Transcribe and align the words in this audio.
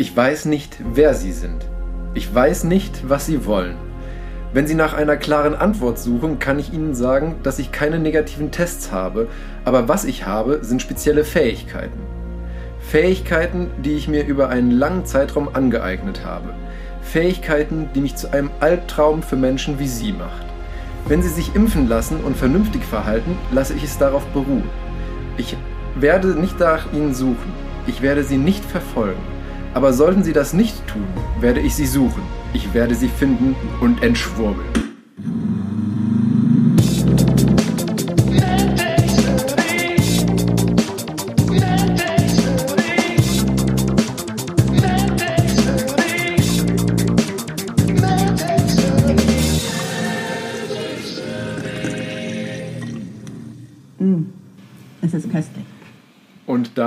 Ich 0.00 0.16
weiß 0.16 0.46
nicht, 0.46 0.78
wer 0.94 1.12
Sie 1.12 1.30
sind. 1.30 1.66
Ich 2.14 2.34
weiß 2.34 2.64
nicht, 2.64 3.10
was 3.10 3.26
Sie 3.26 3.44
wollen. 3.44 3.76
Wenn 4.54 4.66
Sie 4.66 4.74
nach 4.74 4.94
einer 4.94 5.18
klaren 5.18 5.54
Antwort 5.54 5.98
suchen, 5.98 6.38
kann 6.38 6.58
ich 6.58 6.72
Ihnen 6.72 6.94
sagen, 6.94 7.34
dass 7.42 7.58
ich 7.58 7.70
keine 7.70 7.98
negativen 7.98 8.50
Tests 8.50 8.92
habe, 8.92 9.28
aber 9.66 9.88
was 9.88 10.06
ich 10.06 10.24
habe, 10.24 10.60
sind 10.62 10.80
spezielle 10.80 11.22
Fähigkeiten. 11.22 12.00
Fähigkeiten, 12.80 13.68
die 13.84 13.92
ich 13.92 14.08
mir 14.08 14.24
über 14.24 14.48
einen 14.48 14.70
langen 14.70 15.04
Zeitraum 15.04 15.50
angeeignet 15.52 16.24
habe. 16.24 16.54
Fähigkeiten, 17.02 17.90
die 17.94 18.00
mich 18.00 18.16
zu 18.16 18.32
einem 18.32 18.50
Albtraum 18.60 19.22
für 19.22 19.36
Menschen 19.36 19.78
wie 19.78 19.88
Sie 19.88 20.14
macht. 20.14 20.46
Wenn 21.08 21.20
Sie 21.20 21.28
sich 21.28 21.54
impfen 21.54 21.90
lassen 21.90 22.24
und 22.24 22.38
vernünftig 22.38 22.84
verhalten, 22.84 23.36
lasse 23.52 23.74
ich 23.74 23.84
es 23.84 23.98
darauf 23.98 24.24
beruhen. 24.28 24.70
Ich 25.36 25.58
werde 25.94 26.28
nicht 26.28 26.58
nach 26.58 26.90
Ihnen 26.94 27.12
suchen. 27.12 27.52
Ich 27.86 28.00
werde 28.00 28.24
Sie 28.24 28.38
nicht 28.38 28.64
verfolgen. 28.64 29.29
Aber 29.72 29.92
sollten 29.92 30.24
Sie 30.24 30.32
das 30.32 30.52
nicht 30.52 30.86
tun, 30.88 31.06
werde 31.40 31.60
ich 31.60 31.74
Sie 31.74 31.86
suchen. 31.86 32.22
Ich 32.52 32.74
werde 32.74 32.94
Sie 32.94 33.08
finden 33.08 33.54
und 33.80 34.02
entschwurbeln. 34.02 34.89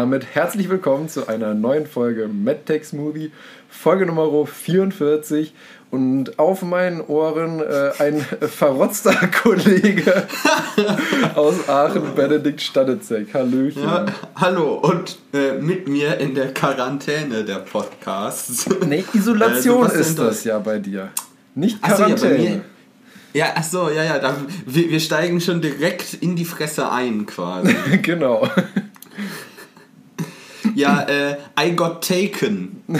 Damit 0.04 0.26
herzlich 0.34 0.68
willkommen 0.70 1.08
zu 1.08 1.28
einer 1.30 1.54
neuen 1.54 1.88
Folge 1.88 2.28
MedTech 2.28 2.84
Smoothie, 2.84 3.32
Folge 3.70 4.06
Nummer 4.06 4.46
44. 4.46 5.54
Und 5.92 6.38
auf 6.40 6.62
meinen 6.62 7.00
Ohren 7.00 7.62
äh, 7.62 7.92
ein 8.00 8.20
verrotzter 8.42 9.14
Kollege 9.44 10.28
aus 11.36 11.70
Aachen, 11.70 12.16
Benedikt 12.16 12.60
Stanitzek. 12.60 13.34
Hallöchen. 13.34 13.82
Ja, 13.84 14.06
hallo 14.36 14.74
und 14.74 15.20
äh, 15.34 15.54
mit 15.54 15.88
mir 15.88 16.18
in 16.18 16.36
der 16.36 16.54
Quarantäne 16.54 17.46
der 17.46 17.60
Podcast. 17.60 18.68
Nee, 18.86 19.06
Isolation 19.14 19.84
Sebastian 19.84 20.02
ist 20.02 20.20
das 20.20 20.44
ja 20.44 20.60
bei 20.60 20.80
dir. 20.80 21.12
Nicht 21.56 21.78
Ach 21.82 21.96
so, 21.96 22.02
ja, 22.04 22.10
bei 22.10 22.16
Quarantäne. 22.16 22.50
mir- 22.58 22.62
Ja, 23.32 23.46
ach 23.56 23.64
so, 23.64 23.90
ja, 23.90 24.04
ja, 24.04 24.20
da, 24.20 24.36
wir, 24.66 24.90
wir 24.90 25.00
steigen 25.00 25.40
schon 25.40 25.62
direkt 25.62 26.16
in 26.16 26.36
die 26.36 26.44
Fresse 26.46 26.92
ein 26.92 27.26
quasi. 27.26 27.74
genau. 28.02 28.50
Ja, 30.76 31.02
äh, 31.04 31.38
I 31.60 31.76
got 31.76 32.06
taken. 32.08 32.82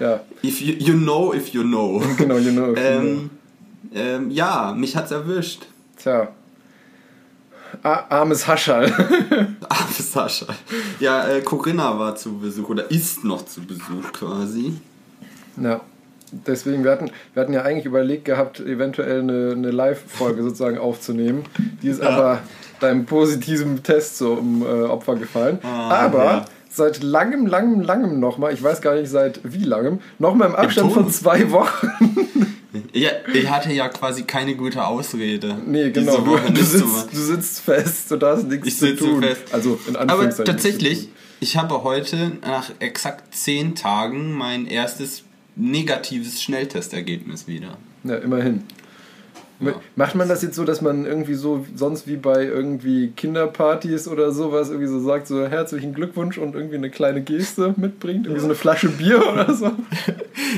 ja, 0.00 0.20
If 0.42 0.60
you, 0.60 0.74
you 0.78 0.94
know, 0.94 1.32
if 1.34 1.48
you 1.48 1.62
know. 1.62 2.02
genau, 2.16 2.36
you 2.38 2.52
know. 2.52 2.74
Ähm, 2.76 3.30
ähm, 3.94 4.30
ja, 4.30 4.74
mich 4.76 4.96
hat's 4.96 5.10
erwischt. 5.10 5.66
Tja. 5.96 6.28
A 7.82 8.04
armes 8.08 8.46
Haschall. 8.46 8.90
Ah, 9.68 9.84
Sascha. 9.92 10.46
Ja, 10.98 11.28
äh, 11.28 11.42
Corinna 11.42 11.98
war 11.98 12.16
zu 12.16 12.38
Besuch 12.38 12.70
oder 12.70 12.90
ist 12.90 13.22
noch 13.24 13.44
zu 13.44 13.60
Besuch 13.60 14.12
quasi. 14.12 14.72
Ja. 15.60 15.82
Deswegen, 16.32 16.84
wir 16.84 16.90
hatten, 16.92 17.10
wir 17.34 17.42
hatten 17.42 17.52
ja 17.52 17.62
eigentlich 17.62 17.84
überlegt 17.84 18.24
gehabt, 18.24 18.60
eventuell 18.60 19.20
eine, 19.20 19.52
eine 19.52 19.70
Live-Folge 19.70 20.42
sozusagen 20.42 20.78
aufzunehmen. 20.78 21.44
Die 21.82 21.88
ist 21.88 22.02
Ja. 22.02 22.08
aber 22.10 22.40
deinem 22.80 23.06
positiven 23.06 23.82
Test 23.82 24.18
so 24.18 24.34
um 24.34 24.62
äh, 24.62 24.66
Opfer 24.66 25.16
gefallen. 25.16 25.58
Ah, 25.62 25.90
aber 25.90 26.24
ja. 26.24 26.44
seit 26.70 27.02
langem, 27.02 27.46
langem, 27.46 27.80
langem 27.80 28.20
nochmal, 28.20 28.52
ich 28.54 28.62
weiß 28.62 28.80
gar 28.80 28.94
nicht 28.94 29.10
seit 29.10 29.40
wie 29.44 29.64
langem, 29.64 30.00
nochmal 30.18 30.48
im 30.48 30.54
Abstand 30.56 30.92
von 30.92 31.10
zwei 31.10 31.50
Wochen. 31.50 31.90
Ja, 32.92 33.10
ich 33.32 33.48
hatte 33.50 33.72
ja 33.72 33.88
quasi 33.88 34.24
keine 34.24 34.54
gute 34.54 34.84
Ausrede. 34.86 35.56
nee, 35.66 35.90
genau. 35.90 36.18
Du, 36.18 36.36
du, 36.36 36.62
sitzt, 36.62 37.08
du 37.12 37.18
sitzt 37.18 37.60
fest, 37.60 38.10
du 38.10 38.20
hast 38.20 38.44
nichts 38.44 38.68
Ich 38.68 38.78
zu 38.78 38.86
sitze 38.86 39.04
tun. 39.04 39.22
fest. 39.22 39.40
Also 39.52 39.80
in 39.88 39.96
Aber 39.96 40.28
tatsächlich, 40.30 41.08
ich 41.40 41.56
habe 41.56 41.82
heute 41.82 42.32
nach 42.46 42.70
exakt 42.78 43.34
10 43.34 43.74
Tagen 43.74 44.32
mein 44.32 44.66
erstes 44.66 45.22
negatives 45.56 46.42
Schnelltestergebnis 46.42 47.48
wieder. 47.48 47.78
Ja, 48.04 48.16
immerhin. 48.16 48.64
Ja. 49.60 49.74
Macht 49.96 50.14
man 50.14 50.28
das 50.28 50.42
jetzt 50.42 50.54
so, 50.54 50.64
dass 50.64 50.82
man 50.82 51.04
irgendwie 51.04 51.34
so, 51.34 51.66
sonst 51.74 52.06
wie 52.06 52.16
bei 52.16 52.44
irgendwie 52.44 53.08
Kinderpartys 53.16 54.06
oder 54.06 54.30
sowas, 54.30 54.68
irgendwie 54.68 54.86
so 54.86 55.00
sagt, 55.00 55.26
so 55.26 55.44
herzlichen 55.46 55.94
Glückwunsch 55.94 56.38
und 56.38 56.54
irgendwie 56.54 56.76
eine 56.76 56.90
kleine 56.90 57.22
Geste 57.22 57.74
mitbringt? 57.76 58.26
Irgendwie 58.26 58.40
so 58.40 58.46
eine 58.46 58.54
Flasche 58.54 58.88
Bier 58.88 59.26
oder 59.32 59.52
so? 59.52 59.72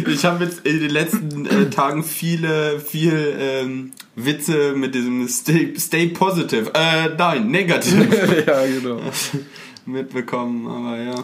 Ich 0.06 0.25
habe 0.27 0.44
jetzt 0.44 0.66
in 0.66 0.81
den 0.81 0.91
letzten 0.91 1.47
äh, 1.47 1.71
Tagen 1.71 2.05
viele, 2.05 2.78
viel 2.78 3.34
ähm, 3.38 3.93
Witze 4.16 4.75
mit 4.75 4.94
diesem 4.94 5.27
Stay, 5.28 5.72
stay 5.78 6.09
positive, 6.09 6.71
äh, 6.75 7.09
nein, 7.17 7.50
negative 7.50 8.44
ja, 8.47 8.67
genau. 8.67 9.00
mitbekommen, 9.87 10.69
aber 10.69 10.99
ja. 10.99 11.15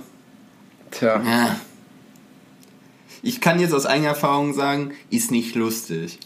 Tja, 0.90 1.22
Ja. 1.22 1.60
Ich 3.22 3.40
kann 3.40 3.58
jetzt 3.58 3.74
aus 3.74 3.86
eigener 3.86 4.10
Erfahrung 4.10 4.54
sagen, 4.54 4.92
ist 5.10 5.30
nicht 5.30 5.56
lustig. 5.56 6.20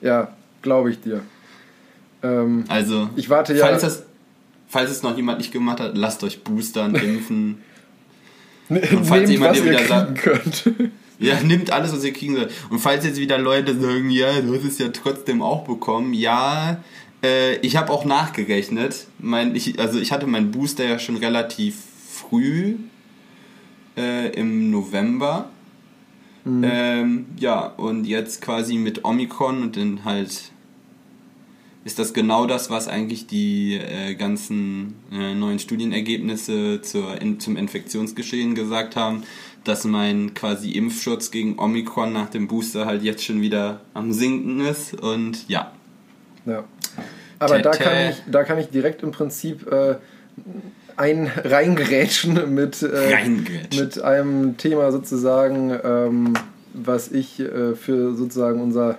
ja, 0.00 0.34
glaube 0.62 0.90
ich 0.90 1.00
dir. 1.00 1.20
Ähm, 2.22 2.64
Also, 2.68 3.10
Ich 3.16 3.28
warte 3.28 3.54
ja- 3.54 3.66
Falls, 3.66 3.82
das, 3.82 4.04
falls 4.68 4.90
es 4.90 5.02
noch 5.02 5.16
jemand 5.16 5.38
nicht 5.38 5.52
gemacht 5.52 5.80
hat, 5.80 5.96
lasst 5.96 6.22
euch 6.24 6.42
boostern, 6.44 6.94
impfen. 6.96 7.58
nehmt, 8.68 8.86
falls 9.06 9.30
jemand 9.30 9.52
was 9.52 9.58
dir 9.62 9.72
ihr 9.72 9.78
wieder 9.78 9.86
sagt- 9.88 10.18
könnt. 10.18 10.70
Ja, 11.18 11.40
nimmt 11.40 11.70
alles, 11.70 11.92
was 11.92 12.02
ihr 12.02 12.12
kriegen 12.12 12.34
sollt. 12.34 12.50
Und 12.68 12.80
falls 12.80 13.04
jetzt 13.04 13.16
wieder 13.20 13.38
Leute 13.38 13.80
sagen, 13.80 14.10
ja, 14.10 14.40
du 14.40 14.56
hast 14.56 14.64
es 14.64 14.78
ja 14.78 14.88
trotzdem 14.88 15.40
auch 15.40 15.62
bekommen, 15.62 16.14
ja, 16.14 16.82
äh, 17.22 17.56
ich 17.58 17.76
habe 17.76 17.92
auch 17.92 18.04
nachgerechnet. 18.04 19.06
Mein, 19.20 19.54
ich, 19.54 19.78
also 19.78 20.00
ich 20.00 20.10
hatte 20.10 20.26
meinen 20.26 20.50
Booster 20.50 20.84
ja 20.84 20.98
schon 20.98 21.16
relativ 21.16 21.76
früh 22.12 22.74
äh, 23.96 24.30
im 24.34 24.72
November. 24.72 25.50
Ähm, 26.44 27.26
ja, 27.38 27.66
und 27.66 28.04
jetzt 28.04 28.42
quasi 28.42 28.74
mit 28.74 29.04
Omikron 29.04 29.62
und 29.62 29.76
dann 29.76 30.04
halt 30.04 30.50
ist 31.84 31.98
das 31.98 32.12
genau 32.12 32.46
das, 32.46 32.70
was 32.70 32.88
eigentlich 32.88 33.26
die 33.26 33.74
äh, 33.74 34.14
ganzen 34.14 34.94
äh, 35.12 35.34
neuen 35.34 35.58
Studienergebnisse 35.58 36.80
zur, 36.82 37.20
in, 37.20 37.40
zum 37.40 37.56
Infektionsgeschehen 37.56 38.54
gesagt 38.54 38.94
haben, 38.94 39.24
dass 39.64 39.84
mein 39.84 40.34
quasi 40.34 40.72
Impfschutz 40.72 41.30
gegen 41.30 41.58
Omikron 41.58 42.12
nach 42.12 42.30
dem 42.30 42.48
Booster 42.48 42.86
halt 42.86 43.02
jetzt 43.02 43.24
schon 43.24 43.40
wieder 43.40 43.80
am 43.94 44.12
Sinken 44.12 44.60
ist 44.60 44.94
und 45.00 45.48
ja. 45.48 45.72
Ja. 46.46 46.64
Aber 47.38 47.58
da 47.58 47.70
kann, 47.72 48.10
ich, 48.10 48.22
da 48.30 48.44
kann 48.44 48.58
ich 48.58 48.68
direkt 48.68 49.02
im 49.02 49.10
Prinzip 49.10 49.70
äh, 49.70 49.96
ein 50.96 51.26
reingerätschen 51.44 52.54
mit, 52.54 52.82
äh, 52.82 53.14
Reingrätschen. 53.14 53.84
mit 53.84 54.00
einem 54.00 54.56
Thema 54.56 54.92
sozusagen, 54.92 55.76
ähm, 55.82 56.34
was 56.74 57.10
ich 57.10 57.40
äh, 57.40 57.74
für 57.74 58.14
sozusagen 58.14 58.60
unser, 58.60 58.98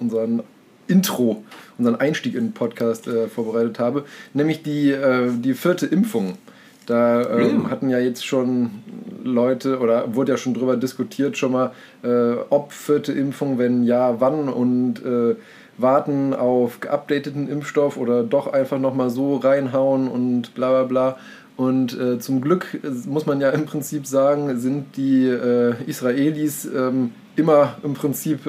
unseren 0.00 0.42
Intro, 0.86 1.44
unseren 1.78 1.96
Einstieg 1.96 2.34
in 2.34 2.46
den 2.46 2.52
Podcast 2.52 3.06
äh, 3.06 3.28
vorbereitet 3.28 3.78
habe, 3.78 4.04
nämlich 4.32 4.62
die, 4.62 4.90
äh, 4.90 5.30
die 5.32 5.54
vierte 5.54 5.86
Impfung. 5.86 6.38
Da 6.86 7.38
ähm, 7.38 7.70
hatten 7.70 7.88
ja 7.88 7.98
jetzt 7.98 8.26
schon 8.26 8.70
Leute 9.22 9.78
oder 9.78 10.14
wurde 10.14 10.32
ja 10.32 10.38
schon 10.38 10.52
drüber 10.52 10.76
diskutiert, 10.76 11.38
schon 11.38 11.52
mal, 11.52 11.72
äh, 12.02 12.34
ob 12.50 12.72
vierte 12.72 13.12
Impfung, 13.12 13.58
wenn 13.58 13.84
ja, 13.84 14.20
wann 14.20 14.50
und 14.50 15.02
äh, 15.04 15.36
warten 15.78 16.34
auf 16.34 16.80
geupdateten 16.80 17.48
Impfstoff 17.48 17.96
oder 17.96 18.22
doch 18.22 18.52
einfach 18.52 18.78
nochmal 18.78 19.10
so 19.10 19.36
reinhauen 19.36 20.08
und 20.08 20.54
bla 20.54 20.70
bla 20.70 20.82
bla. 20.84 21.16
Und 21.56 21.98
äh, 21.98 22.18
zum 22.18 22.40
Glück 22.40 22.78
äh, 22.82 23.08
muss 23.08 23.26
man 23.26 23.40
ja 23.40 23.50
im 23.50 23.64
Prinzip 23.64 24.06
sagen, 24.06 24.58
sind 24.58 24.96
die 24.96 25.26
äh, 25.26 25.74
Israelis 25.86 26.66
ähm, 26.66 27.12
immer 27.36 27.76
im 27.82 27.94
Prinzip 27.94 28.40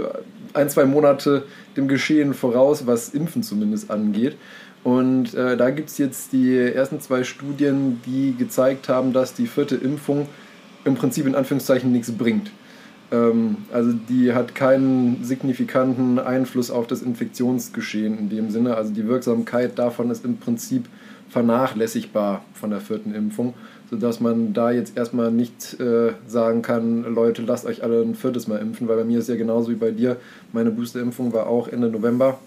ein, 0.55 0.69
zwei 0.69 0.85
Monate 0.85 1.43
dem 1.77 1.87
Geschehen 1.87 2.33
voraus, 2.33 2.87
was 2.87 3.09
Impfen 3.09 3.43
zumindest 3.43 3.91
angeht. 3.91 4.37
Und 4.83 5.33
äh, 5.33 5.57
da 5.57 5.71
gibt 5.71 5.89
es 5.89 5.97
jetzt 5.97 6.31
die 6.31 6.55
ersten 6.57 7.01
zwei 7.01 7.23
Studien, 7.23 8.01
die 8.05 8.35
gezeigt 8.37 8.87
haben, 8.87 9.13
dass 9.13 9.33
die 9.33 9.47
vierte 9.47 9.75
Impfung 9.75 10.27
im 10.83 10.95
Prinzip 10.95 11.25
in 11.25 11.33
Anführungszeichen 11.35 11.91
nichts 11.91 12.11
bringt. 12.11 12.51
Ähm, 13.11 13.57
also 13.73 13.93
die 13.93 14.33
hat 14.33 14.55
keinen 14.55 15.23
signifikanten 15.23 16.19
Einfluss 16.19 16.69
auf 16.71 16.87
das 16.87 17.01
Infektionsgeschehen 17.01 18.17
in 18.17 18.29
dem 18.29 18.51
Sinne. 18.51 18.75
Also 18.75 18.93
die 18.93 19.07
Wirksamkeit 19.07 19.77
davon 19.79 20.11
ist 20.11 20.23
im 20.23 20.37
Prinzip 20.37 20.85
vernachlässigbar 21.29 22.45
von 22.53 22.69
der 22.69 22.79
vierten 22.79 23.13
Impfung, 23.13 23.55
sodass 23.89 24.19
man 24.19 24.53
da 24.53 24.71
jetzt 24.71 24.97
erstmal 24.97 25.31
nicht 25.31 25.79
äh, 25.79 26.13
sagen 26.27 26.61
kann, 26.61 27.03
Leute, 27.13 27.41
lasst 27.41 27.65
euch 27.65 27.83
alle 27.83 28.01
ein 28.01 28.15
viertes 28.15 28.47
Mal 28.47 28.59
impfen, 28.59 28.87
weil 28.87 28.97
bei 28.97 29.03
mir 29.03 29.19
ist 29.19 29.29
ja 29.29 29.35
genauso 29.35 29.69
wie 29.69 29.75
bei 29.75 29.91
dir. 29.91 30.17
Meine 30.53 30.71
Boosterimpfung 30.71 31.33
war 31.33 31.47
auch 31.47 31.67
Ende 31.67 31.89
November. 31.89 32.39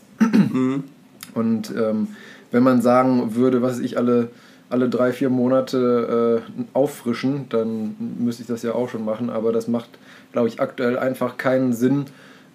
Und 1.34 1.72
ähm, 1.76 2.08
wenn 2.50 2.62
man 2.62 2.82
sagen 2.82 3.34
würde, 3.34 3.62
was 3.62 3.78
ich 3.78 3.98
alle 3.98 4.28
alle 4.70 4.88
drei, 4.88 5.12
vier 5.12 5.30
Monate 5.30 6.42
äh, 6.46 6.62
auffrischen, 6.74 7.48
dann 7.48 7.96
müsste 8.18 8.42
ich 8.42 8.48
das 8.48 8.62
ja 8.62 8.74
auch 8.74 8.88
schon 8.88 9.04
machen. 9.04 9.30
Aber 9.30 9.52
das 9.52 9.68
macht, 9.68 9.88
glaube 10.32 10.48
ich, 10.48 10.60
aktuell 10.60 10.98
einfach 10.98 11.36
keinen 11.36 11.72
Sinn, 11.72 12.06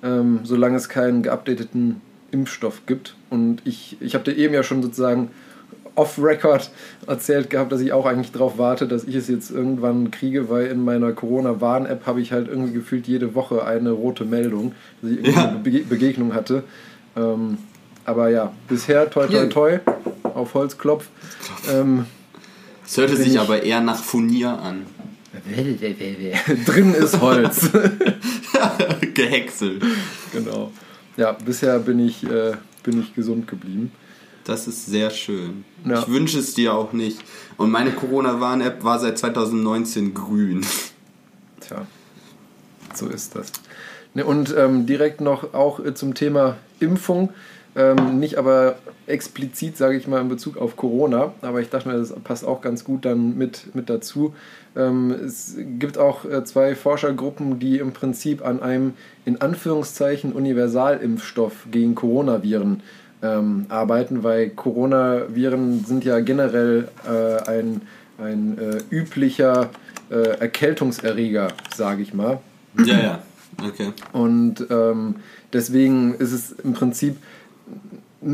ähm, 0.03 0.41
solange 0.43 0.77
es 0.77 0.89
keinen 0.89 1.23
geupdateten 1.23 2.01
Impfstoff 2.31 2.85
gibt. 2.85 3.15
Und 3.29 3.61
ich, 3.65 3.97
ich 3.99 4.13
habe 4.15 4.23
dir 4.23 4.37
eben 4.37 4.53
ja 4.53 4.63
schon 4.63 4.83
sozusagen 4.83 5.31
off-Record 5.95 6.71
erzählt 7.07 7.49
gehabt, 7.49 7.71
dass 7.71 7.81
ich 7.81 7.91
auch 7.93 8.05
eigentlich 8.05 8.31
darauf 8.31 8.57
warte, 8.57 8.87
dass 8.87 9.03
ich 9.03 9.15
es 9.15 9.27
jetzt 9.27 9.51
irgendwann 9.51 10.09
kriege, 10.11 10.49
weil 10.49 10.67
in 10.67 10.83
meiner 10.83 11.11
Corona-Warn-App 11.11 12.05
habe 12.07 12.19
ich 12.21 12.31
halt 12.31 12.47
irgendwie 12.47 12.73
gefühlt 12.73 13.07
jede 13.07 13.35
Woche 13.35 13.65
eine 13.65 13.91
rote 13.91 14.25
Meldung, 14.25 14.73
dass 15.01 15.11
ich 15.11 15.17
irgendwie 15.17 15.39
Ja. 15.39 15.49
eine 15.49 15.59
Bege 15.59 15.79
Begegnung 15.83 16.33
hatte. 16.33 16.63
Ähm, 17.15 17.57
aber 18.05 18.29
ja, 18.29 18.51
bisher 18.67 19.09
toi 19.09 19.27
toi 19.27 19.45
toi 19.47 19.79
auf 20.23 20.53
Holzklopf. 20.55 21.05
Ähm, 21.71 22.05
Es 22.85 22.97
hörte 22.97 23.15
sich 23.15 23.33
ich- 23.33 23.39
aber 23.39 23.61
eher 23.63 23.79
nach 23.81 24.01
Furnier 24.03 24.49
an. 24.59 24.85
drin 26.65 26.93
ist 26.93 27.19
Holz. 27.21 27.69
Gehäckselt. 29.13 29.83
genau. 30.31 30.71
Ja, 31.17 31.31
bisher 31.33 31.79
bin 31.79 31.99
ich, 31.99 32.23
äh, 32.23 32.53
bin 32.83 32.99
ich 32.99 33.13
gesund 33.15 33.47
geblieben. 33.47 33.91
Das 34.43 34.67
ist 34.67 34.85
sehr 34.85 35.09
schön. 35.09 35.63
Ja. 35.85 35.99
Ich 35.99 36.07
wünsche 36.07 36.39
es 36.39 36.53
dir 36.53 36.73
auch 36.73 36.93
nicht. 36.93 37.19
Und 37.57 37.71
meine 37.71 37.91
Corona-Warn-App 37.91 38.83
war 38.83 38.99
seit 38.99 39.17
2019 39.17 40.13
grün. 40.13 40.65
Tja, 41.61 41.85
so 42.93 43.07
ist 43.07 43.35
das. 43.35 43.51
Ne, 44.13 44.25
und 44.25 44.53
ähm, 44.57 44.85
direkt 44.85 45.21
noch 45.21 45.53
auch 45.53 45.79
äh, 45.79 45.93
zum 45.93 46.13
Thema 46.13 46.57
Impfung. 46.79 47.29
Ähm, 47.75 48.19
nicht 48.19 48.37
aber 48.37 48.75
explizit, 49.07 49.77
sage 49.77 49.97
ich 49.97 50.07
mal, 50.07 50.21
in 50.21 50.29
Bezug 50.29 50.57
auf 50.57 50.77
Corona, 50.77 51.33
aber 51.41 51.59
ich 51.59 51.69
dachte 51.69 51.89
mir, 51.89 51.97
das 51.97 52.13
passt 52.23 52.45
auch 52.45 52.61
ganz 52.61 52.83
gut 52.83 53.03
dann 53.03 53.35
mit, 53.35 53.73
mit 53.75 53.89
dazu. 53.89 54.35
Ähm, 54.75 55.09
es 55.11 55.55
gibt 55.57 55.97
auch 55.97 56.23
äh, 56.25 56.43
zwei 56.43 56.75
Forschergruppen, 56.75 57.59
die 57.59 57.79
im 57.79 57.91
Prinzip 57.91 58.45
an 58.45 58.61
einem 58.61 58.93
in 59.25 59.41
Anführungszeichen 59.41 60.33
Universalimpfstoff 60.33 61.65
gegen 61.71 61.95
Coronaviren 61.95 62.83
ähm, 63.23 63.65
arbeiten, 63.69 64.23
weil 64.23 64.49
Coronaviren 64.49 65.83
sind 65.85 66.03
ja 66.03 66.19
generell 66.19 66.89
äh, 67.07 67.49
ein, 67.49 67.81
ein 68.17 68.57
äh, 68.59 68.95
üblicher 68.95 69.69
äh, 70.11 70.39
Erkältungserreger, 70.39 71.47
sage 71.75 72.01
ich 72.03 72.13
mal. 72.13 72.39
Ja, 72.85 72.99
ja. 72.99 73.19
Okay. 73.65 73.93
Und 74.11 74.65
ähm, 74.69 75.15
deswegen 75.53 76.15
ist 76.15 76.33
es 76.33 76.51
im 76.51 76.73
Prinzip, 76.73 77.17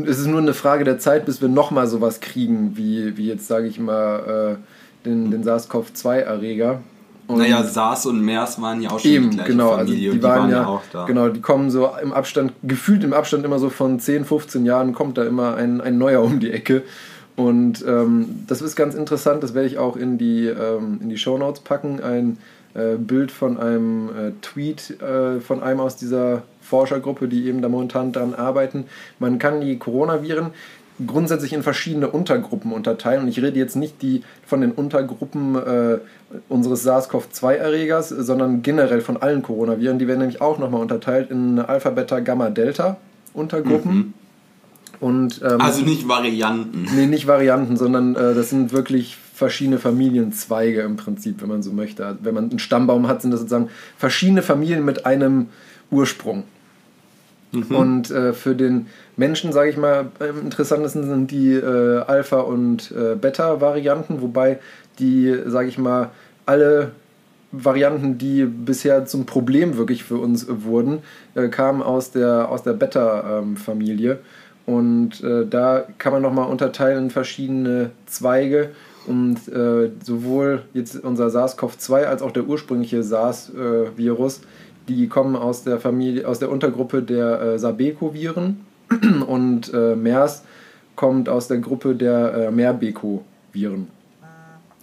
es 0.06 0.18
ist 0.18 0.26
nur 0.26 0.40
eine 0.40 0.54
Frage 0.54 0.84
der 0.84 0.98
Zeit, 0.98 1.26
bis 1.26 1.40
wir 1.40 1.48
nochmal 1.48 1.86
sowas 1.86 2.20
kriegen, 2.20 2.76
wie, 2.76 3.16
wie 3.16 3.26
jetzt, 3.26 3.46
sage 3.46 3.66
ich 3.66 3.78
mal, 3.78 4.58
äh, 4.58 5.06
den, 5.06 5.30
den 5.30 5.44
SARS-CoV-2-Erreger. 5.44 6.80
Und 7.30 7.38
Naja, 7.38 7.62
SARS 7.62 8.06
und 8.06 8.20
MERS 8.20 8.60
waren 8.60 8.82
ja 8.82 8.90
auch 8.90 8.98
schon 8.98 9.10
Eben, 9.10 9.30
die 9.30 9.36
gleiche 9.36 9.52
genau, 9.52 9.70
also 9.70 9.92
Familie 9.92 10.10
die, 10.10 10.16
und 10.16 10.22
waren, 10.22 10.50
ja, 10.50 10.66
auch 10.66 10.82
da. 10.92 11.06
genau, 11.06 11.28
die 11.28 11.40
kommen 11.40 11.70
so 11.70 11.90
im 12.02 12.12
Abstand, 12.12 12.52
gefühlt 12.62 13.04
im 13.04 13.12
Abstand 13.12 13.44
immer 13.44 13.58
so 13.58 13.70
von 13.70 14.00
10, 14.00 14.24
15 14.24 14.64
Jahren 14.64 14.92
kommt 14.92 15.16
da 15.16 15.24
immer 15.24 15.54
ein, 15.54 15.80
ein 15.80 15.96
neuer 15.96 16.22
um 16.22 16.40
die 16.40 16.50
Ecke. 16.50 16.82
Und 17.36 17.84
ähm, 17.86 18.44
das 18.48 18.60
ist 18.60 18.76
ganz 18.76 18.94
interessant, 18.94 19.42
das 19.42 19.54
werde 19.54 19.68
ich 19.68 19.78
auch 19.78 19.96
in 19.96 20.18
die, 20.18 20.46
ähm, 20.46 20.98
in 21.02 21.08
die 21.08 21.16
Shownotes 21.16 21.62
packen, 21.62 22.02
ein 22.02 22.38
äh, 22.74 22.96
Bild 22.96 23.32
von 23.32 23.58
einem 23.58 24.08
äh, 24.08 24.32
Tweet 24.42 25.00
äh, 25.00 25.40
von 25.40 25.62
einem 25.62 25.80
aus 25.80 25.96
dieser 25.96 26.42
Forschergruppe, 26.60 27.28
die 27.28 27.46
eben 27.46 27.62
da 27.62 27.68
momentan 27.68 28.12
dran 28.12 28.34
arbeiten. 28.34 28.84
Man 29.18 29.38
kann 29.38 29.60
die 29.60 29.78
Coronaviren 29.78 30.50
grundsätzlich 31.06 31.52
in 31.52 31.62
verschiedene 31.62 32.08
Untergruppen 32.08 32.72
unterteilen. 32.72 33.22
Und 33.22 33.28
ich 33.28 33.40
rede 33.42 33.58
jetzt 33.58 33.76
nicht 33.76 34.02
die 34.02 34.22
von 34.46 34.60
den 34.60 34.72
Untergruppen 34.72 35.56
äh, 35.56 35.98
unseres 36.48 36.84
SARS-CoV-2-Erregers, 36.84 38.08
sondern 38.08 38.62
generell 38.62 39.00
von 39.00 39.16
allen 39.16 39.42
Coronaviren. 39.42 39.98
Die 39.98 40.08
werden 40.08 40.20
nämlich 40.20 40.40
auch 40.40 40.58
nochmal 40.58 40.80
unterteilt 40.80 41.30
in 41.30 41.58
Alpha, 41.58 41.90
Beta, 41.90 42.20
Gamma, 42.20 42.50
Delta 42.50 42.98
Untergruppen. 43.32 44.14
Und, 45.00 45.40
ähm, 45.42 45.60
Also 45.60 45.82
nicht 45.82 46.08
Varianten. 46.08 46.86
Nee, 46.94 47.06
nicht 47.06 47.26
Varianten, 47.26 47.76
sondern 47.76 48.14
äh, 48.16 48.34
das 48.34 48.50
sind 48.50 48.72
wirklich 48.72 49.16
verschiedene 49.16 49.78
Familienzweige 49.78 50.82
im 50.82 50.96
Prinzip, 50.96 51.40
wenn 51.40 51.48
man 51.48 51.62
so 51.62 51.72
möchte. 51.72 52.04
Also 52.04 52.18
Wenn 52.22 52.34
man 52.34 52.50
einen 52.50 52.58
Stammbaum 52.58 53.08
hat, 53.08 53.22
sind 53.22 53.30
das 53.30 53.40
sozusagen 53.40 53.70
verschiedene 53.96 54.42
Familien 54.42 54.84
mit 54.84 55.06
einem 55.06 55.46
Ursprung. 55.90 56.44
Und 57.52 58.10
äh, 58.10 58.32
für 58.32 58.54
den 58.54 58.86
Menschen, 59.16 59.52
sage 59.52 59.70
ich 59.70 59.76
mal, 59.76 60.06
am 60.20 60.40
interessantesten 60.40 61.04
sind 61.04 61.30
die 61.30 61.54
äh, 61.54 61.98
Alpha- 62.00 62.40
und 62.40 62.92
äh, 62.92 63.16
Beta-Varianten, 63.16 64.20
wobei 64.20 64.60
die, 64.98 65.36
sage 65.46 65.68
ich 65.68 65.78
mal, 65.78 66.10
alle 66.46 66.92
Varianten, 67.52 68.18
die 68.18 68.44
bisher 68.44 69.06
zum 69.06 69.26
Problem 69.26 69.76
wirklich 69.76 70.04
für 70.04 70.18
uns 70.18 70.46
wurden, 70.48 71.00
äh, 71.34 71.48
kamen 71.48 71.82
aus 71.82 72.12
der, 72.12 72.48
aus 72.48 72.62
der 72.62 72.74
Beta-Familie. 72.74 74.18
Und 74.66 75.22
äh, 75.24 75.46
da 75.46 75.84
kann 75.98 76.12
man 76.12 76.22
nochmal 76.22 76.48
unterteilen 76.48 77.04
in 77.04 77.10
verschiedene 77.10 77.90
Zweige. 78.06 78.70
Und 79.06 79.48
äh, 79.48 79.90
sowohl 80.04 80.62
jetzt 80.74 81.02
unser 81.02 81.28
SARS-CoV-2 81.28 82.04
als 82.04 82.22
auch 82.22 82.30
der 82.30 82.44
ursprüngliche 82.44 83.02
SARS-Virus, 83.02 84.42
die 84.96 85.08
kommen 85.08 85.36
aus 85.36 85.62
der 85.62 85.78
Familie, 85.78 86.26
aus 86.26 86.38
der 86.38 86.50
Untergruppe 86.50 87.02
der 87.02 87.40
äh, 87.40 87.58
Sabeco-Viren. 87.58 88.64
Und 89.26 89.72
äh, 89.72 89.94
MERS 89.94 90.42
kommt 90.96 91.28
aus 91.28 91.48
der 91.48 91.58
Gruppe 91.58 91.94
der 91.94 92.34
äh, 92.34 92.50
Merbeco-Viren. 92.50 93.88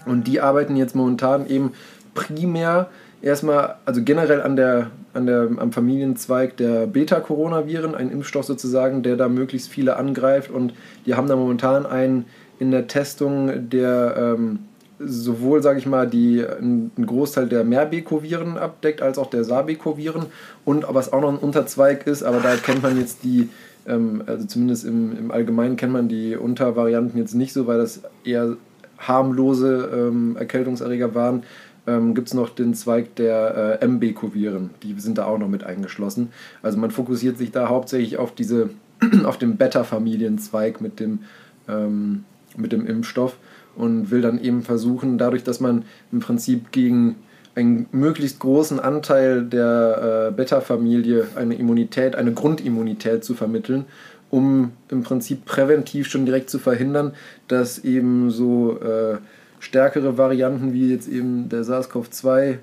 Und 0.06 0.28
die 0.28 0.40
arbeiten 0.40 0.78
jetzt 0.78 0.96
momentan 0.96 1.48
eben 1.48 1.74
primär 2.14 2.90
erstmal, 3.22 3.76
also 3.86 4.02
generell 4.04 4.42
an 4.42 4.56
der, 4.56 4.92
an 5.14 5.26
der, 5.26 5.50
am 5.58 5.72
Familienzweig 5.74 6.56
der 6.58 6.88
Beta-Coronaviren, 6.88 7.94
ein 7.94 8.10
Impfstoff 8.10 8.46
sozusagen, 8.46 9.04
der 9.04 9.18
da 9.18 9.28
möglichst 9.28 9.70
viele 9.70 9.98
angreift. 9.98 10.50
Und 10.50 10.74
die 11.06 11.16
haben 11.16 11.28
da 11.28 11.36
momentan 11.36 11.86
einen 11.86 12.26
in 12.60 12.72
der 12.72 12.88
Testung, 12.88 13.70
der 13.70 14.16
ähm, 14.18 14.60
sowohl, 15.00 15.62
sage 15.62 15.80
ich 15.80 15.86
mal, 15.86 16.08
die, 16.08 16.46
einen 16.46 16.92
Großteil 16.98 17.48
der 17.48 17.64
Merbeco-Viren 17.64 18.58
abdeckt, 18.58 19.02
als 19.02 19.18
auch 19.18 19.30
der 19.30 19.44
Sabeco-Viren. 19.44 20.26
Und 20.66 20.86
was 20.90 21.14
auch 21.14 21.22
noch 21.22 21.30
ein 21.30 21.38
Unterzweig 21.38 22.08
ist, 22.08 22.24
aber 22.24 22.40
da 22.40 22.56
kennt 22.56 22.84
man 22.84 22.98
jetzt 22.98 23.24
die, 23.24 23.50
ähm, 23.88 24.24
also 24.26 24.46
zumindest 24.46 24.86
im, 24.86 25.18
im 25.18 25.32
Allgemeinen 25.32 25.76
kennt 25.76 25.94
man 25.94 26.08
die 26.08 26.36
Untervarianten 26.36 27.18
jetzt 27.20 27.36
nicht 27.36 27.54
so, 27.54 27.68
weil 27.68 27.78
das 27.78 28.02
eher 28.24 28.58
harmlose 28.98 29.90
ähm, 29.94 30.36
Erkältungserreger 30.38 31.14
waren, 31.14 31.44
ähm, 31.86 32.16
gibt 32.16 32.28
es 32.28 32.34
noch 32.34 32.50
den 32.50 32.74
Zweig 32.74 33.16
der 33.16 33.80
äh, 33.82 33.86
MB-Viren. 33.86 34.72
Die 34.84 35.00
sind 35.00 35.18
da 35.18 35.26
auch 35.26 35.38
noch 35.38 35.48
mit 35.48 35.64
eingeschlossen. 35.64 36.30
Also 36.62 36.78
man 36.78 36.92
fokussiert 36.92 37.38
sich 37.38 37.52
da 37.52 37.70
hauptsächlich 37.70 38.18
auf 38.18 38.34
diese, 38.34 38.72
auf 39.24 39.38
den 39.38 39.58
Beta-Familienzweig 39.58 40.82
mit 40.82 41.00
dem, 41.00 41.20
ähm, 41.68 42.26
mit 42.58 42.72
dem 42.72 42.88
Impfstoff 42.88 43.38
und 43.78 44.12
will 44.12 44.22
dann 44.22 44.42
eben 44.42 44.64
versuchen, 44.64 45.18
dadurch, 45.18 45.44
dass 45.44 45.60
man 45.60 45.86
im 46.12 46.20
Prinzip 46.20 46.72
gegen 46.72 47.16
einen 47.56 47.88
möglichst 47.92 48.40
großen 48.40 48.80
Anteil 48.80 49.44
der 49.44 50.30
äh, 50.30 50.32
Beta-Familie 50.32 51.28
eine 51.36 51.56
Immunität, 51.56 52.16
eine 52.16 52.34
Grundimmunität 52.34 53.24
zu 53.24 53.34
vermitteln, 53.34 53.86
um 54.30 54.74
im 54.90 55.04
Prinzip 55.04 55.46
präventiv 55.46 56.08
schon 56.08 56.26
direkt 56.26 56.50
zu 56.50 56.60
verhindern, 56.60 57.14
dass 57.48 57.80
eben 57.80 58.30
so 58.30 58.80
äh, 58.80 59.18
stärkere 59.60 60.18
Varianten 60.18 60.74
wie 60.74 60.92
jetzt 60.92 61.08
eben 61.08 61.50
der 61.50 61.64
SARS-CoV-2 61.64 62.58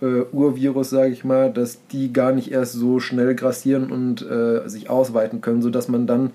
äh, 0.00 0.06
Urvirus, 0.32 0.90
sage 0.90 1.12
ich 1.12 1.24
mal, 1.24 1.52
dass 1.52 1.86
die 1.88 2.12
gar 2.12 2.32
nicht 2.32 2.50
erst 2.50 2.72
so 2.72 3.00
schnell 3.00 3.34
grassieren 3.34 3.90
und 3.90 4.22
äh, 4.22 4.66
sich 4.68 4.88
ausweiten 4.88 5.40
können, 5.40 5.60
sodass 5.60 5.88
man 5.88 6.06
dann 6.06 6.30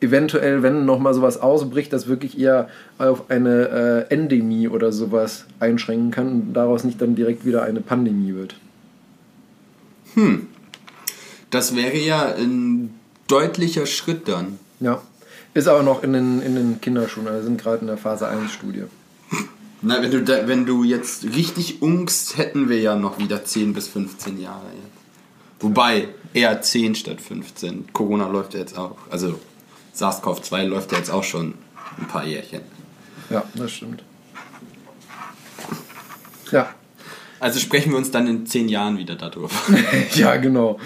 eventuell, 0.00 0.62
wenn 0.62 0.84
nochmal 0.84 1.14
sowas 1.14 1.40
ausbricht, 1.40 1.92
das 1.92 2.06
wirklich 2.06 2.38
eher 2.38 2.68
auf 2.98 3.30
eine 3.30 4.06
äh, 4.10 4.14
Endemie 4.14 4.68
oder 4.68 4.92
sowas 4.92 5.46
einschränken 5.60 6.10
kann 6.10 6.28
und 6.28 6.54
daraus 6.54 6.84
nicht 6.84 7.00
dann 7.00 7.14
direkt 7.14 7.44
wieder 7.44 7.62
eine 7.62 7.80
Pandemie 7.80 8.34
wird. 8.34 8.56
Das 11.50 11.76
wäre 11.76 11.96
ja 11.96 12.34
ein 12.34 12.94
deutlicher 13.28 13.86
Schritt 13.86 14.28
dann. 14.28 14.58
Ja. 14.80 15.02
Ist 15.54 15.68
aber 15.68 15.82
noch 15.82 16.02
in 16.02 16.12
den, 16.12 16.42
in 16.42 16.54
den 16.54 16.80
Kinderschuhen, 16.80 17.28
also 17.28 17.44
sind 17.44 17.60
gerade 17.60 17.78
in 17.78 17.86
der 17.86 17.96
Phase 17.96 18.28
1 18.28 18.52
Studie. 18.52 18.84
Na, 19.82 20.02
wenn 20.02 20.10
du, 20.10 20.22
da, 20.22 20.48
wenn 20.48 20.66
du 20.66 20.84
jetzt 20.84 21.24
richtig 21.24 21.82
ungst, 21.82 22.38
hätten 22.38 22.68
wir 22.68 22.80
ja 22.80 22.96
noch 22.96 23.18
wieder 23.18 23.44
10 23.44 23.72
bis 23.72 23.88
15 23.88 24.40
Jahre. 24.40 24.66
Jetzt. 24.74 25.62
Wobei, 25.62 26.08
eher 26.34 26.60
10 26.60 26.94
statt 26.94 27.20
15. 27.20 27.92
Corona 27.92 28.28
läuft 28.28 28.54
ja 28.54 28.60
jetzt 28.60 28.76
auch. 28.76 28.96
Also 29.10 29.38
SARS-CoV-2 29.96 30.64
läuft 30.64 30.92
ja 30.92 30.98
jetzt 30.98 31.10
auch 31.10 31.24
schon 31.24 31.54
ein 31.98 32.06
paar 32.06 32.24
Jährchen. 32.24 32.60
Ja, 33.30 33.44
das 33.54 33.72
stimmt. 33.72 34.02
Ja, 36.52 36.68
Also 37.40 37.58
sprechen 37.58 37.90
wir 37.90 37.98
uns 37.98 38.10
dann 38.10 38.26
in 38.26 38.46
10 38.46 38.68
Jahren 38.68 38.98
wieder 38.98 39.16
darüber. 39.16 39.50
ja, 40.14 40.36
genau. 40.36 40.78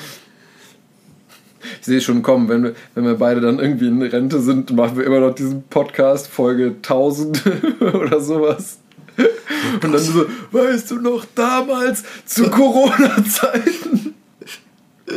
Ich 1.81 1.87
sehe 1.87 1.99
es 1.99 2.05
schon 2.05 2.23
kommen, 2.23 2.49
wenn 2.49 2.63
wir, 2.63 2.75
wenn 2.95 3.05
wir 3.05 3.15
beide 3.15 3.41
dann 3.43 3.59
irgendwie 3.59 3.89
in 3.89 4.01
Rente 4.03 4.41
sind, 4.41 4.73
machen 4.73 4.97
wir 4.97 5.05
immer 5.05 5.21
noch 5.21 5.35
diesen 5.35 5.63
Podcast, 5.65 6.29
Folge 6.29 6.77
1000 6.77 7.43
oder 7.81 8.21
sowas. 8.21 8.79
Und 9.83 9.85
dann 9.85 9.99
so, 9.99 10.27
weißt 10.53 10.91
du 10.91 11.01
noch, 11.01 11.27
damals 11.35 12.05
zu 12.25 12.49
Corona-Zeiten. 12.51 14.15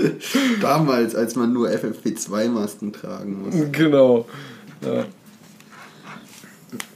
Damals, 0.62 1.16
als 1.16 1.36
man 1.36 1.54
nur 1.54 1.70
FFP2-Masken 1.70 2.94
tragen 2.94 3.44
musste. 3.44 3.70
Genau. 3.72 4.26
Ja. 4.82 5.06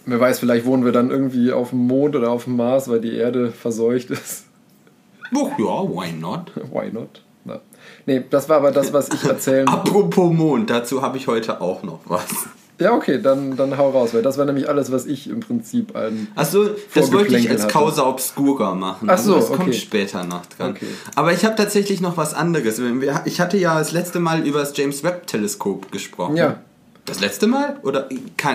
Wer 0.06 0.20
weiß, 0.20 0.40
vielleicht 0.40 0.66
wohnen 0.66 0.86
wir 0.86 0.92
dann 0.92 1.12
irgendwie 1.12 1.52
auf 1.52 1.72
dem 1.72 1.80
Mond 1.80 2.16
oder 2.16 2.32
auf 2.32 2.46
dem 2.46 2.56
Mars, 2.56 2.88
weil 2.88 3.02
die 3.02 3.16
Erde 3.16 3.52
verseucht 3.52 4.10
ist. 4.10 4.46
Ach 5.32 5.60
ja, 5.60 5.66
why 5.84 6.12
not? 6.14 6.52
Why 6.72 6.90
not? 6.92 7.24
Ja. 7.46 7.60
Nee, 8.06 8.24
das 8.30 8.48
war 8.50 8.58
aber 8.58 8.72
das, 8.72 8.94
was 8.94 9.10
ich 9.10 9.24
erzählen 9.24 9.68
Apropos 9.68 10.34
Mond, 10.34 10.70
dazu 10.70 11.02
habe 11.02 11.18
ich 11.18 11.28
heute 11.28 11.62
auch 11.62 11.84
noch 11.84 12.00
was. 12.06 12.48
Ja, 12.80 12.94
okay, 12.94 13.20
dann, 13.20 13.56
dann 13.56 13.78
hau 13.78 13.90
raus, 13.90 14.14
weil 14.14 14.22
das 14.22 14.38
war 14.38 14.46
nämlich 14.46 14.70
alles, 14.70 14.92
was 14.92 15.08
ich 15.08 15.30
im 15.30 15.40
Prinzip 15.40 15.96
an. 15.96 16.28
Achso, 16.36 16.70
das 16.94 17.12
wollte 17.12 17.36
ich 17.36 17.50
als 17.50 17.68
Causa 17.68 18.08
Obscura 18.08 18.76
machen. 18.76 19.10
Ach 19.10 19.18
so, 19.18 19.36
also 19.36 19.48
das 19.48 19.50
okay. 19.50 19.64
kommt 19.64 19.76
später 19.76 20.24
noch 20.24 20.46
dran. 20.46 20.72
Okay. 20.72 20.86
Aber 21.16 21.34
ich 21.34 21.44
habe 21.44 21.56
tatsächlich 21.56 22.02
noch 22.02 22.18
was 22.18 22.36
anderes. 22.36 22.80
Ich 23.26 23.42
hatte 23.42 23.58
ja 23.58 23.80
das 23.80 23.94
letzte 23.94 24.20
Mal 24.20 24.46
über 24.46 24.60
das 24.60 24.78
James 24.78 25.04
Webb 25.04 25.26
Teleskop 25.26 25.92
gesprochen. 25.92 26.38
Ja. 26.38 26.60
Das 27.06 27.22
letzte 27.22 27.48
Mal? 27.48 27.80
Oder 27.84 28.10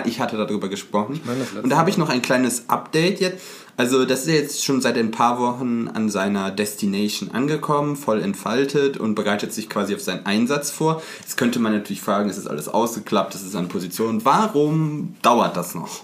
ich 0.05 0.19
hatte 0.19 0.37
darüber 0.37 0.69
gesprochen. 0.69 1.19
meine, 1.25 1.39
das 1.39 1.47
letzte 1.47 1.63
Und 1.63 1.69
da 1.71 1.77
habe 1.77 1.89
ich 1.89 1.97
noch 1.97 2.09
ein 2.09 2.21
kleines 2.21 2.69
Update 2.69 3.19
jetzt. 3.19 3.43
Also 3.75 4.05
das 4.05 4.21
ist 4.21 4.27
jetzt 4.27 4.63
schon 4.63 4.81
seit 4.81 4.97
ein 4.97 5.09
paar 5.09 5.39
Wochen 5.39 5.87
an 5.87 6.09
seiner 6.09 6.51
Destination 6.51 7.31
angekommen, 7.31 7.95
voll 7.95 8.21
entfaltet 8.21 8.97
und 8.97 9.15
bereitet 9.15 9.51
sich 9.51 9.67
quasi 9.67 9.95
auf 9.95 10.01
seinen 10.01 10.25
Einsatz 10.27 10.69
vor. 10.69 11.01
Jetzt 11.21 11.37
könnte 11.37 11.59
man 11.59 11.73
natürlich 11.73 12.01
fragen, 12.01 12.29
ist 12.29 12.37
das 12.37 12.47
alles 12.47 12.67
ausgeklappt, 12.67 13.33
ist 13.33 13.45
es 13.45 13.55
an 13.55 13.69
Position? 13.69 14.23
Warum 14.25 15.15
dauert 15.23 15.57
das 15.57 15.73
noch? 15.73 16.03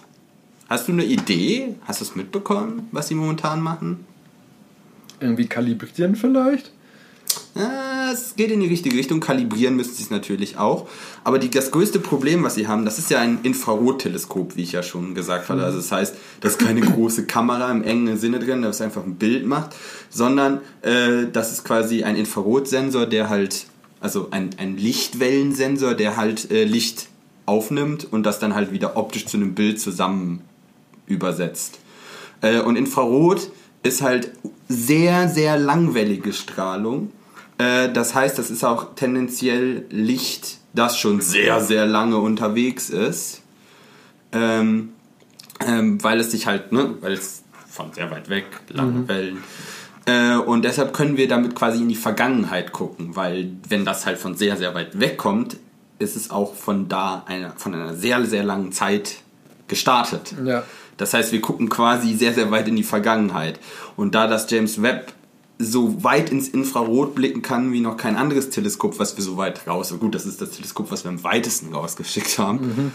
Hast 0.68 0.88
du 0.88 0.94
eine 0.94 1.06
Idee? 1.06 1.76
Hast 1.86 2.02
du 2.02 2.06
es 2.06 2.16
mitbekommen, 2.16 2.88
was 2.92 3.08
sie 3.08 3.16
momentan 3.16 3.62
machen? 3.62 4.06
Irgendwie 5.20 5.48
kalibrieren 5.48 6.16
vielleicht? 6.16 6.72
Ja, 8.10 8.16
es 8.16 8.36
geht 8.36 8.50
in 8.50 8.60
die 8.60 8.68
richtige 8.68 8.96
Richtung. 8.96 9.20
Kalibrieren 9.20 9.76
müssen 9.76 9.94
sie 9.94 10.02
es 10.02 10.10
natürlich 10.10 10.58
auch. 10.58 10.88
Aber 11.24 11.38
die, 11.38 11.50
das 11.50 11.70
größte 11.70 12.00
Problem, 12.00 12.44
was 12.44 12.56
sie 12.56 12.68
haben, 12.68 12.84
das 12.84 12.98
ist 12.98 13.12
ja 13.12 13.20
ein 13.20 13.40
Infrarotteleskop, 13.44 14.56
wie 14.56 14.64
ich 14.64 14.72
ja 14.72 14.82
schon 14.82 15.14
gesagt 15.14 15.50
habe. 15.50 15.64
Also 15.64 15.78
das 15.78 15.92
heißt, 15.92 16.16
das 16.42 16.54
ist 16.54 16.60
keine 16.60 16.82
große 16.82 17.26
Kamera 17.26 17.72
im 17.72 17.84
engen 17.84 18.18
Sinne 18.18 18.40
drin, 18.40 18.64
das 18.64 18.82
einfach 18.82 19.04
ein 19.04 19.16
Bild 19.16 19.46
macht, 19.46 19.76
sondern 20.10 20.62
äh, 20.82 21.28
das 21.32 21.52
ist 21.52 21.66
quasi 21.66 22.04
ein 22.04 22.16
Infrarotsensor, 22.16 23.06
der 23.06 23.30
halt, 23.30 23.66
also 24.00 24.30
ein, 24.32 24.52
ein 24.58 24.76
Lichtwellensensor, 24.78 25.94
der 25.94 26.18
halt 26.18 26.50
äh, 26.50 26.64
Licht 26.64 27.10
aufnimmt 27.46 28.08
und 28.12 28.24
das 28.24 28.40
dann 28.40 28.56
halt 28.56 28.72
wieder 28.72 28.98
optisch 28.98 29.28
zu 29.28 29.38
einem 29.38 29.54
Bild 29.54 29.80
zusammen 29.80 30.42
übersetzt. 31.06 31.80
Äh, 32.42 32.62
und 32.62 32.76
Infrarot 32.76 33.52
ist 33.84 34.02
halt 34.02 34.32
sehr, 34.68 35.30
sehr 35.30 35.60
langwellige 35.60 36.34
Strahlung. 36.34 37.12
Äh, 37.60 37.92
das 37.92 38.16
heißt, 38.16 38.40
das 38.40 38.50
ist 38.50 38.64
auch 38.64 38.96
tendenziell 38.96 39.86
Licht, 39.92 40.58
das 40.74 40.98
schon 40.98 41.22
sehr, 41.22 41.62
sehr 41.62 41.86
lange 41.86 42.18
unterwegs 42.18 42.90
ist. 42.90 43.44
Ähm, 44.32 44.94
ähm, 45.66 46.02
weil 46.04 46.20
es 46.20 46.32
sich 46.32 46.48
halt, 46.48 46.72
ne, 46.72 46.96
weil 47.02 47.14
es 47.14 47.44
von 47.68 47.94
sehr 47.94 48.10
weit 48.10 48.30
weg, 48.30 48.46
lange 48.70 49.08
Wellen. 49.08 49.44
Äh, 50.06 50.36
und 50.38 50.64
deshalb 50.64 50.94
können 50.94 51.18
wir 51.18 51.28
damit 51.28 51.56
quasi 51.56 51.82
in 51.82 51.90
die 51.90 51.96
Vergangenheit 51.96 52.72
gucken, 52.72 53.16
weil 53.16 53.52
wenn 53.68 53.86
das 53.86 54.06
halt 54.06 54.18
von 54.18 54.36
sehr, 54.36 54.56
sehr 54.56 54.74
weit 54.74 55.00
weg 55.00 55.18
kommt, 55.18 55.58
ist 56.00 56.16
es 56.16 56.32
auch 56.32 56.56
von 56.56 56.88
da 56.88 57.24
einer, 57.28 57.52
von 57.58 57.76
einer 57.76 57.94
sehr, 57.94 58.26
sehr 58.26 58.44
langen 58.44 58.72
Zeit 58.72 59.18
gestartet. 59.68 60.34
Ja. 60.46 60.64
Das 60.98 61.14
heißt, 61.14 61.32
wir 61.32 61.42
gucken 61.42 61.70
quasi 61.70 62.16
sehr, 62.16 62.34
sehr 62.34 62.52
weit 62.52 62.68
in 62.68 62.76
die 62.76 62.84
Vergangenheit. 62.84 63.60
Und 63.96 64.16
da 64.16 64.28
das 64.28 64.50
James 64.50 64.82
Webb 64.82 65.14
so 65.62 66.04
weit 66.04 66.32
ins 66.32 66.48
Infrarot 66.48 67.16
blicken 67.16 67.42
kann 67.42 67.74
wie 67.74 67.82
noch 67.82 67.98
kein 67.98 68.16
anderes 68.16 68.50
Teleskop, 68.50 68.98
was 68.98 69.18
wir 69.18 69.24
so 69.24 69.36
weit 69.36 69.68
raus, 69.68 69.94
gut, 70.00 70.16
das 70.16 70.26
ist 70.26 70.42
das 70.42 70.52
Teleskop, 70.52 70.90
was 70.90 71.04
wir 71.04 71.10
am 71.10 71.24
weitesten 71.26 71.74
rausgeschickt 71.74 72.40
haben, 72.40 72.94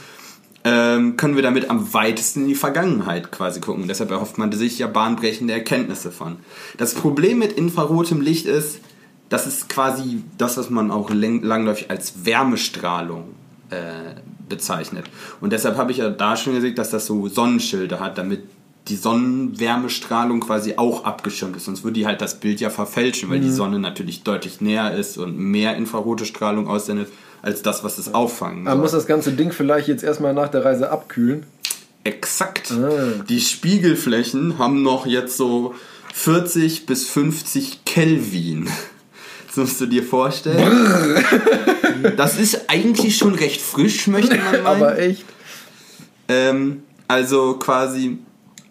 ähm, 0.65 1.19
können 1.19 1.37
wir 1.37 1.43
damit 1.43 1.69
am 1.69 1.93
weitesten 1.93 2.43
in 2.43 2.49
die 2.49 2.55
Vergangenheit 2.55 3.31
quasi 3.31 3.61
gucken. 3.61 3.87
Deshalb 3.87 4.11
erhofft 4.11 4.39
man 4.39 4.51
sich 4.51 4.79
ja 4.79 4.87
bahnbrechende 4.87 5.53
Erkenntnisse 5.53 6.11
von. 6.11 6.37
Das 6.79 6.95
Problem 6.95 7.39
mit 7.39 7.53
infrarotem 7.53 8.23
Licht 8.23 8.47
ist, 8.47 8.81
das 9.29 9.47
ist 9.47 9.69
quasi 9.69 10.23
das, 10.39 10.57
was 10.57 10.71
man 10.71 10.91
auch 10.91 11.11
lang- 11.11 11.43
langläufig 11.43 11.91
als 11.91 12.25
Wärmestrahlung 12.25 13.35
äh, 13.69 14.15
bezeichnet. 14.49 15.05
Und 15.43 15.53
deshalb 15.53 15.77
habe 15.77 15.93
ich 15.93 15.99
ja 15.99 16.09
da 16.09 16.35
schon 16.37 16.55
gesagt, 16.55 16.79
dass 16.79 16.91
das 16.91 17.05
so 17.05 17.29
Sonnenschilde 17.29 18.01
hat, 18.01 18.17
damit 18.17 18.45
die 18.89 18.97
Sonnenwärmestrahlung 18.97 20.41
quasi 20.41 20.75
auch 20.77 21.05
abgeschirmt 21.05 21.57
ist. 21.57 21.65
Sonst 21.65 21.85
würde 21.85 21.95
die 21.95 22.07
halt 22.07 22.21
das 22.21 22.39
Bild 22.41 22.61
ja 22.61 22.69
verfälschen, 22.71 23.31
weil 23.31 23.41
die 23.41 23.51
Sonne 23.51 23.79
natürlich 23.79 24.23
deutlich 24.25 24.61
näher 24.61 24.95
ist 24.95 25.17
und 25.17 25.39
mehr 25.39 25.77
infrarote 25.77 26.27
Strahlung 26.27 26.69
aussendet, 26.69 27.09
als 27.41 27.63
das, 27.63 27.83
was 27.85 27.99
es 27.99 28.13
auffangen 28.15 28.65
Man 28.65 28.81
muss 28.81 28.93
das 28.93 29.07
ganze 29.07 29.33
Ding 29.33 29.53
vielleicht 29.53 29.89
jetzt 29.89 30.05
erstmal 30.05 30.35
nach 30.35 30.49
der 30.49 30.65
Reise 30.65 30.91
abkühlen. 30.91 31.45
Exakt. 32.05 32.73
Ah. 32.73 33.23
Die 33.29 33.41
Spiegelflächen 33.41 34.59
haben 34.59 34.83
noch 34.83 35.07
jetzt 35.07 35.37
so 35.39 35.75
40 36.13 36.87
bis 36.87 37.09
50 37.09 37.85
Kelvin. 37.85 38.69
Das 39.47 39.69
musst 39.69 39.81
du 39.83 39.87
dir 39.87 40.03
vorstellen. 40.03 41.25
das 42.17 42.41
ist 42.41 42.69
eigentlich 42.69 43.17
schon 43.17 43.37
recht 43.37 43.61
frisch, 43.61 44.09
möchte 44.09 44.37
man 44.37 44.45
meinen. 44.65 44.67
Aber 44.83 44.99
echt. 44.99 45.25
ähm, 46.27 46.83
also 47.07 47.55
quasi 47.61 48.19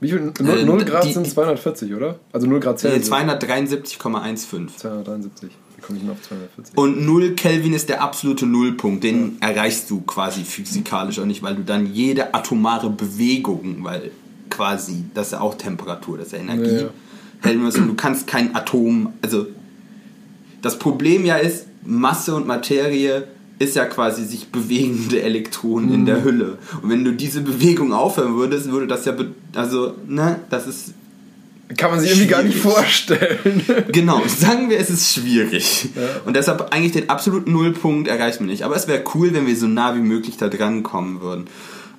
Wie 0.04 0.10
viel? 0.10 0.32
0, 0.40 0.60
Äh, 0.60 0.66
0 0.66 0.84
Grad 0.86 1.06
die- 1.06 1.14
sind 1.14 1.26
240, 1.28 1.94
oder? 1.96 2.20
Also 2.32 2.46
0 2.46 2.60
Grad 2.60 2.80
Celsius. 2.80 3.08
273,15. 3.10 4.68
273. 4.78 5.50
Wie 5.78 5.82
komme 5.82 5.98
ich 5.98 6.04
denn 6.04 6.12
auf 6.12 6.22
240? 6.22 6.78
Und 6.78 7.06
0 7.06 7.32
Kelvin 7.36 7.74
ist 7.74 7.90
der 7.90 8.02
absolute 8.04 8.46
Nullpunkt. 8.46 9.04
Den 9.04 9.38
erreichst 9.40 9.90
du 9.90 10.02
quasi 10.02 10.44
physikalisch 10.44 11.20
auch 11.20 11.26
nicht, 11.26 11.42
weil 11.42 11.56
du 11.56 11.64
dann 11.64 11.94
jede 11.94 12.34
atomare 12.34 12.90
Bewegung, 12.90 13.78
weil 13.84 14.12
quasi, 14.50 15.04
das 15.14 15.28
ist 15.28 15.32
ja 15.34 15.42
auch 15.42 15.56
Temperatur, 15.56 16.18
das 16.18 16.28
ist 16.28 16.34
ja 16.34 16.40
Energie, 16.40 16.70
Ja, 16.76 16.82
ja. 16.84 16.90
hält 17.42 17.74
so, 17.74 17.82
du 17.82 17.96
kannst 17.96 18.28
kein 18.28 18.56
Atom, 18.56 19.14
also 19.22 19.48
das 20.62 20.78
Problem 20.78 21.26
ja 21.26 21.38
ist, 21.38 21.66
Masse 21.86 22.36
und 22.36 22.46
Materie 22.48 23.28
ist 23.60 23.76
ja 23.76 23.86
quasi 23.86 24.26
sich 24.26 24.48
bewegende 24.50 25.22
Elektronen 25.22 25.94
in 25.94 26.02
Mhm. 26.02 26.06
der 26.06 26.24
Hülle. 26.24 26.58
Und 26.82 26.90
wenn 26.90 27.04
du 27.06 27.12
diese 27.12 27.42
Bewegung 27.42 27.94
aufhören 27.94 28.36
würdest, 28.36 28.72
würde 28.72 28.88
das 28.88 29.06
ja, 29.06 29.14
also, 29.56 29.94
ne, 30.08 30.40
das 30.50 30.68
ist 30.68 30.94
Kann 31.78 31.92
man 31.92 32.00
sich 32.00 32.10
irgendwie 32.12 32.28
gar 32.28 32.44
nicht 32.44 32.60
Schwierig. 32.60 32.74
vorstellen. 32.76 33.62
Genau, 33.92 34.22
sagen 34.28 34.70
wir, 34.70 34.78
es 34.80 34.90
ist 34.90 35.14
schwierig. 35.14 35.90
Und 36.26 36.36
deshalb 36.36 36.74
eigentlich 36.74 36.92
den 36.92 37.10
absoluten 37.10 37.52
Nullpunkt 37.52 38.08
erreicht 38.08 38.40
man 38.42 38.50
nicht. 38.50 38.64
Aber 38.64 38.76
es 38.76 38.88
wäre 38.88 39.04
cool, 39.16 39.34
wenn 39.34 39.48
wir 39.48 39.56
so 39.56 39.68
nah 39.68 39.96
wie 39.96 40.02
möglich 40.02 40.38
da 40.38 40.50
dran 40.50 40.84
kommen 40.84 41.22
würden. 41.22 41.46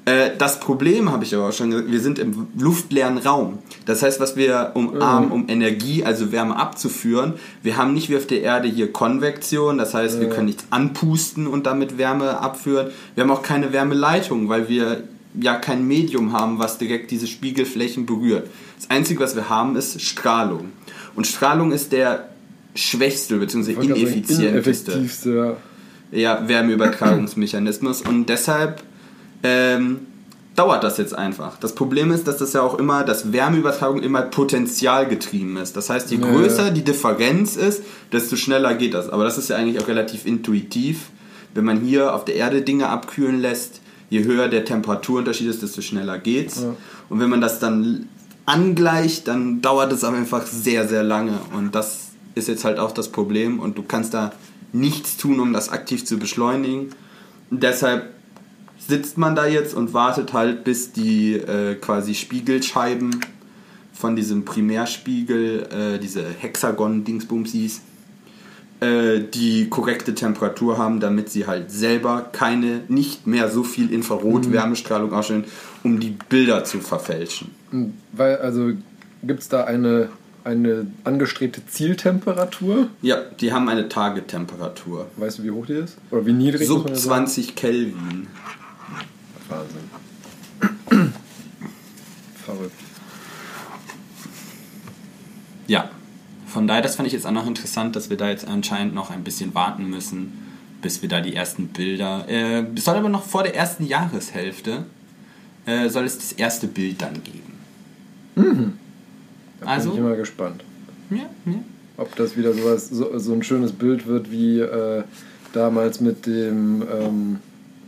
Äh, 0.06 0.30
das 0.36 0.60
Problem 0.60 1.10
habe 1.10 1.24
ich 1.24 1.34
aber 1.34 1.48
auch 1.48 1.52
schon 1.52 1.70
gesagt, 1.70 1.90
wir 1.90 2.00
sind 2.00 2.18
im 2.18 2.48
luftleeren 2.58 3.18
Raum. 3.18 3.58
Das 3.86 4.02
heißt, 4.02 4.20
was 4.20 4.36
wir 4.36 4.72
umarmen, 4.74 5.30
um 5.30 5.48
Energie, 5.48 6.04
also 6.04 6.30
Wärme 6.30 6.56
abzuführen, 6.56 7.34
wir 7.62 7.76
haben 7.76 7.94
nicht 7.94 8.10
wie 8.10 8.16
auf 8.16 8.26
der 8.26 8.42
Erde 8.42 8.68
hier 8.68 8.92
Konvektion, 8.92 9.78
das 9.78 9.94
heißt, 9.94 10.20
wir 10.20 10.28
können 10.28 10.46
nichts 10.46 10.66
anpusten 10.70 11.46
und 11.46 11.66
damit 11.66 11.96
Wärme 11.96 12.38
abführen. 12.40 12.88
Wir 13.14 13.24
haben 13.24 13.30
auch 13.30 13.42
keine 13.42 13.72
Wärmeleitung, 13.72 14.48
weil 14.48 14.68
wir 14.68 15.04
ja 15.40 15.56
kein 15.56 15.86
Medium 15.86 16.32
haben, 16.32 16.58
was 16.58 16.78
direkt 16.78 17.10
diese 17.10 17.26
Spiegelflächen 17.26 18.06
berührt. 18.06 18.48
Das 18.78 18.90
Einzige, 18.90 19.20
was 19.20 19.34
wir 19.34 19.48
haben, 19.48 19.74
ist 19.76 20.00
Strahlung. 20.00 20.70
Und 21.16 21.26
Strahlung 21.26 21.72
ist 21.72 21.92
der 21.92 22.28
schwächste 22.74 23.38
bzw. 23.38 23.72
ineffizienteste 23.72 25.56
ja. 26.12 26.36
ja, 26.38 26.48
Wärmeübertragungsmechanismus 26.48 28.02
und 28.02 28.28
deshalb 28.28 28.82
ähm, 29.44 30.00
dauert 30.56 30.82
das 30.82 30.98
jetzt 30.98 31.16
einfach. 31.16 31.58
Das 31.58 31.74
Problem 31.74 32.10
ist, 32.10 32.26
dass 32.26 32.38
das 32.38 32.52
ja 32.52 32.62
auch 32.62 32.78
immer, 32.78 33.04
dass 33.04 33.32
Wärmeübertragung 33.32 34.02
immer 34.02 34.22
potenzialgetrieben 34.22 35.56
ist. 35.56 35.76
Das 35.76 35.90
heißt, 35.90 36.10
je 36.10 36.18
Ja, 36.18 36.26
größer 36.26 36.70
die 36.70 36.82
Differenz 36.82 37.56
ist, 37.56 37.82
desto 38.12 38.36
schneller 38.36 38.74
geht 38.74 38.94
das. 38.94 39.10
Aber 39.10 39.24
das 39.24 39.38
ist 39.38 39.50
ja 39.50 39.56
eigentlich 39.56 39.82
auch 39.82 39.88
relativ 39.88 40.26
intuitiv. 40.26 41.10
Wenn 41.54 41.64
man 41.64 41.80
hier 41.80 42.14
auf 42.14 42.24
der 42.24 42.36
Erde 42.36 42.62
Dinge 42.62 42.88
abkühlen 42.88 43.40
lässt, 43.40 43.80
je 44.10 44.24
höher 44.24 44.48
der 44.48 44.64
Temperaturunterschied 44.64 45.48
ist, 45.48 45.62
desto 45.62 45.82
schneller 45.82 46.18
geht's. 46.18 46.62
Ja. 46.62 46.74
Und 47.08 47.20
wenn 47.20 47.30
man 47.30 47.40
das 47.40 47.58
dann 47.58 48.08
angleicht, 48.46 49.28
dann 49.28 49.60
dauert 49.60 49.92
es 49.92 50.04
aber 50.04 50.16
einfach 50.16 50.46
sehr, 50.46 50.88
sehr 50.88 51.02
lange. 51.02 51.38
Und 51.56 51.74
das 51.74 52.10
ist 52.34 52.48
jetzt 52.48 52.64
halt 52.64 52.78
auch 52.78 52.92
das 52.92 53.08
Problem. 53.08 53.58
Und 53.58 53.76
du 53.76 53.82
kannst 53.82 54.14
da 54.14 54.32
nichts 54.72 55.16
tun, 55.16 55.40
um 55.40 55.52
das 55.52 55.68
aktiv 55.68 56.04
zu 56.04 56.18
beschleunigen. 56.18 56.90
Und 57.50 57.62
deshalb 57.62 58.13
sitzt 58.78 59.18
man 59.18 59.34
da 59.34 59.46
jetzt 59.46 59.74
und 59.74 59.94
wartet 59.94 60.32
halt, 60.32 60.64
bis 60.64 60.92
die 60.92 61.34
äh, 61.34 61.74
quasi 61.76 62.14
Spiegelscheiben 62.14 63.20
von 63.92 64.16
diesem 64.16 64.44
Primärspiegel, 64.44 65.68
äh, 65.70 65.98
diese 65.98 66.24
Hexagon-Dingsbumsis, 66.40 67.80
äh, 68.80 69.20
die 69.20 69.68
korrekte 69.70 70.14
Temperatur 70.14 70.78
haben, 70.78 71.00
damit 71.00 71.30
sie 71.30 71.46
halt 71.46 71.70
selber 71.70 72.28
keine, 72.32 72.82
nicht 72.88 73.26
mehr 73.26 73.48
so 73.48 73.62
viel 73.62 73.92
Infrarot-Wärmestrahlung 73.92 75.12
ausstellen, 75.12 75.44
um 75.84 76.00
die 76.00 76.16
Bilder 76.28 76.64
zu 76.64 76.80
verfälschen. 76.80 77.52
Weil, 78.12 78.36
also 78.38 78.72
gibt 79.22 79.40
es 79.40 79.48
da 79.48 79.64
eine, 79.64 80.08
eine 80.42 80.86
angestrebte 81.04 81.64
Zieltemperatur? 81.66 82.88
Ja, 83.00 83.22
die 83.40 83.52
haben 83.52 83.68
eine 83.68 83.88
Tagetemperatur. 83.88 85.06
Weißt 85.16 85.38
du, 85.38 85.44
wie 85.44 85.50
hoch 85.50 85.66
die 85.66 85.74
ist? 85.74 85.96
Oder 86.10 86.26
wie 86.26 86.32
niedrig? 86.32 86.66
Sub 86.66 86.82
muss 86.82 86.84
man 86.84 86.94
ja 86.94 87.00
sagen? 87.00 87.26
20 87.26 87.54
Kelvin. 87.54 88.26
Wahnsinn. 89.48 89.90
Verrückt. 92.44 92.72
Ja, 95.66 95.90
von 96.46 96.66
daher, 96.66 96.82
das 96.82 96.96
fand 96.96 97.06
ich 97.06 97.12
jetzt 97.12 97.26
auch 97.26 97.32
noch 97.32 97.46
interessant, 97.46 97.96
dass 97.96 98.10
wir 98.10 98.16
da 98.16 98.28
jetzt 98.28 98.46
anscheinend 98.46 98.94
noch 98.94 99.10
ein 99.10 99.24
bisschen 99.24 99.54
warten 99.54 99.88
müssen, 99.88 100.32
bis 100.82 101.00
wir 101.02 101.08
da 101.08 101.20
die 101.20 101.34
ersten 101.34 101.68
Bilder. 101.68 102.26
Äh, 102.28 102.64
es 102.76 102.84
soll 102.84 102.96
aber 102.96 103.08
noch 103.08 103.22
vor 103.24 103.42
der 103.42 103.54
ersten 103.56 103.86
Jahreshälfte 103.86 104.84
äh, 105.66 105.88
soll 105.88 106.04
es 106.04 106.18
das 106.18 106.32
erste 106.32 106.66
Bild 106.66 107.00
dann 107.00 107.22
geben. 107.24 108.78
Da 109.60 109.66
Also? 109.66 109.90
bin 109.90 109.98
ich 110.00 110.04
immer 110.06 110.16
gespannt. 110.16 110.62
Ja, 111.10 111.16
ja. 111.46 111.54
Ob 111.96 112.14
das 112.16 112.36
wieder 112.36 112.52
sowas, 112.52 112.88
so, 112.90 113.18
so 113.18 113.32
ein 113.32 113.42
schönes 113.42 113.72
Bild 113.72 114.06
wird 114.06 114.30
wie 114.30 114.58
äh, 114.60 115.04
damals 115.52 116.00
mit 116.00 116.26
dem, 116.26 116.82
ähm, 116.82 117.38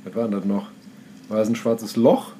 was 0.05 0.15
war 0.15 0.23
denn 0.25 0.33
das 0.33 0.45
noch? 0.45 0.69
War 1.29 1.39
das 1.39 1.49
ein 1.49 1.57
schwarzes 1.57 1.97
Loch? 1.97 2.33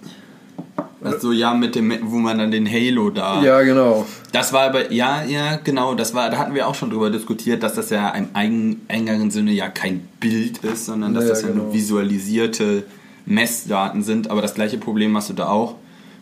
Also 1.03 1.31
ja, 1.31 1.55
mit 1.55 1.75
dem, 1.75 1.93
wo 2.03 2.17
man 2.17 2.39
dann 2.39 2.51
den 2.51 2.69
Halo 2.69 3.11
da. 3.11 3.43
Ja, 3.43 3.63
genau. 3.63 4.07
Das 4.33 4.53
war 4.53 4.63
aber, 4.63 4.93
ja, 4.93 5.23
ja, 5.25 5.57
genau, 5.57 5.95
das 5.95 6.15
war, 6.15 6.31
da 6.31 6.39
hatten 6.39 6.55
wir 6.55 6.67
auch 6.67 6.75
schon 6.75 6.91
drüber 6.91 7.11
diskutiert, 7.11 7.63
dass 7.63 7.75
das 7.75 7.91
ja 7.91 8.09
im 8.11 8.29
eigen, 8.33 8.81
engeren 8.89 9.31
Sinne 9.31 9.53
ja 9.53 9.69
kein 9.69 10.01
Bild 10.21 10.59
ist, 10.59 10.87
sondern 10.87 11.15
dass 11.15 11.25
Ja, 11.25 11.31
das 11.31 11.43
ja 11.43 11.49
genau. 11.49 11.65
nur 11.65 11.75
visualisierte 11.75 12.85
Messdaten 13.25 14.03
sind. 14.03 14.31
Aber 14.31 14.43
das 14.43 14.55
gleiche 14.55 14.79
Problem 14.79 15.17
hast 15.17 15.29
du 15.31 15.35
da 15.35 15.49
auch, 15.49 15.77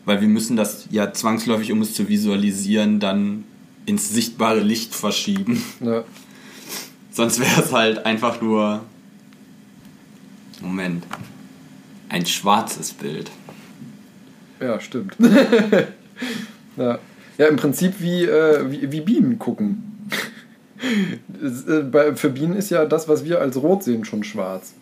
weil 0.04 0.20
wir 0.20 0.28
müssen 0.28 0.56
das 0.56 0.86
ja 0.90 1.12
zwangsläufig, 1.12 1.72
um 1.72 1.80
es 1.80 1.94
zu 1.94 2.08
visualisieren, 2.08 3.00
dann 3.00 3.44
ins 3.86 4.10
sichtbare 4.10 4.60
Licht 4.60 4.94
verschieben. 4.94 5.62
Ja. 5.80 6.04
Sonst 7.10 7.38
wäre 7.40 7.60
es 7.62 7.72
halt 7.72 8.04
einfach 8.04 8.40
nur. 8.42 8.80
Moment. 10.60 11.04
Ein 12.14 12.26
schwarzes 12.26 12.92
Bild. 12.92 13.28
Ja, 14.60 14.78
stimmt. 14.78 15.16
ja. 16.76 17.00
ja, 17.38 17.46
im 17.48 17.56
Prinzip 17.56 17.94
wie, 17.98 18.22
äh, 18.22 18.70
wie, 18.70 18.92
wie 18.92 19.00
Bienen 19.00 19.40
gucken. 19.40 20.08
Äh, 21.42 21.80
bei, 21.80 22.14
für 22.14 22.30
Bienen 22.30 22.54
ist 22.54 22.70
ja 22.70 22.84
das, 22.84 23.08
was 23.08 23.24
wir 23.24 23.40
als 23.40 23.60
rot 23.60 23.82
sehen, 23.82 24.04
schon 24.04 24.22
schwarz. 24.22 24.74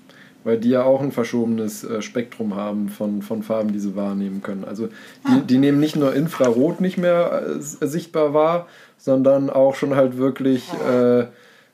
Weil 0.44 0.58
die 0.58 0.68
ja 0.68 0.82
auch 0.82 1.00
ein 1.00 1.10
verschobenes 1.10 1.84
äh, 1.84 2.02
Spektrum 2.02 2.54
haben 2.54 2.90
von, 2.90 3.22
von 3.22 3.42
Farben, 3.42 3.72
die 3.72 3.80
sie 3.80 3.96
wahrnehmen 3.96 4.42
können. 4.42 4.66
Also 4.66 4.90
die, 5.26 5.46
die 5.46 5.56
nehmen 5.56 5.80
nicht 5.80 5.96
nur 5.96 6.14
Infrarot 6.14 6.82
nicht 6.82 6.98
mehr 6.98 7.44
äh, 7.46 7.86
sichtbar 7.86 8.34
wahr, 8.34 8.66
sondern 8.98 9.48
auch 9.48 9.74
schon 9.74 9.96
halt 9.96 10.18
wirklich 10.18 10.70
äh, 10.86 11.28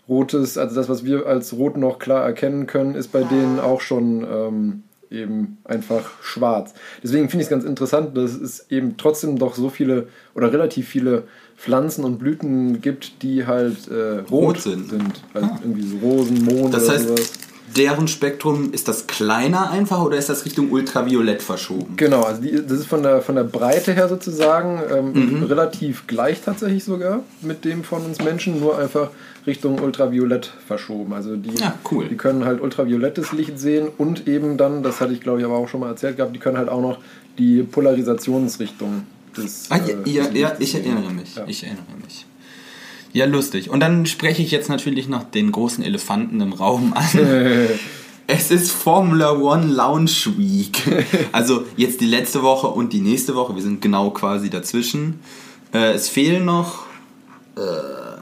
rotes, 0.08 0.56
also 0.56 0.76
das, 0.76 0.88
was 0.88 1.04
wir 1.04 1.26
als 1.26 1.52
rot 1.52 1.76
noch 1.76 1.98
klar 1.98 2.24
erkennen 2.24 2.68
können, 2.68 2.94
ist 2.94 3.08
bei 3.08 3.24
denen 3.24 3.58
auch 3.58 3.80
schon 3.80 4.22
ähm, 4.22 4.82
eben 5.10 5.58
einfach 5.64 6.22
schwarz. 6.22 6.74
Deswegen 7.02 7.28
finde 7.28 7.42
ich 7.42 7.46
es 7.46 7.50
ganz 7.50 7.64
interessant, 7.64 8.16
dass 8.16 8.34
es 8.34 8.70
eben 8.70 8.96
trotzdem 8.96 9.38
doch 9.38 9.54
so 9.54 9.68
viele 9.70 10.08
oder 10.34 10.52
relativ 10.52 10.88
viele 10.88 11.24
Pflanzen 11.56 12.04
und 12.04 12.18
Blüten 12.18 12.80
gibt, 12.80 13.22
die 13.22 13.46
halt 13.46 13.88
äh, 13.88 14.18
rot, 14.20 14.30
Rot 14.30 14.60
sind. 14.60 14.90
sind. 14.90 15.22
Also 15.34 15.48
irgendwie 15.62 15.82
so 15.82 15.96
Rosen, 15.98 16.44
Mond 16.44 16.74
Das 16.74 16.84
oder 16.84 16.92
heißt, 16.94 17.08
sowas. 17.08 17.32
Deren 17.76 18.08
Spektrum, 18.08 18.72
ist 18.72 18.88
das 18.88 19.06
kleiner 19.06 19.70
einfach 19.70 20.02
oder 20.02 20.16
ist 20.16 20.28
das 20.28 20.44
Richtung 20.44 20.70
Ultraviolett 20.70 21.42
verschoben? 21.42 21.96
Genau, 21.96 22.22
also 22.22 22.42
die, 22.42 22.52
das 22.52 22.80
ist 22.80 22.87
von 22.87 23.02
der, 23.02 23.22
von 23.22 23.34
der 23.37 23.44
Breite 23.44 23.92
her 23.94 24.08
sozusagen 24.08 24.80
ähm, 24.90 25.44
relativ 25.44 26.06
gleich 26.06 26.40
tatsächlich 26.42 26.84
sogar 26.84 27.20
mit 27.42 27.64
dem 27.64 27.84
von 27.84 28.04
uns 28.04 28.18
Menschen, 28.22 28.60
nur 28.60 28.78
einfach 28.78 29.10
Richtung 29.46 29.80
Ultraviolett 29.80 30.52
verschoben. 30.66 31.12
Also 31.14 31.37
die, 31.37 31.56
Ja, 31.58 31.74
cool. 31.90 32.09
die 32.09 32.16
können 32.16 32.44
halt 32.44 32.61
ultraviolettes 32.61 33.33
Licht 33.33 33.59
sehen 33.59 33.88
und 33.96 34.26
eben 34.26 34.57
dann, 34.57 34.83
das 34.83 35.00
hatte 35.00 35.12
ich 35.12 35.20
glaube 35.20 35.40
ich 35.40 35.44
aber 35.44 35.57
auch 35.57 35.68
schon 35.68 35.81
mal 35.81 35.88
erzählt 35.88 36.16
gehabt, 36.16 36.35
die 36.35 36.40
können 36.40 36.59
halt 36.59 36.68
auch 36.68 36.83
noch 36.83 36.98
die 37.38 37.62
Polarisationsrichtung 37.62 39.04
des. 39.37 39.66
Ah, 39.70 39.76
ja, 39.78 39.94
äh, 39.94 40.11
ja, 40.11 40.28
ja, 40.33 40.52
ich 40.59 40.74
erinnere 40.74 41.11
mich. 41.12 41.37
Ja. 41.37 41.44
Ich 41.46 41.62
erinnere 41.62 41.85
mich. 42.02 42.26
Ja, 43.12 43.27
lustig. 43.27 43.71
Und 43.71 43.81
dann 43.81 44.07
spreche 44.07 44.42
ich 44.42 44.51
jetzt 44.51 44.68
natürlich 44.68 45.09
noch 45.09 45.25
den 45.25 45.53
großen 45.53 45.83
Elefanten 45.83 46.40
im 46.40 46.53
Raum 46.53 46.94
an. 46.94 47.05
Es 48.31 48.51
ist 48.51 48.73
Formula 48.73 49.33
One 49.33 49.68
Launch 49.68 50.29
Week. 50.37 50.83
Also 51.33 51.64
jetzt 51.79 52.03
die 52.03 52.07
letzte 52.07 52.42
Woche 52.42 52.66
und 52.66 52.92
die 52.92 53.01
nächste 53.01 53.35
Woche. 53.35 53.55
Wir 53.55 53.62
sind 53.62 53.81
genau 53.81 54.11
quasi 54.11 54.51
dazwischen. 54.51 55.21
Äh, 55.73 55.92
es 55.92 56.11
fehlen 56.11 56.44
noch. 56.44 56.85
Äh, 57.57 57.61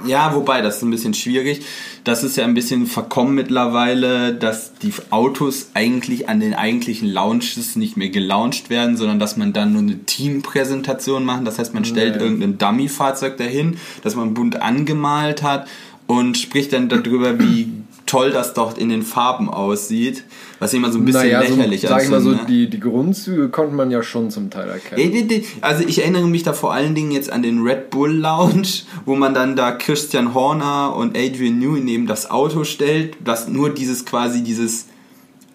ja, 0.04 0.34
wobei, 0.34 0.60
das 0.60 0.76
ist 0.76 0.82
ein 0.82 0.90
bisschen 0.90 1.14
schwierig. 1.14 1.64
Das 2.04 2.22
ist 2.22 2.36
ja 2.36 2.44
ein 2.44 2.54
bisschen 2.54 2.86
verkommen 2.86 3.34
mittlerweile, 3.34 4.34
dass 4.34 4.74
die 4.74 4.92
Autos 5.10 5.70
eigentlich 5.74 6.28
an 6.28 6.40
den 6.40 6.54
eigentlichen 6.54 7.08
Launches 7.08 7.76
nicht 7.76 7.96
mehr 7.96 8.10
gelauncht 8.10 8.70
werden, 8.70 8.96
sondern 8.96 9.18
dass 9.18 9.36
man 9.36 9.52
dann 9.52 9.72
nur 9.72 9.82
eine 9.82 10.04
Teampräsentation 10.04 11.24
macht. 11.24 11.46
Das 11.46 11.58
heißt, 11.58 11.74
man 11.74 11.84
stellt 11.84 12.16
Ja. 12.16 12.22
irgendein 12.22 12.58
Dummy-Fahrzeug 12.58 13.36
dahin, 13.36 13.76
das 14.02 14.14
man 14.14 14.34
bunt 14.34 14.60
angemalt 14.62 15.42
hat 15.42 15.66
und 16.06 16.36
spricht 16.38 16.72
dann 16.72 16.88
darüber, 16.88 17.38
wie 17.38 17.68
toll 18.06 18.30
das 18.30 18.54
dort 18.54 18.78
in 18.78 18.88
den 18.88 19.02
Farben 19.02 19.50
aussieht, 19.50 20.24
was 20.60 20.72
immer 20.72 20.90
so 20.92 20.98
ein 20.98 21.04
bisschen 21.04 21.22
naja, 21.22 21.42
so, 21.46 21.54
lächerlich 21.54 21.80
sag 21.82 22.04
ich 22.04 22.08
mal 22.08 22.20
so, 22.20 22.30
ne? 22.30 22.40
die, 22.48 22.70
die 22.70 22.80
Grundzüge 22.80 23.48
konnte 23.48 23.74
man 23.74 23.90
ja 23.90 24.02
schon 24.02 24.30
zum 24.30 24.48
Teil 24.48 24.68
erkennen. 24.68 25.42
Also 25.60 25.84
ich 25.86 26.00
erinnere 26.00 26.26
mich 26.28 26.44
da 26.44 26.52
vor 26.52 26.72
allen 26.72 26.94
Dingen 26.94 27.10
jetzt 27.10 27.30
an 27.30 27.42
den 27.42 27.62
Red 27.62 27.90
Bull 27.90 28.12
Lounge, 28.12 28.68
wo 29.04 29.16
man 29.16 29.34
dann 29.34 29.56
da 29.56 29.72
Christian 29.72 30.34
Horner 30.34 30.94
und 30.96 31.16
Adrian 31.18 31.58
Newey 31.58 31.80
neben 31.80 32.06
das 32.06 32.30
Auto 32.30 32.64
stellt, 32.64 33.16
das 33.24 33.48
nur 33.48 33.70
dieses 33.70 34.06
quasi 34.06 34.42
dieses 34.42 34.86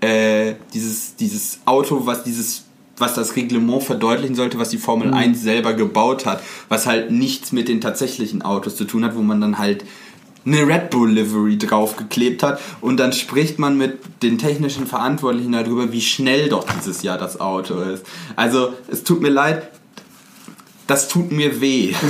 äh, 0.01 0.55
dieses 0.73 1.15
dieses 1.15 1.59
Auto, 1.65 2.05
was 2.05 2.23
dieses 2.23 2.65
was 2.97 3.15
das 3.15 3.35
Reglement 3.35 3.81
verdeutlichen 3.81 4.35
sollte, 4.35 4.59
was 4.59 4.69
die 4.69 4.77
Formel 4.77 5.07
Mhm. 5.07 5.13
1 5.15 5.41
selber 5.41 5.73
gebaut 5.73 6.25
hat, 6.25 6.43
was 6.69 6.85
halt 6.85 7.11
nichts 7.11 7.51
mit 7.51 7.67
den 7.67 7.81
tatsächlichen 7.81 8.43
Autos 8.43 8.75
zu 8.75 8.85
tun 8.85 9.03
hat, 9.03 9.15
wo 9.15 9.21
man 9.21 9.41
dann 9.41 9.57
halt 9.57 9.83
eine 10.45 10.65
Red 10.67 10.89
Bull 10.89 11.11
Livery 11.11 11.57
draufgeklebt 11.57 12.41
hat 12.43 12.59
und 12.81 12.97
dann 12.97 13.13
spricht 13.13 13.59
man 13.59 13.77
mit 13.77 13.99
den 14.23 14.37
technischen 14.37 14.87
Verantwortlichen 14.87 15.51
darüber, 15.51 15.91
wie 15.91 16.01
schnell 16.01 16.49
doch 16.49 16.65
dieses 16.77 17.03
Jahr 17.03 17.17
das 17.17 17.39
Auto 17.39 17.79
ist. 17.81 18.05
Also 18.35 18.73
es 18.89 19.03
tut 19.03 19.21
mir 19.21 19.29
leid, 19.29 19.69
das 20.87 21.07
tut 21.07 21.31
mir 21.31 21.61
weh. 21.61 21.93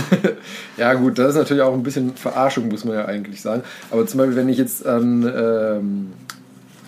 Ja 0.78 0.94
gut, 0.96 1.20
das 1.20 1.32
ist 1.32 1.36
natürlich 1.36 1.62
auch 1.62 1.74
ein 1.74 1.84
bisschen 1.84 2.15
Verarschung, 2.15 2.70
muss 2.70 2.86
man 2.86 2.96
ja 2.96 3.06
eigentlich 3.06 3.39
sagen. 3.41 3.62
Aber 3.91 4.08
zum 4.08 4.17
Beispiel, 4.17 4.36
wenn 4.38 4.50
ich 4.50 4.58
jetzt 4.58 4.84
an, 4.88 5.22
ähm, 5.24 6.08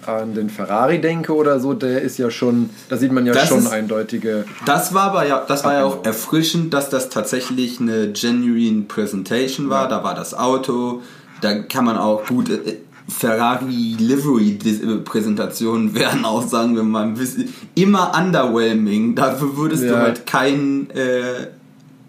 an 0.08 0.34
den 0.34 0.50
Ferrari 0.50 1.00
denke 1.00 1.36
oder 1.36 1.60
so, 1.60 1.74
der 1.74 2.02
ist 2.02 2.18
ja 2.18 2.32
schon, 2.32 2.72
da 2.90 2.98
sieht 2.98 3.12
man 3.12 3.26
ja 3.28 3.34
Das 3.34 3.50
schon 3.50 3.60
ist- 3.60 3.72
eindeutige. 3.72 4.46
Das 4.66 4.96
war 4.96 5.04
aber 5.12 5.28
ja, 5.28 5.44
das 5.48 5.64
war 5.64 5.74
ja 5.74 5.84
auch 5.84 6.04
erfrischend, 6.06 6.74
dass 6.74 6.90
das 6.90 7.10
tatsächlich 7.10 7.80
eine 7.80 8.12
genuine 8.14 8.84
Presentation 8.84 9.70
war. 9.70 9.88
Da 9.88 10.04
war 10.04 10.16
das 10.16 10.34
Auto, 10.34 11.04
da 11.44 11.54
kann 11.60 11.86
man 11.86 11.98
auch 11.98 12.26
gut 12.28 12.50
äh, 12.50 12.78
Ferrari 13.08 13.96
Livery 14.00 14.58
Präsentationen 15.04 15.94
werden 16.00 16.26
auch 16.26 16.48
sagen 16.48 16.76
wir 16.76 16.84
mal 16.84 17.04
ein 17.04 17.14
bisschen 17.16 17.54
immer 17.76 18.14
underwhelming. 18.18 19.16
Dafür 19.16 19.58
würdest 19.58 19.84
du 19.84 19.88
Ja. 19.88 20.00
halt 20.00 20.26
keinen 20.26 20.90
äh, 20.92 21.48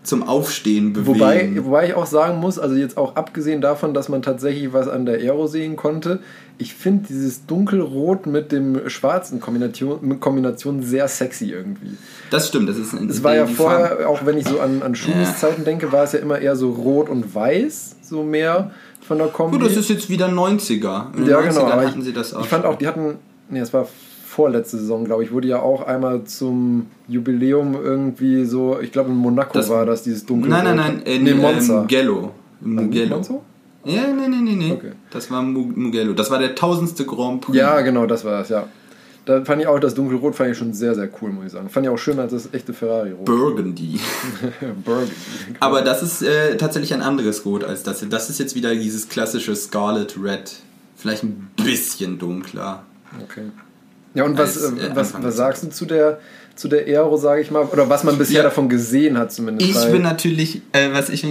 zum 0.05 0.23
Aufstehen 0.23 0.93
bewegen. 0.93 1.07
Wobei, 1.15 1.65
wobei 1.65 1.87
ich 1.89 1.95
auch 1.95 2.05
sagen 2.07 2.39
muss, 2.39 2.59
also 2.59 2.75
jetzt 2.77 2.97
auch 2.99 3.17
abgesehen 3.17 3.61
davon, 3.63 3.95
dass 3.95 4.09
man 4.11 4.21
tatsächlich 4.21 4.73
was 4.73 4.87
an 4.87 5.07
der 5.07 5.15
Aero 5.17 5.47
sehen 5.47 5.77
konnte, 5.77 6.21
ich 6.59 6.75
finde 6.75 7.07
dieses 7.09 7.47
dunkelrot 7.47 8.27
mit 8.27 8.53
dem 8.53 8.89
schwarzen 8.89 9.41
Kombination, 9.41 10.21
Kombination 10.21 10.83
sehr 10.83 11.09
sexy 11.09 11.51
irgendwie. 11.51 11.97
das 12.31 12.49
stimmt, 12.49 12.69
das 12.69 12.77
ist 12.77 12.93
ein 12.93 13.09
Es 13.09 13.25
war 13.25 13.35
ja 13.35 13.47
vorher, 13.47 13.87
Farben. 13.89 14.05
auch 14.05 14.25
wenn 14.27 14.37
ich 14.39 14.47
so 14.47 14.61
an, 14.61 14.83
an 14.83 14.95
Schumis 14.95 15.39
Zeiten 15.39 15.65
denke, 15.65 15.91
war 15.91 16.05
es 16.05 16.13
ja 16.13 16.19
immer 16.21 16.39
eher 16.39 16.55
so 16.55 16.71
rot 16.71 17.09
und 17.09 17.35
weiß, 17.35 17.97
so 18.03 18.23
mehr 18.23 18.71
von 19.07 19.19
der 19.19 19.29
Kombi. 19.29 19.59
Gut, 19.59 19.67
das 19.67 19.77
ist 19.77 19.89
jetzt 19.91 20.09
wieder 20.11 20.29
90er. 20.29 21.17
In 21.17 21.27
ja, 21.27 21.39
90ern 21.39 21.49
genau. 21.49 21.67
Aber 21.67 21.87
hatten 21.87 21.99
ich, 22.01 22.05
sie 22.07 22.13
das 22.13 22.35
auch. 22.35 22.41
ich 22.43 22.49
fand 22.49 22.65
auch, 22.65 22.77
die 22.77 22.87
hatten, 22.87 23.17
nee, 23.51 23.61
es 23.61 23.73
war 23.73 23.87
vorletzte 24.27 24.79
Saison, 24.79 25.05
glaube 25.05 25.23
ich, 25.23 25.31
wurde 25.33 25.47
ja 25.49 25.61
auch 25.61 25.87
einmal 25.87 26.25
zum 26.25 26.87
Jubiläum 27.07 27.77
irgendwie 27.81 28.45
so, 28.45 28.79
ich 28.81 28.91
glaube 28.91 29.11
in 29.11 29.17
Monaco 29.17 29.53
Das- 29.53 29.69
war 29.71 29.87
das, 29.87 30.03
dieses 30.03 30.27
dunkle 30.27 30.51
Nein, 30.51 30.65
nein, 30.65 30.77
nein, 30.77 31.03
in 31.05 31.23
nee, 31.23 31.35
Monza. 31.35 31.75
äh, 31.75 31.81
Mugello. 31.83 32.17
Also, 32.17 32.33
Mugello. 32.61 33.15
Monza? 33.17 33.35
Ja, 33.85 34.03
nee, 34.09 34.29
nee, 34.29 34.37
nee, 34.43 34.55
nee. 34.57 34.73
Okay. 34.73 34.93
Das 35.11 35.31
war 35.31 35.43
Mu- 35.43 35.71
Mugello. 35.77 36.15
Das 36.15 36.31
war 36.31 36.39
der 36.39 36.55
tausendste 36.55 37.05
Grand 37.05 37.43
Prix. 37.43 37.57
Ja, 37.59 37.81
genau, 37.83 38.07
das 38.07 38.25
war 38.25 38.41
es, 38.41 38.49
ja. 38.49 38.67
Da 39.27 39.43
fand 39.45 39.63
ich 39.63 39.67
auch 39.67 39.79
das 39.79 39.95
dunkelrot 39.95 40.35
fand 40.35 40.51
ich 40.51 40.59
schon 40.59 40.75
sehr, 40.75 40.95
sehr 40.95 41.09
cool, 41.23 41.31
muss 41.31 41.47
ich 41.47 41.53
sagen. 41.53 41.71
Fand 41.71 41.87
ich 41.87 41.91
auch 41.91 41.97
schöner 41.97 42.23
als 42.23 42.33
das 42.33 42.49
echte 42.53 42.75
Ferrari-Rot. 42.75 43.25
Burgundy. 43.25 43.99
Burgundy. 44.85 45.13
Aber 45.61 45.81
das 45.83 46.03
ist 46.03 46.23
äh, 46.23 46.57
tatsächlich 46.57 46.93
ein 46.93 47.01
anderes 47.03 47.45
Rot 47.47 47.65
als 47.65 47.83
das. 47.83 48.01
hier. 48.01 48.09
Das 48.09 48.29
ist 48.29 48.39
jetzt 48.39 48.55
wieder 48.55 48.75
dieses 48.75 49.09
klassische 49.09 49.57
Scarlet 49.57 50.15
Red. 50.23 50.53
vielleicht 50.97 51.23
ein 51.23 51.51
bisschen 51.57 52.19
dunkler. 52.19 52.83
Okay. 53.23 53.45
Ja, 54.15 54.25
und 54.25 54.37
was, 54.39 54.63
Als, 54.63 54.73
äh, 54.79 54.87
äh, 54.89 54.91
was, 54.97 55.15
was 55.23 55.37
sagst 55.37 55.65
du 55.65 55.71
zu 55.71 55.87
der, 55.87 56.21
zu 56.55 56.69
der 56.69 56.87
Aero, 56.87 57.17
sage 57.17 57.41
ich 57.41 57.51
mal? 57.51 57.65
Oder 57.65 57.89
was 57.89 58.05
man 58.05 58.17
bisher 58.19 58.39
Ja. 58.39 58.43
davon 58.45 58.69
gesehen 58.69 59.19
hat 59.19 59.33
zumindest? 59.33 59.71
Ich 59.87 59.91
bin 59.91 60.03
natürlich, 60.03 60.63
äh, 60.73 60.93
was, 60.93 61.09
ich, 61.09 61.27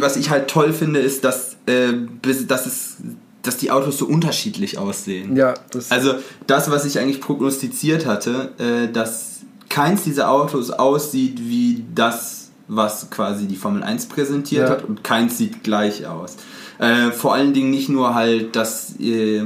was 0.00 0.16
ich 0.16 0.30
halt 0.30 0.48
toll 0.48 0.72
finde, 0.72 1.00
ist, 1.00 1.24
dass, 1.24 1.56
äh, 1.66 1.92
bis- 2.22 2.46
dass, 2.46 2.66
es, 2.66 2.96
dass 3.42 3.56
die 3.56 3.70
Autos 3.70 3.98
so 3.98 4.06
unterschiedlich 4.06 4.78
aussehen. 4.78 5.36
Ja, 5.36 5.54
das 5.70 5.90
Also 5.90 6.14
das, 6.46 6.70
was 6.70 6.84
ich 6.84 6.98
eigentlich 6.98 7.20
prognostiziert 7.20 8.04
hatte, 8.06 8.52
äh, 8.58 8.92
dass 8.92 9.40
keins 9.68 10.02
dieser 10.04 10.30
Autos 10.30 10.70
aussieht 10.70 11.38
wie 11.40 11.84
das, 11.94 12.50
was 12.66 13.10
quasi 13.10 13.46
die 13.46 13.56
Formel 13.56 13.82
1 13.82 14.06
präsentiert 14.06 14.64
Ja. 14.68 14.70
hat 14.70 14.84
und 14.84 15.04
keins 15.04 15.38
sieht 15.38 15.62
gleich 15.62 16.06
aus. 16.06 16.36
Äh, 16.78 17.10
vor 17.12 17.34
allen 17.34 17.52
Dingen 17.54 17.70
nicht 17.70 17.88
nur 17.88 18.14
halt, 18.14 18.54
dass 18.56 18.94
äh, 19.00 19.42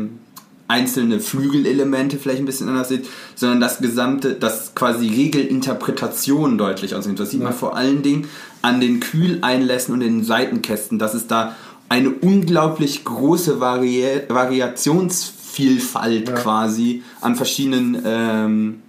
einzelne 0.68 1.20
Flügelelemente 1.20 2.16
vielleicht 2.18 2.38
ein 2.40 2.46
bisschen 2.46 2.68
anders 2.68 2.88
sind, 2.88 3.05
sondern 3.35 3.61
das 3.61 3.78
gesamte, 3.78 4.35
dass 4.35 4.74
quasi 4.74 5.09
Regelinterpretationen 5.09 6.59
deutlich 6.59 6.94
aussehen. 6.94 7.16
Das 7.16 7.31
sieht 7.31 7.40
Ja. 7.40 7.46
man 7.46 7.55
vor 7.55 7.76
allen 7.76 8.02
Dingen 8.02 8.26
an 8.62 8.81
den 8.81 9.00
Kühleinlässen 9.00 9.92
und 9.94 10.00
den 10.00 10.24
Seitenkästen, 10.24 10.98
dass 10.98 11.14
es 11.14 11.26
da 11.26 11.55
eine 11.92 12.09
unglaublich 12.09 13.05
große 13.05 13.61
Vari 13.61 14.22
Variationsvielfalt 14.28 16.28
Ja. 16.28 16.35
quasi 16.35 17.02
an 17.20 17.37
verschiedenen 17.37 18.00
ähm, 18.05 18.83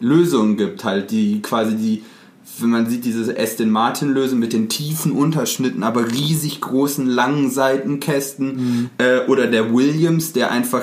Lösungen 0.00 0.58
gibt, 0.58 0.84
halt, 0.84 1.10
die 1.10 1.40
quasi 1.40 1.76
die, 1.76 2.02
wenn 2.58 2.68
man 2.68 2.90
sieht, 2.90 3.06
diese 3.06 3.34
Aston 3.38 3.70
Martin 3.70 4.12
Lösung 4.12 4.38
mit 4.38 4.52
den 4.52 4.68
tiefen 4.68 5.12
Unterschnitten, 5.12 5.82
aber 5.82 6.10
riesig 6.10 6.60
großen 6.60 7.06
langen 7.06 7.50
Seitenkästen 7.50 8.90
äh, 8.98 9.20
oder 9.28 9.46
der 9.46 9.72
Williams, 9.72 10.34
der 10.34 10.50
einfach 10.50 10.82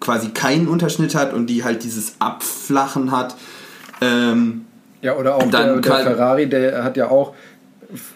quasi 0.00 0.30
keinen 0.30 0.68
Unterschnitt 0.68 1.14
hat 1.14 1.34
und 1.34 1.48
die 1.48 1.64
halt 1.64 1.84
dieses 1.84 2.14
Abflachen 2.18 3.10
hat. 3.10 3.36
Ähm, 4.00 4.64
Ja, 5.02 5.18
oder 5.18 5.34
auch 5.34 5.50
der, 5.50 5.80
der 5.80 5.82
Ferrari, 5.82 6.48
der 6.48 6.82
hat 6.82 6.96
ja 6.96 7.10
auch 7.10 7.34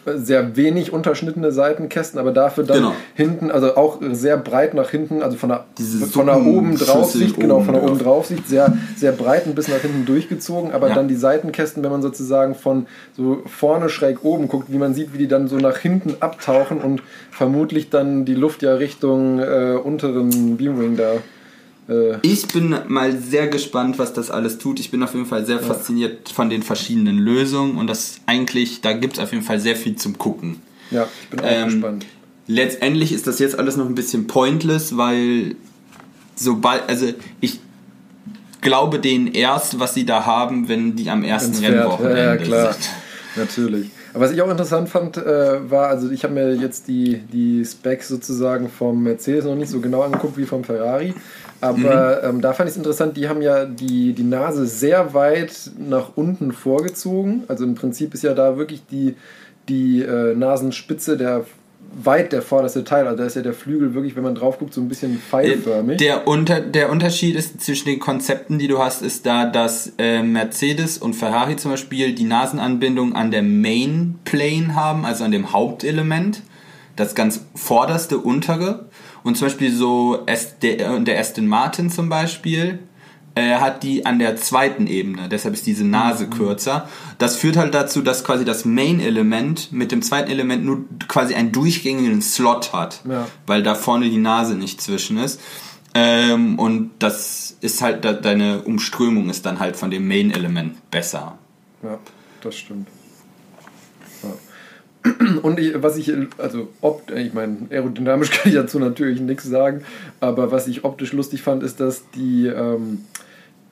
sehr 0.04 0.54
wenig 0.56 0.92
unterschnittene 0.92 1.50
Seitenkästen, 1.50 2.20
aber 2.20 2.32
dafür 2.32 2.64
dann 2.64 2.76
Genau. 2.78 2.92
hinten, 3.14 3.50
also 3.50 3.74
auch 3.76 3.98
sehr 4.12 4.37
breit 4.37 4.74
nach 4.74 4.90
hinten, 4.90 5.22
also 5.22 5.38
von 5.38 5.48
der, 5.48 5.64
Diese 5.78 6.06
von 6.06 6.26
der 6.26 6.44
oben 6.44 6.76
drauf 6.76 7.11
Sicht, 7.11 7.40
genau, 7.40 7.61
von 7.61 7.74
der 7.74 7.82
oben 7.82 7.98
drauf. 7.98 8.26
Sicht, 8.26 8.46
sehr, 8.48 8.76
sehr 8.96 9.12
breit 9.12 9.46
und 9.46 9.54
bis 9.54 9.68
nach 9.68 9.78
hinten 9.78 10.04
durchgezogen, 10.04 10.72
aber 10.72 10.88
Ja. 10.88 10.94
dann 10.94 11.08
die 11.08 11.16
Seitenkästen, 11.16 11.82
wenn 11.82 11.90
man 11.90 12.02
sozusagen 12.02 12.54
von 12.54 12.87
so 13.16 13.42
vorne 13.46 13.88
schräg 13.88 14.24
oben 14.24 14.48
guckt, 14.48 14.70
wie 14.70 14.78
man 14.78 14.92
sieht, 14.92 15.14
wie 15.14 15.18
die 15.18 15.28
dann 15.28 15.48
so 15.48 15.56
nach 15.56 15.78
hinten 15.78 16.16
abtauchen 16.20 16.78
und 16.82 17.02
vermutlich 17.30 17.88
dann 17.88 18.26
die 18.26 18.35
Luft 18.35 18.62
ja 18.62 18.74
Richtung 18.74 19.38
äh, 19.38 19.78
unteren 19.82 20.58
Beamwing 20.58 20.96
da. 20.96 21.12
Äh, 21.92 22.18
Ich 22.22 22.46
bin 22.48 22.74
mal 22.88 23.16
sehr 23.18 23.48
gespannt, 23.48 23.98
was 23.98 24.12
das 24.12 24.31
alles 24.31 24.59
tut. 24.59 24.81
Ich 24.81 24.90
bin 24.90 25.02
auf 25.02 25.14
jeden 25.14 25.26
Fall 25.26 25.44
sehr 25.46 25.59
fasziniert 25.61 26.28
von 26.28 26.48
den 26.50 26.62
verschiedenen 26.62 27.18
Lösungen 27.18 27.76
und 27.78 27.87
das 27.88 28.16
eigentlich, 28.26 28.81
da 28.81 28.92
gibt 28.92 29.14
es 29.14 29.18
auf 29.22 29.33
jeden 29.33 29.44
Fall 29.44 29.61
sehr 29.61 29.76
viel 29.76 29.96
zum 29.96 30.18
Gucken. 30.18 30.61
ja, 30.90 31.07
ich 31.22 31.28
bin 31.31 31.40
auch 31.40 31.44
Ähm, 31.48 31.64
gespannt. 31.68 32.07
Letztendlich 32.48 33.12
ist 33.12 33.26
das 33.26 33.38
jetzt 33.38 33.59
alles 33.59 33.76
noch 33.76 33.87
ein 33.87 33.94
bisschen 33.94 34.26
pointless, 34.26 34.96
weil 34.96 35.55
sobald, 36.35 36.88
also 36.88 37.07
ich 37.40 37.61
glaube 38.61 38.98
denen 38.98 39.28
erst, 39.28 39.78
was 39.81 39.94
sie 39.94 40.05
da 40.05 40.26
haben, 40.26 40.68
wenn 40.68 40.96
die 40.96 41.09
am 41.11 41.22
ersten. 41.24 41.64
Rennwochenende 41.64 42.18
Ja, 42.18 42.24
ja, 42.35 42.37
klar. 42.37 42.72
sind. 42.72 42.88
Natürlich. 43.37 43.90
Aber 44.12 44.24
was 44.26 44.33
ich 44.33 44.42
auch 44.42 44.50
interessant 44.50 44.88
fand, 44.90 45.16
äh, 45.16 45.70
war, 45.70 45.88
also 45.88 46.11
ich 46.11 46.22
habe 46.24 46.35
mir 46.35 46.55
jetzt 46.55 46.87
die, 46.87 47.18
die 47.33 47.64
Specs 47.64 48.09
sozusagen 48.09 48.68
vom 48.68 49.02
Mercedes 49.02 49.46
noch 49.46 49.55
nicht 49.55 49.70
so 49.70 49.81
genau 49.81 50.02
angeguckt 50.02 50.37
wie 50.37 50.44
vom 50.44 50.64
Ferrari. 50.64 51.14
Aber 51.62 52.25
ähm, 52.25 52.40
da 52.40 52.53
fand 52.53 52.68
ich 52.68 52.72
es 52.72 52.77
interessant, 52.77 53.16
die 53.16 53.29
haben 53.29 53.40
ja 53.40 53.64
die, 53.64 54.14
die 54.14 54.25
Nase 54.25 54.66
sehr 54.66 55.14
weit 55.14 55.70
nach 55.79 56.16
unten 56.16 56.53
vorgezogen. 56.53 57.44
Also 57.46 57.64
im 57.64 57.77
Prinzip 57.77 58.14
ist 58.14 58.25
ja 58.25 58.35
da 58.35 58.57
wirklich 58.57 58.83
die, 58.90 59.14
die 59.68 60.03
äh, 60.03 60.35
Nasenspitze 60.35 61.16
der 61.16 61.44
weit 62.03 62.33
der 62.33 62.42
vorderste 62.42 62.85
Teil. 62.85 63.07
Also 63.07 63.18
da 63.18 63.27
ist 63.27 63.37
ja 63.37 63.42
der 63.42 63.53
Flügel 63.53 63.94
wirklich, 63.94 64.16
wenn 64.16 64.22
man 64.22 64.35
drauf 64.35 64.59
guckt, 64.59 64.75
so 64.75 64.81
ein 64.81 64.88
bisschen 64.88 65.18
pfeilförmig. 65.18 65.98
Der, 65.98 66.27
unter, 66.27 66.61
der 66.61 66.90
Unterschied 66.90 67.37
ist 67.37 67.61
zwischen 67.61 67.87
den 67.87 68.01
Konzepten, 68.01 68.59
die 68.59 68.68
du 68.68 68.79
hast, 68.79 69.03
ist 69.03 69.27
da, 69.27 69.46
dass 69.46 69.92
äh, 69.98 70.22
Mercedes 70.22 70.98
und 70.98 71.14
Ferrari 71.14 71.57
zum 71.57 71.70
Beispiel 71.70 72.14
die 72.14 72.25
Nasenanbindung 72.25 73.14
an 73.14 73.31
der 73.31 73.42
Main 73.42 74.18
Plane 74.25 74.75
haben, 74.75 75.05
also 75.05 75.25
an 75.25 75.31
dem 75.31 75.53
Hauptelement, 75.53 76.42
das 76.96 77.14
ganz 77.14 77.44
vorderste 77.55 78.18
untere. 78.18 78.87
Und 79.24 79.37
zum 79.37 79.46
Beispiel 79.46 79.72
so 79.72 80.26
der, 80.62 81.18
Aston 81.18 81.46
Martin 81.46 81.90
zum 81.90 82.08
Beispiel 82.08 82.80
äh, 83.35 83.54
hat 83.54 83.82
die 83.82 84.04
an 84.04 84.18
der 84.18 84.37
zweiten 84.37 84.87
Ebene, 84.87 85.28
deshalb 85.28 85.54
ist 85.54 85.66
diese 85.66 85.85
Nase 85.85 86.28
kürzer. 86.28 86.88
Das 87.18 87.37
führt 87.37 87.56
halt 87.56 87.72
dazu, 87.74 88.02
dass 88.02 88.24
quasi 88.24 88.44
das 88.44 88.64
Main-Element 88.64 89.72
mit 89.72 89.90
dem 89.92 90.02
zweiten 90.02 90.30
Element 90.30 90.64
nur 90.64 90.85
quasi 91.08 91.35
einen 91.35 91.52
durchgängigen 91.52 92.20
Slot 92.20 92.72
hat, 92.72 93.00
Ja. 93.08 93.26
weil 93.46 93.62
da 93.62 93.74
vorne 93.74 94.11
die 94.11 94.18
Nase 94.18 94.54
nicht 94.54 94.80
zwischen 94.82 95.16
ist. 95.18 95.40
Ähm, 95.94 96.58
und 96.58 96.90
das 96.98 97.56
ist 97.61 97.80
halt, 97.82 98.04
da, 98.04 98.12
deine 98.12 98.62
Umströmung 98.62 99.28
ist 99.30 99.46
dann 99.46 99.61
halt 99.61 99.76
von 99.76 99.90
dem 99.90 100.08
Main-Element 100.08 100.90
besser. 100.90 101.38
Ja, 101.82 101.98
das 102.42 102.56
stimmt. 102.56 102.88
Und 105.42 105.58
ich, 105.58 105.82
was 105.82 105.96
ich, 105.96 106.12
also 106.38 106.68
opt, 106.80 107.10
ich 107.10 107.34
meine, 107.34 107.56
aerodynamisch 107.70 108.30
kann 108.32 108.50
ich 108.50 108.54
dazu 108.54 108.78
natürlich 108.78 109.20
nichts 109.20 109.44
sagen, 109.44 109.82
aber 110.20 110.52
was 110.52 110.68
ich 110.68 110.84
optisch 110.84 111.12
lustig 111.12 111.42
fand, 111.42 111.62
ist, 111.62 111.80
dass 111.80 112.08
die, 112.10 112.46
ähm, 112.46 113.04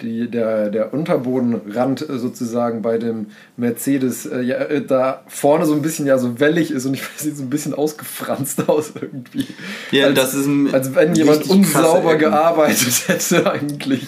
die, 0.03 0.29
der, 0.29 0.71
der 0.71 0.93
Unterbodenrand 0.93 2.05
sozusagen 2.09 2.83
bei 2.83 2.99
dem 2.99 3.27
Mercedes 3.57 4.27
äh, 4.27 4.41
ja, 4.41 4.57
äh, 4.57 4.85
da 4.85 5.23
vorne 5.29 5.67
so 5.67 5.75
ein 5.75 5.83
bisschen 5.83 6.07
ja 6.07 6.19
so 6.19 6.41
wellig 6.41 6.71
ist 6.71 6.87
und 6.87 6.95
ich 6.95 7.03
weiß, 7.13 7.21
sieht 7.21 7.37
so 7.37 7.43
ein 7.45 7.51
bisschen 7.51 7.75
ausgefranst 7.75 8.69
aus 8.69 8.93
irgendwie. 9.01 9.47
Ja, 9.93 10.07
als, 10.07 10.15
das 10.15 10.35
ist 10.35 10.47
ein 10.47 10.73
als 10.73 10.95
wenn 10.95 11.15
jemand 11.15 11.49
unsauber 11.49 12.17
gearbeitet 12.17 13.05
hätte 13.09 13.51
eigentlich. 13.51 14.07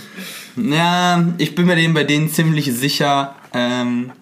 Ja, 0.56 1.24
ich 1.38 1.54
bin 1.54 1.66
mir 1.66 1.76
dem 1.76 1.94
bei 1.94 2.04
denen 2.04 2.30
ziemlich 2.30 2.72
sicher. 2.74 3.36
Ähm, 3.54 4.12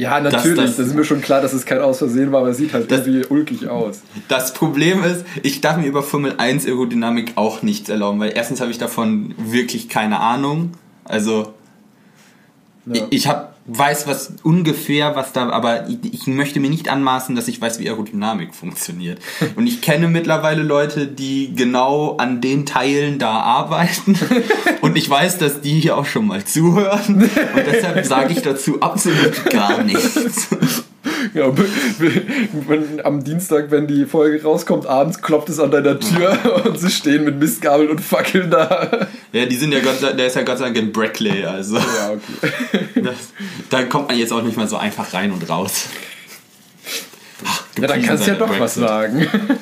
Ja, 0.00 0.18
natürlich, 0.18 0.56
das- 0.56 0.76
das, 0.76 0.86
ist 0.86 0.94
mir 0.94 1.04
schon 1.04 1.20
klar, 1.20 1.42
dass 1.42 1.52
es 1.52 1.66
kein 1.66 1.80
Ausversehen 1.80 2.32
war, 2.32 2.40
aber 2.40 2.48
es 2.50 2.56
sieht 2.56 2.72
halt 2.72 2.90
Das- 2.90 3.06
irgendwie 3.06 3.26
ulkig 3.28 3.68
aus. 3.68 4.00
Das 4.28 4.54
Problem 4.54 5.04
ist, 5.04 5.24
ich 5.42 5.60
darf 5.60 5.76
mir 5.76 5.86
über 5.86 6.02
Formel 6.02 6.34
1 6.38 6.64
Aerodynamik 6.66 7.32
auch 7.36 7.62
nichts 7.62 7.88
erlauben, 7.90 8.18
weil 8.20 8.32
erstens 8.34 8.60
habe 8.62 8.70
ich 8.70 8.78
davon 8.78 9.34
wirklich 9.36 9.88
keine 9.90 10.20
Ahnung. 10.20 10.72
Also 11.04 11.52
Ja. 12.86 12.94
ich, 12.94 13.02
ich 13.10 13.28
hab, 13.28 13.49
weiß 13.78 14.06
was 14.06 14.32
ungefähr, 14.42 15.14
was 15.14 15.32
da, 15.32 15.48
aber 15.50 15.88
ich, 15.88 15.98
ich 16.12 16.26
möchte 16.26 16.60
mir 16.60 16.70
nicht 16.70 16.88
anmaßen, 16.88 17.36
dass 17.36 17.48
ich 17.48 17.60
weiß, 17.60 17.78
wie 17.78 17.88
Aerodynamik 17.88 18.54
funktioniert. 18.54 19.20
Und 19.56 19.66
ich 19.66 19.80
kenne 19.80 20.08
mittlerweile 20.08 20.62
Leute, 20.62 21.06
die 21.06 21.54
genau 21.54 22.16
an 22.16 22.40
den 22.40 22.66
Teilen 22.66 23.18
da 23.18 23.40
arbeiten. 23.40 24.18
Und 24.80 24.96
ich 24.96 25.08
weiß, 25.08 25.38
dass 25.38 25.60
die 25.60 25.80
hier 25.80 25.96
auch 25.96 26.06
schon 26.06 26.26
mal 26.26 26.44
zuhören. 26.44 27.22
Und 27.22 27.66
deshalb 27.66 28.04
sage 28.04 28.32
ich 28.32 28.42
dazu 28.42 28.80
absolut 28.80 29.50
gar 29.50 29.82
nichts. 29.82 30.48
Ja, 31.34 31.52
wenn, 32.68 33.04
am 33.04 33.22
Dienstag, 33.24 33.70
wenn 33.70 33.86
die 33.86 34.04
Folge 34.06 34.42
rauskommt, 34.42 34.86
abends 34.86 35.20
klopft 35.22 35.48
es 35.48 35.58
an 35.60 35.70
deiner 35.70 35.98
Tür 36.00 36.62
und 36.66 36.78
sie 36.78 36.90
stehen 36.90 37.24
mit 37.24 37.38
Mistgabeln 37.38 37.90
und 37.90 38.00
Fackeln 38.00 38.50
da. 38.50 39.08
Ja, 39.32 39.46
die 39.46 39.56
sind 39.56 39.72
ja 39.72 39.80
sei, 40.00 40.12
der 40.12 40.26
ist 40.26 40.36
ja 40.36 40.42
Gott 40.42 40.58
sei 40.58 40.64
Dank 40.66 40.76
in 40.78 40.92
Brackley, 40.92 41.44
also. 41.44 41.76
Ja, 41.76 42.12
okay. 42.12 42.84
Das, 43.02 43.14
da 43.70 43.82
kommt 43.84 44.08
man 44.08 44.18
jetzt 44.18 44.32
auch 44.32 44.42
nicht 44.42 44.56
mal 44.56 44.68
so 44.68 44.76
einfach 44.76 45.12
rein 45.14 45.32
und 45.32 45.48
raus. 45.48 45.86
Ach, 47.46 47.62
Ja, 47.80 47.86
dann 47.86 48.02
kannst 48.02 48.26
du 48.26 48.30
ja 48.32 48.36
doch 48.36 48.58
was 48.58 48.74
sei 48.74 48.80
der 48.80 48.88
sagen. 48.88 49.18
Brexit. 49.18 49.58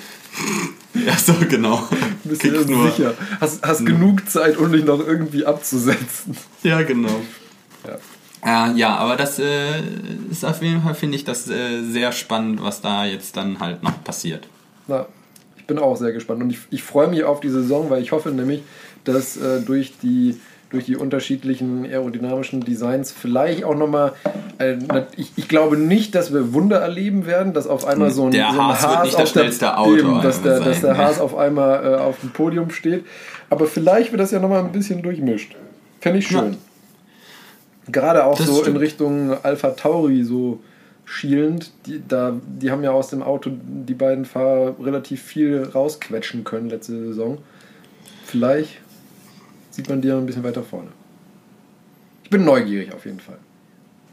Ja, 1.06 1.16
so 1.16 1.34
genau. 1.48 1.88
Bist 2.24 2.42
du 2.44 2.50
nur- 2.64 2.90
sicher. 2.90 3.14
Hast, 3.40 3.64
hast 3.64 3.86
genug 3.86 4.28
Zeit, 4.28 4.56
um 4.56 4.72
dich 4.72 4.84
noch 4.84 4.98
irgendwie 5.06 5.44
abzusetzen. 5.46 6.36
Ja, 6.62 6.82
genau. 6.82 7.20
Ja. 7.86 7.98
Ja, 8.44 8.72
ja, 8.72 8.96
aber 8.96 9.16
das 9.16 9.38
äh, 9.38 9.80
ist 10.30 10.44
auf 10.44 10.62
jeden 10.62 10.82
Fall, 10.82 10.94
finde 10.94 11.16
ich, 11.16 11.24
das 11.24 11.48
äh, 11.48 11.82
sehr 11.82 12.12
spannend, 12.12 12.62
was 12.62 12.80
da 12.80 13.04
jetzt 13.04 13.36
dann 13.36 13.60
halt 13.60 13.82
noch 13.82 14.02
passiert. 14.04 14.48
Na, 14.86 15.06
ich 15.56 15.66
bin 15.66 15.78
auch 15.78 15.96
sehr 15.96 16.12
gespannt 16.12 16.42
und 16.42 16.50
ich, 16.50 16.58
ich 16.70 16.82
freue 16.82 17.08
mich 17.08 17.24
auf 17.24 17.40
die 17.40 17.50
Saison, 17.50 17.90
weil 17.90 18.02
ich 18.02 18.12
hoffe 18.12 18.30
nämlich, 18.30 18.62
dass 19.04 19.36
äh, 19.36 19.60
durch, 19.60 19.98
die, 20.02 20.40
durch 20.70 20.84
die 20.84 20.96
unterschiedlichen 20.96 21.84
aerodynamischen 21.84 22.60
Designs 22.60 23.10
vielleicht 23.12 23.64
auch 23.64 23.74
nochmal, 23.74 24.12
äh, 24.58 24.76
ich, 25.16 25.32
ich 25.36 25.48
glaube 25.48 25.76
nicht, 25.76 26.14
dass 26.14 26.32
wir 26.32 26.54
Wunder 26.54 26.78
erleben 26.78 27.26
werden, 27.26 27.52
dass 27.52 27.66
auf 27.66 27.86
einmal 27.86 28.10
so 28.10 28.26
ein, 28.26 28.30
Der 28.30 28.52
so 28.52 28.60
ein 28.60 28.68
Haas 28.68 29.04
nicht 29.04 29.14
auf 29.16 29.20
das 29.22 29.30
schnellste 29.30 29.76
Auto 29.76 29.96
eben, 29.96 30.22
dass, 30.22 30.42
der, 30.42 30.54
einmal 30.54 30.68
dass 30.68 30.80
der 30.80 30.94
sein, 30.94 31.04
Haas 31.04 31.20
auf 31.20 31.36
einmal 31.36 31.84
äh, 31.84 31.96
auf 31.96 32.20
dem 32.20 32.30
Podium 32.30 32.70
steht. 32.70 33.04
Aber 33.50 33.66
vielleicht 33.66 34.12
wird 34.12 34.20
das 34.20 34.30
ja 34.30 34.38
nochmal 34.38 34.60
ein 34.60 34.72
bisschen 34.72 35.02
durchmischt. 35.02 35.56
Fände 36.00 36.20
ich 36.20 36.28
schön. 36.28 36.56
Gerade 37.90 38.24
auch 38.24 38.36
Das 38.36 38.46
so 38.46 38.56
in 38.58 38.62
stimmt. 38.62 38.80
Richtung 38.80 39.32
Alpha 39.42 39.70
Tauri 39.70 40.22
so 40.24 40.60
schielend. 41.04 41.72
Die, 41.86 42.02
da, 42.06 42.34
die 42.46 42.70
haben 42.70 42.84
ja 42.84 42.90
aus 42.90 43.08
dem 43.08 43.22
Auto 43.22 43.50
die 43.52 43.94
beiden 43.94 44.24
Fahrer 44.24 44.74
relativ 44.82 45.22
viel 45.22 45.64
rausquetschen 45.74 46.44
können 46.44 46.68
letzte 46.70 46.98
Saison. 47.08 47.38
vielleicht 48.26 48.80
sieht 49.70 49.88
man 49.88 50.00
die 50.02 50.08
ja 50.08 50.18
ein 50.18 50.26
bisschen 50.26 50.44
weiter 50.44 50.62
vorne. 50.62 50.88
Ich 52.24 52.30
bin 52.30 52.44
neugierig 52.44 52.92
auf 52.92 53.04
jeden 53.06 53.20
Fall. 53.20 53.38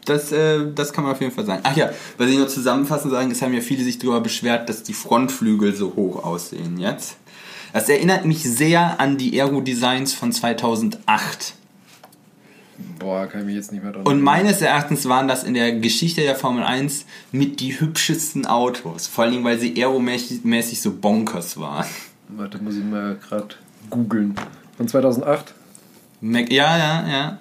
Das, 0.05 0.31
äh, 0.31 0.59
das 0.73 0.93
kann 0.93 1.03
man 1.03 1.13
auf 1.13 1.19
jeden 1.21 1.33
Fall 1.33 1.45
sagen. 1.45 1.61
Ach 1.63 1.75
ja, 1.75 1.89
was 2.17 2.29
ich 2.29 2.37
noch 2.37 2.47
zusammenfassend 2.47 3.11
sagen, 3.11 3.31
es 3.31 3.41
haben 3.41 3.53
ja 3.53 3.61
viele 3.61 3.83
sich 3.83 3.97
darüber 3.97 4.21
beschwert, 4.21 4.69
dass 4.69 4.83
die 4.83 4.93
Frontflügel 4.93 5.75
so 5.75 5.93
hoch 5.95 6.23
aussehen 6.23 6.77
jetzt. 6.77 7.17
Das 7.73 7.89
erinnert 7.89 8.23
mich 8.23 8.43
sehr 8.43 8.99
an 9.01 9.17
die 9.17 9.41
Aero-Designs 9.41 10.13
von 10.13 10.31
2008. 10.31 11.55
Boah, 12.99 13.27
kann 13.27 13.41
ich 13.41 13.45
mich 13.47 13.55
jetzt 13.55 13.71
nicht 13.71 13.83
mehr 13.83 13.93
dran 13.93 14.03
Und 14.03 14.21
meines 14.21 14.61
Erachtens 14.61 15.07
waren 15.07 15.27
das 15.27 15.43
in 15.43 15.53
der 15.53 15.73
Geschichte 15.79 16.21
der 16.21 16.35
Formel 16.35 16.63
1 16.63 17.05
mit 17.31 17.59
die 17.59 17.79
hübschesten 17.79 18.45
Autos. 18.45 19.07
Vor 19.07 19.23
allen 19.23 19.33
Dingen, 19.33 19.45
weil 19.45 19.59
sie 19.59 19.75
aeromäßig 19.77 20.81
so 20.81 20.91
bonkers 20.91 21.57
waren. 21.57 21.85
Warte, 22.29 22.57
muss 22.57 22.75
ich 22.75 22.83
mal 22.83 23.15
gerade 23.15 23.55
googeln. 23.89 24.35
Von 24.77 24.87
2008? 24.87 25.53
Mac 26.21 26.51
ja, 26.51 26.77
ja, 26.77 27.07
ja. 27.07 27.37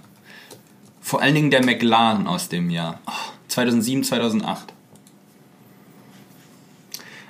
Vor 1.00 1.22
allen 1.22 1.34
Dingen 1.34 1.50
der 1.50 1.64
McLaren 1.64 2.26
aus 2.26 2.48
dem 2.48 2.70
Jahr. 2.70 3.00
Oh, 3.06 3.32
2007, 3.48 4.04
2008. 4.04 4.73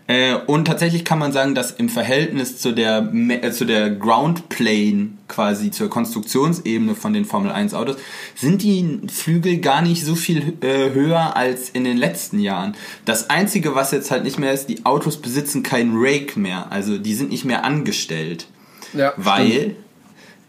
Äh, 0.07 0.35
und 0.47 0.67
tatsächlich 0.67 1.05
kann 1.05 1.19
man 1.19 1.33
sagen, 1.33 1.55
dass 1.55 1.71
im 1.71 1.89
Verhältnis 1.89 2.59
zu 2.59 2.73
der, 2.73 3.11
äh, 3.13 3.51
zu 3.53 3.65
der 3.65 3.91
Ground 3.91 4.51
Plane, 4.51 5.11
quasi 5.29 5.71
zur 5.71 5.89
Konstruktionsebene 5.89 6.95
von 6.95 7.15
den 7.15 7.25
Formel 7.25 7.51
1 7.51 7.73
Autos, 7.73 7.97
sind 8.35 8.63
die 8.63 9.01
Flügel 9.11 9.59
gar 9.59 9.81
nicht 9.81 10.05
so 10.05 10.15
viel 10.15 10.55
äh, 10.61 10.93
höher 10.93 11.37
als 11.37 11.71
in 11.71 11.85
den 11.85 11.97
letzten 11.97 12.39
Jahren. 12.39 12.75
Das 13.07 13.31
einzige, 13.31 13.75
was 13.75 13.93
jetzt 13.93 14.11
halt 14.11 14.25
nicht 14.25 14.39
mehr 14.39 14.53
ist, 14.53 14.67
die 14.67 14.85
Autos 14.85 15.17
besitzen 15.17 15.63
keinen 15.63 15.95
Rake 15.97 16.39
mehr. 16.39 16.71
Also 16.71 16.99
die 16.99 17.15
sind 17.15 17.31
nicht 17.31 17.47
mehr 17.47 17.65
angestellt. 17.65 18.47
Ja, 18.93 19.15
weil 19.17 19.75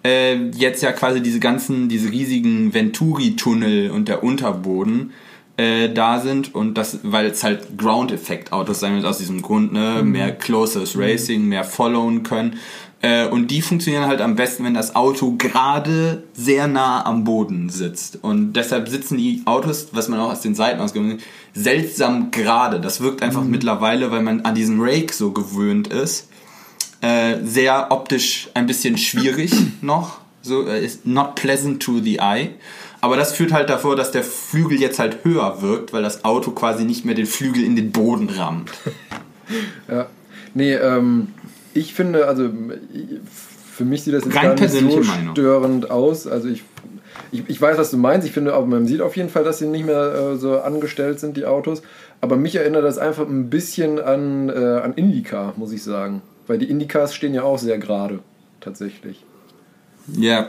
äh, 0.04 0.36
jetzt 0.50 0.84
ja 0.84 0.92
quasi 0.92 1.22
diese 1.22 1.40
ganzen, 1.40 1.88
diese 1.88 2.12
riesigen 2.12 2.74
Venturi-Tunnel 2.74 3.90
und 3.90 4.10
der 4.10 4.22
Unterboden 4.22 5.14
äh, 5.58 5.90
da 5.90 6.20
sind 6.20 6.54
und 6.54 6.76
das, 6.76 7.00
weil 7.04 7.28
es 7.28 7.44
halt 7.44 7.78
Ground-Effekt-Autos 7.78 8.80
sein 8.80 8.96
wird 8.96 9.06
aus 9.06 9.20
diesem 9.20 9.42
Grund, 9.42 9.74
ne, 9.74 10.02
mhm. 10.02 10.12
mehr 10.12 10.32
Closest 10.32 10.98
Racing, 10.98 11.46
mehr 11.46 11.64
followen 11.64 12.24
können. 12.24 12.60
Äh, 13.02 13.28
und 13.28 13.52
die 13.52 13.62
funktionieren 13.62 14.08
halt 14.08 14.22
am 14.22 14.36
besten, 14.36 14.64
wenn 14.64 14.74
das 14.74 14.96
Auto 14.96 15.36
gerade 15.38 16.24
sehr 16.34 16.68
nah 16.68 17.06
am 17.06 17.24
Boden 17.24 17.70
sitzt. 17.70 18.20
Und 18.22 18.54
deshalb 18.54 18.90
sitzen 18.90 19.18
die 19.18 19.44
Autos, 19.46 19.90
was 19.92 20.08
man 20.08 20.20
auch 20.20 20.32
aus 20.32 20.42
den 20.42 20.56
Seiten 20.56 20.82
ausgehört 20.82 21.22
seltsam 21.54 22.32
gerade. 22.32 22.80
Das 22.80 23.02
wirkt 23.02 23.24
einfach 23.24 23.44
mhm. 23.44 23.52
mittlerweile, 23.52 24.12
weil 24.12 24.22
man 24.22 24.42
an 24.42 24.56
diesen 24.56 24.82
Rake 24.82 25.14
so 25.14 25.32
gewöhnt 25.32 25.88
ist, 25.88 26.28
äh, 27.02 27.38
sehr 27.44 27.92
optisch 27.92 28.50
ein 28.54 28.68
bisschen 28.68 28.98
schwierig 28.98 29.52
noch. 29.82 30.20
So, 30.42 30.62
ist 30.64 31.08
not 31.08 31.36
pleasant 31.36 31.82
to 31.82 32.00
the 32.00 32.20
eye. 32.20 32.50
Aber 33.06 33.18
das 33.18 33.34
führt 33.34 33.54
halt 33.54 33.70
davor, 33.70 33.96
dass 33.96 34.10
der 34.10 34.24
Flügel 34.24 34.82
jetzt 34.82 34.98
halt 34.98 35.24
höher 35.24 35.62
wirkt, 35.62 35.94
weil 35.94 36.02
das 36.02 36.26
Auto 36.26 36.50
quasi 36.50 36.86
nicht 36.86 37.06
mehr 37.06 37.14
den 37.14 37.28
Flügel 37.28 37.64
in 37.64 37.76
den 37.76 37.92
Boden 37.92 38.32
rammt. 38.32 38.72
ja. 39.88 40.08
Nee, 40.56 40.74
ähm, 40.74 41.28
ich 41.76 41.94
finde, 41.94 42.28
also 42.28 42.50
für 43.72 43.86
mich 43.86 44.02
sieht 44.02 44.16
das 44.16 44.26
jetzt 44.26 44.36
Rein 44.36 44.56
gar 44.56 44.60
nicht 44.60 44.72
so 44.72 44.82
Meinung. 44.82 45.36
störend 45.36 45.92
aus. 45.92 46.26
Also 46.26 46.48
ich, 46.48 46.64
ich, 47.32 47.44
ich 47.48 47.62
weiß, 47.62 47.78
was 47.78 47.92
du 47.92 47.98
meinst. 47.98 48.26
Ich 48.26 48.34
finde, 48.34 48.56
auch 48.56 48.66
man 48.66 48.88
sieht 48.88 49.02
auf 49.02 49.16
jeden 49.16 49.30
Fall, 49.30 49.44
dass 49.44 49.60
sie 49.60 49.68
nicht 49.68 49.86
mehr 49.86 50.32
äh, 50.34 50.38
so 50.38 50.60
angestellt 50.60 51.20
sind, 51.20 51.38
die 51.38 51.46
Autos. 51.46 51.84
Aber 52.22 52.38
mich 52.38 52.56
erinnert 52.56 52.86
das 52.86 52.98
einfach 52.98 53.28
ein 53.28 53.52
bisschen 53.52 54.00
an, 54.00 54.50
äh, 54.50 54.80
an 54.82 54.94
Indica, 54.96 55.54
muss 55.58 55.72
ich 55.74 55.84
sagen. 55.84 56.24
Weil 56.48 56.58
die 56.58 56.72
Indicas 56.72 57.14
stehen 57.14 57.36
ja 57.36 57.44
auch 57.44 57.60
sehr 57.60 57.78
gerade, 57.78 58.22
tatsächlich. 58.62 59.24
Ja. 60.12 60.48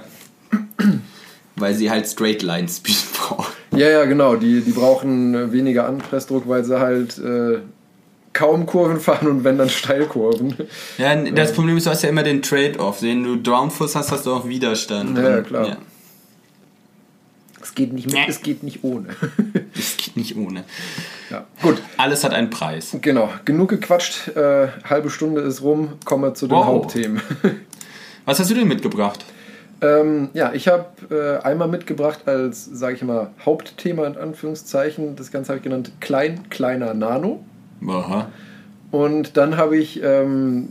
Weil 1.57 1.75
sie 1.75 1.91
halt 1.91 2.07
Straight 2.07 2.43
Line 2.43 2.69
Speed 2.69 3.13
brauchen. 3.13 3.53
Ja, 3.73 3.89
ja, 3.89 4.05
genau. 4.05 4.37
Die, 4.37 4.61
die 4.61 4.73
brauchen 4.73 5.53
weniger 5.53 5.87
Anpressdruck, 5.87 6.49
weil 6.49 6.65
sie 6.65 6.79
halt 6.79 7.19
äh, 7.19 7.61
kaum 8.33 8.67
Kurven 8.67 9.01
fahren 9.01 9.29
und 9.29 9.45
wenn 9.45 9.59
dann 9.59 9.71
Steilkurven. 9.71 10.55
Ja, 10.99 11.17
das 11.17 11.53
Problem 11.53 11.77
ist, 11.77 11.87
du 11.87 11.91
hast 11.91 12.03
ja 12.03 12.11
immer 12.11 12.23
den 12.23 12.43
Trade-off. 12.43 13.03
Wenn 13.03 13.25
du 13.25 13.37
Downforce 13.37 13.97
hast, 13.97 14.13
hast 14.13 14.27
du 14.27 14.33
auch 14.33 14.47
Widerstand. 14.47 15.19
Ja, 15.19 15.41
klar. 15.41 15.69
Ja. 15.69 15.77
Es 17.63 17.75
geht 17.75 17.93
nicht 17.93 18.07
mit, 18.07 18.17
es 18.29 18.43
geht 18.43 18.63
nicht 18.63 18.85
ohne. 18.85 19.09
es 19.75 19.97
geht 19.97 20.17
nicht 20.17 20.37
ohne. 20.37 20.65
Ja, 21.31 21.47
gut. 21.63 21.83
Alles 21.97 22.23
hat 22.23 22.33
einen 22.33 22.49
Preis. 22.49 22.97
Genau. 23.01 23.29
Genug 23.45 23.71
gequatscht. 23.71 24.29
Äh, 24.37 24.69
halbe 24.89 25.11
Stunde 25.11 25.41
ist 25.41 25.63
rum. 25.63 25.95
Kommen 26.05 26.23
wir 26.23 26.35
zu 26.35 26.47
den 26.47 26.57
wow. 26.57 26.65
Hauptthemen. 26.65 27.21
Was 28.25 28.39
hast 28.39 28.51
du 28.51 28.55
denn 28.55 28.69
mitgebracht? 28.69 29.25
Ähm, 29.81 30.31
ja, 30.33 30.53
ich 30.53 30.69
habe 30.69 30.87
äh, 31.11 31.45
einmal 31.45 31.69
mitgebracht 31.69 32.27
als, 32.27 32.65
sage 32.65 32.95
ich 32.95 33.03
mal, 33.03 33.31
Hauptthema 33.45 34.07
in 34.07 34.17
Anführungszeichen. 34.17 35.17
Das 35.17 35.31
Ganze 35.31 35.51
habe 35.51 35.59
ich 35.59 35.65
genannt 35.65 35.93
Klein, 36.01 36.49
kleiner 36.49 36.95
Nano. 36.95 37.45
Aha. 37.87 38.29
Und 38.91 39.37
dann 39.37 39.57
habe 39.57 39.77
ich 39.77 40.03
ähm, 40.03 40.71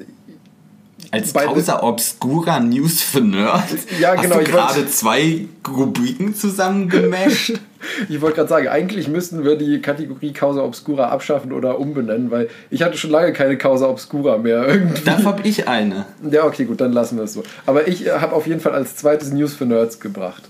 als 1.16 1.34
Causa 1.34 1.82
Obscura 1.82 2.60
News 2.60 3.02
für 3.02 3.22
Nerds? 3.22 3.86
Ja, 4.00 4.16
genau. 4.16 4.36
Hast 4.36 4.48
du 4.48 4.52
gerade 4.52 4.88
zwei 4.88 5.46
Rubriken 5.68 6.36
zusammengemischt? 6.36 7.54
ich 8.10 8.22
wollte 8.22 8.38
gerade 8.38 8.50
sagen, 8.50 8.68
eigentlich 8.68 9.08
müssten 9.08 9.44
wir 9.44 9.56
die 9.56 9.82
Kategorie 9.82 10.34
Causa 10.34 10.62
Obscura 10.64 11.10
abschaffen 11.10 11.52
oder 11.52 11.80
umbenennen, 11.80 12.32
weil 12.32 12.50
ich 12.70 12.84
hatte 12.84 12.98
schon 12.98 13.12
lange 13.12 13.34
keine 13.34 13.58
Causa 13.58 13.88
Obscura 13.88 14.38
mehr. 14.38 14.68
Irgendwie. 14.68 15.04
Dafür 15.04 15.26
habe 15.26 15.48
ich 15.48 15.68
eine. 15.68 16.06
Ja, 16.30 16.46
okay, 16.46 16.66
gut, 16.66 16.82
dann 16.82 16.94
lassen 16.94 17.18
wir 17.18 17.24
es 17.24 17.34
so. 17.34 17.44
Aber 17.66 17.88
ich 17.88 18.06
äh, 18.06 18.12
habe 18.12 18.34
auf 18.34 18.48
jeden 18.48 18.60
Fall 18.60 18.74
als 18.74 18.96
zweites 18.96 19.32
News 19.32 19.54
für 19.54 19.66
Nerds 19.66 20.00
gebracht. 20.00 20.44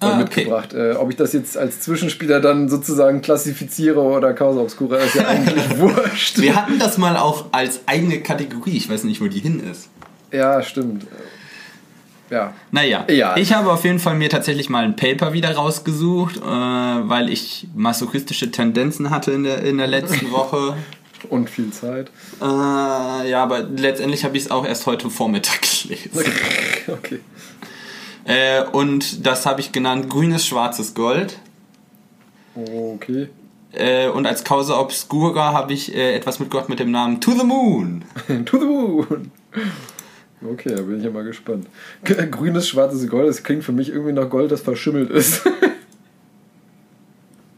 Ah, 0.00 0.16
mitgebracht. 0.16 0.74
Okay. 0.74 0.92
Äh, 0.92 0.96
ob 0.96 1.10
ich 1.10 1.16
das 1.16 1.32
jetzt 1.32 1.56
als 1.56 1.80
Zwischenspieler 1.80 2.40
dann 2.40 2.68
sozusagen 2.68 3.22
klassifiziere 3.22 4.00
oder 4.00 4.34
Causa 4.34 4.60
Obscura, 4.60 4.98
ist 4.98 5.14
ja 5.14 5.26
eigentlich 5.28 5.78
wurscht. 5.78 6.38
Wir 6.38 6.54
hatten 6.54 6.78
das 6.78 6.98
mal 6.98 7.16
auch 7.16 7.46
als 7.52 7.80
eigene 7.86 8.20
Kategorie. 8.20 8.76
Ich 8.76 8.90
weiß 8.90 9.04
nicht, 9.04 9.20
wo 9.20 9.26
die 9.26 9.40
hin 9.40 9.60
ist. 9.60 9.88
Ja, 10.32 10.62
stimmt. 10.62 11.06
Ja. 12.30 12.54
Naja, 12.72 13.04
ja. 13.08 13.36
ich 13.36 13.52
habe 13.52 13.70
auf 13.70 13.84
jeden 13.84 14.00
Fall 14.00 14.16
mir 14.16 14.28
tatsächlich 14.28 14.68
mal 14.68 14.84
ein 14.84 14.96
Paper 14.96 15.32
wieder 15.32 15.54
rausgesucht, 15.54 16.38
äh, 16.38 16.40
weil 16.40 17.30
ich 17.30 17.68
masochistische 17.74 18.50
Tendenzen 18.50 19.10
hatte 19.10 19.30
in 19.30 19.44
der, 19.44 19.62
in 19.62 19.78
der 19.78 19.86
letzten 19.86 20.30
Woche. 20.32 20.76
Und 21.30 21.48
viel 21.48 21.70
Zeit. 21.70 22.10
Äh, 22.40 22.44
ja, 22.44 23.42
aber 23.42 23.60
letztendlich 23.60 24.24
habe 24.24 24.36
ich 24.36 24.44
es 24.44 24.50
auch 24.50 24.66
erst 24.66 24.86
heute 24.86 25.08
Vormittag 25.08 25.60
gelesen. 25.62 26.10
okay. 26.88 27.20
Äh, 28.24 28.64
und 28.72 29.24
das 29.24 29.46
habe 29.46 29.60
ich 29.60 29.72
genannt 29.72 30.10
grünes, 30.10 30.46
schwarzes 30.46 30.94
Gold. 30.94 31.38
Okay. 32.54 33.28
Äh, 33.72 34.08
und 34.08 34.26
als 34.26 34.42
Causa 34.42 34.78
Obscura 34.80 35.52
habe 35.52 35.72
ich 35.72 35.94
äh, 35.94 36.14
etwas 36.14 36.40
mitgebracht 36.40 36.68
mit 36.68 36.80
dem 36.80 36.90
Namen 36.90 37.20
To 37.20 37.32
the 37.32 37.44
Moon. 37.44 38.04
to 38.46 38.58
the 38.58 38.64
Moon. 38.66 39.30
Okay, 40.50 40.74
da 40.74 40.82
bin 40.82 40.98
ich 40.98 41.04
ja 41.04 41.10
mal 41.10 41.24
gespannt. 41.24 41.66
Grünes, 42.04 42.68
schwarzes 42.68 43.08
Gold, 43.08 43.28
das 43.28 43.42
klingt 43.42 43.64
für 43.64 43.72
mich 43.72 43.88
irgendwie 43.88 44.12
nach 44.12 44.28
Gold, 44.28 44.52
das 44.52 44.60
verschimmelt 44.60 45.10
ist. 45.10 45.42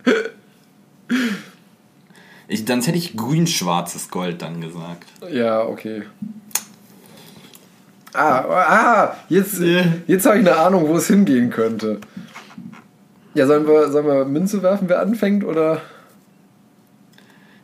ich, 2.49 2.65
dann 2.65 2.81
hätte 2.83 2.97
ich 2.97 3.17
grün-schwarzes 3.17 4.11
Gold 4.11 4.43
dann 4.43 4.61
gesagt. 4.61 5.07
Ja, 5.31 5.63
okay. 5.63 6.03
Ah, 8.15 8.41
ah 8.41 9.17
jetzt, 9.29 9.61
jetzt 9.61 10.27
habe 10.27 10.39
ich 10.39 10.47
eine 10.47 10.57
Ahnung, 10.57 10.89
wo 10.89 10.97
es 10.97 11.07
hingehen 11.09 11.51
könnte. 11.51 12.01
Ja, 13.35 13.47
sollen 13.47 13.67
wir, 13.67 13.91
sollen 13.91 14.07
wir 14.07 14.25
Münze 14.25 14.63
werfen, 14.63 14.89
wer 14.89 15.01
anfängt, 15.01 15.45
oder? 15.45 15.83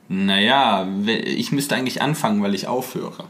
Naja, 0.08 0.86
ich 1.06 1.50
müsste 1.50 1.74
eigentlich 1.74 2.02
anfangen, 2.02 2.42
weil 2.42 2.54
ich 2.54 2.66
aufhöre. 2.66 3.24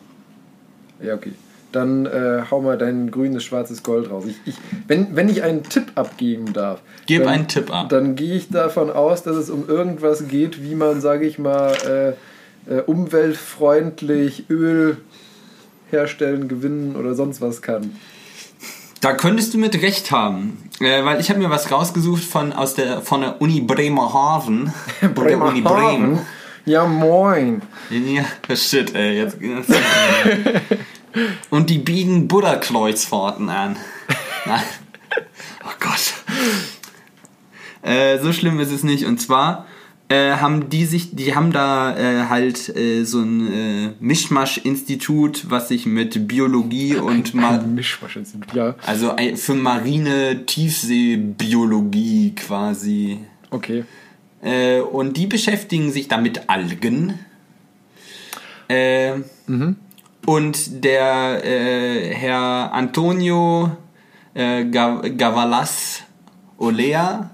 Ja, 1.00 1.14
okay 1.14 1.32
dann 1.74 2.06
äh, 2.06 2.42
hau 2.50 2.60
mal 2.60 2.78
dein 2.78 3.10
grünes, 3.10 3.44
schwarzes 3.44 3.82
Gold 3.82 4.10
raus. 4.10 4.24
Ich, 4.26 4.36
ich, 4.44 4.54
wenn, 4.86 5.16
wenn 5.16 5.28
ich 5.28 5.42
einen 5.42 5.62
Tipp 5.64 5.92
abgeben 5.94 6.52
darf, 6.52 6.80
Gib 7.06 7.24
dann, 7.24 7.32
einen 7.32 7.48
Tipp 7.48 7.74
ab. 7.74 7.88
Dann 7.88 8.14
gehe 8.16 8.36
ich 8.36 8.48
davon 8.48 8.90
aus, 8.90 9.22
dass 9.22 9.36
es 9.36 9.50
um 9.50 9.68
irgendwas 9.68 10.28
geht, 10.28 10.62
wie 10.62 10.74
man, 10.74 11.00
sage 11.00 11.26
ich 11.26 11.38
mal, 11.38 12.16
äh, 12.68 12.72
äh, 12.72 12.80
umweltfreundlich 12.82 14.48
Öl 14.48 14.98
herstellen, 15.90 16.48
gewinnen 16.48 16.96
oder 16.96 17.14
sonst 17.14 17.40
was 17.40 17.62
kann. 17.62 17.96
Da 19.00 19.12
könntest 19.12 19.52
du 19.52 19.58
mit 19.58 19.74
Recht 19.82 20.10
haben, 20.10 20.70
äh, 20.80 21.04
weil 21.04 21.20
ich 21.20 21.28
habe 21.28 21.38
mir 21.38 21.50
was 21.50 21.70
rausgesucht 21.70 22.24
von, 22.24 22.52
aus 22.52 22.74
der, 22.74 23.02
von 23.02 23.20
der 23.20 23.40
Uni 23.40 23.60
Bremerhaven. 23.60 24.72
Bremerhaven? 25.14 25.48
Uni 25.48 25.60
Bremen. 25.60 26.20
Ja, 26.66 26.86
moin. 26.86 27.60
Ja, 27.90 28.56
shit, 28.56 28.94
ey. 28.94 29.18
Jetzt, 29.18 29.36
jetzt 29.38 29.68
Und 31.50 31.70
die 31.70 31.78
bieten 31.78 32.28
Buddha-Kreuzfahrten 32.28 33.48
an. 33.48 33.76
Nein. 34.46 34.62
Oh 35.64 35.72
Gott. 35.80 36.14
Äh, 37.82 38.18
so 38.18 38.32
schlimm 38.32 38.58
ist 38.60 38.72
es 38.72 38.82
nicht. 38.82 39.04
Und 39.04 39.20
zwar 39.20 39.66
äh, 40.08 40.32
haben 40.32 40.68
die 40.70 40.84
sich, 40.84 41.14
die 41.14 41.34
haben 41.34 41.52
da 41.52 41.96
äh, 41.96 42.26
halt 42.28 42.74
äh, 42.76 43.04
so 43.04 43.20
ein 43.20 43.52
äh, 43.52 43.90
Mischmasch-Institut, 44.00 45.50
was 45.50 45.68
sich 45.68 45.86
mit 45.86 46.26
Biologie 46.28 46.96
und 46.96 47.32
Ma 47.34 47.58
Mischmasch-Institut, 47.58 48.52
ja. 48.54 48.74
also 48.86 49.12
ein- 49.16 49.36
für 49.36 49.54
marine 49.54 50.44
Tiefseebiologie 50.46 52.34
quasi. 52.34 53.18
Okay. 53.50 53.84
Äh, 54.42 54.80
und 54.80 55.16
die 55.16 55.26
beschäftigen 55.26 55.90
sich 55.90 56.08
da 56.08 56.18
mit 56.18 56.48
Algen. 56.50 57.18
Äh, 58.68 59.12
Und 60.26 60.84
der 60.84 61.44
äh, 61.44 62.14
Herr 62.14 62.72
Antonio 62.72 63.70
äh, 64.32 64.64
Ga- 64.64 65.02
Gavalas 65.16 66.02
Olea 66.56 67.30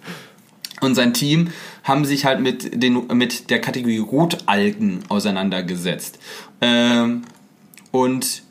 und 0.80 0.94
sein 0.94 1.12
Team 1.12 1.50
haben 1.82 2.04
sich 2.04 2.24
halt 2.24 2.40
mit, 2.40 2.82
den, 2.82 3.08
mit 3.08 3.50
der 3.50 3.60
Kategorie 3.60 3.98
Rotalgen 3.98 5.00
auseinandergesetzt. 5.08 6.18
Ähm, 6.60 7.22
und 7.90 8.43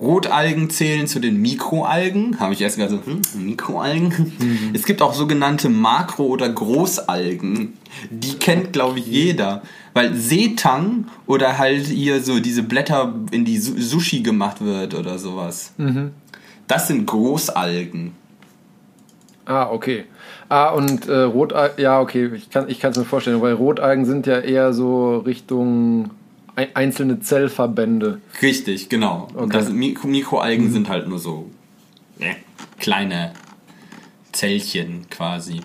Rotalgen 0.00 0.70
zählen 0.70 1.06
zu 1.06 1.20
den 1.20 1.40
Mikroalgen. 1.40 2.40
Habe 2.40 2.52
ich 2.52 2.60
erst 2.60 2.76
gesagt 2.76 2.90
so, 3.04 3.10
hm, 3.10 3.20
Mikroalgen? 3.46 4.32
Es 4.74 4.84
gibt 4.84 5.00
auch 5.02 5.14
sogenannte 5.14 5.68
Makro- 5.68 6.26
oder 6.26 6.48
Großalgen. 6.48 7.74
Die 8.10 8.34
kennt, 8.34 8.72
glaube 8.72 8.98
ich, 8.98 9.06
jeder. 9.06 9.62
Weil 9.94 10.14
Seetang 10.14 11.06
oder 11.26 11.58
halt 11.58 11.86
hier 11.86 12.20
so 12.22 12.40
diese 12.40 12.64
Blätter 12.64 13.14
in 13.30 13.44
die 13.44 13.58
Su- 13.58 13.80
Sushi 13.80 14.20
gemacht 14.20 14.60
wird 14.64 14.94
oder 14.94 15.18
sowas. 15.18 15.72
Das 16.66 16.88
sind 16.88 17.06
Großalgen. 17.06 18.12
Ah, 19.46 19.70
okay. 19.70 20.04
Ah, 20.48 20.70
und 20.70 21.06
äh, 21.06 21.20
Rotalgen, 21.22 21.80
ja, 21.80 22.00
okay, 22.00 22.30
ich 22.34 22.50
kann 22.50 22.66
es 22.90 22.96
mir 22.98 23.04
vorstellen, 23.04 23.40
weil 23.40 23.52
Rotalgen 23.52 24.04
sind 24.06 24.26
ja 24.26 24.40
eher 24.40 24.72
so 24.72 25.18
Richtung 25.18 26.10
einzelne 26.56 27.20
Zellverbände. 27.20 28.20
Richtig, 28.40 28.88
genau. 28.88 29.28
Okay. 29.34 29.48
das 29.52 29.70
Mikro 29.70 30.06
Mikroalgen 30.06 30.72
sind 30.72 30.88
halt 30.88 31.08
nur 31.08 31.18
so 31.18 31.50
äh, 32.18 32.34
kleine 32.78 33.32
Zellchen 34.32 35.08
quasi. 35.10 35.60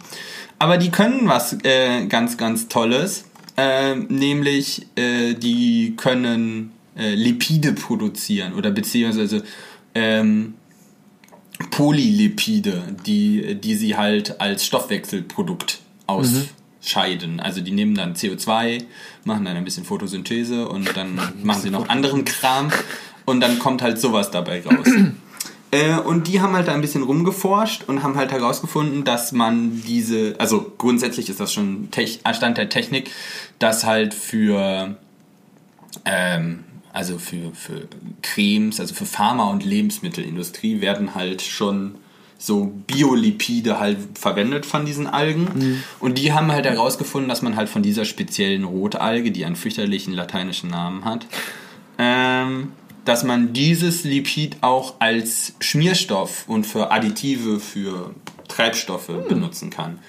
Aber 0.58 0.78
die 0.78 0.90
können 0.90 1.28
was 1.28 1.58
äh, 1.64 2.06
ganz, 2.08 2.38
ganz 2.38 2.68
Tolles. 2.68 3.26
Äh, 3.58 3.96
nämlich, 3.96 4.88
die 4.98 5.94
können 5.98 6.72
äh, 7.00 7.16
Lipide 7.16 7.74
produzieren 7.74 8.54
oder 8.54 8.72
beziehungsweise 8.72 9.44
ähm, 9.96 10.56
Polylipide, 11.72 12.96
die, 13.06 13.56
die 13.56 13.76
sie 13.76 13.96
halt 13.96 14.40
als 14.42 14.66
Stoffwechselprodukt 14.66 15.80
ausscheiden. 16.82 17.40
Also 17.40 17.62
die 17.62 17.72
nehmen 17.72 17.96
dann 17.96 18.16
CO2, 18.16 18.84
machen 19.24 19.46
dann 19.46 19.58
ein 19.58 19.64
bisschen 19.64 19.86
Photosynthese 19.86 20.68
und 20.68 20.96
dann 20.96 21.20
machen 21.44 21.62
sie 21.62 21.70
noch 21.70 21.90
anderen 21.90 22.26
Kram 22.26 22.72
und 23.26 23.42
dann 23.42 23.60
kommt 23.60 23.82
halt 23.82 24.00
sowas 24.00 24.32
dabei 24.32 24.64
raus. 24.64 24.88
Äh, 25.72 26.00
und 26.00 26.28
die 26.28 26.42
haben 26.42 26.54
halt 26.54 26.68
da 26.68 26.74
ein 26.74 26.82
bisschen 26.82 27.04
rumgeforscht 27.04 27.84
und 27.84 28.02
haben 28.02 28.16
halt 28.16 28.32
herausgefunden, 28.32 29.04
dass 29.04 29.34
man 29.34 29.84
diese, 29.84 30.34
also 30.40 30.74
grundsätzlich 30.80 31.30
ist 31.30 31.40
das 31.40 31.54
schon 31.54 31.92
Tech, 31.92 32.22
Stand 32.34 32.58
der 32.58 32.70
Technik, 32.70 33.12
dass 33.60 33.84
halt 33.84 34.16
für 34.16 34.98
ähm, 36.06 36.64
also 36.92 37.20
für, 37.20 37.52
für 37.54 37.88
Cremes, 38.24 38.80
also 38.80 38.96
für 38.96 39.06
Pharma- 39.06 39.52
und 39.52 39.64
Lebensmittelindustrie 39.64 40.82
werden 40.82 41.14
halt 41.14 41.44
schon 41.44 42.00
so 42.40 42.72
Biolipide 42.88 43.80
halt 43.80 43.98
verwendet 44.18 44.66
von 44.66 44.86
diesen 44.86 45.06
Algen. 45.08 45.84
Und 46.00 46.18
die 46.18 46.32
haben 46.32 46.52
halt 46.52 46.66
herausgefunden, 46.66 47.28
dass 47.30 47.42
man 47.42 47.58
halt 47.58 47.68
von 47.70 47.84
dieser 47.84 48.06
speziellen 48.06 48.64
Rotalge, 48.64 49.32
die 49.32 49.46
einen 49.46 49.58
fürchterlichen 49.58 50.14
lateinischen 50.14 50.70
Namen 50.70 51.04
hat, 51.04 51.28
ähm, 51.98 52.72
dass 53.04 53.24
man 53.24 53.54
dieses 53.54 54.06
Lipid 54.06 54.58
auch 54.62 54.96
als 55.00 55.54
Schmierstoff 55.60 56.48
und 56.48 56.66
für 56.66 56.92
Additive 56.92 57.60
für 57.60 58.16
Treibstoffe 58.48 59.12
benutzen 59.28 59.70
kann. 59.70 60.00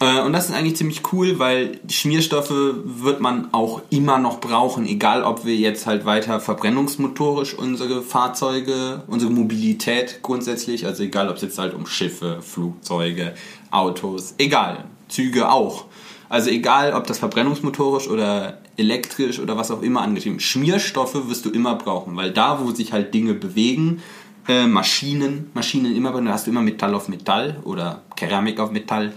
Äh, 0.00 0.20
Und 0.20 0.32
das 0.32 0.48
ist 0.48 0.54
eigentlich 0.54 0.76
ziemlich 0.76 1.12
cool, 1.12 1.38
weil 1.38 1.80
Schmierstoffe 1.88 2.52
wird 2.52 3.20
man 3.20 3.52
auch 3.52 3.82
immer 3.90 4.18
noch 4.18 4.40
brauchen, 4.40 4.86
egal 4.86 5.22
ob 5.22 5.44
wir 5.44 5.56
jetzt 5.56 5.86
halt 5.86 6.04
weiter 6.04 6.40
verbrennungsmotorisch 6.40 7.54
unsere 7.54 8.02
Fahrzeuge, 8.02 9.02
unsere 9.06 9.30
Mobilität 9.30 10.20
grundsätzlich, 10.22 10.86
also 10.86 11.02
egal 11.02 11.28
ob 11.28 11.36
es 11.36 11.42
jetzt 11.42 11.58
halt 11.58 11.74
um 11.74 11.86
Schiffe, 11.86 12.38
Flugzeuge, 12.42 13.34
Autos, 13.70 14.34
egal, 14.38 14.84
Züge 15.08 15.50
auch. 15.50 15.84
Also 16.28 16.50
egal, 16.50 16.92
ob 16.92 17.06
das 17.06 17.18
verbrennungsmotorisch 17.18 18.08
oder 18.08 18.58
elektrisch 18.76 19.38
oder 19.38 19.56
was 19.56 19.70
auch 19.70 19.82
immer 19.82 20.02
angetrieben. 20.02 20.40
Schmierstoffe 20.40 21.28
wirst 21.28 21.44
du 21.44 21.50
immer 21.50 21.76
brauchen, 21.76 22.16
weil 22.16 22.32
da, 22.32 22.60
wo 22.62 22.72
sich 22.72 22.92
halt 22.92 23.14
Dinge 23.14 23.34
bewegen, 23.34 24.02
äh, 24.48 24.66
Maschinen, 24.66 25.50
Maschinen 25.54 25.94
immer, 25.96 26.12
da 26.20 26.32
hast 26.32 26.46
du 26.46 26.50
immer 26.50 26.62
Metall 26.62 26.94
auf 26.94 27.08
Metall 27.08 27.58
oder 27.64 28.02
Keramik 28.16 28.60
auf 28.60 28.70
Metall 28.70 29.12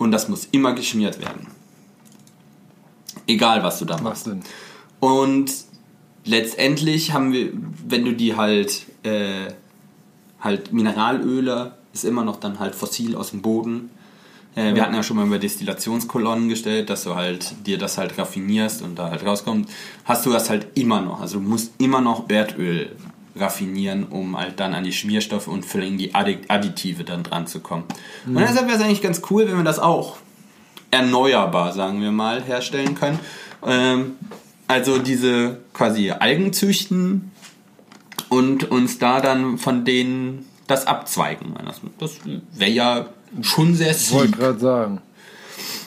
und 0.00 0.12
das 0.12 0.30
muss 0.30 0.48
immer 0.50 0.72
geschmiert 0.72 1.20
werden. 1.20 1.46
Egal, 3.26 3.62
was 3.62 3.78
du 3.78 3.84
da 3.84 4.00
machst. 4.00 4.26
Denn? 4.26 4.40
Und 4.98 5.52
letztendlich 6.24 7.12
haben 7.12 7.32
wir, 7.34 7.50
wenn 7.86 8.06
du 8.06 8.14
die 8.14 8.34
halt, 8.34 8.86
äh, 9.02 9.52
halt 10.40 10.72
Mineralöle, 10.72 11.74
ist 11.92 12.06
immer 12.06 12.24
noch 12.24 12.36
dann 12.36 12.58
halt 12.58 12.74
fossil 12.74 13.14
aus 13.14 13.30
dem 13.30 13.42
Boden. 13.42 13.90
Äh, 14.54 14.74
wir 14.74 14.82
hatten 14.82 14.94
ja 14.94 15.02
schon 15.02 15.18
mal 15.18 15.26
über 15.26 15.38
Destillationskolonnen 15.38 16.48
gestellt, 16.48 16.88
dass 16.88 17.04
du 17.04 17.14
halt 17.14 17.54
dir 17.66 17.76
das 17.76 17.98
halt 17.98 18.16
raffinierst 18.16 18.80
und 18.80 18.98
da 18.98 19.10
halt 19.10 19.24
rauskommt. 19.24 19.68
Hast 20.06 20.24
du 20.24 20.32
das 20.32 20.48
halt 20.48 20.78
immer 20.78 21.02
noch. 21.02 21.20
Also 21.20 21.40
du 21.40 21.44
musst 21.44 21.74
immer 21.76 22.00
noch 22.00 22.30
Erdöl 22.30 22.96
raffinieren, 23.36 24.04
um 24.04 24.36
halt 24.38 24.58
dann 24.60 24.74
an 24.74 24.84
die 24.84 24.92
Schmierstoffe 24.92 25.48
und 25.48 25.64
allem 25.64 25.98
die 25.98 26.14
Addi- 26.14 26.48
Additive 26.48 27.04
dann 27.04 27.22
dran 27.22 27.46
zu 27.46 27.60
kommen. 27.60 27.84
Und 28.26 28.40
deshalb 28.40 28.66
wäre 28.66 28.78
es 28.78 28.82
eigentlich 28.82 29.02
ganz 29.02 29.22
cool, 29.30 29.46
wenn 29.48 29.56
wir 29.56 29.64
das 29.64 29.78
auch 29.78 30.16
erneuerbar, 30.90 31.72
sagen 31.72 32.00
wir 32.00 32.10
mal, 32.10 32.42
herstellen 32.42 32.94
können. 32.94 33.18
Ähm, 33.64 34.16
also 34.66 34.98
diese 34.98 35.58
quasi 35.72 36.10
Algen 36.10 36.52
züchten 36.52 37.30
und 38.28 38.70
uns 38.70 38.98
da 38.98 39.20
dann 39.20 39.58
von 39.58 39.84
denen 39.84 40.46
das 40.66 40.86
abzweigen. 40.86 41.54
Das, 41.66 41.80
wäre 42.52 42.70
ja 42.70 43.06
schon 43.42 43.74
sehr 43.74 43.90
Ich 43.90 44.12
wollte 44.12 44.36
gerade 44.36 44.58
sagen. 44.58 45.02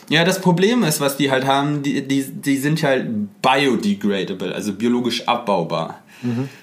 Ja, 0.10 0.26
das 0.26 0.42
Problem 0.42 0.84
ist, 0.84 1.00
was 1.00 1.16
die 1.18 1.32
halt 1.32 1.46
haben, 1.46 1.82
die, 1.82 2.06
die, 2.06 2.24
die 2.24 2.58
sind 2.58 2.84
halt 2.84 3.08
biodegradable, 3.42 4.54
also 4.54 4.74
biologisch 4.74 5.28
abbaubar. 5.28 6.03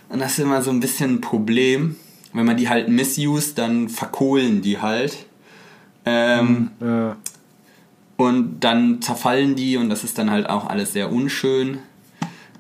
Und 0.08 0.18
das 0.20 0.32
ist 0.32 0.38
immer 0.40 0.62
so 0.62 0.70
ein 0.70 0.80
bisschen 0.80 1.14
ein 1.16 1.20
Problem. 1.20 1.96
Wenn 2.32 2.46
man 2.46 2.56
die 2.56 2.68
halt 2.68 2.88
misuse, 2.88 3.54
dann 3.54 3.88
verkohlen 3.88 4.62
die 4.62 4.78
halt. 4.78 5.26
Ähm, 6.06 6.70
Ja. 6.80 7.16
und 8.16 8.60
dann 8.60 9.02
zerfallen 9.02 9.54
die 9.54 9.76
und 9.76 9.88
das 9.90 10.02
ist 10.04 10.16
dann 10.18 10.30
halt 10.30 10.48
auch 10.48 10.66
alles 10.68 10.92
sehr 10.92 11.12
unschön. 11.12 11.78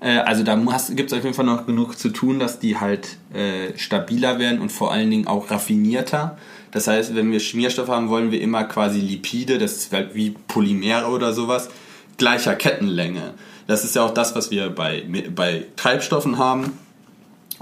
Äh, 0.00 0.18
also 0.18 0.42
da 0.42 0.56
gibt 0.94 1.12
es 1.12 1.18
auf 1.18 1.24
jeden 1.24 1.34
Fall 1.34 1.44
noch 1.46 1.66
genug 1.66 1.98
zu 1.98 2.10
tun, 2.10 2.38
dass 2.38 2.58
die 2.58 2.78
halt 2.78 3.16
äh, 3.32 3.76
stabiler 3.78 4.38
werden 4.38 4.60
und 4.60 4.70
vor 4.72 4.92
allen 4.92 5.10
Dingen 5.10 5.26
auch 5.26 5.50
raffinierter. 5.50 6.36
Das 6.70 6.86
heißt, 6.86 7.14
wenn 7.14 7.32
wir 7.32 7.40
Schmierstoff 7.40 7.88
haben, 7.88 8.08
wollen 8.10 8.30
wir 8.30 8.40
immer 8.40 8.64
quasi 8.64 9.00
Lipide, 9.00 9.58
das 9.58 9.76
ist 9.76 9.92
halt 9.92 10.14
wie 10.14 10.34
Polymere 10.48 11.06
oder 11.06 11.32
sowas, 11.32 11.68
gleicher 12.16 12.54
Kettenlänge. 12.54 13.34
Das 13.66 13.84
ist 13.84 13.94
ja 13.96 14.02
auch 14.02 14.14
das, 14.14 14.34
was 14.34 14.50
wir 14.50 14.70
bei, 14.70 15.04
bei 15.34 15.64
Treibstoffen 15.76 16.38
haben. 16.38 16.72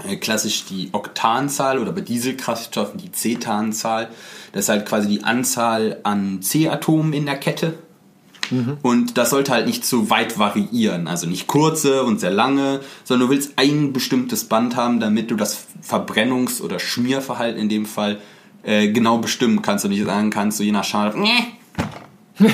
Äh, 0.07 0.15
klassisch 0.15 0.65
die 0.65 0.89
Oktanzahl 0.91 1.79
oder 1.79 1.91
bei 1.91 2.01
Dieselkraftstoffen 2.01 2.99
die 2.99 3.11
Cetanzahl. 3.11 4.09
Das 4.53 4.65
ist 4.65 4.69
halt 4.69 4.85
quasi 4.85 5.07
die 5.07 5.23
Anzahl 5.23 5.99
an 6.03 6.41
C-Atomen 6.41 7.13
in 7.13 7.25
der 7.25 7.37
Kette. 7.37 7.73
Und 8.81 9.17
das 9.17 9.29
sollte 9.29 9.51
halt 9.51 9.67
nicht 9.67 9.85
zu 9.85 10.09
weit 10.09 10.39
variieren. 10.39 11.07
Also 11.07 11.27
nicht 11.27 11.45
kurze 11.45 12.03
und 12.03 12.19
sehr 12.19 12.31
lange, 12.31 12.79
sondern 13.03 13.27
du 13.27 13.33
willst 13.33 13.53
ein 13.57 13.93
bestimmtes 13.93 14.45
Band 14.45 14.75
haben, 14.75 14.99
damit 14.99 15.29
du 15.29 15.35
das 15.35 15.67
Verbrennungs- 15.87 16.61
oder 16.61 16.79
Schmierverhalten 16.79 17.61
in 17.61 17.69
dem 17.69 17.85
Fall 17.85 18.17
äh, 18.63 18.91
genau 18.91 19.19
bestimmen 19.19 19.61
kannst 19.61 19.85
und 19.85 19.91
nicht 19.91 20.03
sagen 20.03 20.31
kannst, 20.31 20.57
so 20.57 20.63
je 20.63 20.71
nach 20.71 20.83
Schale, 20.83 21.17
"Nee." 21.17 21.53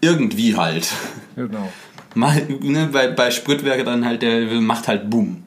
irgendwie 0.00 0.56
halt. 0.56 0.88
Genau. 1.34 1.70
Mal, 2.14 2.46
ne, 2.62 2.88
bei, 2.90 3.08
bei 3.08 3.30
Sprit 3.30 3.64
wäre 3.64 3.84
dann 3.84 4.04
halt, 4.04 4.22
der 4.22 4.46
macht 4.60 4.88
halt 4.88 5.10
Boom. 5.10 5.42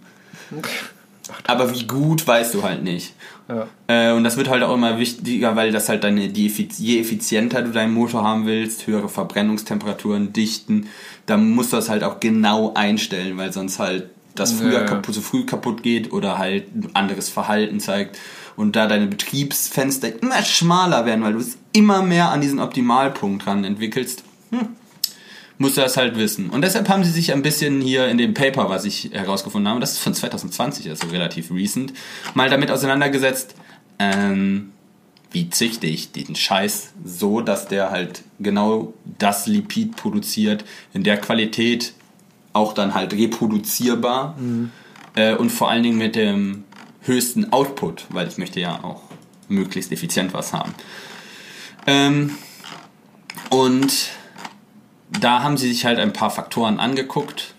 Aber 1.46 1.74
wie 1.74 1.86
gut, 1.86 2.26
weißt 2.26 2.54
du 2.56 2.64
halt 2.64 2.84
nicht. 2.84 3.14
Ja. 3.48 3.68
Äh, 3.88 4.14
und 4.14 4.24
das 4.24 4.38
wird 4.38 4.50
halt 4.50 4.64
auch 4.64 4.74
immer 4.74 4.98
wichtiger, 4.98 5.56
weil 5.56 5.72
das 5.72 5.90
halt 5.90 6.04
deine, 6.04 6.30
die 6.30 6.48
effiz 6.48 6.78
je 6.80 7.00
effizienter 7.00 7.62
du 7.62 7.72
deinen 7.72 7.94
Motor 7.94 8.24
haben 8.24 8.46
willst, 8.46 8.88
höhere 8.88 9.10
Verbrennungstemperaturen, 9.10 10.34
Dichten, 10.34 10.88
dann 11.26 11.52
musst 11.52 11.72
du 11.72 11.78
das 11.78 11.90
halt 11.90 12.04
auch 12.04 12.20
genau 12.20 12.74
einstellen, 12.74 13.38
weil 13.38 13.54
sonst 13.54 13.80
halt 13.80 14.10
das 14.36 14.54
früher 14.54 14.80
Ja. 14.82 14.86
kaputt, 14.86 15.14
zu 15.16 15.22
früh 15.22 15.46
kaputt 15.46 15.84
geht 15.84 16.12
oder 16.14 16.38
halt 16.38 16.76
ein 16.76 16.90
anderes 16.94 17.30
Verhalten 17.30 17.80
zeigt. 17.80 18.18
Und 18.56 18.76
da 18.76 18.88
deine 18.88 19.08
Betriebsfenster 19.08 20.22
immer 20.22 20.44
schmaler 20.44 21.06
werden, 21.06 21.24
weil 21.24 21.34
du 21.34 21.40
es 21.40 21.58
immer 21.74 22.02
mehr 22.02 22.30
an 22.30 22.42
diesen 22.42 22.60
Optimalpunkt 22.60 23.48
ran 23.48 23.64
entwickelst, 23.64 24.24
hm, 24.52 24.68
musst 25.60 25.78
du 25.78 25.82
das 25.82 25.98
halt 25.98 26.18
wissen. 26.18 26.50
Und 26.50 26.62
deshalb 26.62 26.90
haben 26.90 27.04
sie 27.04 27.12
sich 27.12 27.32
ein 27.34 27.44
bisschen 27.44 27.82
hier 27.82 28.08
in 28.08 28.18
dem 28.18 28.34
Paper, 28.34 28.70
was 28.70 28.86
ich 28.86 29.12
herausgefunden 29.12 29.70
habe, 29.70 29.80
das 29.80 29.92
ist 29.92 30.00
von 30.00 30.16
2020, 30.16 30.90
also 30.90 31.08
relativ 31.10 31.52
recent, 31.52 31.94
mal 32.34 32.50
damit 32.50 32.72
auseinandergesetzt, 32.72 33.56
ähm, 34.00 34.72
wie 35.32 35.50
züchte 35.50 35.86
ich 35.86 36.12
den 36.12 36.36
Scheiß 36.36 36.94
so, 37.04 37.42
dass 37.42 37.68
der 37.68 37.92
halt 37.92 38.24
genau 38.40 38.94
das 39.20 39.46
Lipid 39.46 39.96
produziert, 39.96 40.64
in 40.94 41.04
der 41.04 41.18
Qualität 41.18 41.94
auch 42.54 42.74
dann 42.74 42.96
halt 42.96 43.14
reproduzierbar 43.14 44.36
mhm. 44.40 44.72
äh, 45.16 45.36
und 45.36 45.52
vor 45.52 45.70
allen 45.70 45.84
Dingen 45.84 45.98
mit 45.98 46.16
dem 46.16 46.64
höchsten 47.02 47.52
Output, 47.52 48.06
weil 48.10 48.28
ich 48.28 48.38
möchte 48.38 48.60
ja 48.60 48.84
auch 48.84 49.02
möglichst 49.50 49.92
effizient 49.92 50.34
was 50.34 50.54
haben. 50.54 50.74
Ähm, 51.86 52.32
und 53.50 54.10
da 55.10 55.44
haben 55.44 55.58
sie 55.58 55.70
sich 55.70 55.86
halt 55.86 56.00
ein 56.00 56.14
paar 56.14 56.30
Faktoren 56.30 56.80
angeguckt, 56.80 57.54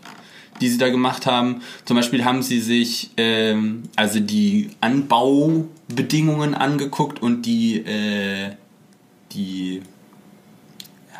die 0.61 0.69
sie 0.69 0.79
da 0.79 0.89
gemacht 0.89 1.27
haben. 1.27 1.63
Zum 1.85 1.97
Beispiel 1.97 2.25
haben 2.25 2.43
sie 2.43 2.61
sich 2.61 3.11
ähm, 3.17 3.85
also 3.97 4.21
die 4.21 4.71
Anbaubedingungen 4.81 6.55
angeguckt 6.55 7.23
und 7.23 7.43
die, 7.43 7.79
äh, 7.79 8.53
die 9.33 9.83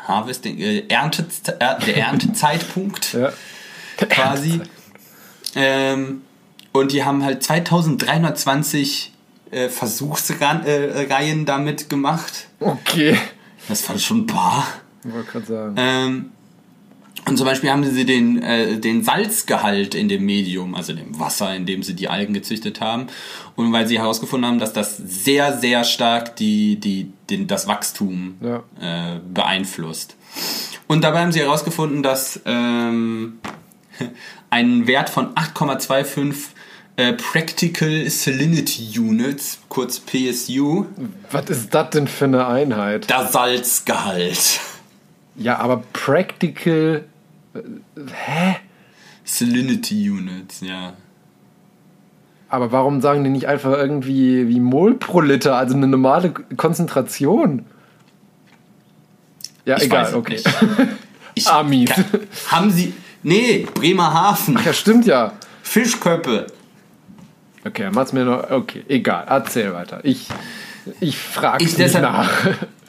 Harvesting, 0.07 0.59
äh, 0.59 0.83
Ernte, 0.87 1.25
äh, 1.59 1.85
der 1.85 1.97
Erntezeitpunkt 1.97 3.13
ja. 3.13 3.31
quasi. 4.09 4.61
Ähm, 5.55 6.21
und 6.71 6.93
die 6.93 7.03
haben 7.03 7.23
halt 7.23 7.43
2320 7.43 9.11
äh, 9.51 9.69
Versuchsreihen 9.69 11.45
damit 11.45 11.89
gemacht. 11.89 12.47
Okay. 12.59 13.17
Das 13.67 13.81
fand 13.81 13.99
ich 13.99 14.05
schon 14.05 14.19
ein 14.19 14.27
paar. 14.27 14.65
Wollte 15.03 15.31
gerade 15.31 15.45
sagen. 15.45 15.75
Ähm, 15.77 16.31
und 17.27 17.37
zum 17.37 17.45
Beispiel 17.45 17.69
haben 17.69 17.83
sie 17.83 18.05
den, 18.05 18.41
äh, 18.41 18.79
den 18.79 19.03
Salzgehalt 19.03 19.93
in 19.95 20.09
dem 20.09 20.25
Medium, 20.25 20.75
also 20.75 20.93
dem 20.93 21.19
Wasser, 21.19 21.55
in 21.55 21.65
dem 21.65 21.83
sie 21.83 21.93
die 21.93 22.07
Algen 22.07 22.33
gezüchtet 22.33 22.81
haben. 22.81 23.07
Und 23.55 23.71
weil 23.71 23.87
sie 23.87 23.99
herausgefunden 23.99 24.49
haben, 24.49 24.59
dass 24.59 24.73
das 24.73 24.97
sehr, 24.97 25.57
sehr 25.57 25.83
stark 25.83 26.35
die, 26.37 26.79
die, 26.79 27.11
den, 27.29 27.47
das 27.47 27.67
Wachstum 27.67 28.37
ja. 28.41 28.63
äh, 28.79 29.19
beeinflusst. 29.33 30.15
Und 30.87 31.03
dabei 31.03 31.21
haben 31.21 31.31
sie 31.31 31.41
herausgefunden, 31.41 32.01
dass 32.01 32.41
ähm, 32.45 33.39
ein 34.49 34.87
Wert 34.87 35.09
von 35.09 35.35
8,25 35.35 36.35
äh, 36.95 37.13
Practical 37.13 38.09
Salinity 38.09 38.99
Units, 38.99 39.59
kurz 39.69 39.99
PSU. 39.99 40.85
Was 41.29 41.49
ist 41.49 41.73
das 41.73 41.91
denn 41.91 42.07
für 42.07 42.25
eine 42.25 42.47
Einheit? 42.47 43.09
Der 43.09 43.27
Salzgehalt. 43.27 44.59
Ja, 45.35 45.59
aber 45.59 45.83
Practical. 45.93 47.05
Äh, 47.53 47.59
hä? 48.13 48.55
Salinity 49.23 50.09
Units, 50.09 50.61
ja. 50.61 50.93
Aber 52.49 52.71
warum 52.71 52.99
sagen 52.99 53.23
die 53.23 53.29
nicht 53.29 53.47
einfach 53.47 53.71
irgendwie 53.71 54.49
wie 54.49 54.59
Mol 54.59 54.95
pro 54.95 55.21
Liter, 55.21 55.55
also 55.55 55.75
eine 55.75 55.87
normale 55.87 56.31
Konzentration? 56.57 57.65
Ja, 59.63 59.77
ich 59.77 59.83
egal, 59.83 60.13
okay. 60.15 60.41
Ich, 61.33 61.47
Amis. 61.47 61.89
Kann, 61.89 62.05
haben 62.49 62.71
sie. 62.71 62.93
Nee, 63.23 63.65
Bremerhaven. 63.73 64.57
Ach 64.57 64.65
ja, 64.65 64.73
stimmt 64.73 65.05
ja. 65.05 65.31
Fischköppe. 65.63 66.47
Okay, 67.65 67.89
macht's 67.91 68.11
mir 68.11 68.25
noch. 68.25 68.49
Okay, 68.49 68.83
egal. 68.89 69.25
Erzähl 69.29 69.73
weiter. 69.73 70.01
Ich, 70.03 70.27
ich 70.99 71.17
frage 71.17 71.65
deshalb, 71.65 72.03
nach. 72.03 72.29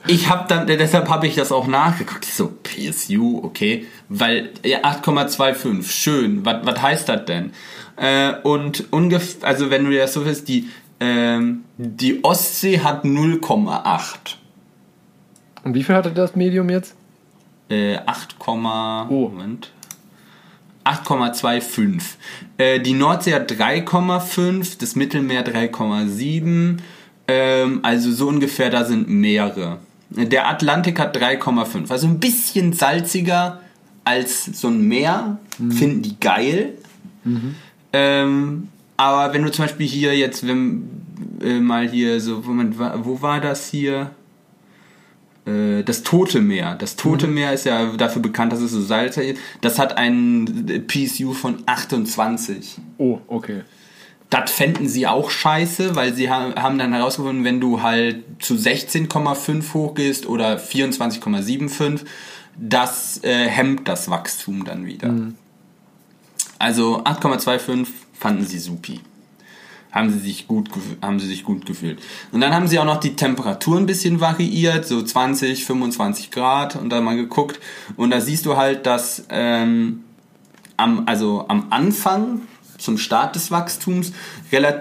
Ich 0.07 0.29
habe 0.29 0.47
dann, 0.49 0.67
deshalb 0.67 1.09
habe 1.09 1.27
ich 1.27 1.37
das 1.37 1.53
auch 1.53 1.67
nachgeguckt. 1.67 2.25
Ich 2.25 2.35
so, 2.35 2.53
PSU, 2.63 3.41
okay. 3.43 3.87
Weil, 4.09 4.51
ja, 4.65 4.81
8,25, 4.83 5.91
schön. 5.91 6.45
Was, 6.45 6.65
was 6.65 6.83
heißt 6.83 7.09
das 7.09 7.25
denn? 7.25 7.53
Äh, 7.97 8.35
und 8.43 8.93
ungefähr, 8.93 9.49
also 9.49 9.71
wenn 9.71 9.85
du 9.85 9.91
dir 9.91 10.01
das 10.01 10.15
so 10.15 10.25
willst, 10.25 10.49
die, 10.49 10.69
ähm, 10.99 11.65
die 11.77 12.25
Ostsee 12.25 12.81
hat 12.81 13.05
0,8. 13.05 14.37
Und 15.65 15.75
wie 15.75 15.85
viel 15.85 15.95
hatte 15.95 16.11
das 16.11 16.35
Medium 16.35 16.69
jetzt? 16.69 16.97
Äh, 17.69 17.99
8, 18.05 18.37
oh. 18.47 18.55
Moment. 18.55 19.71
8,25. 20.85 22.03
Äh, 22.59 22.81
die 22.81 22.95
Nordsee 22.95 23.35
hat 23.35 23.53
3,5, 23.53 24.79
das 24.81 24.97
Mittelmeer 24.97 25.47
3,7. 25.47 26.79
Ähm, 27.29 27.81
also 27.85 28.11
so 28.11 28.27
ungefähr, 28.27 28.69
da 28.71 28.85
sind 28.85 29.09
mehrere. 29.09 29.79
Der 30.17 30.49
Atlantik 30.49 30.99
hat 30.99 31.17
3,5. 31.17 31.91
Also 31.91 32.07
ein 32.07 32.21
bisschen 32.21 32.73
salziger 32.73 33.61
als 34.05 34.45
so 34.45 34.69
ein 34.69 34.87
Meer. 34.87 35.39
Mhm. 35.59 35.73
Finden 35.73 36.03
die 36.03 36.21
geil. 36.21 36.75
Mhm. 37.25 37.55
Ähm, 37.93 38.69
aber 38.97 39.33
wenn 39.33 39.43
du 39.43 39.51
zum 39.51 39.65
Beispiel 39.65 39.87
hier 39.87 40.17
jetzt, 40.17 40.47
wenn 40.47 40.89
äh, 41.43 41.61
mal 41.61 41.89
hier 41.89 42.21
so, 42.21 42.41
Moment, 42.41 42.79
wo 42.79 43.23
war 43.23 43.41
das 43.41 43.69
hier? 43.69 44.11
Äh, 45.47 45.83
das 45.83 46.03
Tote 46.03 46.41
Meer. 46.41 46.75
Das 46.75 46.97
Tote 46.97 47.27
mhm. 47.27 47.35
Meer 47.35 47.53
ist 47.53 47.65
ja 47.65 47.97
dafür 47.97 48.23
bekannt, 48.23 48.53
dass 48.53 48.61
es 48.61 48.71
so 48.71 48.83
salzig 48.83 49.31
ist. 49.31 49.41
Das 49.61 49.79
hat 49.79 49.97
einen 49.97 50.87
PSU 50.87 51.33
von 51.33 51.63
28. 51.67 52.79
Oh, 52.99 53.19
okay 53.29 53.63
das 54.33 54.51
fänden 54.51 54.89
sie 54.89 55.07
auch 55.07 55.31
scheiße, 55.31 55.95
weil 55.95 56.15
sie 56.15 56.31
haben 56.31 56.79
dann 56.79 56.95
herausgefunden, 56.95 57.45
wenn 57.45 57.61
du 57.61 57.83
halt 57.83 58.25
zu 58.39 58.55
16,5 58.55 59.75
hochgehst 59.75 60.27
oder 60.27 60.57
24,75, 60.57 62.01
das 62.57 63.23
äh, 63.25 63.47
hemmt 63.49 63.89
das 63.89 64.09
Wachstum 64.09 64.65
dann 64.65 64.87
wieder. 64.87 65.09
Mhm. 65.09 65.35
Also 66.59 67.05
8,25 67.05 67.87
fanden 68.15 68.47
sie 68.47 68.59
supi. 68.59 69.01
Haben 69.91 70.11
sie, 70.11 70.21
sich 70.21 70.49
gut, 70.49 70.71
haben 71.03 71.21
sie 71.21 71.27
sich 71.27 71.45
gut 71.45 71.67
gefühlt. 71.67 72.01
Und 72.31 72.41
dann 72.41 72.55
haben 72.55 72.69
sie 72.69 72.79
auch 72.79 72.87
noch 72.87 73.01
die 73.01 73.15
Temperatur 73.15 73.77
ein 73.77 73.85
bisschen 73.85 74.23
variiert, 74.23 74.87
so 74.87 75.03
20, 75.03 75.67
25 75.67 76.31
Grad 76.31 76.77
und 76.77 76.89
dann 76.89 77.05
mal 77.05 77.17
geguckt. 77.17 77.61
Und 77.97 78.11
da 78.11 78.23
siehst 78.23 78.47
du 78.47 78.57
halt, 78.57 78.87
dass 78.87 79.27
ähm, 79.29 80.05
am, 80.79 81.03
also 81.05 81.45
am 81.49 81.67
Anfang 81.69 82.41
zum 82.83 82.99
Start 82.99 83.35
des 83.37 83.51
Wachstums 83.51 84.13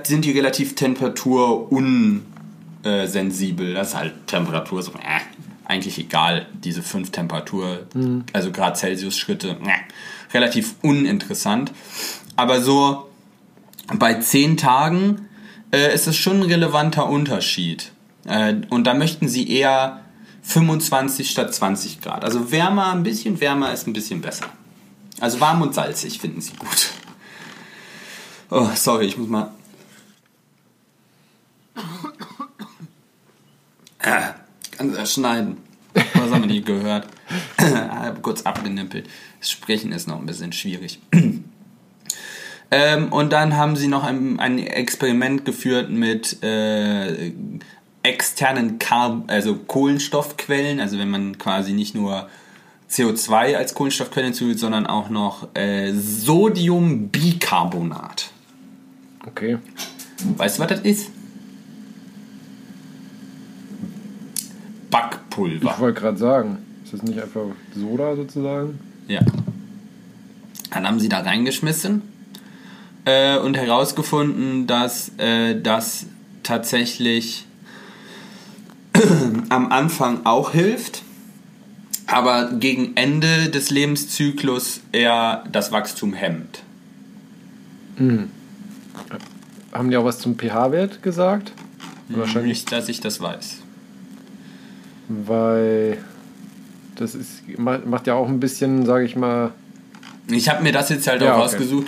sind 0.03 0.25
die 0.25 0.31
relativ 0.31 0.75
temperaturunsensibel. 0.75 3.73
Das 3.73 3.87
ist 3.89 3.95
halt 3.95 4.27
Temperatur 4.27 4.83
so, 4.83 4.91
äh, 4.93 5.21
eigentlich 5.65 5.99
egal, 5.99 6.47
diese 6.53 6.81
fünf 6.81 7.11
Temperatur, 7.11 7.85
mhm. 7.93 8.23
also 8.33 8.51
Grad 8.51 8.77
Celsius 8.77 9.17
Schritte, 9.17 9.51
äh, 9.51 10.33
relativ 10.33 10.75
uninteressant. 10.81 11.71
Aber 12.35 12.61
so 12.61 13.09
bei 13.93 14.15
zehn 14.15 14.57
Tagen 14.57 15.29
äh, 15.71 15.93
ist 15.93 16.07
es 16.07 16.17
schon 16.17 16.41
ein 16.41 16.43
relevanter 16.43 17.07
Unterschied. 17.07 17.93
Äh, 18.25 18.55
und 18.69 18.83
da 18.85 18.93
möchten 18.93 19.29
sie 19.29 19.49
eher 19.49 20.01
25 20.41 21.29
statt 21.29 21.53
20 21.53 22.01
Grad. 22.01 22.23
Also 22.23 22.51
wärmer, 22.51 22.93
ein 22.93 23.03
bisschen 23.03 23.39
wärmer 23.39 23.71
ist 23.71 23.85
ein 23.87 23.93
bisschen 23.93 24.21
besser. 24.21 24.47
Also 25.19 25.39
warm 25.39 25.61
und 25.61 25.75
salzig 25.75 26.19
finden 26.19 26.41
sie 26.41 26.53
gut. 26.53 26.89
Oh, 28.53 28.67
sorry, 28.75 29.05
ich 29.05 29.17
muss 29.17 29.29
mal. 29.29 29.49
Ah, 34.03 34.33
ganz 34.77 34.97
erschneiden. 34.97 35.55
Was 35.93 36.31
haben 36.31 36.41
wir 36.41 36.47
nie 36.47 36.61
gehört? 36.61 37.07
kurz 38.21 38.41
abgenippelt. 38.41 39.07
Das 39.39 39.49
Sprechen 39.49 39.93
ist 39.93 40.09
noch 40.09 40.19
ein 40.19 40.25
bisschen 40.25 40.51
schwierig. 40.51 40.99
ähm, 42.71 43.13
und 43.13 43.31
dann 43.31 43.55
haben 43.55 43.77
sie 43.77 43.87
noch 43.87 44.03
ein, 44.03 44.37
ein 44.41 44.59
Experiment 44.59 45.45
geführt 45.45 45.89
mit 45.89 46.43
äh, 46.43 47.31
externen 48.03 48.79
Kar 48.79 49.23
also 49.27 49.55
Kohlenstoffquellen. 49.55 50.81
Also 50.81 50.99
wenn 50.99 51.09
man 51.09 51.37
quasi 51.37 51.71
nicht 51.71 51.95
nur 51.95 52.27
CO2 52.89 53.55
als 53.55 53.75
Kohlenstoffquelle 53.75 54.25
hinzufügt, 54.25 54.59
sondern 54.59 54.87
auch 54.87 55.07
noch 55.07 55.55
äh, 55.55 55.93
Sodiumbicarbonat. 55.93 58.30
Okay. 59.27 59.57
Weißt 60.37 60.57
du, 60.57 60.61
was 60.61 60.69
das 60.69 60.79
ist? 60.81 61.09
Backpulver. 64.89 65.71
Ich 65.71 65.79
wollte 65.79 66.01
gerade 66.01 66.17
sagen, 66.17 66.57
ist 66.83 66.93
das 66.93 67.03
nicht 67.03 67.21
einfach 67.21 67.45
Soda 67.75 68.15
sozusagen? 68.15 68.79
Ja. 69.07 69.21
Dann 70.71 70.87
haben 70.87 70.99
sie 70.99 71.09
da 71.09 71.19
reingeschmissen 71.19 72.01
äh, 73.05 73.37
und 73.37 73.57
herausgefunden, 73.57 74.67
dass 74.67 75.11
äh, 75.17 75.59
das 75.59 76.05
tatsächlich 76.43 77.45
am 79.49 79.71
Anfang 79.71 80.25
auch 80.25 80.51
hilft, 80.51 81.03
aber 82.07 82.51
gegen 82.53 82.95
Ende 82.95 83.49
des 83.49 83.69
Lebenszyklus 83.69 84.81
eher 84.91 85.43
das 85.51 85.71
Wachstum 85.71 86.13
hemmt. 86.13 86.63
Mhm. 87.97 88.29
Haben 89.71 89.89
die 89.89 89.97
auch 89.97 90.05
was 90.05 90.19
zum 90.19 90.37
pH-Wert 90.37 91.01
gesagt? 91.01 91.53
Wahrscheinlich. 92.09 92.49
Nicht, 92.49 92.71
dass 92.71 92.89
ich 92.89 92.99
das 92.99 93.21
weiß. 93.21 93.59
Weil 95.07 95.97
das 96.95 97.15
ist, 97.15 97.43
macht 97.57 98.07
ja 98.07 98.15
auch 98.15 98.27
ein 98.27 98.39
bisschen, 98.39 98.85
sage 98.85 99.05
ich 99.05 99.15
mal. 99.15 99.51
Ich 100.29 100.49
habe 100.49 100.61
mir 100.63 100.71
das 100.71 100.89
jetzt 100.89 101.07
halt 101.07 101.21
Ja, 101.21 101.31
auch 101.33 101.37
okay. 101.37 101.43
rausgesucht. 101.43 101.87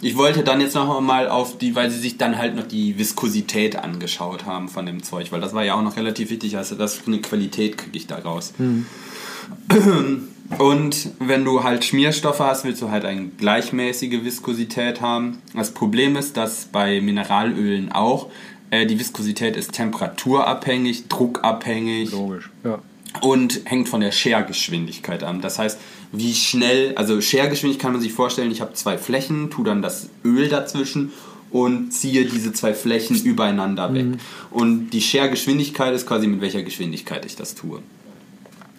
Ich 0.00 0.16
wollte 0.16 0.42
dann 0.42 0.60
jetzt 0.60 0.74
noch 0.74 1.00
mal 1.00 1.28
auf 1.28 1.58
die, 1.58 1.74
weil 1.74 1.90
sie 1.90 1.98
sich 1.98 2.16
dann 2.16 2.38
halt 2.38 2.56
noch 2.56 2.66
die 2.66 2.98
Viskosität 2.98 3.76
angeschaut 3.76 4.46
haben 4.46 4.68
von 4.68 4.86
dem 4.86 5.02
Zeug, 5.02 5.30
weil 5.30 5.40
das 5.40 5.52
war 5.52 5.62
ja 5.64 5.74
auch 5.74 5.82
noch 5.82 5.96
relativ 5.96 6.30
wichtig. 6.30 6.56
Also, 6.56 6.74
das 6.74 6.94
für 6.94 7.08
eine 7.08 7.20
Qualität 7.20 7.76
kriege 7.76 7.96
ich 7.96 8.06
da 8.06 8.16
raus. 8.18 8.54
Und 10.58 11.10
wenn 11.18 11.44
du 11.44 11.64
halt 11.64 11.84
Schmierstoffe 11.84 12.40
hast, 12.40 12.64
willst 12.64 12.80
du 12.82 12.90
halt 12.90 13.04
eine 13.04 13.28
gleichmäßige 13.28 14.24
Viskosität 14.24 15.00
haben. 15.00 15.38
Das 15.54 15.72
Problem 15.72 16.16
ist, 16.16 16.36
dass 16.36 16.66
bei 16.66 17.00
Mineralölen 17.00 17.92
auch 17.92 18.28
äh, 18.70 18.86
die 18.86 18.98
Viskosität 18.98 19.56
ist 19.56 19.72
temperaturabhängig, 19.72 21.08
druckabhängig 21.08 22.12
Logisch. 22.12 22.50
Ja. 22.64 22.80
und 23.20 23.62
hängt 23.64 23.88
von 23.88 24.00
der 24.00 24.12
Schergeschwindigkeit 24.12 25.24
an. 25.24 25.40
Das 25.40 25.58
heißt, 25.58 25.78
wie 26.12 26.34
schnell, 26.34 26.94
also 26.96 27.20
Schergeschwindigkeit 27.20 27.82
kann 27.82 27.92
man 27.92 28.00
sich 28.00 28.12
vorstellen, 28.12 28.50
ich 28.50 28.60
habe 28.60 28.74
zwei 28.74 28.98
Flächen, 28.98 29.50
tue 29.50 29.64
dann 29.64 29.82
das 29.82 30.08
Öl 30.24 30.48
dazwischen 30.48 31.12
und 31.50 31.92
ziehe 31.92 32.24
diese 32.24 32.52
zwei 32.52 32.74
Flächen 32.74 33.16
übereinander 33.22 33.92
weg. 33.94 34.06
Und 34.50 34.90
die 34.90 35.00
Schergeschwindigkeit 35.00 35.94
ist 35.94 36.06
quasi 36.06 36.26
mit 36.26 36.40
welcher 36.40 36.62
Geschwindigkeit 36.62 37.24
ich 37.24 37.36
das 37.36 37.54
tue. 37.54 37.80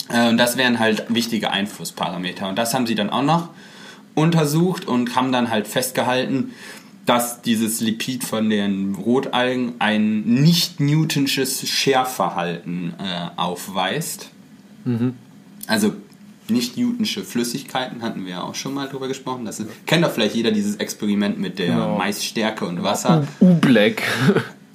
Äh, 0.09 0.29
Und 0.29 0.37
das 0.37 0.57
wären 0.57 0.79
halt 0.79 1.05
wichtige 1.09 1.51
Einflussparameter. 1.51 2.47
Und 2.49 2.57
das 2.57 2.73
haben 2.73 2.87
sie 2.87 2.95
dann 2.95 3.09
auch 3.09 3.23
noch 3.23 3.49
untersucht 4.15 4.87
und 4.87 5.15
haben 5.15 5.31
dann 5.31 5.49
halt 5.49 5.67
festgehalten, 5.67 6.51
dass 7.05 7.41
dieses 7.41 7.79
Lipid 7.79 8.23
von 8.25 8.49
den 8.49 8.95
Rotalgen 8.95 9.75
ein 9.79 10.21
nicht 10.23 10.79
newtonsches 10.79 11.67
Scherverhalten 11.69 12.93
äh, 12.99 13.29
aufweist. 13.39 14.29
Also 15.67 15.93
nicht 16.49 16.77
newtonsche 16.77 17.23
Flüssigkeiten 17.23 18.01
hatten 18.01 18.25
wir 18.25 18.31
ja 18.31 18.41
auch 18.43 18.55
schon 18.55 18.73
mal 18.73 18.87
drüber 18.87 19.07
gesprochen. 19.09 19.43
Das 19.45 19.59
ist, 19.59 19.67
kennt 19.85 20.03
doch 20.03 20.11
vielleicht 20.11 20.35
jeder 20.35 20.51
dieses 20.51 20.77
Experiment 20.77 21.39
mit 21.39 21.59
der 21.59 21.67
Genau. 21.67 21.97
Maisstärke 21.97 22.65
und 22.65 22.83
Wasser. 22.83 23.27
U-Black. 23.41 24.01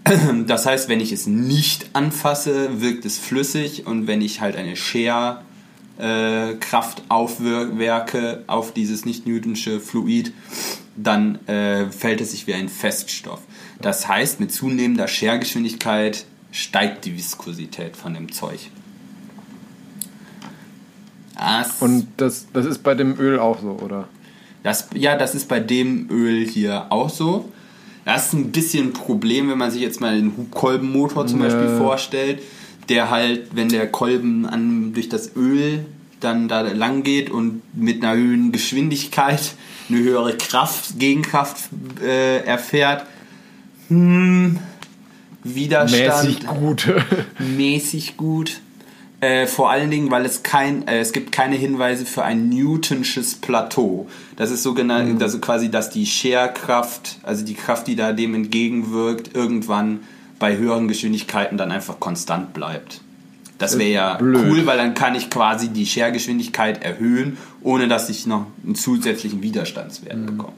Das 0.47 0.67
heißt, 0.67 0.89
wenn 0.89 1.01
ich 1.01 1.13
es 1.13 1.27
nicht 1.27 1.91
anfasse, 1.93 2.81
wirkt 2.81 3.05
es 3.05 3.19
flüssig 3.19 3.87
und 3.87 4.07
wenn 4.07 4.21
ich 4.21 4.41
halt 4.41 4.57
eine 4.57 4.77
Scherkraft 4.77 5.45
äh, 5.99 6.55
Kraft 6.55 7.03
aufwerke 7.09 8.45
auf 8.47 8.73
dieses 8.73 9.05
nicht-newtonsche 9.05 9.81
Fluid, 9.81 10.33
dann 10.97 11.47
äh, 11.47 11.91
fällt 11.91 12.21
es 12.21 12.33
sich 12.33 12.47
wie 12.47 12.55
ein 12.55 12.69
Feststoff. 12.69 13.41
Das 13.81 14.09
heißt, 14.09 14.41
mit 14.41 14.53
zunehmender 14.53 15.09
Schergeschwindigkeit 15.09 16.25
steigt 16.51 17.05
die 17.05 17.17
Viskosität 17.17 17.97
von 17.97 18.15
dem 18.15 18.31
Zeug. 18.33 18.71
Das, 21.35 21.81
Und 21.81 22.09
das, 22.19 22.47
das 22.53 22.67
ist 22.67 22.83
bei 22.83 22.95
dem 22.95 23.19
Öl 23.19 23.39
auch 23.39 23.61
so, 23.61 23.79
oder? 23.83 24.09
das, 24.63 24.89
ja, 24.95 25.17
das 25.17 25.35
ist 25.35 25.49
bei 25.49 25.61
dem 25.61 26.09
Öl 26.11 26.47
hier 26.47 26.87
auch 26.91 27.11
so. 27.11 27.51
Das 28.05 28.27
ist 28.27 28.33
ein 28.33 28.51
bisschen 28.51 28.89
ein 28.89 28.93
Problem, 28.93 29.49
wenn 29.49 29.59
man 29.59 29.71
sich 29.71 29.81
jetzt 29.81 30.01
mal 30.01 30.17
den 30.17 30.37
Hubkolbenmotor 30.37 31.27
zum. 31.27 31.41
Beispiel 31.41 31.77
vorstellt, 31.79 32.43
der 32.89 33.11
halt, 33.11 33.55
wenn 33.55 33.69
der 33.69 33.87
Kolben 33.87 34.47
an, 34.47 34.93
durch 34.93 35.09
das 35.09 35.37
Öl 35.37 35.85
dann 36.21 36.49
da 36.49 36.61
lang 36.61 37.03
geht 37.03 37.31
und 37.31 37.63
mit 37.75 38.03
einer 38.03 38.15
höheren 38.15 38.53
Geschwindigkeit 38.53 39.55
eine 39.89 39.99
höhere 39.99 40.37
Kraft, 40.37 40.99
Gegenkraft 40.99 41.69
äh, 42.03 42.45
erfährt, 42.45 43.07
hm, 43.89 44.59
Widerstand 45.45 46.25
Mäßig 46.25 46.47
gut. 46.47 46.87
mäßig 47.39 48.17
gut. 48.17 48.61
Äh, 49.23 49.47
vor 49.47 49.71
allen 49.71 49.89
Dingen, 49.89 50.11
weil 50.11 50.25
es 50.27 50.43
kein, 50.43 50.89
äh, 50.89 50.99
es 50.99 51.13
gibt 51.13 51.31
keine 51.31 51.55
Hinweise 51.55 52.05
für 52.05 52.25
ein 52.25 52.49
Newtonsches 52.49 53.37
Plateau. 53.37 54.09
Das 54.35 54.51
ist 54.51 54.65
so 54.65 54.75
genannt, 54.75 55.23
also 55.23 55.39
quasi, 55.39 55.71
dass 55.71 55.91
die 55.91 56.07
Scherkraft, 56.07 57.19
also 57.23 57.45
die 57.45 57.55
Kraft, 57.55 57.87
die 57.87 57.95
da 57.95 58.13
dem 58.13 58.35
entgegenwirkt, 58.35 59.37
irgendwann 59.37 60.01
bei 60.41 60.57
höheren 60.57 60.89
Geschwindigkeiten 60.89 61.57
dann 61.57 61.71
einfach 61.71 62.01
konstant 62.01 62.53
bleibt. 62.53 63.01
Das 63.59 63.79
wäre 63.79 63.93
ja 63.93 64.15
blöd. 64.17 64.45
cool, 64.45 64.67
weil 64.67 64.77
dann 64.77 64.95
kann 64.95 65.15
ich 65.15 65.31
quasi 65.31 65.69
die 65.69 65.87
Schergeschwindigkeit 65.87 66.83
erhöhen, 66.83 67.39
ohne 67.63 67.87
dass 67.87 68.09
ich 68.09 68.27
noch 68.27 68.47
einen 68.65 68.75
zusätzlichen 68.75 69.41
Widerstandswert 69.41 70.27
bekomme. 70.27 70.55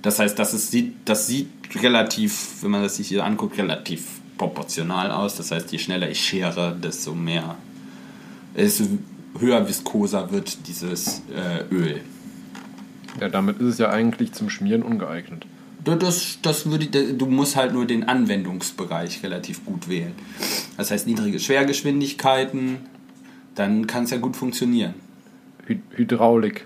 Das 0.00 0.18
heißt, 0.18 0.38
das, 0.38 0.54
ist, 0.54 0.70
sieht, 0.70 0.94
das 1.04 1.26
sieht 1.26 1.50
relativ, 1.74 2.62
wenn 2.62 2.70
man 2.70 2.82
das 2.82 2.96
sich 2.96 3.08
hier 3.08 3.22
anguckt, 3.22 3.58
relativ 3.58 4.06
proportional 4.38 5.10
aus. 5.10 5.36
Das 5.36 5.50
heißt, 5.50 5.72
je 5.72 5.78
schneller 5.78 6.08
ich 6.08 6.24
schere, 6.24 6.74
desto 6.74 7.14
mehr, 7.14 7.56
desto 8.56 8.84
höher 9.38 9.68
viskoser 9.68 10.30
wird 10.32 10.66
dieses 10.66 11.22
äh, 11.34 11.64
Öl. 11.74 12.00
ja, 13.20 13.28
damit 13.28 13.60
ist 13.60 13.66
es 13.66 13.78
ja 13.78 13.90
eigentlich 13.90 14.32
zum 14.32 14.50
Schmieren 14.50 14.82
ungeeignet. 14.82 15.46
Das, 15.84 16.38
das 16.42 16.68
würde, 16.68 17.14
du 17.14 17.26
musst 17.26 17.54
halt 17.54 17.72
nur 17.72 17.86
den 17.86 18.04
Anwendungsbereich 18.08 19.22
relativ 19.22 19.64
gut 19.64 19.88
wählen. 19.88 20.14
Das 20.76 20.90
heißt, 20.90 21.06
niedrige 21.06 21.38
Schwergeschwindigkeiten, 21.38 22.78
dann 23.54 23.86
kann 23.86 24.02
es 24.04 24.10
ja 24.10 24.16
gut 24.16 24.36
funktionieren. 24.36 24.94
Hy 25.68 25.80
Hydraulik. 25.94 26.64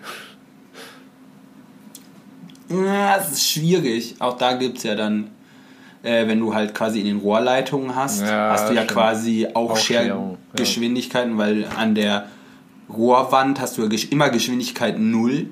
Ja, 2.71 3.17
es 3.19 3.33
ist 3.33 3.49
schwierig. 3.49 4.17
Auch 4.21 4.39
da 4.39 4.55
gibt 4.55 4.79
es 4.79 4.85
ja 4.85 4.95
dann, 4.95 5.31
äh, 6.03 6.27
wenn 6.27 6.41
du 6.41 6.55
halt 6.55 6.75
quasi 6.75 7.01
in 7.01 7.07
den 7.07 7.19
Rohrleitungen 7.19 7.95
hast, 7.95 8.23
Ja, 8.23 8.51
hast 8.53 8.69
du 8.69 8.75
ja 8.75 8.83
stimmt. 8.83 8.91
quasi 8.93 9.47
auch 9.55 9.71
Aufklärung, 9.73 10.31
ja. 10.33 10.39
Schergeschwindigkeiten, 10.57 11.39
weil 11.39 11.67
an 11.77 11.95
der 11.95 12.27
Rohrwand 12.89 13.61
hast 13.61 13.79
du 13.79 13.83
ja 13.87 13.99
immer 14.11 14.31
Geschwindigkeit 14.31 14.99
0. 14.99 15.47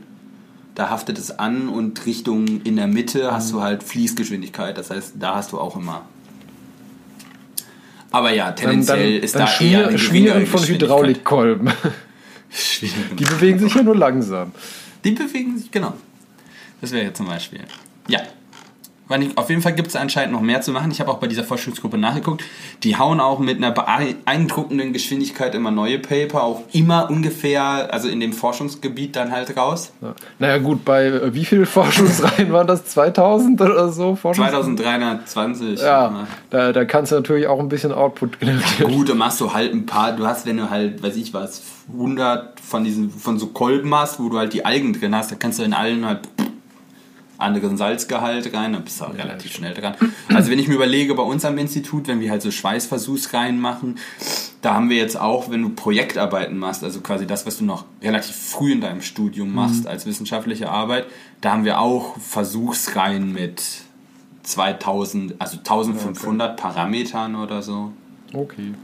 Da 0.74 0.90
haftet 0.90 1.18
es 1.18 1.38
an 1.38 1.68
und 1.68 2.06
Richtung 2.06 2.62
in 2.64 2.76
der 2.76 2.86
Mitte 2.86 3.32
hast 3.32 3.48
Mhm. 3.50 3.56
du 3.56 3.62
halt 3.62 3.82
Fließgeschwindigkeit. 3.82 4.78
Das 4.78 4.90
heißt, 4.90 5.14
da 5.18 5.34
hast 5.36 5.52
du 5.52 5.58
auch 5.60 5.76
immer. 5.76 6.02
Aber 8.10 8.32
ja, 8.32 8.46
Dann, 8.46 8.56
tendenziell 8.56 9.14
dann, 9.14 9.22
ist 9.22 9.34
dann 9.34 9.42
da 9.42 9.46
Schmier, 9.48 9.78
eher 9.80 9.88
eine 9.88 9.98
Schmieren 9.98 10.46
von. 10.46 10.62
Hydraulikkolben. 10.62 11.70
Die 13.18 13.24
bewegen 13.24 13.58
sich 13.58 13.74
ja 13.74 13.82
nur 13.82 13.96
langsam. 13.96 14.52
Die 15.04 15.10
bewegen 15.10 15.58
sich, 15.58 15.70
genau. 15.70 15.92
Das 16.80 16.92
wäre 16.92 17.04
jetzt 17.04 17.18
zum 17.18 17.26
Beispiel. 17.26 17.60
Ja. 18.08 18.20
Auf 19.36 19.48
jeden 19.48 19.62
Fall 19.62 19.72
gibt 19.74 19.88
es 19.88 19.96
anscheinend 19.96 20.32
noch 20.32 20.42
mehr 20.42 20.60
zu 20.60 20.70
machen. 20.70 20.90
Ich 20.90 21.00
habe 21.00 21.10
auch 21.10 21.18
bei 21.18 21.26
dieser 21.26 21.44
Forschungsgruppe 21.44 21.96
nachgeguckt. 21.96 22.44
Die 22.82 22.96
hauen 22.96 23.20
auch 23.20 23.38
mit 23.38 23.56
einer 23.56 23.70
beeindruckenden 23.70 24.92
Geschwindigkeit 24.92 25.54
immer 25.54 25.70
neue 25.70 25.98
Paper, 25.98 26.42
auch 26.42 26.62
immer 26.72 27.08
ungefähr, 27.10 27.92
also 27.92 28.08
in 28.08 28.20
dem 28.20 28.32
Forschungsgebiet 28.32 29.16
dann 29.16 29.32
halt 29.32 29.56
raus. 29.56 29.92
Ja. 30.02 30.14
Naja 30.38 30.58
gut, 30.58 30.84
bei 30.84 31.06
äh, 31.06 31.34
wie 31.34 31.44
viel 31.44 31.64
Forschungsreihen 31.66 32.52
waren 32.52 32.66
das? 32.66 32.84
2000 32.86 33.60
oder 33.60 33.88
so? 33.90 34.12
Forschungs- 34.22 34.36
2320. 34.76 35.80
Ja, 35.80 36.26
da, 36.50 36.72
da 36.72 36.84
kannst 36.84 37.12
du 37.12 37.16
natürlich 37.16 37.46
auch 37.46 37.60
ein 37.60 37.68
bisschen 37.68 37.92
Output 37.92 38.40
generieren. 38.40 38.92
Gut, 38.92 39.08
dann 39.08 39.18
machst 39.18 39.40
du 39.40 39.52
halt 39.52 39.72
ein 39.72 39.86
paar, 39.86 40.12
du 40.12 40.26
hast, 40.26 40.46
wenn 40.46 40.56
du 40.56 40.70
halt, 40.70 41.02
weiß 41.02 41.16
ich 41.16 41.32
was, 41.34 41.62
100 41.92 42.60
von 42.60 42.84
diesen, 42.84 43.10
von 43.10 43.38
so 43.38 43.46
Kolben 43.46 43.94
hast, 43.94 44.20
wo 44.20 44.28
du 44.28 44.38
halt 44.38 44.52
die 44.52 44.64
Algen 44.64 44.92
drin 44.92 45.14
hast, 45.14 45.30
da 45.32 45.36
kannst 45.36 45.58
du 45.58 45.62
in 45.62 45.72
allen 45.72 46.04
halt 46.06 46.20
anderen 47.38 47.76
Salzgehalt 47.76 48.52
rein, 48.52 48.72
dann 48.72 48.84
bist 48.84 49.00
du 49.00 49.04
auch 49.04 49.14
relativ 49.14 49.52
schnell 49.52 49.72
dran. 49.72 49.94
Also 50.34 50.50
wenn 50.50 50.58
ich 50.58 50.68
mir 50.68 50.74
überlege, 50.74 51.14
bei 51.14 51.22
uns 51.22 51.44
am 51.44 51.56
Institut, 51.56 52.08
wenn 52.08 52.20
wir 52.20 52.30
halt 52.30 52.42
so 52.42 52.50
Schweißversuchsreihen 52.50 53.58
machen, 53.60 53.96
da 54.60 54.74
haben 54.74 54.90
wir 54.90 54.96
jetzt 54.96 55.18
auch, 55.18 55.48
wenn 55.48 55.62
du 55.62 55.68
Projektarbeiten 55.70 56.58
machst, 56.58 56.82
also 56.82 57.00
quasi 57.00 57.26
das, 57.26 57.46
was 57.46 57.58
du 57.58 57.64
noch 57.64 57.84
relativ 58.02 58.34
früh 58.34 58.72
in 58.72 58.80
deinem 58.80 59.02
Studium 59.02 59.54
machst 59.54 59.86
als 59.86 60.04
wissenschaftliche 60.04 60.68
Arbeit, 60.68 61.06
da 61.40 61.52
haben 61.52 61.64
wir 61.64 61.80
auch 61.80 62.18
Versuchsreihen 62.18 63.32
mit 63.32 63.62
2000, 64.42 65.36
also 65.38 65.58
1500 65.58 66.56
Parametern 66.56 67.36
oder 67.36 67.62
so. 67.62 67.92
Okay. 68.32 68.74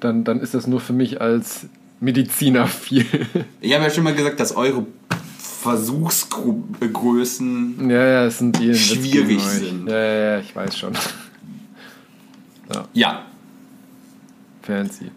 Dann, 0.00 0.24
dann 0.24 0.40
ist 0.40 0.52
das 0.52 0.66
nur 0.66 0.80
für 0.80 0.92
mich 0.92 1.22
als 1.22 1.66
Mediziner 2.00 2.66
viel. 2.66 3.06
Ich 3.62 3.72
habe 3.72 3.84
ja 3.84 3.90
schon 3.90 4.04
mal 4.04 4.14
gesagt, 4.14 4.38
dass 4.40 4.54
eure 4.54 4.84
Versuchsgrößen 5.64 7.90
ja, 7.90 8.04
ja, 8.06 8.24
es 8.26 8.38
sind 8.38 8.58
die 8.58 8.74
Schwierig 8.74 9.40
sind. 9.40 9.88
Ja, 9.88 9.96
ja, 9.96 10.14
ja, 10.34 10.38
ich 10.40 10.54
weiß 10.54 10.76
schon. 10.78 10.92
ja, 12.92 13.22
Fancy. 14.62 15.10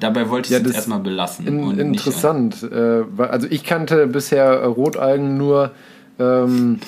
dabei 0.00 0.28
wollte 0.28 0.52
ich 0.52 0.58
Ja, 0.60 0.66
es 0.68 0.74
erstmal 0.74 1.00
belassen. 1.00 1.46
In, 1.46 1.60
und 1.62 1.76
nicht- 1.76 2.06
interessant. 2.06 2.62
äh, 2.70 3.02
also 3.22 3.46
ich 3.50 3.64
kannte 3.64 4.06
bisher 4.06 4.64
Rotalgen 4.66 5.36
nur 5.36 5.70
ähm, 6.18 6.80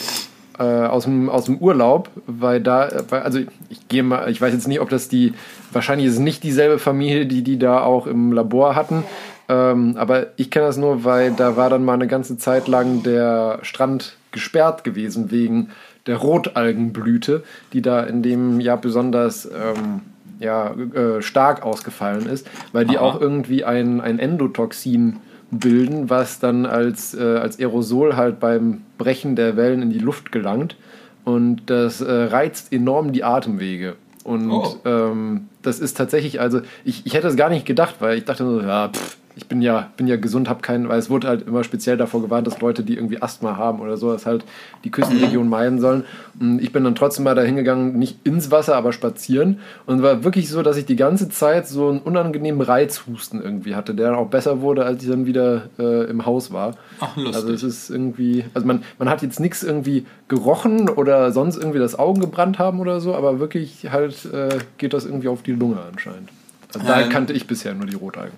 äh, 0.59 0.63
aus, 0.63 1.05
dem, 1.05 1.29
aus 1.31 1.45
dem 1.47 1.59
Urlaub, 1.59 2.11
weil 2.27 2.61
da, 2.61 2.83
also 3.11 3.39
ich 3.69 3.89
gehe 3.89 4.03
mal, 4.03 4.31
ich 4.31 4.41
weiß 4.41 4.53
jetzt 4.53 4.69
nicht, 4.69 4.81
ob 4.81 4.91
das 4.91 5.09
die, 5.09 5.33
wahrscheinlich 5.73 6.09
ist 6.09 6.15
es 6.15 6.21
nicht 6.21 6.43
dieselbe 6.43 6.79
Familie, 6.79 7.27
die 7.27 7.43
die 7.43 7.59
da 7.59 7.81
auch 7.83 8.07
im 8.07 8.33
Labor 8.33 8.75
hatten. 8.75 9.05
Ähm, 9.51 9.97
aber 9.97 10.29
ich 10.37 10.51
kenne 10.51 10.67
das 10.67 10.77
nur, 10.77 11.03
weil 11.05 11.33
da 11.33 11.57
war 11.57 11.69
dann 11.71 11.85
mal 11.85 11.95
eine 11.95 12.07
ganze 12.07 12.39
Zeit 12.39 12.69
lang 12.69 13.03
der 13.03 13.59
Strand 13.63 14.17
gesperrt 14.31 14.85
gewesen 14.85 15.33
wegen 15.33 15.71
der 16.07 16.19
Rotalgenblüte, 16.19 17.43
die 17.73 17.83
da 17.83 18.05
in 18.05 18.23
dem 18.23 18.61
Jahr 18.61 18.77
besonders 18.77 19.47
ähm, 19.47 20.03
ja, 20.39 20.73
äh, 20.73 21.21
stark 21.21 21.65
ausgefallen 21.65 22.27
ist, 22.27 22.49
weil 22.73 22.85
die 22.87 22.99
Aha. 22.99 23.05
auch 23.05 23.21
irgendwie 23.21 23.65
ein, 23.65 24.01
ein 24.01 24.21
Endotoxin 24.21 25.17
bilden, 25.51 26.09
was 26.09 26.39
dann 26.39 26.65
als, 26.65 27.13
äh, 27.15 27.39
als 27.39 27.59
Aerosol 27.59 28.17
halt 28.17 28.39
beim 28.39 28.83
Brechen 28.99 29.35
der 29.35 29.57
Wellen 29.57 29.83
in 29.83 29.91
die 29.91 29.99
Luft 29.99 30.31
gelangt. 30.31 30.77
Und 31.25 31.63
das 31.67 32.01
äh, 32.01 32.11
reizt 32.11 32.73
enorm 32.73 33.13
die 33.13 33.25
Atemwege. 33.25 33.97
Und 34.23 34.51
Oh. 34.51 34.77
ähm, 34.85 35.49
das 35.63 35.81
ist 35.81 35.97
tatsächlich, 35.97 36.41
also 36.41 36.61
ich, 36.85 37.05
ich 37.05 37.15
hätte 37.15 37.27
es 37.27 37.37
gar 37.37 37.51
nicht 37.51 37.67
gedacht, 37.67 37.97
weil 37.99 38.17
ich 38.17 38.25
dachte 38.25 38.45
nur, 38.45 38.63
ja, 38.63 38.89
pff, 38.89 39.17
ich 39.41 39.49
bin 39.49 39.63
ja, 39.63 39.91
bin 39.97 40.07
ja 40.07 40.17
gesund, 40.17 40.51
habe 40.51 40.61
keinen, 40.61 40.91
weil 40.91 40.99
es 40.99 41.09
wurde 41.09 41.27
halt 41.27 41.47
immer 41.49 41.65
speziell 41.65 41.97
davor 41.97 42.21
gewarnt, 42.21 42.47
dass 42.47 42.61
Leute, 42.61 42.83
die 42.83 42.95
irgendwie 42.95 43.23
Asthma 43.23 43.57
haben 43.57 43.81
oder 43.81 43.97
so, 43.97 44.13
dass 44.13 44.27
halt 44.27 44.45
die 44.85 44.91
Küstenregion 44.91 45.49
meiden 45.49 45.81
sollen. 45.81 46.05
Und 46.39 46.61
ich 46.61 46.73
bin 46.73 46.85
dann 46.85 46.95
trotzdem 46.95 47.25
mal 47.25 47.35
da 47.35 47.41
hingegangen, 47.41 47.99
nicht 47.99 48.19
ins 48.25 48.51
Wasser, 48.51 48.77
aber 48.77 48.93
spazieren. 48.93 49.59
Und 49.87 49.97
es 49.97 50.03
war 50.03 50.25
wirklich 50.25 50.51
so, 50.51 50.63
dass 50.63 50.77
ich 50.77 50.85
die 50.85 50.97
ganze 50.97 51.31
Zeit 51.31 51.67
so 51.67 51.89
einen 51.89 52.01
unangenehmen 52.01 52.61
Reizhusten 52.61 53.43
irgendwie 53.43 53.75
hatte, 53.75 53.95
der 53.95 54.11
dann 54.11 54.17
auch 54.17 54.29
besser 54.29 54.61
wurde, 54.61 54.85
als 54.85 55.03
ich 55.03 55.09
dann 55.09 55.25
wieder 55.25 55.63
äh, 55.79 56.05
im 56.11 56.27
Haus 56.27 56.53
war. 56.53 56.77
Ach, 57.01 57.17
lustig. 57.17 57.35
Also 57.35 57.53
es 57.55 57.63
ist 57.63 57.89
irgendwie, 57.89 58.45
also 58.53 58.67
man, 58.67 58.83
man 58.99 59.09
hat 59.09 59.23
jetzt 59.23 59.41
nichts 59.41 59.63
irgendwie 59.63 60.05
gerochen 60.29 60.91
oder 60.91 61.33
sonst 61.33 61.57
irgendwie 61.57 61.79
das 61.79 61.99
Augen 61.99 62.21
gebrannt 62.21 62.59
haben 62.59 62.79
oder 62.79 63.01
so, 63.01 63.15
aber 63.15 63.41
wirklich 63.41 63.91
halt 63.91 64.27
äh, 64.27 64.59
geht 64.77 64.93
das 64.93 65.07
irgendwie 65.07 65.29
auf 65.29 65.43
die 65.43 65.53
Lunge 65.53 65.79
anscheinend. 65.91 66.29
Also 66.75 66.87
da 66.87 67.01
Ähm. 67.01 67.09
kannte 67.09 67.33
ich 67.33 67.47
bisher 67.47 67.75
nur 67.75 67.87
die 67.87 67.97
Rotalgen. 67.97 68.37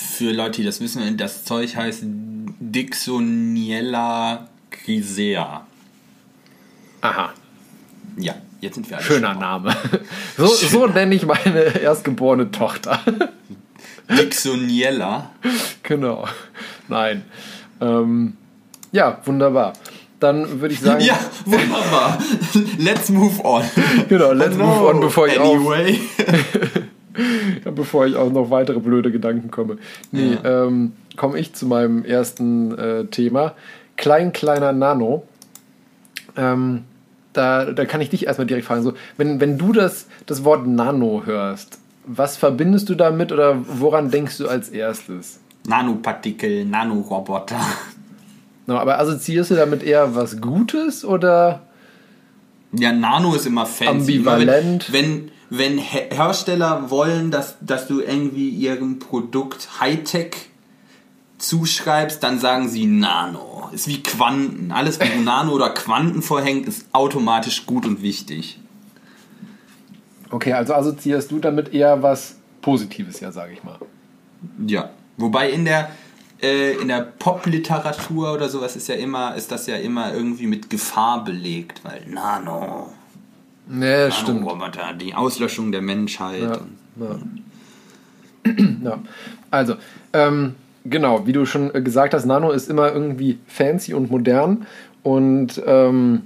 Für 0.00 0.32
Leute, 0.32 0.60
die 0.60 0.64
das 0.64 0.80
wissen, 0.80 1.16
das 1.16 1.44
Zeug 1.44 1.74
heißt 1.76 2.02
Dixoniella 3.18 4.48
grisea. 4.70 5.66
Aha, 7.00 7.32
Ja, 8.16 8.34
jetzt 8.60 8.74
sind 8.74 8.88
wir 8.90 8.96
alle 8.98 9.06
schöner 9.06 9.30
schlauer. 9.34 9.40
Name. 9.40 9.76
So, 10.36 10.46
so 10.68 10.86
nenne 10.86 11.14
ich 11.14 11.24
meine 11.26 11.60
erstgeborene 11.80 12.50
Tochter. 12.50 13.00
Dixoniella. 14.10 15.30
genau. 15.82 16.26
Nein. 16.88 17.24
Ähm, 17.80 18.36
ja, 18.92 19.20
wunderbar. 19.24 19.72
Dann 20.20 20.60
würde 20.60 20.74
ich 20.74 20.80
sagen, 20.80 21.00
Ja, 21.04 21.18
wunderbar. 21.44 22.18
Let's 22.78 23.08
move 23.10 23.40
on. 23.44 23.62
Genau, 24.08 24.32
let's 24.32 24.54
Oh 24.56 24.58
no. 24.58 24.66
move 24.66 24.86
on, 24.88 25.00
bevor 25.00 25.28
ich 25.28 25.38
auf- 25.38 25.54
anyway. 25.56 26.00
Ja, 26.18 26.24
bevor 27.74 28.06
ich 28.06 28.16
auch 28.16 28.32
noch 28.32 28.50
weitere 28.50 28.80
blöde 28.80 29.12
Gedanken 29.12 29.50
komme. 29.50 29.78
Nee, 30.12 30.38
ähm, 30.44 30.92
komme 31.16 31.38
ich 31.38 31.54
zu 31.54 31.66
meinem 31.66 32.04
ersten 32.04 32.76
äh, 32.78 33.04
Thema. 33.06 33.54
Klein, 33.96 34.32
kleiner 34.32 34.72
Nano. 34.72 35.24
Ähm, 36.36 36.84
da, 37.32 37.66
da 37.66 37.84
kann 37.84 38.00
ich 38.00 38.10
dich 38.10 38.26
erstmal 38.26 38.46
direkt 38.46 38.66
fragen. 38.66 38.82
So, 38.82 38.94
wenn, 39.16 39.40
wenn 39.40 39.58
du 39.58 39.72
das, 39.72 40.06
das 40.26 40.44
Wort 40.44 40.66
Nano 40.66 41.22
hörst, 41.24 41.78
was 42.06 42.36
verbindest 42.36 42.88
du 42.88 42.94
damit 42.94 43.32
oder 43.32 43.56
woran 43.66 44.10
denkst 44.10 44.38
du 44.38 44.48
als 44.48 44.70
erstes? 44.70 45.40
Nanopartikel, 45.66 46.64
Nanoroboter. 46.64 47.60
No, 48.66 48.76
aber 48.76 48.98
assoziierst 48.98 49.50
du 49.50 49.54
damit 49.54 49.82
eher 49.82 50.14
was 50.14 50.40
Gutes 50.40 51.04
oder 51.04 51.62
Ja, 52.72 52.92
Nano 52.92 53.34
ist 53.34 53.46
immer 53.46 53.66
fancy. 53.66 54.18
Ambivalent. 54.18 54.92
Wenn, 54.92 55.04
wenn, 55.04 55.30
wenn 55.50 55.78
Her- 55.78 56.08
Hersteller 56.10 56.90
wollen, 56.90 57.30
dass, 57.30 57.56
dass 57.60 57.86
du 57.86 58.00
irgendwie 58.00 58.48
ihrem 58.48 58.98
Produkt 58.98 59.80
Hightech 59.80 60.50
zuschreibst, 61.38 62.22
dann 62.22 62.38
sagen 62.38 62.68
sie 62.68 62.86
Nano. 62.86 63.70
Ist 63.72 63.86
wie 63.88 64.02
Quanten. 64.02 64.72
Alles, 64.72 64.98
wo 65.00 65.20
Nano 65.20 65.52
oder 65.52 65.70
Quanten 65.70 66.22
vorhängt, 66.22 66.66
ist 66.66 66.86
automatisch 66.92 67.66
gut 67.66 67.86
und 67.86 68.02
wichtig. 68.02 68.58
Okay, 70.30 70.52
also 70.52 70.74
assoziierst 70.74 71.30
du 71.30 71.38
damit 71.38 71.72
eher 71.72 72.02
was 72.02 72.36
Positives, 72.60 73.20
ja, 73.20 73.32
sage 73.32 73.52
ich 73.54 73.64
mal. 73.64 73.78
Ja. 74.66 74.90
Wobei 75.16 75.50
in 75.50 75.64
der 75.64 75.90
äh, 76.42 76.74
in 76.74 76.88
der 76.88 77.00
Popliteratur 77.00 78.32
oder 78.32 78.48
sowas 78.48 78.76
ist 78.76 78.88
ja 78.88 78.94
immer, 78.94 79.34
ist 79.34 79.50
das 79.50 79.66
ja 79.66 79.76
immer 79.76 80.12
irgendwie 80.12 80.46
mit 80.46 80.70
Gefahr 80.70 81.24
belegt, 81.24 81.80
weil 81.84 82.06
Nano, 82.06 82.92
Nee, 83.68 84.10
stimmt. 84.10 84.40
Nanoroboter, 84.40 84.94
die 84.94 85.14
Auslöschung 85.14 85.72
der 85.72 85.82
Menschheit. 85.82 86.42
Ja, 86.42 86.58
ja. 88.46 88.52
ja. 88.84 88.98
Also, 89.50 89.74
ähm, 90.12 90.54
genau, 90.84 91.26
wie 91.26 91.32
du 91.32 91.44
schon 91.44 91.74
äh, 91.74 91.82
gesagt 91.82 92.14
hast, 92.14 92.24
Nano 92.24 92.50
ist 92.50 92.70
immer 92.70 92.92
irgendwie 92.92 93.38
fancy 93.46 93.94
und 93.94 94.10
modern. 94.10 94.66
Und 95.02 95.62
ähm, 95.66 96.22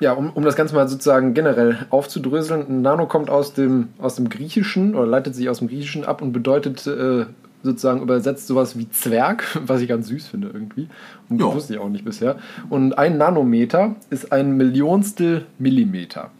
ja, 0.00 0.12
um, 0.12 0.30
um 0.30 0.44
das 0.44 0.56
Ganze 0.56 0.74
mal 0.74 0.88
sozusagen 0.88 1.34
generell 1.34 1.86
aufzudröseln, 1.90 2.82
Nano 2.82 3.06
kommt 3.06 3.30
aus 3.30 3.54
dem, 3.54 3.88
aus 3.98 4.16
dem 4.16 4.28
Griechischen 4.28 4.94
oder 4.94 5.06
leitet 5.06 5.34
sich 5.34 5.48
aus 5.48 5.58
dem 5.58 5.68
Griechischen 5.68 6.04
ab 6.04 6.22
und 6.22 6.32
bedeutet 6.32 6.86
äh, 6.86 7.26
sozusagen 7.62 8.02
übersetzt 8.02 8.46
sowas 8.46 8.76
wie 8.78 8.88
Zwerg, 8.90 9.44
was 9.66 9.80
ich 9.80 9.88
ganz 9.88 10.08
süß 10.08 10.28
finde 10.28 10.50
irgendwie. 10.52 10.88
Und 11.28 11.40
Ja. 11.40 11.46
das 11.46 11.54
wusste 11.56 11.74
ich 11.74 11.78
auch 11.80 11.88
nicht 11.88 12.04
bisher. 12.04 12.36
Und 12.70 12.98
ein 12.98 13.18
Nanometer 13.18 13.96
ist 14.10 14.32
ein 14.32 14.56
Millionstel 14.56 15.46
Millimeter. 15.58 16.30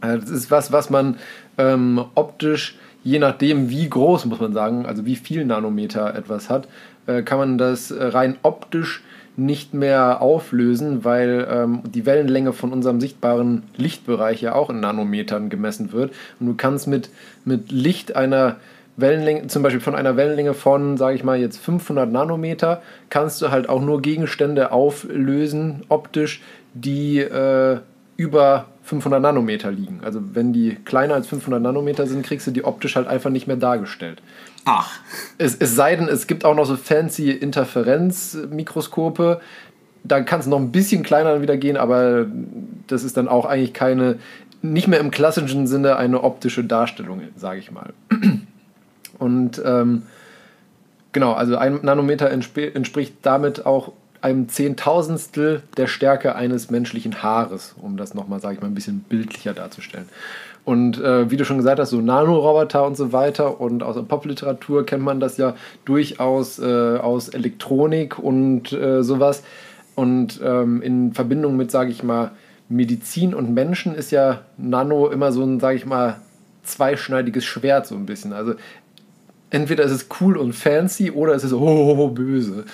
Also 0.00 0.20
Das 0.20 0.30
ist 0.30 0.50
was, 0.50 0.70
was 0.72 0.90
man 0.90 1.16
ähm, 1.58 2.04
optisch, 2.14 2.76
je 3.04 3.18
nachdem 3.18 3.68
wie 3.70 3.88
groß, 3.88 4.26
muss 4.26 4.40
man 4.40 4.52
sagen, 4.52 4.86
also 4.86 5.04
wie 5.06 5.16
viel 5.16 5.44
Nanometer 5.44 6.14
etwas 6.14 6.50
hat, 6.50 6.68
äh, 7.06 7.22
kann 7.22 7.38
man 7.38 7.58
das 7.58 7.90
äh, 7.90 8.04
rein 8.04 8.36
optisch 8.42 9.02
nicht 9.36 9.72
mehr 9.72 10.20
auflösen, 10.20 11.04
weil 11.04 11.46
ähm, 11.48 11.80
die 11.84 12.06
Wellenlänge 12.06 12.52
von 12.52 12.72
unserem 12.72 13.00
sichtbaren 13.00 13.62
Lichtbereich 13.76 14.42
ja 14.42 14.54
auch 14.56 14.68
in 14.68 14.80
Nanometern 14.80 15.48
gemessen 15.48 15.92
wird. 15.92 16.12
Und 16.40 16.46
du 16.48 16.54
kannst 16.56 16.88
mit, 16.88 17.08
mit 17.44 17.70
Licht 17.70 18.16
einer 18.16 18.56
Wellenlänge, 18.98 19.46
zum 19.46 19.62
Beispiel 19.62 19.80
von 19.80 19.94
einer 19.94 20.16
Wellenlänge 20.16 20.54
von, 20.54 20.96
sage 20.96 21.14
ich 21.16 21.24
mal, 21.24 21.38
jetzt 21.38 21.58
500 21.58 22.10
Nanometer, 22.10 22.82
kannst 23.10 23.40
du 23.40 23.50
halt 23.50 23.68
auch 23.68 23.80
nur 23.80 24.02
Gegenstände 24.02 24.72
auflösen, 24.72 25.84
optisch, 25.88 26.42
die 26.74 27.20
äh, 27.20 27.78
über 28.16 28.66
500 28.82 29.22
Nanometer 29.22 29.70
liegen. 29.70 30.00
Also 30.04 30.20
wenn 30.34 30.52
die 30.52 30.76
kleiner 30.84 31.14
als 31.14 31.28
500 31.28 31.62
Nanometer 31.62 32.08
sind, 32.08 32.26
kriegst 32.26 32.48
du 32.48 32.50
die 32.50 32.64
optisch 32.64 32.96
halt 32.96 33.06
einfach 33.06 33.30
nicht 33.30 33.46
mehr 33.46 33.56
dargestellt. 33.56 34.20
Ach, 34.64 34.98
Es, 35.38 35.54
es 35.54 35.76
sei 35.76 35.94
denn, 35.94 36.08
es 36.08 36.26
gibt 36.26 36.44
auch 36.44 36.56
noch 36.56 36.66
so 36.66 36.76
fancy 36.76 37.30
Interferenzmikroskope. 37.30 39.40
Da 40.02 40.20
kann 40.22 40.40
es 40.40 40.46
noch 40.46 40.58
ein 40.58 40.72
bisschen 40.72 41.04
kleiner 41.04 41.40
wieder 41.40 41.56
gehen, 41.56 41.76
aber 41.76 42.26
das 42.88 43.04
ist 43.04 43.16
dann 43.16 43.28
auch 43.28 43.44
eigentlich 43.44 43.74
keine, 43.74 44.16
nicht 44.60 44.88
mehr 44.88 45.00
im 45.00 45.12
klassischen 45.12 45.68
Sinne 45.68 45.96
eine 45.96 46.24
optische 46.24 46.64
Darstellung, 46.64 47.22
sage 47.36 47.60
ich 47.60 47.70
mal. 47.70 47.92
Und 49.18 49.60
ähm, 49.64 50.02
genau, 51.12 51.32
also 51.32 51.56
ein 51.56 51.80
Nanometer 51.82 52.30
entsp 52.30 52.58
entspricht 52.58 53.14
damit 53.22 53.66
auch 53.66 53.92
einem 54.20 54.48
Zehntausendstel 54.48 55.62
der 55.76 55.86
Stärke 55.86 56.34
eines 56.34 56.70
menschlichen 56.70 57.22
Haares, 57.22 57.74
um 57.80 57.96
das 57.96 58.14
nochmal, 58.14 58.40
sage 58.40 58.56
ich 58.56 58.60
mal, 58.60 58.66
ein 58.66 58.74
bisschen 58.74 59.00
bildlicher 59.00 59.54
darzustellen. 59.54 60.08
Und 60.64 61.00
äh, 61.00 61.30
wie 61.30 61.36
du 61.36 61.44
schon 61.44 61.56
gesagt 61.56 61.80
hast, 61.80 61.90
so 61.90 62.00
Nanoroboter 62.00 62.84
und 62.84 62.96
so 62.96 63.12
weiter 63.12 63.60
und 63.60 63.82
aus 63.82 63.94
der 63.94 64.02
Popliteratur 64.02 64.84
kennt 64.84 65.02
man 65.02 65.20
das 65.20 65.38
ja 65.38 65.54
durchaus 65.84 66.58
äh, 66.58 66.98
aus 66.98 67.28
Elektronik 67.28 68.18
und 68.18 68.72
äh, 68.72 69.02
sowas. 69.02 69.42
Und 69.94 70.40
ähm, 70.44 70.82
in 70.82 71.14
Verbindung 71.14 71.56
mit, 71.56 71.70
sage 71.70 71.90
ich 71.90 72.02
mal, 72.02 72.32
Medizin 72.68 73.34
und 73.34 73.54
Menschen 73.54 73.94
ist 73.94 74.10
ja 74.10 74.42
Nano 74.58 75.08
immer 75.08 75.32
so 75.32 75.42
ein, 75.42 75.58
sage 75.58 75.76
ich 75.76 75.86
mal, 75.86 76.16
zweischneidiges 76.64 77.44
Schwert 77.44 77.86
so 77.86 77.94
ein 77.94 78.04
bisschen. 78.04 78.32
Also 78.34 78.54
entweder 79.50 79.84
ist 79.84 79.92
es 79.92 80.06
cool 80.20 80.36
und 80.36 80.52
fancy 80.52 81.10
oder 81.10 81.34
es 81.34 81.44
ist 81.44 81.52
oh, 81.52 81.58
oh, 81.60 81.96
oh 81.98 82.08
böse. 82.08 82.64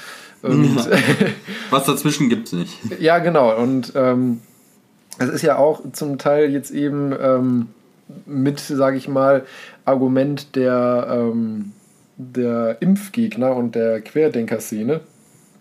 Und 0.43 0.77
was 1.71 1.87
dazwischen 1.87 2.29
gibt's 2.29 2.53
nicht. 2.53 3.01
ja, 3.01 3.19
genau. 3.19 3.57
Und 3.57 3.93
ähm, 3.95 4.41
es 5.19 5.29
ist 5.29 5.43
ja 5.43 5.57
auch 5.57 5.81
zum 5.93 6.19
Teil 6.19 6.51
jetzt 6.53 6.71
eben 6.71 7.15
ähm, 7.19 7.69
mit, 8.27 8.61
sage 8.61 8.97
ich 8.97 9.09
mal, 9.09 9.47
Argument 9.85 10.55
der, 10.57 11.07
ähm, 11.11 11.73
der 12.17 12.79
Impfgegner 12.81 13.55
und 13.55 13.75
der 13.75 14.01
Querdenker-Szene, 14.01 15.01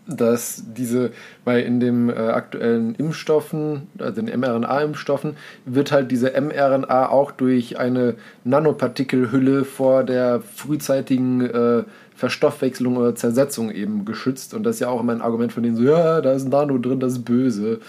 dass 0.06 0.64
diese, 0.76 1.12
weil 1.46 1.62
in 1.62 1.80
den 1.80 2.10
äh, 2.10 2.14
aktuellen 2.14 2.96
Impfstoffen, 2.96 3.88
also 4.00 4.22
den 4.22 4.40
mRNA-Impfstoffen, 4.40 5.36
wird 5.66 5.92
halt 5.92 6.12
diese 6.12 6.32
mRNA 6.40 7.10
auch 7.10 7.32
durch 7.32 7.80
eine 7.80 8.16
Nanopartikelhülle 8.44 9.64
vor 9.66 10.04
der 10.04 10.42
frühzeitigen 10.42 11.42
äh, 11.42 11.84
Verstoffwechselung 12.16 12.98
oder 12.98 13.16
Zersetzung 13.16 13.72
eben 13.72 14.06
geschützt. 14.06 14.54
Und 14.54 14.64
das 14.64 14.76
ist 14.76 14.80
ja 14.82 14.90
auch 14.90 15.02
immer 15.02 15.14
ein 15.14 15.22
Argument 15.22 15.52
von 15.52 15.64
denen 15.64 15.76
so, 15.76 15.84
ja, 15.84 16.22
da 16.22 16.34
ist 16.34 16.46
ein 16.46 16.50
Nano 16.50 16.78
drin, 16.78 17.00
das 17.00 17.14
ist 17.14 17.26
böse. 17.26 17.80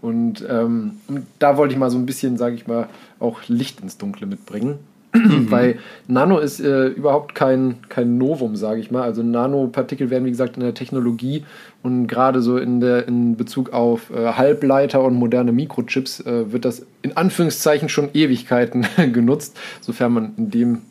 Und 0.00 0.44
ähm, 0.48 0.98
da 1.38 1.56
wollte 1.56 1.74
ich 1.74 1.78
mal 1.78 1.90
so 1.90 1.98
ein 1.98 2.06
bisschen, 2.06 2.36
sage 2.36 2.54
ich 2.54 2.66
mal, 2.66 2.88
auch 3.20 3.40
Licht 3.48 3.80
ins 3.80 3.96
Dunkle 3.96 4.26
mitbringen. 4.26 4.78
Mhm. 5.14 5.50
Weil 5.50 5.78
Nano 6.08 6.38
ist 6.38 6.60
äh, 6.60 6.88
überhaupt 6.88 7.34
kein, 7.36 7.76
kein 7.88 8.18
Novum, 8.18 8.56
sage 8.56 8.80
ich 8.80 8.90
mal. 8.90 9.02
Also 9.02 9.22
Nanopartikel 9.22 10.10
werden, 10.10 10.24
wie 10.24 10.30
gesagt, 10.30 10.56
in 10.56 10.62
der 10.62 10.74
Technologie 10.74 11.44
und 11.82 12.08
gerade 12.08 12.42
so 12.42 12.58
in, 12.58 12.80
der, 12.80 13.06
in 13.06 13.36
Bezug 13.36 13.72
auf 13.72 14.10
äh, 14.10 14.32
Halbleiter 14.32 15.02
und 15.02 15.14
moderne 15.14 15.52
Mikrochips 15.52 16.20
äh, 16.20 16.52
wird 16.52 16.64
das 16.64 16.84
in 17.02 17.16
Anführungszeichen 17.16 17.88
schon 17.88 18.10
Ewigkeiten 18.12 18.86
genutzt, 19.12 19.56
sofern 19.80 20.12
man 20.12 20.32
in 20.36 20.50
dem 20.50 20.82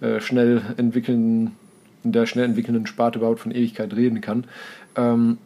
äh, 0.00 0.20
schnell 0.20 0.62
entwickelnden, 0.78 1.56
in 2.04 2.12
der 2.12 2.24
schnell 2.24 2.46
entwickelnden 2.46 2.86
Sparte 2.86 3.18
überhaupt 3.18 3.40
von 3.40 3.52
Ewigkeit 3.52 3.94
reden 3.94 4.22
kann. 4.22 4.44
Ähm, 4.96 5.38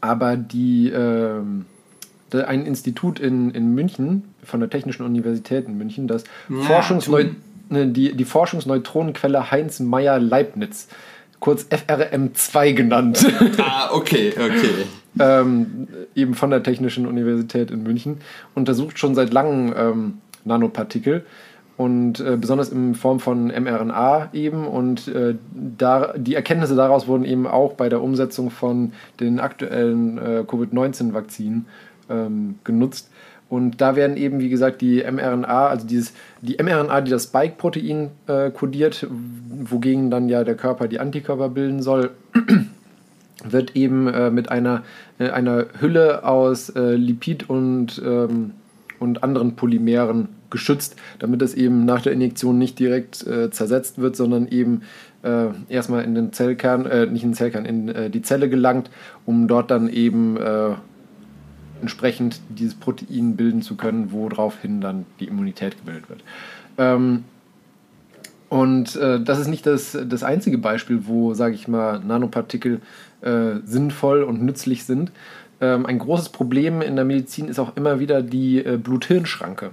aber 0.00 0.36
die, 0.36 0.90
ähm, 0.90 1.66
ein 2.34 2.66
Institut 2.66 3.18
in, 3.18 3.50
in 3.50 3.74
München, 3.74 4.24
von 4.42 4.60
der 4.60 4.70
Technischen 4.70 5.04
Universität 5.04 5.66
in 5.66 5.76
München, 5.78 6.08
das 6.08 6.24
ja, 6.48 6.56
Forschungsneu 6.62 7.26
ne, 7.70 7.86
die, 7.88 8.14
die 8.14 8.24
Forschungsneutronenquelle 8.24 9.50
Heinz 9.50 9.80
Meyer 9.80 10.18
Leibniz, 10.18 10.88
kurz 11.38 11.66
FRM2 11.70 12.72
genannt. 12.74 13.26
Ah, 13.58 13.90
okay, 13.92 14.32
okay. 14.32 14.86
ähm, 15.18 15.88
eben 16.14 16.34
von 16.34 16.50
der 16.50 16.62
Technischen 16.62 17.06
Universität 17.06 17.70
in 17.70 17.82
München, 17.82 18.18
untersucht 18.54 18.98
schon 18.98 19.14
seit 19.14 19.32
langem 19.32 19.74
ähm, 19.76 20.18
Nanopartikel 20.44 21.24
und 21.76 22.20
äh, 22.20 22.36
besonders 22.36 22.68
in 22.68 22.94
Form 22.94 23.20
von 23.20 23.46
mRNA 23.46 24.28
eben 24.34 24.66
und 24.66 25.08
äh, 25.08 25.36
da, 25.54 26.12
die 26.14 26.34
Erkenntnisse 26.34 26.76
daraus 26.76 27.06
wurden 27.06 27.24
eben 27.24 27.46
auch 27.46 27.72
bei 27.72 27.88
der 27.88 28.02
Umsetzung 28.02 28.50
von 28.50 28.92
den 29.18 29.40
aktuellen 29.40 30.18
äh, 30.18 30.44
Covid-19-Vakzinen 30.46 31.66
ähm, 32.10 32.56
genutzt. 32.64 33.10
Und 33.50 33.80
da 33.80 33.96
werden 33.96 34.16
eben, 34.16 34.38
wie 34.38 34.48
gesagt, 34.48 34.80
die 34.80 35.02
mRNA, 35.02 35.66
also 35.66 35.84
dieses, 35.84 36.12
die 36.40 36.56
mRNA, 36.62 37.00
die 37.00 37.10
das 37.10 37.24
Spike-Protein 37.24 38.10
äh, 38.28 38.50
kodiert, 38.50 39.08
wogegen 39.10 40.08
dann 40.08 40.28
ja 40.28 40.44
der 40.44 40.54
Körper 40.54 40.86
die 40.86 41.00
Antikörper 41.00 41.48
bilden 41.48 41.82
soll, 41.82 42.12
wird 43.44 43.74
eben 43.74 44.06
äh, 44.06 44.30
mit 44.30 44.52
einer, 44.52 44.84
äh, 45.18 45.30
einer 45.30 45.66
Hülle 45.80 46.24
aus 46.24 46.70
äh, 46.70 46.94
Lipid 46.94 47.50
und, 47.50 48.00
ähm, 48.04 48.52
und 49.00 49.24
anderen 49.24 49.56
Polymeren 49.56 50.28
geschützt, 50.50 50.94
damit 51.18 51.42
es 51.42 51.54
eben 51.54 51.84
nach 51.84 52.02
der 52.02 52.12
Injektion 52.12 52.56
nicht 52.56 52.78
direkt 52.78 53.26
äh, 53.26 53.50
zersetzt 53.50 53.98
wird, 53.98 54.14
sondern 54.14 54.46
eben 54.46 54.82
äh, 55.24 55.46
erstmal 55.68 56.04
in 56.04 56.14
den 56.14 56.32
Zellkern, 56.32 56.82
nicht 57.12 57.24
in 57.24 57.30
den 57.30 57.34
Zellkern, 57.34 57.64
in 57.64 58.12
die 58.12 58.22
Zelle 58.22 58.48
gelangt, 58.48 58.90
um 59.26 59.48
dort 59.48 59.70
dann 59.70 59.88
eben 59.88 60.38
entsprechend 61.80 62.40
dieses 62.48 62.74
Protein 62.74 63.36
bilden 63.36 63.62
zu 63.62 63.76
können, 63.76 64.12
woraufhin 64.12 64.80
dann 64.80 65.06
die 65.18 65.26
Immunität 65.26 65.76
gebildet 65.78 66.08
wird. 66.08 66.22
Ähm, 66.78 67.24
und 68.48 68.96
äh, 68.96 69.20
das 69.20 69.38
ist 69.38 69.48
nicht 69.48 69.64
das, 69.66 69.96
das 70.06 70.22
einzige 70.22 70.58
Beispiel, 70.58 71.06
wo, 71.06 71.34
sage 71.34 71.54
ich 71.54 71.68
mal, 71.68 72.00
Nanopartikel 72.00 72.80
äh, 73.22 73.56
sinnvoll 73.64 74.22
und 74.22 74.42
nützlich 74.42 74.84
sind. 74.84 75.12
Ähm, 75.60 75.86
ein 75.86 75.98
großes 75.98 76.30
Problem 76.30 76.82
in 76.82 76.96
der 76.96 77.04
Medizin 77.04 77.48
ist 77.48 77.58
auch 77.58 77.76
immer 77.76 78.00
wieder 78.00 78.22
die 78.22 78.58
äh, 78.64 78.76
Blut-Hirn-Schranke. 78.76 79.70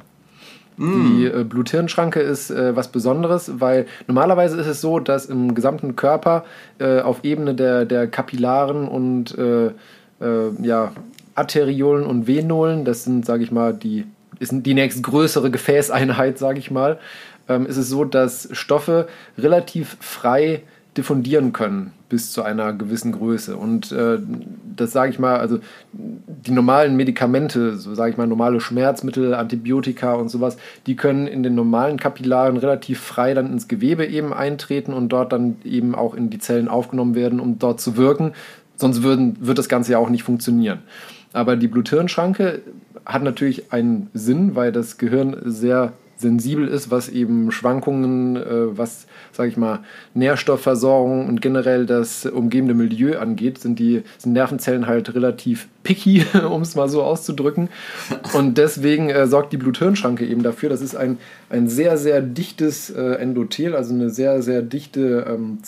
Die 0.80 1.26
äh, 1.26 1.44
Blut-Hirn-Schranke 1.44 2.20
ist 2.20 2.52
äh, 2.52 2.76
was 2.76 2.90
Besonderes, 2.90 3.60
weil 3.60 3.88
normalerweise 4.06 4.60
ist 4.62 4.68
es 4.68 4.80
so, 4.80 5.00
dass 5.00 5.26
im 5.26 5.56
gesamten 5.56 5.96
Körper 5.96 6.46
äh, 6.78 7.00
auf 7.00 7.24
Ebene 7.24 7.56
der, 7.56 7.86
der 7.86 8.06
Kapillaren 8.06 8.88
und 8.88 9.36
äh, 9.40 9.72
äh, 10.22 10.52
ja, 10.62 10.92
Arteriolen 11.38 12.06
und 12.06 12.28
Venolen, 12.28 12.86
das 12.86 13.04
sind, 13.04 13.26
sage 13.26 13.44
ich 13.44 13.52
mal, 13.52 13.74
die, 13.74 14.06
ist 14.40 14.54
die 14.54 14.74
nächstgrößere 14.74 15.52
Gefäßeinheit, 15.52 16.38
sage 16.38 16.60
ich 16.60 16.72
mal, 16.72 17.00
ähm, 17.48 17.66
ist 17.66 17.78
es 17.78 17.90
so, 17.90 18.06
dass 18.06 18.50
Stoffe 18.52 19.08
relativ 19.38 19.98
frei 20.00 20.64
diffundieren 20.98 21.54
können 21.54 21.94
bis 22.10 22.32
zu 22.32 22.42
einer 22.42 22.74
gewissen 22.74 23.12
Größe. 23.12 23.58
Und 23.58 23.92
äh, 23.92 24.18
das 24.76 24.92
sage 24.92 25.12
ich 25.12 25.20
mal, 25.20 25.38
also 25.38 25.60
die 25.92 26.52
normalen 26.52 26.96
Medikamente, 26.96 27.78
so 27.78 27.94
sage 27.94 28.12
ich 28.12 28.18
mal, 28.18 28.28
normale 28.28 28.62
Schmerzmittel, 28.62 29.34
Antibiotika 29.34 30.14
und 30.14 30.30
sowas, 30.30 30.58
die 30.86 30.96
können 30.96 31.28
in 31.28 31.44
den 31.44 31.54
normalen 31.54 31.98
Kapillaren 31.98 32.58
relativ 32.58 33.00
frei 33.00 33.34
dann 33.34 33.52
ins 33.52 33.68
Gewebe 33.68 34.06
eben 34.06 34.34
eintreten 34.34 34.94
und 34.94 35.10
dort 35.10 35.34
dann 35.34 35.58
eben 35.64 35.96
auch 35.96 36.14
in 36.14 36.30
die 36.30 36.40
Zellen 36.40 36.68
aufgenommen 36.70 37.14
werden, 37.14 37.40
um 37.40 37.60
dort 37.60 37.82
zu 37.82 37.98
wirken. 37.98 38.34
Sonst 38.78 39.04
würden, 39.04 39.38
wird 39.40 39.58
das 39.58 39.70
Ganze 39.70 39.94
ja 39.94 39.98
auch 39.98 40.10
nicht 40.10 40.24
funktionieren. 40.24 40.80
Aber 41.38 41.56
die 41.56 41.68
Blut-Hirn-Schranke 41.68 42.64
hat 43.06 43.22
natürlich 43.22 43.72
einen 43.72 44.10
Sinn, 44.16 44.56
weil 44.56 44.72
das 44.72 44.98
Gehirn 44.98 45.38
sehr 45.46 45.94
sensibel 46.16 46.68
ist, 46.68 46.90
was 46.90 47.10
eben 47.10 47.52
Schwankungen, 47.52 48.38
äh, 48.38 48.76
was, 48.76 49.06
sage 49.32 49.50
ich 49.50 49.56
mal, 49.56 49.82
Nährstoffversorgung 50.16 51.28
und 51.28 51.40
generell 51.40 51.86
das 51.86 52.26
umgebende 52.26 52.74
Milieu 52.74 53.20
angeht, 53.20 53.60
sind 53.60 53.78
die 53.78 54.02
sind 54.18 54.34
Nervenzellen 54.34 54.88
halt 54.88 55.14
relativ 55.14 55.68
picky, 55.84 56.26
um 56.50 56.64
es 56.64 56.74
mal 56.74 56.90
so 56.90 57.04
auszudrücken. 57.04 57.70
Und 58.34 58.58
deswegen 58.58 59.12
äh, 59.12 59.28
sorgt 59.28 59.54
die 59.54 59.58
Blut-Hirn-Schranke 59.58 60.26
eben 60.26 60.42
dafür. 60.42 60.70
Das 60.70 60.82
ist 60.82 60.96
ein, 60.96 61.20
ein 61.52 61.68
sehr, 61.68 62.00
sehr 62.00 62.20
dichtes 62.20 62.90
äh, 62.90 63.14
Endothel, 63.20 63.76
also 63.76 63.94
eine 63.94 64.10
sehr, 64.10 64.42
sehr 64.42 64.64
dichte 64.64 65.28
ähm, 65.30 65.60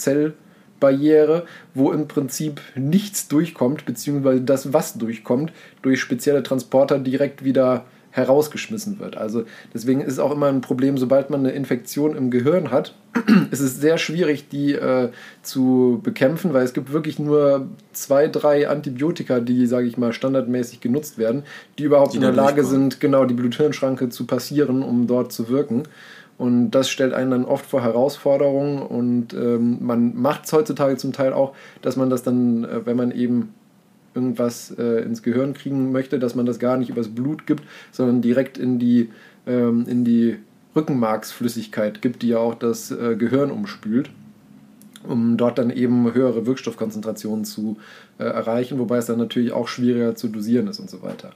Zellbarriere, 0.80 1.46
wo 1.74 1.92
im 1.92 2.08
Prinzip 2.08 2.62
nichts 2.76 3.28
durchkommt, 3.28 3.86
beziehungsweise 3.86 4.42
das, 4.42 4.74
was 4.74 4.96
durchkommt, 4.96 5.52
durch 5.82 6.00
spezielle 6.00 6.44
Transporter 6.44 7.00
direkt 7.00 7.44
wieder 7.44 7.86
herausgeschmissen 8.12 9.00
wird. 9.00 9.18
Also 9.18 9.44
deswegen 9.72 10.02
ist 10.02 10.14
es 10.14 10.20
auch 10.20 10.32
immer 10.32 10.48
ein 10.48 10.62
Problem, 10.62 10.98
sobald 10.98 11.30
man 11.30 11.42
eine 11.42 11.52
Infektion 11.52 12.16
im 12.16 12.32
Gehirn 12.32 12.72
hat, 12.72 12.96
ist 13.52 13.60
es 13.60 13.80
sehr 13.80 14.00
schwierig, 14.00 14.50
die 14.50 14.74
äh, 14.74 15.10
zu 15.44 16.00
bekämpfen, 16.04 16.52
weil 16.54 16.64
es 16.64 16.74
gibt 16.74 16.92
wirklich 16.92 17.20
nur 17.20 17.68
zwei, 17.94 18.28
drei 18.28 18.68
Antibiotika, 18.68 19.40
die, 19.40 19.68
sage 19.68 19.86
ich 19.86 20.00
mal, 20.00 20.12
standardmäßig 20.12 20.82
genutzt 20.82 21.20
werden, 21.20 21.44
die 21.78 21.84
überhaupt 21.84 22.14
die 22.14 22.18
in 22.18 22.24
der 22.24 22.32
Lage 22.32 22.64
sind, 22.64 23.00
genau 23.00 23.26
die 23.26 23.36
Blut-Hirn-Schranke 23.36 24.10
zu 24.10 24.26
passieren, 24.26 24.82
um 24.82 25.06
dort 25.06 25.32
zu 25.32 25.48
wirken. 25.48 25.84
Und 26.40 26.72
das 26.72 26.90
stellt 26.90 27.14
einen 27.14 27.32
dann 27.32 27.46
oft 27.46 27.66
vor 27.66 27.84
Herausforderungen 27.84 28.82
und 28.82 29.34
ähm, 29.34 29.78
man 29.82 30.16
macht 30.16 30.46
es 30.46 30.54
heutzutage 30.54 30.96
zum 30.96 31.12
Teil 31.12 31.34
auch, 31.34 31.54
dass 31.82 31.98
man 31.98 32.10
das 32.10 32.24
dann, 32.24 32.64
äh, 32.64 32.86
wenn 32.86 32.96
man 32.96 33.12
eben 33.12 33.54
irgendwas 34.16 34.74
äh, 34.80 35.04
ins 35.04 35.22
Gehirn 35.22 35.54
kriegen 35.54 35.92
möchte, 35.92 36.18
dass 36.18 36.36
man 36.36 36.46
das 36.46 36.58
gar 36.58 36.78
nicht 36.78 36.90
übers 36.90 37.10
Blut 37.10 37.46
gibt, 37.46 37.66
sondern 37.92 38.22
direkt 38.22 38.58
in 38.58 38.80
die, 38.80 39.10
ähm, 39.48 39.86
in 39.86 40.06
die 40.06 40.38
Rückenmarksflüssigkeit 40.78 42.02
gibt, 42.02 42.22
die 42.22 42.30
ja 42.30 42.38
auch 42.38 42.56
das 42.56 42.90
äh, 42.90 43.18
Gehirn 43.18 43.52
umspült, 43.52 44.10
um 45.06 45.36
dort 45.36 45.58
dann 45.58 45.70
eben 45.70 46.14
höhere 46.14 46.46
Wirkstoffkonzentrationen 46.46 47.44
zu 47.44 47.76
äh, 48.18 48.24
erreichen, 48.24 48.80
wobei 48.80 48.96
es 48.96 49.08
dann 49.08 49.18
natürlich 49.18 49.52
auch 49.52 49.68
schwieriger 49.68 50.16
zu 50.16 50.30
dosieren 50.30 50.68
ist 50.68 50.80
und 50.80 50.90
so 50.90 51.02
weiter. 51.02 51.32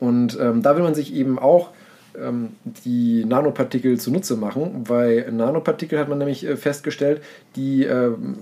Und 0.00 0.38
ähm, 0.40 0.62
da 0.62 0.76
will 0.76 0.82
man 0.82 0.94
sich 0.94 1.14
eben 1.14 1.38
auch 1.38 1.72
die 2.84 3.24
Nanopartikel 3.24 3.98
zunutze 3.98 4.36
machen, 4.36 4.84
weil 4.88 5.30
Nanopartikel 5.32 5.98
hat 5.98 6.08
man 6.08 6.18
nämlich 6.18 6.46
äh, 6.46 6.56
festgestellt, 6.56 7.22
die 7.56 7.84
ähm, 7.84 8.36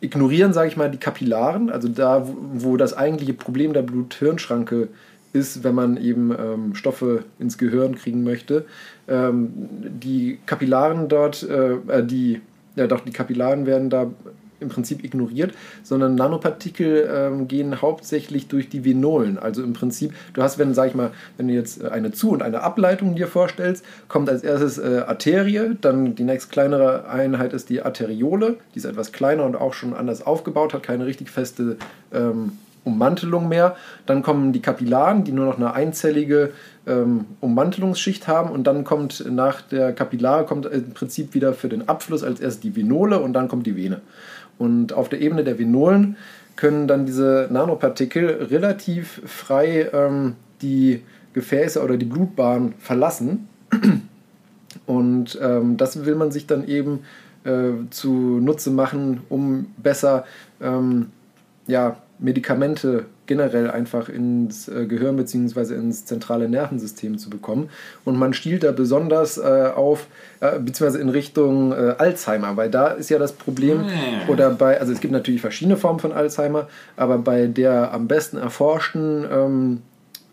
ignorieren, 0.00 0.52
sage 0.52 0.68
ich 0.68 0.76
mal, 0.76 0.90
die 0.90 0.98
Kapillaren, 0.98 1.70
also 1.70 1.88
da, 1.88 2.26
wo 2.54 2.76
das 2.76 2.96
eigentliche 2.96 3.34
Problem 3.34 3.72
der 3.72 3.82
Blut-Hirn-Schranke 3.82 4.88
ist, 5.32 5.64
wenn 5.64 5.74
man 5.74 5.96
eben 5.96 6.30
ähm, 6.32 6.74
Stoffe 6.74 7.24
ins 7.38 7.56
Gehirn 7.56 7.94
kriegen 7.94 8.22
möchte. 8.22 8.66
Ähm, 9.08 9.52
die 9.82 10.38
Kapillaren 10.44 11.08
dort, 11.08 11.42
äh, 11.42 11.74
äh 11.88 12.04
die, 12.04 12.40
ja 12.76 12.86
doch, 12.86 13.00
die 13.00 13.12
Kapillaren 13.12 13.64
werden 13.64 13.88
da 13.88 14.10
im 14.62 14.68
Prinzip 14.68 15.04
ignoriert, 15.04 15.52
sondern 15.82 16.14
Nanopartikel 16.14 17.08
ähm, 17.12 17.48
gehen 17.48 17.82
hauptsächlich 17.82 18.48
durch 18.48 18.68
die 18.68 18.84
Venolen. 18.84 19.38
Also 19.38 19.62
im 19.62 19.72
Prinzip, 19.72 20.14
du 20.34 20.42
hast, 20.42 20.58
wenn, 20.58 20.72
sag 20.74 20.88
ich 20.88 20.94
mal, 20.94 21.10
wenn 21.36 21.48
du 21.48 21.54
jetzt 21.54 21.84
eine 21.84 22.12
Zu- 22.12 22.30
und 22.30 22.42
eine 22.42 22.62
Ableitung 22.62 23.14
dir 23.14 23.26
vorstellst, 23.26 23.84
kommt 24.08 24.30
als 24.30 24.42
erstes 24.42 24.78
äh, 24.78 25.02
Arterie, 25.06 25.76
dann 25.80 26.14
die 26.14 26.24
nächst 26.24 26.50
kleinere 26.50 27.08
Einheit 27.08 27.52
ist 27.52 27.68
die 27.68 27.82
Arteriole, 27.82 28.56
die 28.74 28.78
ist 28.78 28.84
etwas 28.84 29.12
kleiner 29.12 29.44
und 29.44 29.56
auch 29.56 29.74
schon 29.74 29.94
anders 29.94 30.24
aufgebaut, 30.24 30.72
hat 30.74 30.82
keine 30.82 31.06
richtig 31.06 31.30
feste 31.30 31.76
ähm, 32.12 32.52
Ummantelung 32.84 33.48
mehr. 33.48 33.76
Dann 34.06 34.22
kommen 34.22 34.52
die 34.52 34.60
Kapillaren, 34.60 35.24
die 35.24 35.32
nur 35.32 35.46
noch 35.46 35.56
eine 35.56 35.74
einzellige 35.74 36.50
ähm, 36.86 37.26
Ummantelungsschicht 37.40 38.26
haben 38.26 38.50
und 38.50 38.64
dann 38.64 38.84
kommt 38.84 39.24
nach 39.30 39.62
der 39.62 39.92
Kapillare 39.92 40.44
kommt 40.44 40.66
im 40.66 40.92
Prinzip 40.92 41.34
wieder 41.34 41.54
für 41.54 41.68
den 41.68 41.88
Abfluss 41.88 42.24
als 42.24 42.40
erst 42.40 42.64
die 42.64 42.74
Venole 42.74 43.20
und 43.20 43.34
dann 43.34 43.48
kommt 43.48 43.66
die 43.66 43.76
Vene. 43.76 44.00
Und 44.58 44.92
auf 44.92 45.08
der 45.08 45.20
Ebene 45.20 45.44
der 45.44 45.58
Venolen 45.58 46.16
können 46.56 46.86
dann 46.86 47.06
diese 47.06 47.48
Nanopartikel 47.50 48.46
relativ 48.50 49.22
frei 49.26 49.90
ähm, 49.92 50.36
die 50.60 51.02
Gefäße 51.32 51.82
oder 51.82 51.96
die 51.96 52.04
Blutbahn 52.04 52.74
verlassen. 52.78 53.48
Und 54.86 55.38
ähm, 55.40 55.76
das 55.76 56.04
will 56.04 56.14
man 56.14 56.30
sich 56.30 56.46
dann 56.46 56.66
eben 56.66 57.00
äh, 57.44 57.72
zu 57.90 58.12
Nutze 58.12 58.70
machen, 58.70 59.20
um 59.28 59.66
besser 59.76 60.24
ähm, 60.60 61.10
ja, 61.66 61.96
Medikamente 62.18 63.06
generell 63.26 63.70
einfach 63.70 64.08
ins 64.08 64.68
äh, 64.68 64.86
Gehirn 64.86 65.16
bzw. 65.16 65.74
ins 65.74 66.04
zentrale 66.04 66.48
Nervensystem 66.48 67.18
zu 67.18 67.30
bekommen. 67.30 67.70
Und 68.04 68.18
man 68.18 68.34
stiehlt 68.34 68.64
da 68.64 68.72
besonders 68.72 69.38
äh, 69.38 69.70
auf, 69.74 70.06
äh, 70.40 70.58
beziehungsweise 70.58 71.00
in 71.00 71.08
Richtung 71.08 71.72
äh, 71.72 71.94
Alzheimer, 71.98 72.56
weil 72.56 72.70
da 72.70 72.88
ist 72.88 73.10
ja 73.10 73.18
das 73.18 73.32
Problem, 73.32 73.82
Ah. 73.82 74.30
oder 74.30 74.50
bei, 74.50 74.80
also 74.80 74.92
es 74.92 75.00
gibt 75.00 75.12
natürlich 75.12 75.40
verschiedene 75.40 75.76
Formen 75.76 76.00
von 76.00 76.12
Alzheimer, 76.12 76.68
aber 76.96 77.18
bei 77.18 77.46
der 77.46 77.92
am 77.92 78.08
besten 78.08 78.36
erforschten 78.36 79.24
ähm, 79.30 79.82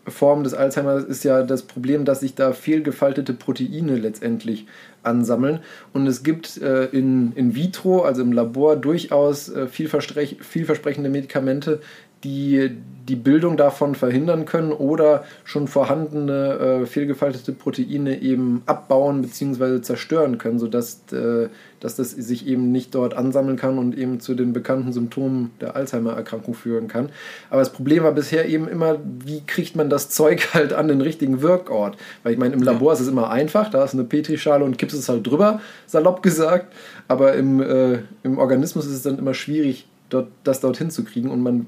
Form 0.06 0.44
des 0.44 0.54
Alzheimer 0.54 0.96
ist 1.06 1.24
ja 1.24 1.42
das 1.42 1.62
Problem, 1.62 2.04
dass 2.04 2.20
sich 2.20 2.34
da 2.34 2.52
fehlgefaltete 2.52 3.32
Proteine 3.34 3.96
letztendlich 3.96 4.66
ansammeln. 5.02 5.60
Und 5.92 6.06
es 6.06 6.22
gibt 6.22 6.60
äh, 6.60 6.86
in, 6.86 7.32
in 7.34 7.54
vitro, 7.54 8.02
also 8.02 8.22
im 8.22 8.32
Labor, 8.32 8.76
durchaus 8.76 9.48
äh, 9.48 9.66
vielversprech 9.66 10.38
vielversprechende 10.40 11.10
Medikamente, 11.10 11.80
die 12.24 12.70
die 13.08 13.16
Bildung 13.16 13.56
davon 13.56 13.96
verhindern 13.96 14.44
können 14.44 14.72
oder 14.72 15.24
schon 15.44 15.66
vorhandene 15.66 16.82
äh, 16.82 16.86
fehlgefaltete 16.86 17.52
Proteine 17.52 18.22
eben 18.22 18.62
abbauen 18.66 19.22
bzw. 19.22 19.80
zerstören 19.80 20.38
können, 20.38 20.60
sodass 20.60 21.00
äh, 21.12 21.48
dass 21.80 21.96
das 21.96 22.10
sich 22.10 22.46
eben 22.46 22.70
nicht 22.70 22.94
dort 22.94 23.14
ansammeln 23.14 23.56
kann 23.56 23.78
und 23.78 23.96
eben 23.96 24.20
zu 24.20 24.34
den 24.34 24.52
bekannten 24.52 24.92
Symptomen 24.92 25.50
der 25.60 25.76
Alzheimer-Erkrankung 25.76 26.54
führen 26.54 26.88
kann. 26.88 27.08
Aber 27.48 27.60
das 27.60 27.72
Problem 27.72 28.04
war 28.04 28.12
bisher 28.12 28.48
eben 28.48 28.68
immer, 28.68 28.98
wie 29.24 29.40
kriegt 29.46 29.76
man 29.76 29.90
das 29.90 30.10
Zeug 30.10 30.50
halt 30.54 30.72
an 30.72 30.88
den 30.88 31.00
richtigen 31.00 31.42
Wirkort? 31.42 31.96
Weil 32.22 32.34
ich 32.34 32.38
meine, 32.38 32.54
im 32.54 32.62
Labor 32.62 32.92
ist 32.92 33.00
es 33.00 33.08
immer 33.08 33.30
einfach, 33.30 33.70
da 33.70 33.82
ist 33.82 33.94
eine 33.94 34.04
Petrischale 34.04 34.64
und 34.64 34.78
kippst 34.78 34.96
es 34.96 35.08
halt 35.08 35.26
drüber, 35.26 35.60
salopp 35.86 36.22
gesagt. 36.22 36.72
Aber 37.08 37.34
im, 37.34 37.60
äh, 37.60 38.00
im 38.22 38.38
Organismus 38.38 38.86
ist 38.86 38.92
es 38.92 39.02
dann 39.02 39.18
immer 39.18 39.34
schwierig, 39.34 39.86
dort, 40.10 40.28
das 40.44 40.60
dorthin 40.60 40.90
zu 40.90 41.04
kriegen 41.04 41.30
und 41.30 41.42
man 41.42 41.66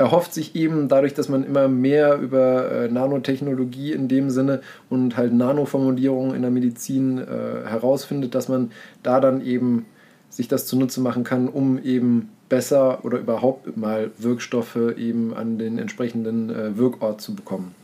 erhofft 0.00 0.32
sich 0.32 0.56
eben 0.56 0.88
dadurch, 0.88 1.12
dass 1.12 1.28
man 1.28 1.44
immer 1.44 1.68
mehr 1.68 2.18
über 2.18 2.72
äh, 2.72 2.88
Nanotechnologie 2.88 3.92
in 3.92 4.08
dem 4.08 4.30
Sinne 4.30 4.62
und 4.88 5.18
halt 5.18 5.34
Nanoformulierungen 5.34 6.34
in 6.34 6.40
der 6.40 6.50
Medizin 6.50 7.18
äh, 7.18 7.68
herausfindet, 7.68 8.34
dass 8.34 8.48
man 8.48 8.72
da 9.02 9.20
dann 9.20 9.44
eben 9.44 9.84
sich 10.30 10.48
das 10.48 10.66
zunutze 10.66 11.02
machen 11.02 11.22
kann, 11.22 11.48
um 11.48 11.78
eben 11.82 12.30
besser 12.48 13.04
oder 13.04 13.18
überhaupt 13.18 13.76
mal 13.76 14.10
Wirkstoffe 14.16 14.78
eben 14.96 15.34
an 15.34 15.58
den 15.58 15.78
entsprechenden 15.78 16.48
äh, 16.48 16.78
Wirkort 16.78 17.20
zu 17.20 17.34
bekommen. 17.34 17.74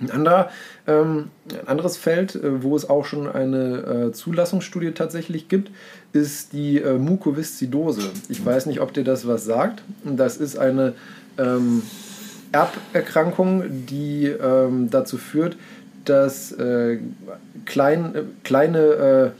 Ein, 0.00 0.10
anderer, 0.10 0.50
ähm, 0.86 1.30
ein 1.50 1.68
anderes 1.68 1.98
Feld, 1.98 2.34
äh, 2.34 2.62
wo 2.62 2.76
es 2.76 2.88
auch 2.88 3.04
schon 3.04 3.28
eine 3.28 4.08
äh, 4.08 4.12
Zulassungsstudie 4.12 4.92
tatsächlich 4.92 5.48
gibt, 5.48 5.70
ist 6.14 6.54
die 6.54 6.78
äh, 6.78 6.98
Mukoviszidose. 6.98 8.10
Ich 8.30 8.44
weiß 8.44 8.66
nicht, 8.66 8.80
ob 8.80 8.94
dir 8.94 9.04
das 9.04 9.26
was 9.26 9.44
sagt. 9.44 9.82
Das 10.04 10.38
ist 10.38 10.58
eine 10.58 10.94
ähm, 11.38 11.82
Erberkrankung, 12.52 13.64
die 13.86 14.26
ähm, 14.26 14.90
dazu 14.90 15.18
führt, 15.18 15.56
dass 16.04 16.52
äh, 16.52 16.98
klein, 17.64 18.14
äh, 18.14 18.22
kleine, 18.44 18.78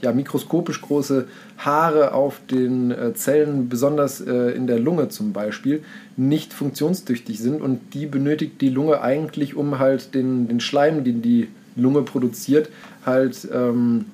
äh, 0.01 0.05
ja, 0.05 0.11
mikroskopisch 0.11 0.81
große 0.81 1.27
Haare 1.57 2.13
auf 2.13 2.39
den 2.51 2.91
äh, 2.91 3.13
Zellen, 3.13 3.69
besonders 3.69 4.21
äh, 4.21 4.51
in 4.51 4.67
der 4.67 4.79
Lunge 4.79 5.09
zum 5.09 5.33
Beispiel, 5.33 5.83
nicht 6.17 6.53
funktionstüchtig 6.53 7.39
sind 7.39 7.61
und 7.61 7.93
die 7.93 8.05
benötigt 8.05 8.61
die 8.61 8.69
Lunge 8.69 9.01
eigentlich, 9.01 9.55
um 9.55 9.79
halt 9.79 10.13
den, 10.13 10.47
den 10.47 10.59
Schleim, 10.59 11.03
den 11.03 11.21
die 11.21 11.47
Lunge 11.75 12.01
produziert, 12.01 12.69
halt 13.05 13.47
ähm, 13.53 14.05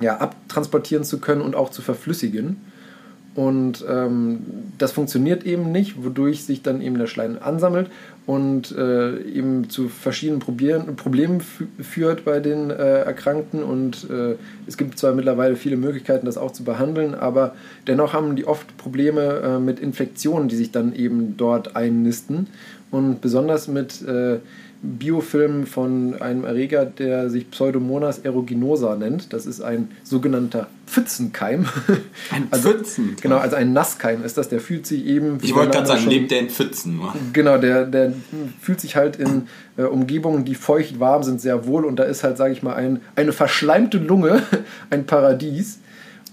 ja, 0.00 0.18
abtransportieren 0.18 1.04
zu 1.04 1.18
können 1.18 1.40
und 1.40 1.54
auch 1.54 1.70
zu 1.70 1.82
verflüssigen. 1.82 2.56
Und 3.34 3.84
ähm, 3.88 4.40
das 4.78 4.92
funktioniert 4.92 5.44
eben 5.44 5.72
nicht, 5.72 6.04
wodurch 6.04 6.44
sich 6.44 6.62
dann 6.62 6.80
eben 6.80 6.98
der 6.98 7.08
Schleim 7.08 7.36
ansammelt 7.40 7.90
und 8.26 8.70
äh, 8.72 9.20
eben 9.22 9.68
zu 9.68 9.88
verschiedenen 9.88 10.38
Probieren, 10.38 10.94
Problemen 10.94 11.40
führt 11.40 12.24
bei 12.24 12.38
den 12.38 12.70
äh, 12.70 13.00
Erkrankten. 13.00 13.64
Und 13.64 14.08
äh, 14.08 14.36
es 14.66 14.76
gibt 14.76 14.98
zwar 14.98 15.14
mittlerweile 15.14 15.56
viele 15.56 15.76
Möglichkeiten, 15.76 16.26
das 16.26 16.38
auch 16.38 16.52
zu 16.52 16.62
behandeln, 16.62 17.14
aber 17.14 17.54
dennoch 17.88 18.12
haben 18.12 18.36
die 18.36 18.46
oft 18.46 18.76
Probleme 18.76 19.22
äh, 19.22 19.58
mit 19.58 19.80
Infektionen, 19.80 20.48
die 20.48 20.56
sich 20.56 20.70
dann 20.70 20.94
eben 20.94 21.36
dort 21.36 21.74
einnisten. 21.74 22.46
Und 22.92 23.20
besonders 23.20 23.66
mit 23.66 24.00
äh, 24.02 24.38
Biofilm 24.84 25.66
von 25.66 26.20
einem 26.20 26.44
Erreger, 26.44 26.84
der 26.84 27.30
sich 27.30 27.50
Pseudomonas 27.50 28.24
aeruginosa 28.24 28.96
nennt. 28.96 29.32
Das 29.32 29.46
ist 29.46 29.62
ein 29.62 29.88
sogenannter 30.02 30.66
Pfützenkeim. 30.86 31.66
Ein 32.30 32.48
also, 32.50 32.70
Pfützen? 32.70 33.16
Genau, 33.20 33.38
also 33.38 33.56
ein 33.56 33.72
Nasskeim 33.72 34.22
ist 34.22 34.36
das. 34.36 34.48
Der 34.50 34.60
fühlt 34.60 34.86
sich 34.86 35.06
eben. 35.06 35.42
wie 35.42 35.46
Ich 35.46 35.54
wollte 35.54 35.72
gerade 35.72 35.86
sagen, 35.86 36.02
schon- 36.02 36.10
lebt 36.12 36.30
der 36.30 36.40
in 36.40 36.50
Pfützen 36.50 36.96
nur. 36.96 37.14
Genau, 37.32 37.56
der, 37.58 37.86
der 37.86 38.12
fühlt 38.60 38.80
sich 38.80 38.94
halt 38.96 39.16
in 39.16 39.48
äh, 39.76 39.82
Umgebungen, 39.84 40.44
die 40.44 40.54
feucht 40.54 41.00
warm 41.00 41.22
sind, 41.22 41.40
sehr 41.40 41.66
wohl. 41.66 41.84
Und 41.84 41.96
da 41.96 42.04
ist 42.04 42.22
halt, 42.22 42.36
sage 42.36 42.52
ich 42.52 42.62
mal, 42.62 42.74
ein, 42.74 43.00
eine 43.16 43.32
verschleimte 43.32 43.98
Lunge 43.98 44.42
ein 44.90 45.06
Paradies. 45.06 45.78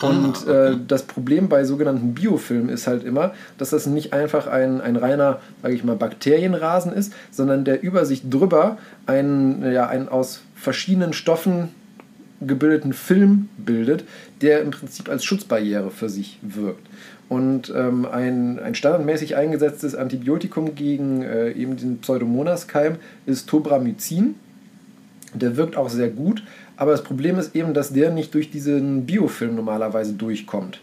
Und 0.01 0.47
Ah, 0.47 0.69
äh, 0.69 0.77
das 0.87 1.03
Problem 1.03 1.49
bei 1.49 1.63
sogenannten 1.63 2.13
Biofilmen 2.13 2.69
ist 2.69 2.87
halt 2.87 3.03
immer, 3.03 3.33
dass 3.57 3.69
das 3.69 3.85
nicht 3.85 4.13
einfach 4.13 4.47
ein, 4.47 4.81
ein 4.81 4.95
reiner, 4.95 5.39
sage 5.61 5.75
ich 5.75 5.83
mal, 5.83 5.95
Bakterienrasen 5.95 6.93
ist, 6.93 7.13
sondern 7.29 7.65
der 7.65 7.83
über 7.83 8.05
sich 8.05 8.29
drüber 8.29 8.77
einen, 9.05 9.71
ja, 9.71 9.87
einen 9.87 10.09
aus 10.09 10.41
verschiedenen 10.55 11.13
Stoffen 11.13 11.69
gebildeten 12.41 12.93
Film 12.93 13.49
bildet, 13.57 14.03
der 14.41 14.61
im 14.61 14.71
Prinzip 14.71 15.09
als 15.09 15.23
Schutzbarriere 15.23 15.91
für 15.91 16.09
sich 16.09 16.39
wirkt. 16.41 16.87
Und 17.29 17.71
ähm, 17.75 18.05
ein, 18.05 18.59
ein 18.59 18.75
standardmäßig 18.75 19.37
eingesetztes 19.37 19.95
Antibiotikum 19.95 20.75
gegen 20.75 21.21
äh, 21.21 21.51
eben 21.51 21.77
den 21.77 21.99
Pseudomonas-Keim 21.99 22.97
ist 23.25 23.47
Tobramycin. 23.47 24.35
Der 25.33 25.55
wirkt 25.55 25.77
auch 25.77 25.87
sehr 25.87 26.09
gut, 26.09 26.43
aber 26.77 26.91
das 26.91 27.03
Problem 27.03 27.37
ist 27.37 27.55
eben, 27.55 27.73
dass 27.73 27.93
der 27.93 28.11
nicht 28.11 28.33
durch 28.33 28.51
diesen 28.51 29.05
Biofilm 29.05 29.55
normalerweise 29.55 30.13
durchkommt. 30.13 30.79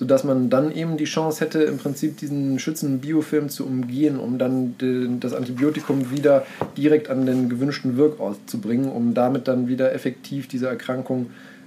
sodass 0.00 0.24
man 0.24 0.48
dann 0.48 0.74
eben 0.74 0.96
die 0.96 1.04
Chance 1.04 1.44
hätte, 1.44 1.62
im 1.62 1.76
Prinzip 1.76 2.16
diesen 2.16 2.58
schützenden 2.58 3.00
Biofilm 3.00 3.50
zu 3.50 3.66
umgehen, 3.66 4.18
um 4.18 4.38
dann 4.38 4.78
den, 4.78 5.20
das 5.20 5.34
Antibiotikum 5.34 6.10
wieder 6.10 6.46
direkt 6.74 7.10
an 7.10 7.26
den 7.26 7.50
gewünschten 7.50 7.98
Wirkort 7.98 8.38
zu 8.46 8.62
bringen, 8.62 8.90
um 8.90 9.12
damit 9.12 9.46
dann 9.46 9.68
wieder 9.68 9.92
effektiv 9.92 10.48
diese 10.48 10.68
Erkrankung 10.68 11.26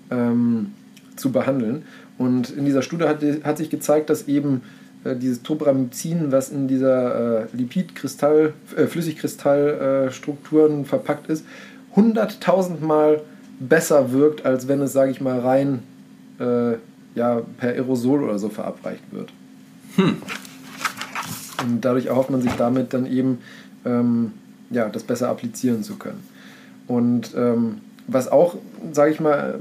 ähm, 0.09 0.71
zu 1.15 1.31
behandeln. 1.31 1.83
Und 2.17 2.49
in 2.49 2.65
dieser 2.65 2.81
Studie 2.81 3.03
hat, 3.03 3.19
hat 3.43 3.59
sich 3.59 3.69
gezeigt, 3.69 4.09
dass 4.09 4.27
eben 4.27 4.63
äh, 5.03 5.15
dieses 5.15 5.43
Tobramycin, 5.43 6.31
was 6.31 6.49
in 6.49 6.67
dieser 6.67 7.43
äh, 7.43 7.45
Lipidkristall, 7.53 8.53
äh, 8.75 8.87
Flüssigkristallstrukturen 8.87 10.85
verpackt 10.85 11.29
ist, 11.29 11.45
100.000 11.95 12.79
Mal 12.83 13.21
besser 13.59 14.11
wirkt, 14.11 14.43
als 14.43 14.67
wenn 14.67 14.81
es, 14.81 14.91
sage 14.91 15.11
ich 15.11 15.21
mal, 15.21 15.39
rein 15.39 15.83
äh, 16.39 16.77
ja, 17.15 17.41
per 17.57 17.69
Aerosol 17.69 18.23
oder 18.23 18.39
so 18.39 18.49
verabreicht 18.49 19.03
wird. 19.11 19.31
Und 21.63 21.81
dadurch 21.81 22.07
erhofft 22.07 22.29
man 22.29 22.41
sich 22.41 22.51
damit 22.53 22.93
dann 22.93 23.05
eben, 23.05 23.39
ähm, 23.85 24.31
ja, 24.69 24.89
das 24.89 25.03
besser 25.03 25.29
applizieren 25.29 25.83
zu 25.83 25.95
können. 25.95 26.23
Und 26.87 27.33
ähm, 27.35 27.79
was 28.07 28.31
auch, 28.31 28.55
sage 28.91 29.11
ich 29.11 29.19
mal, 29.19 29.59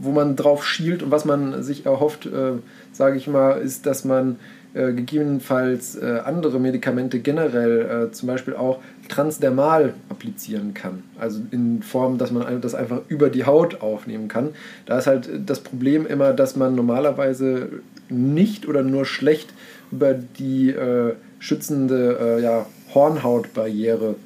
wo 0.00 0.10
man 0.10 0.36
drauf 0.36 0.66
schielt 0.66 1.02
und 1.02 1.10
was 1.10 1.24
man 1.24 1.62
sich 1.62 1.86
erhofft, 1.86 2.26
äh, 2.26 2.52
sage 2.92 3.16
ich 3.16 3.26
mal, 3.26 3.60
ist, 3.60 3.86
dass 3.86 4.04
man 4.04 4.36
äh, 4.74 4.92
gegebenenfalls 4.92 5.96
äh, 5.96 6.20
andere 6.24 6.60
Medikamente 6.60 7.20
generell, 7.20 8.08
äh, 8.08 8.12
zum 8.12 8.26
Beispiel 8.26 8.54
auch 8.54 8.80
transdermal 9.08 9.94
applizieren 10.08 10.74
kann. 10.74 11.02
Also 11.18 11.40
in 11.50 11.82
Form, 11.82 12.18
dass 12.18 12.30
man 12.30 12.60
das 12.60 12.74
einfach 12.74 13.00
über 13.08 13.30
die 13.30 13.44
Haut 13.44 13.80
aufnehmen 13.80 14.28
kann. 14.28 14.50
Da 14.86 14.98
ist 14.98 15.06
halt 15.06 15.28
das 15.46 15.60
Problem 15.60 16.06
immer, 16.06 16.32
dass 16.32 16.56
man 16.56 16.74
normalerweise 16.74 17.68
nicht 18.08 18.66
oder 18.66 18.82
nur 18.82 19.04
schlecht 19.04 19.52
über 19.90 20.14
die 20.14 20.70
äh, 20.70 21.14
schützende 21.38 22.18
äh, 22.20 22.42
ja, 22.42 22.66
Hornhautbarriere 22.94 24.16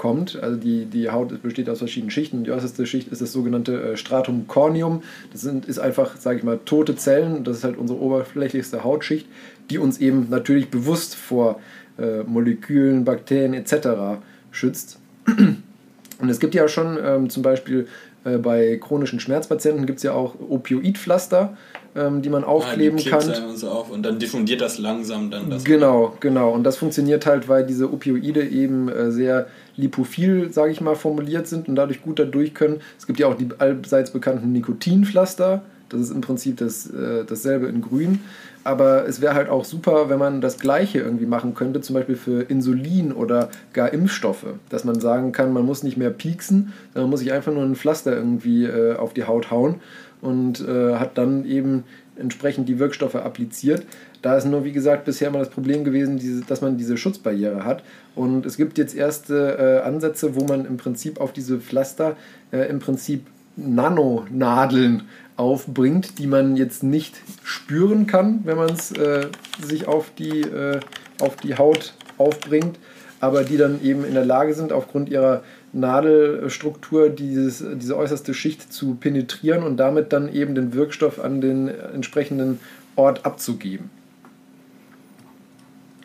kommt. 0.00 0.42
Also 0.42 0.56
die, 0.56 0.86
die 0.86 1.10
Haut 1.10 1.42
besteht 1.42 1.68
aus 1.68 1.78
verschiedenen 1.78 2.10
Schichten. 2.10 2.44
Die 2.44 2.50
äußerste 2.50 2.86
Schicht 2.86 3.08
ist 3.08 3.20
das 3.20 3.32
sogenannte 3.32 3.92
äh, 3.92 3.96
Stratum 3.96 4.46
corneum. 4.48 5.02
Das 5.30 5.42
sind, 5.42 5.66
ist 5.66 5.78
einfach, 5.78 6.16
sage 6.16 6.38
ich 6.38 6.44
mal, 6.44 6.58
tote 6.64 6.96
Zellen. 6.96 7.44
Das 7.44 7.58
ist 7.58 7.64
halt 7.64 7.76
unsere 7.76 8.00
oberflächlichste 8.00 8.82
Hautschicht, 8.82 9.26
die 9.68 9.78
uns 9.78 9.98
eben 9.98 10.28
natürlich 10.30 10.70
bewusst 10.70 11.14
vor 11.14 11.60
äh, 11.98 12.22
Molekülen, 12.22 13.04
Bakterien 13.04 13.52
etc. 13.52 14.20
schützt. 14.50 14.98
Und 15.26 16.28
es 16.28 16.40
gibt 16.40 16.54
ja 16.54 16.68
schon 16.68 16.98
ähm, 17.02 17.30
zum 17.30 17.42
Beispiel 17.42 17.86
Äh, 18.22 18.36
bei 18.36 18.76
chronischen 18.76 19.18
Schmerzpatienten 19.18 19.86
gibt 19.86 19.96
es 19.98 20.02
ja 20.02 20.12
auch 20.12 20.34
Opioidpflaster, 20.38 21.56
ähm, 21.96 22.20
die 22.20 22.28
man 22.28 22.44
aufkleben 22.44 22.98
ja, 22.98 23.04
die 23.04 23.10
kann. 23.10 23.44
Und, 23.48 23.56
so 23.56 23.70
auf 23.70 23.90
und 23.90 24.02
dann 24.02 24.18
diffundiert 24.18 24.60
das 24.60 24.78
langsam 24.78 25.30
dann 25.30 25.48
das. 25.48 25.64
Genau, 25.64 26.14
genau. 26.20 26.50
Und 26.50 26.64
das 26.64 26.76
funktioniert 26.76 27.24
halt, 27.24 27.48
weil 27.48 27.64
diese 27.64 27.90
Opioide 27.90 28.46
eben 28.46 28.90
äh, 28.90 29.10
sehr 29.10 29.46
lipophil, 29.76 30.52
sage 30.52 30.70
ich 30.70 30.82
mal, 30.82 30.96
formuliert 30.96 31.48
sind 31.48 31.68
und 31.68 31.76
dadurch 31.76 32.02
gut 32.02 32.18
dadurch 32.18 32.52
können. 32.52 32.82
Es 32.98 33.06
gibt 33.06 33.18
ja 33.18 33.26
auch 33.26 33.36
die 33.36 33.48
allseits 33.56 34.10
bekannten 34.10 34.52
Nikotinpflaster. 34.52 35.62
Das 35.90 36.00
ist 36.00 36.10
im 36.10 36.20
Prinzip 36.20 36.56
das, 36.56 36.88
äh, 36.90 37.24
dasselbe 37.24 37.66
in 37.66 37.82
Grün. 37.82 38.20
Aber 38.62 39.06
es 39.06 39.20
wäre 39.20 39.34
halt 39.34 39.48
auch 39.48 39.64
super, 39.64 40.08
wenn 40.08 40.18
man 40.18 40.40
das 40.40 40.58
Gleiche 40.58 40.98
irgendwie 40.98 41.26
machen 41.26 41.54
könnte, 41.54 41.80
zum 41.80 41.94
Beispiel 41.94 42.16
für 42.16 42.42
Insulin 42.42 43.12
oder 43.12 43.48
gar 43.72 43.92
Impfstoffe. 43.92 44.46
Dass 44.68 44.84
man 44.84 45.00
sagen 45.00 45.32
kann, 45.32 45.52
man 45.52 45.64
muss 45.64 45.82
nicht 45.82 45.96
mehr 45.96 46.10
pieksen, 46.10 46.72
sondern 46.92 47.04
man 47.04 47.10
muss 47.10 47.20
sich 47.20 47.32
einfach 47.32 47.52
nur 47.52 47.62
ein 47.62 47.76
Pflaster 47.76 48.14
irgendwie 48.14 48.64
äh, 48.64 48.96
auf 48.96 49.14
die 49.14 49.24
Haut 49.24 49.50
hauen 49.50 49.76
und 50.20 50.60
äh, 50.60 50.96
hat 50.96 51.16
dann 51.16 51.46
eben 51.46 51.84
entsprechend 52.16 52.68
die 52.68 52.78
Wirkstoffe 52.78 53.16
appliziert. 53.16 53.84
Da 54.22 54.36
ist 54.36 54.44
nur, 54.44 54.64
wie 54.64 54.72
gesagt, 54.72 55.06
bisher 55.06 55.28
immer 55.28 55.38
das 55.38 55.48
Problem 55.48 55.84
gewesen, 55.84 56.18
diese, 56.18 56.42
dass 56.42 56.60
man 56.60 56.76
diese 56.76 56.98
Schutzbarriere 56.98 57.64
hat. 57.64 57.82
Und 58.14 58.44
es 58.44 58.58
gibt 58.58 58.76
jetzt 58.76 58.94
erste 58.94 59.80
äh, 59.82 59.86
Ansätze, 59.86 60.34
wo 60.36 60.44
man 60.44 60.66
im 60.66 60.76
Prinzip 60.76 61.20
auf 61.20 61.32
diese 61.32 61.58
Pflaster 61.58 62.16
äh, 62.52 62.68
im 62.68 62.78
Prinzip 62.78 63.26
Nanonadeln 63.56 65.02
aufbringt, 65.40 66.18
die 66.18 66.26
man 66.26 66.54
jetzt 66.56 66.82
nicht 66.82 67.16
spüren 67.42 68.06
kann, 68.06 68.40
wenn 68.44 68.58
man 68.58 68.70
es 68.70 68.92
äh, 68.92 69.26
sich 69.66 69.88
auf 69.88 70.12
die, 70.16 70.42
äh, 70.42 70.80
auf 71.18 71.36
die 71.36 71.56
Haut 71.56 71.94
aufbringt, 72.18 72.78
aber 73.20 73.42
die 73.42 73.56
dann 73.56 73.82
eben 73.82 74.04
in 74.04 74.12
der 74.12 74.26
Lage 74.26 74.52
sind, 74.52 74.70
aufgrund 74.70 75.08
ihrer 75.08 75.42
Nadelstruktur 75.72 77.08
dieses, 77.08 77.64
diese 77.76 77.96
äußerste 77.96 78.34
Schicht 78.34 78.70
zu 78.70 78.96
penetrieren 78.96 79.62
und 79.62 79.78
damit 79.78 80.12
dann 80.12 80.30
eben 80.30 80.54
den 80.54 80.74
Wirkstoff 80.74 81.18
an 81.18 81.40
den 81.40 81.68
entsprechenden 81.68 82.60
Ort 82.96 83.24
abzugeben. 83.24 83.88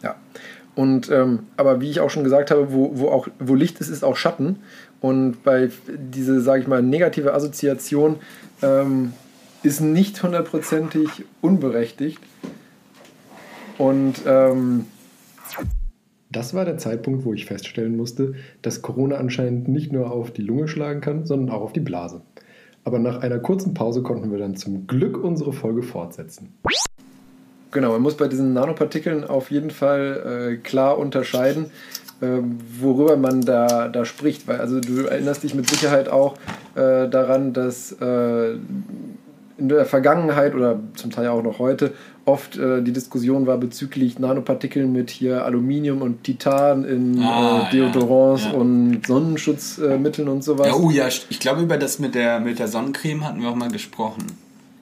Ja. 0.02 0.16
Und 0.76 1.12
ähm, 1.12 1.40
aber 1.58 1.82
wie 1.82 1.90
ich 1.90 2.00
auch 2.00 2.10
schon 2.10 2.24
gesagt 2.24 2.52
habe, 2.52 2.72
wo, 2.72 2.92
wo, 2.94 3.10
auch, 3.10 3.28
wo 3.40 3.54
Licht 3.56 3.82
ist, 3.82 3.90
ist 3.90 4.04
auch 4.06 4.16
Schatten. 4.16 4.60
Und 5.02 5.44
bei 5.44 5.70
diese, 5.88 6.40
sage 6.40 6.62
ich 6.62 6.68
mal, 6.68 6.82
negative 6.82 7.34
Assoziation 7.34 8.18
ähm, 8.62 9.12
ist 9.66 9.82
nicht 9.82 10.22
hundertprozentig 10.22 11.10
unberechtigt. 11.42 12.20
Und 13.78 14.22
ähm, 14.26 14.86
das 16.32 16.54
war 16.54 16.66
der 16.66 16.78
Zeitpunkt, 16.78 17.26
wo 17.26 17.34
ich 17.34 17.46
feststellen 17.46 17.98
musste, 17.98 18.36
dass 18.62 18.82
Corona 18.82 19.18
anscheinend 19.18 19.68
nicht 19.68 19.92
nur 19.92 20.12
auf 20.12 20.32
die 20.32 20.42
Lunge 20.42 20.68
schlagen 20.68 21.02
kann, 21.02 21.26
sondern 21.26 21.54
auch 21.54 21.62
auf 21.62 21.74
die 21.74 21.80
Blase. 21.80 22.22
Aber 22.84 23.00
nach 23.00 23.22
einer 23.22 23.40
kurzen 23.40 23.74
Pause 23.74 24.04
konnten 24.04 24.32
wir 24.32 24.38
dann 24.38 24.56
zum 24.56 24.86
Glück 24.86 25.22
unsere 25.22 25.54
Folge 25.54 25.82
fortsetzen. 25.82 26.54
Genau, 27.72 27.92
man 27.92 28.02
muss 28.02 28.16
bei 28.16 28.28
diesen 28.28 28.54
Nanopartikeln 28.54 29.24
auf 29.24 29.50
jeden 29.50 29.72
Fall 29.72 30.54
äh, 30.54 30.58
klar 30.58 30.98
unterscheiden, 30.98 31.66
äh, 32.22 32.40
worüber 32.80 33.18
man 33.18 33.42
da, 33.42 33.90
da 33.90 34.06
spricht. 34.06 34.48
Weil 34.48 34.62
also 34.62 34.80
du 34.80 35.08
erinnerst 35.08 35.44
dich 35.44 35.56
mit 35.56 35.70
Sicherheit 35.70 36.08
auch 36.08 36.38
äh, 36.76 37.10
daran, 37.10 37.54
dass 37.54 37.92
äh, 37.94 38.56
in 39.58 39.70
der 39.70 39.86
Vergangenheit 39.86 40.54
oder 40.54 40.80
zum 40.96 41.12
Teil 41.12 41.28
auch 41.28 41.42
noch 41.42 41.60
heute 41.60 41.94
oft 42.26 42.58
äh, 42.58 42.82
die 42.82 42.92
Diskussion 42.92 43.48
war 43.48 43.58
bezüglich 43.58 44.20
Nanopartikeln 44.20 44.92
mit 44.92 45.10
hier 45.10 45.46
Aluminium 45.46 46.02
und 46.02 46.24
Titan 46.24 46.84
in 46.84 47.22
ah, 47.22 47.68
äh, 47.68 47.72
Deodorants 47.72 48.46
ja, 48.46 48.52
ja. 48.52 48.58
und 48.58 49.06
Sonnenschutzmitteln 49.06 50.28
und 50.28 50.44
sowas. 50.44 50.68
Ja, 50.68 50.74
oh 50.74 50.90
ja, 50.90 51.08
ich 51.08 51.40
glaube, 51.40 51.62
über 51.62 51.78
das 51.78 52.00
mit 52.00 52.16
der, 52.16 52.40
mit 52.40 52.60
der 52.60 52.68
Sonnencreme 52.68 53.26
hatten 53.26 53.42
wir 53.42 53.50
auch 53.50 53.56
mal 53.56 53.70
gesprochen. 53.70 54.26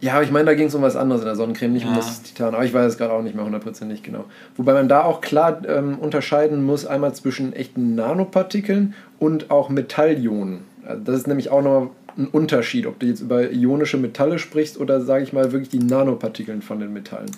Ja, 0.04 0.16
aber 0.16 0.24
ich 0.24 0.32
meine, 0.32 0.46
da 0.46 0.54
ging 0.54 0.68
es 0.68 0.76
um 0.76 0.82
was 0.82 0.98
anderes 0.98 1.22
in 1.22 1.28
der 1.28 1.38
Sonnencreme, 1.38 1.72
nicht 1.72 1.84
ja. 1.84 1.90
um 1.90 1.96
das 1.96 2.24
Titan. 2.24 2.56
Aber 2.56 2.66
ich 2.66 2.74
weiß 2.74 2.92
es 2.92 2.98
gerade 2.98 3.14
auch 3.14 3.22
nicht 3.22 3.36
mehr 3.36 3.46
hundertprozentig 3.46 4.04
genau. 4.04 4.26
Wobei 4.58 4.74
man 4.74 4.90
da 4.90 5.04
auch 5.04 5.22
klar 5.22 5.62
ähm, 5.66 5.98
unterscheiden 5.98 6.66
muss, 6.66 6.86
einmal 6.86 7.14
zwischen 7.14 7.54
echten 7.54 7.96
Nanopartikeln 7.96 8.96
und 9.20 9.50
auch 9.50 9.70
Metallionen. 9.70 10.66
Also 10.86 11.04
das 11.06 11.16
ist 11.20 11.28
nämlich 11.28 11.52
auch 11.52 11.62
noch 11.62 11.92
ein 12.18 12.28
Unterschied, 12.28 12.86
ob 12.86 13.00
du 13.00 13.06
jetzt 13.06 13.22
über 13.22 13.52
ionische 13.52 13.98
Metalle 13.98 14.40
sprichst 14.40 14.80
oder, 14.80 15.02
sage 15.02 15.24
ich 15.24 15.34
mal, 15.34 15.52
wirklich 15.52 15.70
die 15.70 15.80
Nanopartikeln 15.80 16.62
von 16.62 16.80
den 16.80 16.94
Metallen. 16.94 17.32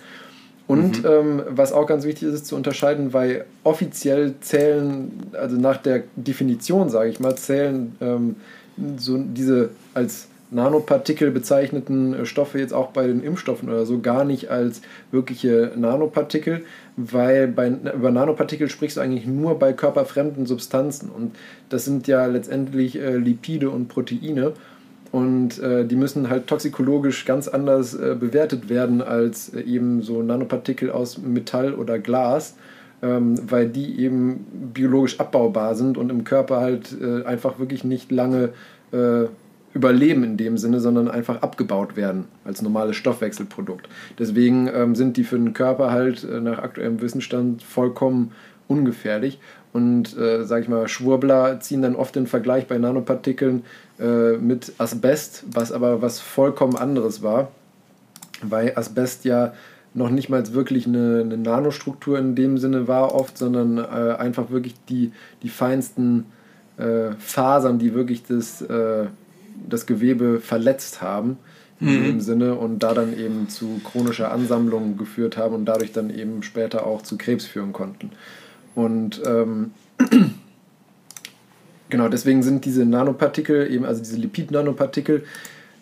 Und 0.68 1.04
mhm. 1.04 1.10
ähm, 1.10 1.44
was 1.50 1.74
auch 1.74 1.86
ganz 1.86 2.06
wichtig 2.06 2.28
ist, 2.28 2.34
ist 2.34 2.48
zu 2.48 2.56
unterscheiden, 2.56 3.14
weil 3.14 3.46
offiziell 3.64 4.34
zählen, 4.42 5.12
also 5.34 5.58
nach 5.58 5.78
der 5.78 6.04
Definition, 6.16 6.90
sage 6.90 7.10
ich 7.10 7.20
mal, 7.20 7.36
zählen 7.36 7.96
ähm, 8.02 8.36
so 8.98 9.18
diese 9.18 9.70
als 9.94 10.28
Nanopartikel 10.52 11.32
bezeichneten 11.32 12.14
äh, 12.14 12.26
Stoffe 12.26 12.60
jetzt 12.60 12.74
auch 12.74 12.90
bei 12.90 13.08
den 13.08 13.24
Impfstoffen 13.24 13.70
oder 13.70 13.86
so 13.86 14.00
gar 14.00 14.26
nicht 14.26 14.50
als 14.50 14.82
wirkliche 15.12 15.72
Nanopartikel, 15.76 16.64
weil 16.98 17.48
bei, 17.48 17.70
über 17.70 18.12
Nanopartikel 18.12 18.70
sprichst 18.70 18.98
du 18.98 19.02
eigentlich 19.02 19.26
nur 19.26 19.60
bei 19.60 19.74
körperfremden 19.74 20.46
Substanzen 20.46 21.10
und 21.10 21.36
das 21.70 21.86
sind 21.86 22.08
ja 22.08 22.26
letztendlich 22.26 22.98
äh, 22.98 23.18
Lipide 23.18 23.70
und 23.70 23.88
Proteine 23.88 24.54
und 25.12 25.60
äh, 25.60 25.86
die 25.86 25.96
müssen 25.96 26.30
halt 26.30 26.48
toxikologisch 26.48 27.26
ganz 27.26 27.48
anders 27.48 27.94
äh, 27.94 28.16
bewertet 28.20 28.70
werden 28.70 29.02
als 29.02 29.54
äh, 29.54 29.62
eben 29.62 30.02
so 30.02 30.22
Nanopartikel 30.22 30.92
aus 30.92 31.18
Metall 31.18 31.74
oder 31.74 32.00
Glas, 32.00 32.56
ähm, 33.02 33.40
weil 33.50 33.70
die 33.70 34.00
eben 34.00 34.46
biologisch 34.74 35.20
abbaubar 35.20 35.76
sind 35.76 35.98
und 35.98 36.10
im 36.10 36.24
Körper 36.24 36.62
halt 36.62 36.96
äh, 37.02 37.24
einfach 37.26 37.60
wirklich 37.60 37.84
nicht 37.84 38.12
lange 38.12 38.50
überleben 39.76 40.24
in 40.24 40.38
dem 40.38 40.58
Sinne, 40.58 40.80
sondern 40.80 41.12
einfach 41.12 41.42
abgebaut 41.42 41.98
werden 41.98 42.26
als 42.46 42.62
normales 42.62 42.96
Stoffwechselprodukt. 42.96 43.90
Deswegen 44.18 44.70
ähm, 44.74 44.96
sind 44.96 45.18
die 45.18 45.26
für 45.26 45.38
den 45.38 45.54
Körper 45.54 45.92
halt 45.92 46.24
äh, 46.24 46.40
nach 46.40 46.60
aktuellem 46.60 47.02
Wissensstand 47.02 47.62
vollkommen 47.62 48.32
ungefährlich. 48.70 49.38
Und 49.74 50.18
äh, 50.18 50.46
sage 50.46 50.64
ich 50.64 50.70
mal, 50.70 50.88
Schwurbler 50.88 51.60
ziehen 51.60 51.82
dann 51.82 51.98
oft 51.98 52.16
den 52.16 52.26
Vergleich 52.26 52.68
bei 52.68 52.78
Nanopartikeln 52.78 53.64
äh, 54.00 54.38
mit 54.38 54.72
Asbest, 54.78 55.44
was 55.52 55.74
aber 55.74 56.02
was 56.02 56.22
vollkommen 56.22 56.78
anderes 56.78 57.22
war, 57.22 57.50
weil 58.42 58.72
Asbest 58.78 59.26
ja 59.26 59.54
noch 59.94 60.10
nicht 60.10 60.30
mal 60.30 60.54
wirklich 60.54 60.88
eine, 60.88 61.20
eine 61.22 61.38
Nanostruktur 61.38 62.18
in 62.18 62.36
dem 62.36 62.58
Sinne 62.58 62.88
war 62.88 63.14
oft, 63.14 63.38
sondern 63.38 63.78
äh, 63.78 64.16
einfach 64.18 64.52
wirklich 64.52 64.76
die, 64.88 65.12
die 65.44 65.50
feinsten 65.50 66.28
äh, 66.78 67.12
Fasern, 67.20 67.78
die 67.78 67.94
wirklich 67.94 68.24
das 68.24 68.62
äh, 68.62 69.08
das 69.68 69.86
Gewebe 69.86 70.40
verletzt 70.40 71.02
haben 71.02 71.38
in 71.80 72.00
mhm. 72.00 72.04
dem 72.04 72.22
Sinne 72.22 72.56
und 72.56 72.80
da 72.80 72.94
dann 72.94 73.18
eben 73.18 73.50
zu 73.50 73.82
chronischer 73.84 74.32
Ansammlung 74.32 74.98
geführt 74.98 75.38
haben 75.38 75.56
und 75.56 75.66
dadurch 75.66 75.92
dann 75.92 76.10
eben 76.10 76.42
später 76.42 76.86
auch 76.86 77.02
zu 77.02 77.18
Krebs 77.18 77.46
führen 77.46 77.74
konnten. 77.74 78.12
Und 78.76 79.22
ähm, 79.26 79.72
genau 81.90 82.08
deswegen 82.08 82.44
sind 82.44 82.66
diese 82.66 82.86
Nanopartikel, 82.86 83.72
eben 83.72 83.86
also 83.86 84.02
diese 84.02 84.18
Lipid-Nanopartikel, 84.18 85.24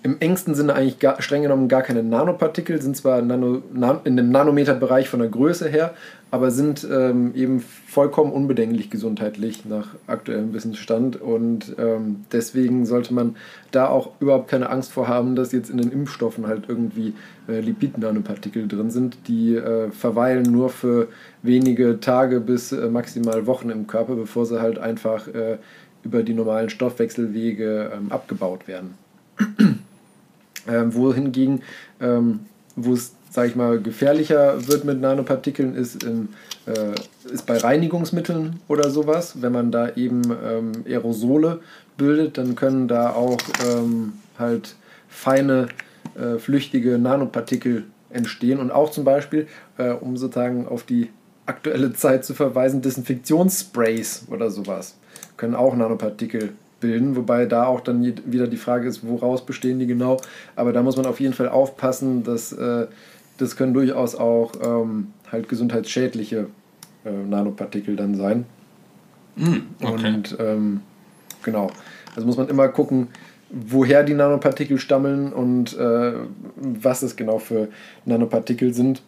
im 0.03 0.17
engsten 0.19 0.53
Sinne 0.53 0.75
eigentlich 0.75 0.99
gar, 0.99 1.21
streng 1.21 1.43
genommen 1.43 1.69
gar 1.69 1.81
keine 1.81 2.03
Nanopartikel, 2.03 2.81
sind 2.81 2.97
zwar 2.97 3.21
Nano, 3.21 3.63
in 4.03 4.17
dem 4.17 4.31
Nanometerbereich 4.31 5.07
von 5.07 5.19
der 5.19 5.29
Größe 5.29 5.69
her, 5.69 5.93
aber 6.33 6.49
sind 6.49 6.87
ähm, 6.91 7.35
eben 7.35 7.59
vollkommen 7.59 8.31
unbedenklich 8.31 8.89
gesundheitlich 8.89 9.65
nach 9.65 9.89
aktuellem 10.07 10.51
Wissensstand 10.51 11.21
und 11.21 11.75
ähm, 11.77 12.25
deswegen 12.31 12.87
sollte 12.87 13.13
man 13.13 13.35
da 13.69 13.87
auch 13.87 14.19
überhaupt 14.19 14.47
keine 14.47 14.71
Angst 14.71 14.91
vor 14.91 15.07
haben, 15.07 15.35
dass 15.35 15.51
jetzt 15.51 15.69
in 15.69 15.77
den 15.77 15.91
Impfstoffen 15.91 16.47
halt 16.47 16.63
irgendwie 16.67 17.13
äh, 17.47 17.59
Lipid-Nanopartikel 17.59 18.67
drin 18.67 18.89
sind, 18.89 19.27
die 19.27 19.53
äh, 19.53 19.91
verweilen 19.91 20.51
nur 20.51 20.71
für 20.71 21.07
wenige 21.43 21.99
Tage 21.99 22.39
bis 22.39 22.71
äh, 22.71 22.87
maximal 22.87 23.45
Wochen 23.45 23.69
im 23.69 23.85
Körper, 23.85 24.15
bevor 24.15 24.47
sie 24.47 24.59
halt 24.59 24.79
einfach 24.79 25.27
äh, 25.27 25.59
über 26.03 26.23
die 26.23 26.33
normalen 26.33 26.71
Stoffwechselwege 26.71 27.91
ähm, 27.95 28.11
abgebaut 28.11 28.67
werden. 28.67 28.95
Ähm, 30.65 30.93
wohingegen, 30.93 31.61
ähm, 31.99 32.39
wo 32.77 32.93
es, 32.93 33.13
sage 33.33 33.47
ich 33.49 33.55
mal, 33.55 33.79
gefährlicher 33.79 34.67
wird 34.67 34.85
mit 34.85 35.01
Nanopartikeln, 35.01 35.73
ist, 35.75 36.03
in, 36.03 36.29
äh, 36.67 36.93
ist 37.33 37.47
bei 37.47 37.57
Reinigungsmitteln 37.57 38.59
oder 38.67 38.91
sowas. 38.91 39.41
Wenn 39.41 39.51
man 39.51 39.71
da 39.71 39.89
eben 39.95 40.21
ähm, 40.45 40.71
Aerosole 40.85 41.59
bildet, 41.97 42.37
dann 42.37 42.53
können 42.53 42.87
da 42.87 43.09
auch 43.09 43.39
ähm, 43.67 44.13
halt 44.37 44.75
feine, 45.09 45.69
äh, 46.15 46.37
flüchtige 46.37 46.99
Nanopartikel 46.99 47.85
entstehen. 48.11 48.59
Und 48.59 48.69
auch 48.69 48.91
zum 48.91 49.03
Beispiel, 49.03 49.47
äh, 49.79 49.89
um 49.89 50.15
sozusagen 50.15 50.67
auf 50.67 50.83
die 50.83 51.09
aktuelle 51.47 51.91
Zeit 51.93 52.25
zu 52.25 52.35
verweisen, 52.35 52.83
Desinfektionssprays 52.83 54.27
oder 54.29 54.51
sowas 54.51 54.95
können 55.37 55.55
auch 55.55 55.75
Nanopartikel 55.75 56.53
bilden, 56.79 57.15
wobei 57.15 57.47
da 57.47 57.65
auch 57.65 57.81
dann 57.81 58.03
wieder 58.25 58.45
die 58.45 58.57
Frage 58.57 58.87
ist, 58.87 59.07
woraus 59.07 59.43
bestehen 59.43 59.79
die 59.79 59.87
genau. 59.87 60.19
Aber 60.55 60.71
da 60.71 60.83
muss 60.83 60.97
man 60.97 61.07
auf 61.07 61.19
jeden 61.19 61.33
Fall 61.33 61.49
aufpassen, 61.49 62.23
dass 62.23 62.51
äh, 62.51 62.85
das 63.43 63.55
können 63.55 63.73
durchaus 63.73 64.15
auch 64.15 64.51
ähm, 64.63 65.07
halt 65.31 65.49
gesundheitsschädliche 65.49 66.47
äh, 67.05 67.11
Nanopartikel 67.11 67.95
dann 67.95 68.15
sein. 68.15 68.45
Mm, 69.35 69.57
okay. 69.81 70.07
Und 70.07 70.37
ähm, 70.39 70.81
genau, 71.43 71.69
also 72.15 72.25
muss 72.25 72.37
man 72.37 72.49
immer 72.49 72.67
gucken, 72.69 73.09
woher 73.49 74.03
die 74.03 74.13
Nanopartikel 74.13 74.79
stammeln 74.79 75.31
und 75.31 75.77
äh, 75.77 76.13
was 76.55 77.01
das 77.01 77.15
genau 77.15 77.39
für 77.39 77.67
Nanopartikel 78.05 78.73
sind, 78.73 79.01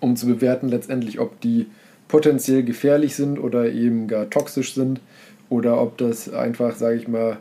um 0.00 0.16
zu 0.16 0.26
bewerten 0.26 0.68
letztendlich, 0.68 1.20
ob 1.20 1.40
die 1.40 1.66
potenziell 2.08 2.62
gefährlich 2.62 3.14
sind 3.14 3.38
oder 3.38 3.70
eben 3.70 4.08
gar 4.08 4.28
toxisch 4.30 4.74
sind 4.74 5.00
oder 5.48 5.80
ob 5.80 5.98
das 5.98 6.32
einfach, 6.32 6.76
sage 6.76 6.96
ich 6.96 7.08
mal, 7.08 7.38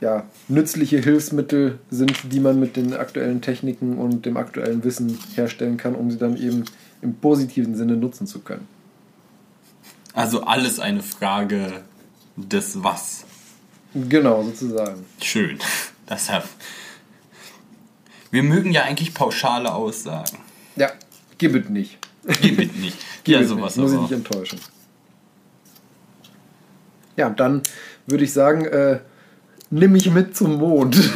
ja, 0.00 0.24
nützliche 0.48 0.98
Hilfsmittel 0.98 1.78
sind, 1.90 2.32
die 2.32 2.40
man 2.40 2.58
mit 2.58 2.76
den 2.76 2.94
aktuellen 2.94 3.42
Techniken 3.42 3.98
und 3.98 4.24
dem 4.24 4.36
aktuellen 4.36 4.82
Wissen 4.82 5.18
herstellen 5.34 5.76
kann, 5.76 5.94
um 5.94 6.10
sie 6.10 6.18
dann 6.18 6.36
eben 6.36 6.64
im 7.02 7.14
positiven 7.14 7.76
Sinne 7.76 7.96
nutzen 7.96 8.26
zu 8.26 8.40
können. 8.40 8.66
Also 10.14 10.42
alles 10.42 10.80
eine 10.80 11.02
Frage 11.02 11.82
des 12.36 12.82
Was. 12.82 13.24
Genau, 13.94 14.42
sozusagen. 14.42 15.04
Schön. 15.20 15.58
Deshalb. 16.08 16.44
Wir 18.30 18.42
mögen 18.42 18.72
ja 18.72 18.84
eigentlich 18.84 19.12
pauschale 19.14 19.74
Aussagen. 19.74 20.38
Ja, 20.76 20.90
gib 21.38 21.54
es 21.54 21.68
nicht. 21.68 21.98
Gib 22.40 22.58
es 22.58 22.72
nicht. 22.72 22.96
Gib 23.24 23.34
ja, 23.34 23.44
sowas 23.44 23.76
nicht. 23.76 23.82
Muss 23.82 23.92
ich 23.92 24.00
nicht 24.00 24.12
enttäuschen. 24.12 24.60
Ja, 27.16 27.28
dann 27.28 27.62
würde 28.06 28.24
ich 28.24 28.32
sagen, 28.32 28.64
äh, 28.64 29.00
nimm 29.70 29.92
mich 29.92 30.10
mit 30.10 30.36
zum 30.36 30.58
Mond. 30.58 30.96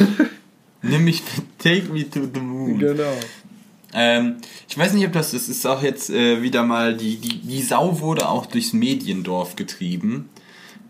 Nimm 0.81 1.05
mich, 1.05 1.23
take 1.57 1.91
me 1.91 2.07
to 2.07 2.27
the 2.31 2.39
moon. 2.39 2.77
genau. 2.77 3.17
Ähm, 3.93 4.35
ich 4.67 4.77
weiß 4.77 4.93
nicht, 4.93 5.05
ob 5.07 5.13
das, 5.13 5.31
das 5.31 5.49
ist 5.49 5.65
auch 5.65 5.81
jetzt 5.81 6.09
äh, 6.09 6.41
wieder 6.41 6.63
mal, 6.63 6.95
die, 6.95 7.15
die, 7.15 7.39
die 7.39 7.61
Sau 7.61 8.01
wurde 8.01 8.27
auch 8.27 8.45
durchs 8.45 8.73
Mediendorf 8.73 9.55
getrieben. 9.55 10.29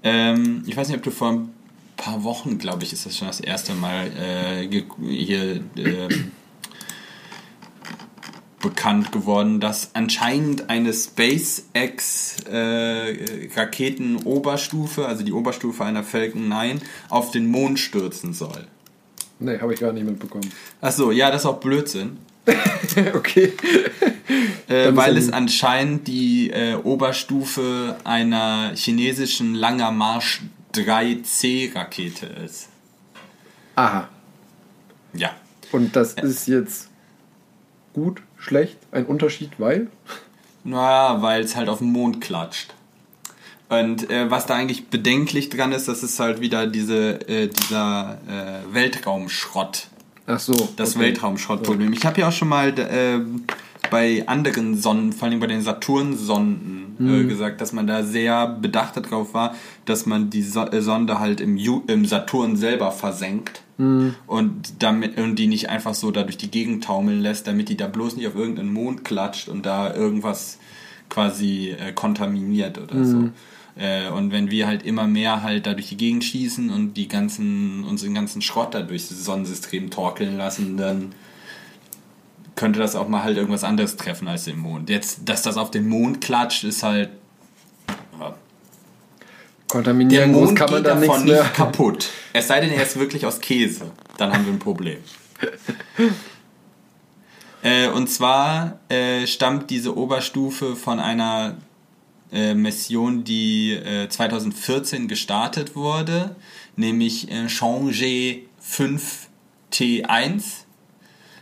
Ähm, 0.03 0.63
ich 0.65 0.75
weiß 0.75 0.87
nicht, 0.87 0.97
ob 0.97 1.03
du 1.03 1.11
vor 1.11 1.31
ein 1.31 1.49
paar 1.97 2.23
Wochen, 2.23 2.57
glaube 2.57 2.83
ich, 2.83 2.91
ist 2.93 3.05
das 3.05 3.17
schon 3.17 3.27
das 3.27 3.39
erste 3.39 3.73
Mal 3.73 4.11
äh, 4.17 4.83
hier 5.07 5.61
ähm, 5.77 6.31
bekannt 8.65 9.11
geworden, 9.11 9.59
dass 9.59 9.91
anscheinend 9.93 10.69
eine 10.71 10.91
SpaceX 10.91 12.37
äh, 12.51 13.47
also 13.55 15.23
die 15.23 15.31
Oberstufe 15.31 15.85
einer 15.85 16.03
Falcon 16.03 16.49
9, 16.49 16.81
auf 17.09 17.29
den 17.31 17.45
Mond 17.45 17.79
stürzen 17.79 18.33
soll. 18.33 18.65
Nee, 19.39 19.59
habe 19.59 19.73
ich 19.73 19.79
gar 19.79 19.93
nicht 19.93 20.05
mitbekommen. 20.05 20.49
Achso, 20.81 21.11
ja, 21.11 21.29
das 21.29 21.43
ist 21.43 21.45
auch 21.45 21.59
Blödsinn. 21.59 22.17
okay. 23.13 23.53
Äh, 24.67 24.95
weil 24.95 25.17
es 25.17 25.31
anscheinend 25.31 26.07
die 26.07 26.49
äh, 26.49 26.75
Oberstufe 26.75 27.97
einer 28.03 28.71
chinesischen 28.75 29.53
Langer 29.53 29.91
Marsch 29.91 30.41
3C 30.73 31.75
Rakete 31.75 32.25
ist. 32.25 32.69
Aha. 33.75 34.09
Ja. 35.13 35.35
Und 35.71 35.95
das 35.95 36.13
ist 36.13 36.47
jetzt 36.47 36.89
gut, 37.93 38.21
schlecht, 38.45 38.77
ein 38.91 39.05
Unterschied, 39.05 39.51
weil? 39.57 39.87
Naja, 40.63 41.21
weil 41.21 41.43
es 41.43 41.55
halt 41.55 41.69
auf 41.69 41.79
den 41.79 41.91
Mond 41.91 42.21
klatscht. 42.21 42.73
Und 43.69 44.09
äh, 44.09 44.29
was 44.29 44.45
da 44.45 44.55
eigentlich 44.55 44.87
bedenklich 44.87 45.49
dran 45.49 45.71
ist, 45.71 45.87
das 45.87 46.03
ist 46.03 46.19
halt 46.19 46.39
wieder 46.39 46.67
diese, 46.67 47.27
äh, 47.27 47.47
dieser 47.47 48.17
äh, 48.27 48.73
Weltraumschrott. 48.73 49.87
Ach 50.27 50.39
so. 50.39 50.69
Das 50.75 50.95
okay. 50.95 51.05
Weltraumschrottproblem. 51.05 51.93
Ich 51.93 52.05
habe 52.05 52.21
ja 52.21 52.27
auch 52.27 52.31
schon 52.31 52.47
mal 52.47 52.69
äh, 52.79 53.19
bei 53.89 54.23
anderen 54.27 54.77
Sonnen, 54.77 55.13
vor 55.13 55.27
allem 55.27 55.39
bei 55.39 55.47
den 55.47 55.61
Saturn-Sonden, 55.61 56.85
Mhm. 56.97 57.21
äh, 57.21 57.23
gesagt, 57.25 57.61
dass 57.61 57.73
man 57.73 57.87
da 57.87 58.03
sehr 58.03 58.47
bedacht 58.47 58.97
darauf 58.97 59.33
war, 59.33 59.55
dass 59.85 60.05
man 60.05 60.29
die 60.29 60.43
so 60.43 60.61
äh, 60.61 60.81
Sonde 60.81 61.19
halt 61.19 61.41
im, 61.41 61.57
Ju 61.57 61.83
im 61.87 62.05
Saturn 62.05 62.55
selber 62.55 62.91
versenkt 62.91 63.61
Mhm. 63.77 64.15
und 64.27 64.81
damit 64.83 65.17
und 65.17 65.35
die 65.35 65.47
nicht 65.47 65.69
einfach 65.69 65.93
so 65.93 66.11
da 66.11 66.23
durch 66.23 66.37
die 66.37 66.49
Gegend 66.51 66.83
taumeln 66.85 67.19
lässt, 67.21 67.47
damit 67.47 67.69
die 67.69 67.77
da 67.77 67.87
bloß 67.87 68.15
nicht 68.15 68.27
auf 68.27 68.35
irgendeinen 68.35 68.71
Mond 68.71 69.03
klatscht 69.03 69.49
und 69.49 69.65
da 69.65 69.93
irgendwas 69.93 70.59
quasi 71.09 71.71
äh, 71.77 71.91
kontaminiert 71.93 72.77
oder 72.77 72.95
Mhm. 72.95 73.05
so. 73.05 73.29
Äh, 73.81 74.09
und 74.09 74.31
wenn 74.31 74.49
wir 74.49 74.67
halt 74.67 74.83
immer 74.83 75.05
mehr 75.07 75.43
halt 75.43 75.65
da 75.67 75.73
durch 75.73 75.89
die 75.89 75.97
Gegend 75.97 76.23
schießen 76.23 76.69
und 76.69 76.93
die 76.95 77.09
ganzen, 77.09 77.83
unseren 77.83 78.13
ganzen 78.13 78.41
Schrott 78.41 78.73
da 78.73 78.81
durchs 78.81 79.09
Sonnensystem 79.09 79.89
torkeln 79.89 80.37
lassen, 80.37 80.77
dann 80.77 81.11
könnte 82.55 82.79
das 82.79 82.95
auch 82.95 83.09
mal 83.09 83.23
halt 83.23 83.35
irgendwas 83.35 83.65
anderes 83.65 83.97
treffen 83.97 84.29
als 84.29 84.45
den 84.45 84.57
Mond. 84.59 84.89
Jetzt, 84.89 85.27
dass 85.27 85.41
das 85.41 85.57
auf 85.57 85.71
den 85.71 85.89
Mond 85.89 86.21
klatscht, 86.21 86.63
ist 86.63 86.83
halt. 86.83 87.09
Der 89.67 89.81
Kontaminieren 89.81 90.31
muss, 90.31 90.45
Mond 90.45 90.57
kann 90.57 90.71
man 90.71 90.83
geht 90.83 90.91
dann 90.91 91.01
davon 91.01 91.25
nicht 91.25 91.53
kaputt. 91.53 92.09
Es 92.33 92.47
sei 92.47 92.61
denn, 92.61 92.71
er 92.71 92.83
ist 92.83 92.99
wirklich 92.99 93.25
aus 93.25 93.39
Käse. 93.39 93.91
Dann 94.17 94.31
haben 94.31 94.45
wir 94.45 94.53
ein 94.53 94.59
Problem. 94.59 94.99
äh, 97.63 97.87
und 97.89 98.07
zwar 98.09 98.79
äh, 98.89 99.25
stammt 99.25 99.69
diese 99.69 99.97
Oberstufe 99.97 100.75
von 100.75 100.99
einer 100.99 101.57
äh, 102.31 102.53
Mission, 102.53 103.23
die 103.23 103.73
äh, 103.73 104.07
2014 104.07 105.07
gestartet 105.07 105.75
wurde, 105.75 106.35
nämlich 106.75 107.31
äh, 107.31 107.45
Changé 107.45 108.41
5T1. 109.71 110.64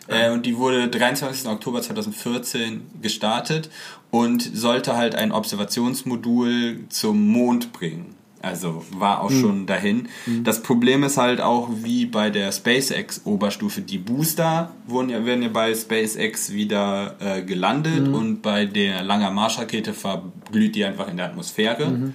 Äh, 0.08 0.32
und 0.32 0.45
die 0.45 0.58
wurde 0.58 0.88
23. 0.89 1.47
Oktober 1.47 1.82
2014 1.82 2.82
gestartet 3.01 3.70
und 4.12 4.41
sollte 4.41 4.95
halt 4.95 5.16
ein 5.16 5.32
Observationsmodul 5.32 6.86
zum 6.89 7.28
Mond 7.28 7.74
bringen. 7.74 8.16
Also 8.41 8.84
war 8.91 9.22
auch 9.22 9.32
schon 9.32 9.66
dahin. 9.68 10.10
Das 10.43 10.62
Problem 10.62 11.04
ist 11.04 11.16
halt 11.16 11.39
auch 11.39 11.70
wie 11.82 12.06
bei 12.06 12.30
der 12.30 12.51
SpaceX 12.51 13.22
Oberstufe, 13.24 13.80
die 13.80 13.97
Booster 13.97 14.74
wurden 14.86 15.08
ja, 15.08 15.26
werden 15.26 15.43
ja 15.43 15.47
bei 15.47 15.74
SpaceX 15.74 16.51
wieder 16.51 17.16
äh, 17.22 17.41
gelandet 17.43 18.10
und 18.14 18.41
bei 18.41 18.66
der 18.66 19.01
Langer 19.01 19.32
Marschrakete 19.32 19.93
verglüht 19.93 20.76
die 20.76 20.84
einfach 20.84 21.08
in 21.08 21.16
der 21.16 21.28
Atmosphäre. 21.28 22.14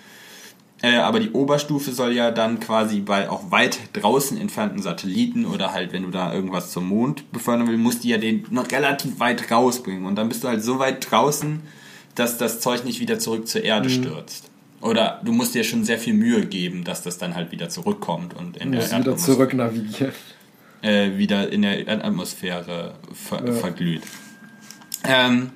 Äh, 0.80 0.96
aber 0.96 1.18
die 1.18 1.30
Oberstufe 1.30 1.90
soll 1.90 2.12
ja 2.12 2.30
dann 2.30 2.60
quasi 2.60 3.00
bei 3.00 3.28
auch 3.28 3.50
weit 3.50 3.78
draußen 3.94 4.38
entfernten 4.38 4.80
Satelliten 4.80 5.44
oder 5.44 5.72
halt, 5.72 5.92
wenn 5.92 6.04
du 6.04 6.10
da 6.10 6.32
irgendwas 6.32 6.70
zum 6.70 6.88
Mond 6.88 7.32
befördern 7.32 7.66
willst, 7.66 7.82
musst 7.82 8.04
du 8.04 8.08
ja 8.08 8.18
den 8.18 8.46
noch 8.50 8.70
relativ 8.70 9.18
weit 9.18 9.50
rausbringen. 9.50 10.06
Und 10.06 10.14
dann 10.14 10.28
bist 10.28 10.44
du 10.44 10.48
halt 10.48 10.62
so 10.62 10.78
weit 10.78 11.10
draußen, 11.10 11.60
dass 12.14 12.38
das 12.38 12.60
Zeug 12.60 12.84
nicht 12.84 13.00
wieder 13.00 13.18
zurück 13.18 13.48
zur 13.48 13.64
Erde 13.64 13.90
stürzt. 13.90 14.50
Oder 14.80 15.20
du 15.24 15.32
musst 15.32 15.56
dir 15.56 15.64
schon 15.64 15.82
sehr 15.82 15.98
viel 15.98 16.14
Mühe 16.14 16.46
geben, 16.46 16.84
dass 16.84 17.02
das 17.02 17.18
dann 17.18 17.34
halt 17.34 17.50
wieder 17.50 17.68
zurückkommt 17.68 18.34
und 18.34 18.56
in 18.56 18.70
der 18.70 18.82
Muss 18.82 18.96
wieder 18.96 19.16
zurück 19.16 19.54
navigieren. 19.54 20.12
äh, 20.82 21.18
wieder 21.18 21.50
in 21.50 21.62
der 21.62 21.88
Erdatmosphäre 21.88 22.94
ver 23.12 23.52
verglüht. 23.52 24.02
Ähm, 25.02 25.50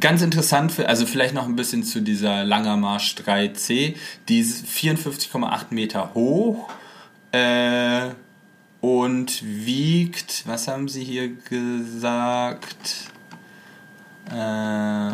ganz 0.00 0.22
interessant, 0.22 0.72
für, 0.72 0.88
also 0.88 1.06
vielleicht 1.06 1.34
noch 1.34 1.46
ein 1.46 1.56
bisschen 1.56 1.82
zu 1.82 2.00
dieser 2.00 2.44
Langer 2.44 2.76
Marsch 2.76 3.14
3C. 3.14 3.96
Die 4.28 4.40
ist 4.40 4.66
54,8 4.66 5.66
Meter 5.70 6.14
hoch 6.14 6.68
äh, 7.32 8.08
und 8.80 9.42
wiegt, 9.42 10.46
was 10.46 10.68
haben 10.68 10.88
sie 10.88 11.04
hier 11.04 11.28
gesagt? 11.28 13.10
Äh, 14.30 15.12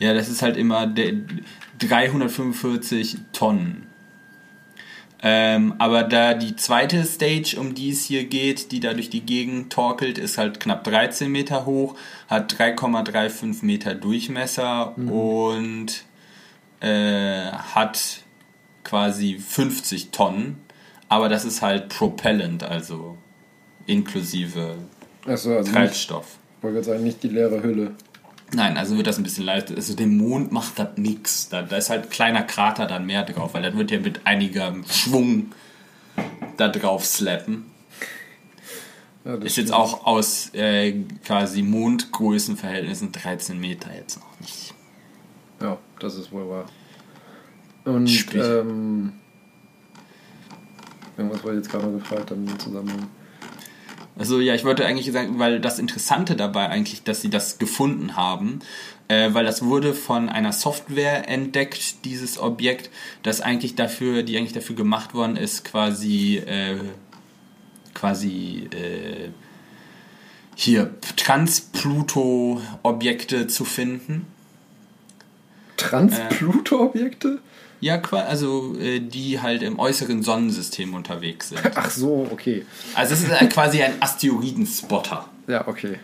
ja, 0.00 0.14
das 0.14 0.28
ist 0.28 0.42
halt 0.42 0.56
immer 0.56 0.86
der 0.86 1.14
345 1.80 3.18
Tonnen. 3.32 3.87
Ähm, 5.20 5.74
aber 5.78 6.04
da 6.04 6.34
die 6.34 6.54
zweite 6.54 7.04
Stage, 7.04 7.56
um 7.58 7.74
die 7.74 7.90
es 7.90 8.04
hier 8.04 8.24
geht, 8.24 8.70
die 8.70 8.80
da 8.80 8.94
durch 8.94 9.10
die 9.10 9.22
Gegend 9.22 9.72
torkelt, 9.72 10.16
ist 10.16 10.38
halt 10.38 10.60
knapp 10.60 10.84
13 10.84 11.30
Meter 11.30 11.66
hoch, 11.66 11.96
hat 12.28 12.54
3,35 12.54 13.64
Meter 13.64 13.94
Durchmesser 13.94 14.96
und 14.96 16.04
äh, 16.80 17.50
hat 17.50 18.20
quasi 18.84 19.38
50 19.38 20.10
Tonnen. 20.10 20.58
Aber 21.08 21.28
das 21.28 21.44
ist 21.44 21.62
halt 21.62 21.88
Propellant, 21.88 22.62
also 22.62 23.16
inklusive 23.86 24.76
Achso, 25.26 25.56
also 25.56 25.70
nicht, 25.70 25.72
Treibstoff. 25.72 26.38
ich 26.58 26.62
wollte 26.62 26.74
gerade 26.74 26.86
sagen, 26.86 27.04
nicht 27.04 27.22
die 27.22 27.28
leere 27.28 27.62
Hülle. 27.62 27.94
Nein, 28.54 28.78
also 28.78 28.96
wird 28.96 29.06
das 29.06 29.18
ein 29.18 29.24
bisschen 29.24 29.44
leicht. 29.44 29.70
Also 29.70 29.94
dem 29.94 30.16
Mond 30.16 30.52
macht 30.52 30.78
das 30.78 30.96
nix. 30.96 31.48
Da, 31.48 31.62
da 31.62 31.76
ist 31.76 31.90
halt 31.90 32.04
ein 32.04 32.10
kleiner 32.10 32.42
Krater 32.42 32.86
dann 32.86 33.04
mehr 33.04 33.24
drauf, 33.24 33.54
weil 33.54 33.62
das 33.62 33.76
wird 33.76 33.90
ja 33.90 34.00
mit 34.00 34.26
einigem 34.26 34.84
Schwung 34.88 35.52
da 36.56 36.68
drauf 36.68 37.04
slappen. 37.04 37.66
Ja, 39.24 39.36
das 39.36 39.44
Ist 39.44 39.56
jetzt 39.56 39.72
auch 39.72 40.06
aus 40.06 40.50
äh, 40.54 40.92
quasi 41.24 41.62
Mondgrößenverhältnissen 41.62 43.12
13 43.12 43.60
Meter 43.60 43.94
jetzt 43.94 44.18
noch 44.18 44.40
nicht. 44.40 44.74
Ja, 45.60 45.76
das 46.00 46.16
ist 46.16 46.32
wohl 46.32 46.48
wahr. 46.48 46.66
Und 47.84 48.08
Sprich. 48.08 48.42
ähm, 48.42 49.12
irgendwas 51.16 51.44
wollte 51.44 51.58
ich 51.58 51.64
jetzt 51.64 51.70
gerade 51.70 51.92
gefragt 51.92 52.30
haben 52.30 52.46
im 52.46 52.58
Zusammenhang. 52.58 53.08
Also 54.18 54.40
ja, 54.40 54.54
ich 54.54 54.64
wollte 54.64 54.84
eigentlich 54.84 55.10
sagen, 55.12 55.38
weil 55.38 55.60
das 55.60 55.78
Interessante 55.78 56.34
dabei 56.34 56.68
eigentlich, 56.68 57.04
dass 57.04 57.22
sie 57.22 57.30
das 57.30 57.58
gefunden 57.58 58.16
haben, 58.16 58.58
äh, 59.06 59.32
weil 59.32 59.44
das 59.44 59.64
wurde 59.64 59.94
von 59.94 60.28
einer 60.28 60.52
Software 60.52 61.28
entdeckt, 61.28 62.04
dieses 62.04 62.36
Objekt, 62.38 62.90
das 63.22 63.40
eigentlich 63.40 63.76
dafür, 63.76 64.24
die 64.24 64.36
eigentlich 64.36 64.52
dafür 64.52 64.74
gemacht 64.74 65.14
worden 65.14 65.36
ist, 65.36 65.64
quasi 65.64 66.38
äh, 66.38 66.78
quasi 67.94 68.68
äh, 68.72 69.28
hier 70.54 70.94
Trans-Pluto-Objekte 71.16 73.46
zu 73.46 73.64
finden. 73.64 74.26
Trans-Pluto-Objekte? 75.76 77.38
Ja, 77.80 78.00
also 78.00 78.76
äh, 78.78 79.00
die 79.00 79.40
halt 79.40 79.62
im 79.62 79.78
äußeren 79.78 80.22
Sonnensystem 80.22 80.94
unterwegs 80.94 81.50
sind. 81.50 81.60
Ach 81.74 81.90
so, 81.90 82.28
okay. 82.30 82.64
Also 82.94 83.14
es 83.14 83.22
ist 83.22 83.50
quasi 83.50 83.82
ein 83.82 83.94
Asteroidenspotter. 84.00 85.28
Ja, 85.46 85.66
okay. 85.68 85.98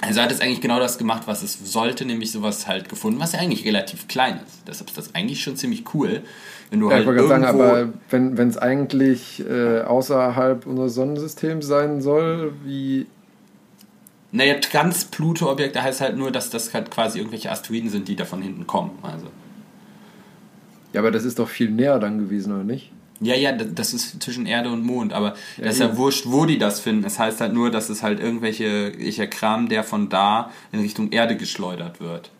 Also 0.00 0.20
hat 0.20 0.32
es 0.32 0.40
eigentlich 0.40 0.60
genau 0.60 0.80
das 0.80 0.98
gemacht, 0.98 1.22
was 1.26 1.44
es 1.44 1.58
sollte, 1.62 2.04
nämlich 2.04 2.32
sowas 2.32 2.66
halt 2.66 2.88
gefunden, 2.88 3.20
was 3.20 3.32
ja 3.32 3.38
eigentlich 3.38 3.64
relativ 3.64 4.08
klein 4.08 4.40
ist. 4.44 4.62
Deshalb 4.66 4.88
ist 4.88 4.98
das 4.98 5.14
eigentlich 5.14 5.42
schon 5.42 5.56
ziemlich 5.56 5.84
cool, 5.94 6.22
wenn 6.70 6.80
du 6.80 6.88
ja, 6.88 6.94
halt 6.94 7.02
ich 7.02 7.06
wollte 7.06 7.28
sagen, 7.28 7.44
aber 7.44 7.92
wenn 8.10 8.48
es 8.48 8.58
eigentlich 8.58 9.44
äh, 9.48 9.82
außerhalb 9.82 10.66
unseres 10.66 10.94
Sonnensystems 10.96 11.66
sein 11.66 12.02
soll, 12.02 12.52
wie 12.64 13.06
naja, 14.32 14.54
Trans-Pluto-Objekte 14.54 15.82
heißt 15.82 16.00
halt 16.00 16.16
nur, 16.16 16.32
dass 16.32 16.50
das 16.50 16.72
halt 16.72 16.90
quasi 16.90 17.18
irgendwelche 17.18 17.50
Asteroiden 17.50 17.90
sind, 17.90 18.08
die 18.08 18.16
da 18.16 18.24
von 18.24 18.42
hinten 18.42 18.66
kommen. 18.66 18.98
Also. 19.02 19.26
Ja, 20.92 21.00
aber 21.00 21.10
das 21.10 21.24
ist 21.24 21.38
doch 21.38 21.48
viel 21.48 21.70
näher 21.70 21.98
dann 21.98 22.18
gewesen, 22.18 22.52
oder 22.52 22.64
nicht? 22.64 22.90
Ja, 23.20 23.36
ja, 23.36 23.52
das 23.52 23.94
ist 23.94 24.20
zwischen 24.20 24.46
Erde 24.46 24.70
und 24.70 24.84
Mond, 24.84 25.12
aber 25.12 25.34
ja, 25.56 25.64
das 25.64 25.74
ist 25.74 25.80
ja 25.80 25.96
wurscht, 25.96 26.24
wo 26.26 26.44
die 26.44 26.58
das 26.58 26.80
finden. 26.80 27.04
Es 27.04 27.20
heißt 27.20 27.40
halt 27.40 27.52
nur, 27.52 27.70
dass 27.70 27.88
es 27.88 28.02
halt 28.02 28.18
irgendwelche 28.18 28.90
ich 28.90 29.18
Kram, 29.30 29.68
der 29.68 29.84
von 29.84 30.08
da 30.08 30.50
in 30.72 30.80
Richtung 30.80 31.12
Erde 31.12 31.36
geschleudert 31.36 32.00
wird. 32.00 32.30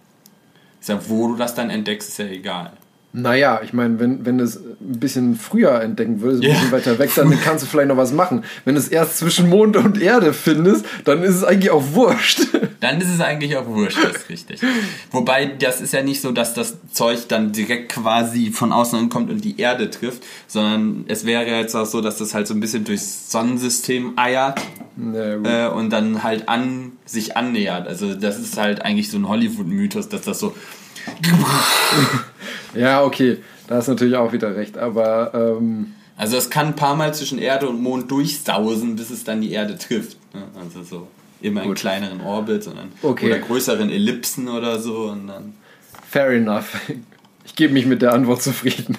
Ist 0.80 0.88
ja, 0.88 0.98
wo 1.08 1.28
du 1.28 1.36
das 1.36 1.54
dann 1.54 1.70
entdeckst, 1.70 2.08
ist 2.08 2.18
ja 2.18 2.26
egal. 2.26 2.72
Naja, 3.14 3.60
ich 3.62 3.74
meine, 3.74 4.00
wenn, 4.00 4.24
wenn 4.24 4.38
du 4.38 4.44
es 4.44 4.56
ein 4.56 4.98
bisschen 4.98 5.36
früher 5.36 5.82
entdecken 5.82 6.22
würdest, 6.22 6.42
ein 6.42 6.48
yeah. 6.48 6.54
bisschen 6.54 6.72
weiter 6.72 6.98
weg, 6.98 7.10
dann 7.14 7.38
kannst 7.42 7.62
du 7.62 7.68
vielleicht 7.68 7.88
noch 7.88 7.98
was 7.98 8.12
machen. 8.12 8.42
Wenn 8.64 8.74
du 8.74 8.80
es 8.80 8.88
erst 8.88 9.18
zwischen 9.18 9.50
Mond 9.50 9.76
und 9.76 10.00
Erde 10.00 10.32
findest, 10.32 10.86
dann 11.04 11.22
ist 11.22 11.34
es 11.34 11.44
eigentlich 11.44 11.70
auch 11.70 11.84
wurscht. 11.92 12.40
Dann 12.80 13.00
ist 13.00 13.14
es 13.14 13.20
eigentlich 13.20 13.56
auch 13.56 13.66
wurscht, 13.66 13.96
das 14.02 14.16
ist 14.16 14.28
richtig. 14.28 14.60
Wobei, 15.12 15.46
das 15.46 15.80
ist 15.80 15.92
ja 15.92 16.02
nicht 16.02 16.20
so, 16.20 16.32
dass 16.32 16.52
das 16.52 16.78
Zeug 16.90 17.28
dann 17.28 17.52
direkt 17.52 17.92
quasi 17.92 18.50
von 18.50 18.72
außen 18.72 18.98
ankommt 18.98 19.30
und 19.30 19.44
die 19.44 19.60
Erde 19.60 19.88
trifft, 19.88 20.24
sondern 20.48 21.04
es 21.06 21.24
wäre 21.24 21.46
jetzt 21.46 21.76
auch 21.76 21.86
so, 21.86 22.00
dass 22.00 22.16
das 22.16 22.34
halt 22.34 22.48
so 22.48 22.54
ein 22.54 22.60
bisschen 22.60 22.82
durchs 22.82 23.30
Sonnensystem 23.30 24.14
eiert 24.16 24.60
äh, 25.14 25.68
und 25.68 25.90
dann 25.90 26.24
halt 26.24 26.48
an 26.48 26.90
sich 27.04 27.36
annähert. 27.36 27.86
Also 27.86 28.14
das 28.14 28.40
ist 28.40 28.58
halt 28.58 28.82
eigentlich 28.82 29.12
so 29.12 29.16
ein 29.16 29.28
Hollywood-Mythos, 29.28 30.08
dass 30.08 30.22
das 30.22 30.40
so 30.40 30.52
ja, 32.74 33.02
okay, 33.04 33.38
da 33.66 33.76
hast 33.76 33.88
du 33.88 33.92
natürlich 33.92 34.16
auch 34.16 34.32
wieder 34.32 34.54
recht, 34.56 34.78
aber. 34.78 35.32
Ähm 35.34 35.94
also, 36.16 36.36
es 36.36 36.50
kann 36.50 36.68
ein 36.68 36.76
paar 36.76 36.94
Mal 36.94 37.14
zwischen 37.14 37.38
Erde 37.38 37.68
und 37.68 37.82
Mond 37.82 38.10
durchsausen, 38.10 38.96
bis 38.96 39.10
es 39.10 39.24
dann 39.24 39.40
die 39.40 39.52
Erde 39.52 39.76
trifft. 39.78 40.16
Ne? 40.34 40.42
Also, 40.60 40.82
so 40.82 41.08
immer 41.40 41.64
in 41.64 41.74
kleineren 41.74 42.20
Orbit 42.20 42.62
sondern, 42.62 42.92
okay. 43.02 43.26
oder 43.26 43.38
größeren 43.38 43.90
Ellipsen 43.90 44.48
oder 44.48 44.78
so. 44.78 45.10
Und 45.10 45.26
dann 45.28 45.54
Fair 46.08 46.30
enough. 46.30 46.80
Ich 47.44 47.56
gebe 47.56 47.72
mich 47.72 47.86
mit 47.86 48.02
der 48.02 48.12
Antwort 48.12 48.40
zufrieden. 48.40 48.96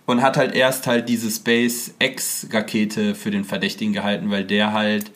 Und 0.06 0.22
hat 0.22 0.36
halt 0.36 0.54
erst 0.54 0.86
halt 0.86 1.08
diese 1.08 1.30
SpaceX-Rakete 1.30 3.14
für 3.16 3.32
den 3.32 3.44
Verdächtigen 3.44 3.92
gehalten, 3.92 4.30
weil 4.30 4.44
der 4.44 4.72
halt 4.72 5.10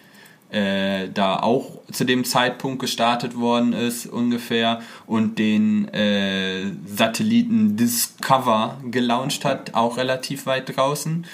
äh, 0.52 1.08
da 1.12 1.36
auch 1.36 1.80
zu 1.92 2.04
dem 2.04 2.24
Zeitpunkt 2.24 2.80
gestartet 2.80 3.36
worden 3.36 3.72
ist 3.72 4.06
ungefähr 4.06 4.80
und 5.06 5.38
den 5.38 5.88
äh, 5.88 6.72
Satelliten 6.86 7.76
Discover 7.76 8.78
gelauncht 8.90 9.44
hat, 9.44 9.74
auch 9.74 9.96
relativ 9.96 10.46
weit 10.46 10.76
draußen. 10.76 11.26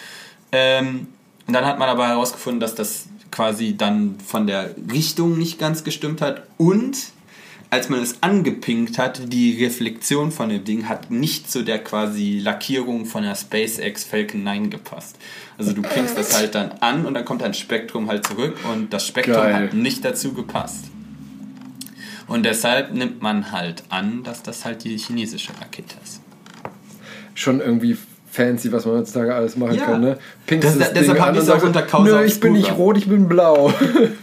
Ähm, 0.52 1.08
und 1.46 1.54
dann 1.54 1.64
hat 1.64 1.78
man 1.78 1.88
aber 1.88 2.08
herausgefunden, 2.08 2.60
dass 2.60 2.74
das 2.74 3.06
quasi 3.30 3.76
dann 3.76 4.16
von 4.24 4.46
der 4.46 4.74
Richtung 4.90 5.38
nicht 5.38 5.58
ganz 5.58 5.84
gestimmt 5.84 6.20
hat 6.20 6.42
und 6.58 6.96
als 7.70 7.88
man 7.88 8.00
es 8.00 8.22
angepinkt 8.22 8.98
hat, 8.98 9.32
die 9.32 9.64
Reflexion 9.64 10.30
von 10.30 10.48
dem 10.48 10.64
Ding 10.64 10.88
hat 10.88 11.10
nicht 11.10 11.50
zu 11.50 11.64
der 11.64 11.82
quasi 11.82 12.40
Lackierung 12.42 13.06
von 13.06 13.24
der 13.24 13.34
SpaceX 13.34 14.04
Falcon 14.04 14.44
9 14.44 14.70
gepasst. 14.70 15.16
Also 15.58 15.72
du 15.72 15.82
pingst 15.82 16.16
das 16.16 16.36
halt 16.36 16.54
dann 16.54 16.72
an 16.80 17.06
und 17.06 17.14
dann 17.14 17.24
kommt 17.24 17.42
ein 17.42 17.54
Spektrum 17.54 18.08
halt 18.08 18.26
zurück 18.26 18.56
und 18.72 18.92
das 18.92 19.06
Spektrum 19.06 19.36
Geil. 19.36 19.54
hat 19.54 19.74
nicht 19.74 20.04
dazu 20.04 20.32
gepasst. 20.32 20.86
Und 22.28 22.44
deshalb 22.44 22.92
nimmt 22.92 23.22
man 23.22 23.52
halt 23.52 23.84
an, 23.88 24.22
dass 24.22 24.42
das 24.42 24.64
halt 24.64 24.84
die 24.84 24.96
chinesische 24.96 25.52
Rakete 25.60 25.94
ist. 26.02 26.20
Schon 27.34 27.60
irgendwie 27.60 27.96
fancy, 28.30 28.70
was 28.72 28.84
man 28.84 28.96
heutzutage 28.96 29.34
alles 29.34 29.56
machen 29.56 29.76
ja. 29.76 29.84
kann, 29.84 30.00
ne? 30.00 30.18
Pinkst 30.46 30.68
das, 30.68 30.78
das 30.78 30.92
deshalb 30.92 31.20
habe 31.20 31.36
ich 31.36 31.42
es 31.42 31.50
auch 31.50 31.62
unter 31.62 31.82
Causa 31.82 32.20
Nö, 32.20 32.24
ich 32.24 32.38
bin 32.40 32.52
nicht 32.52 32.72
rot, 32.72 32.96
ich 32.96 33.08
bin 33.08 33.28
blau. 33.28 33.72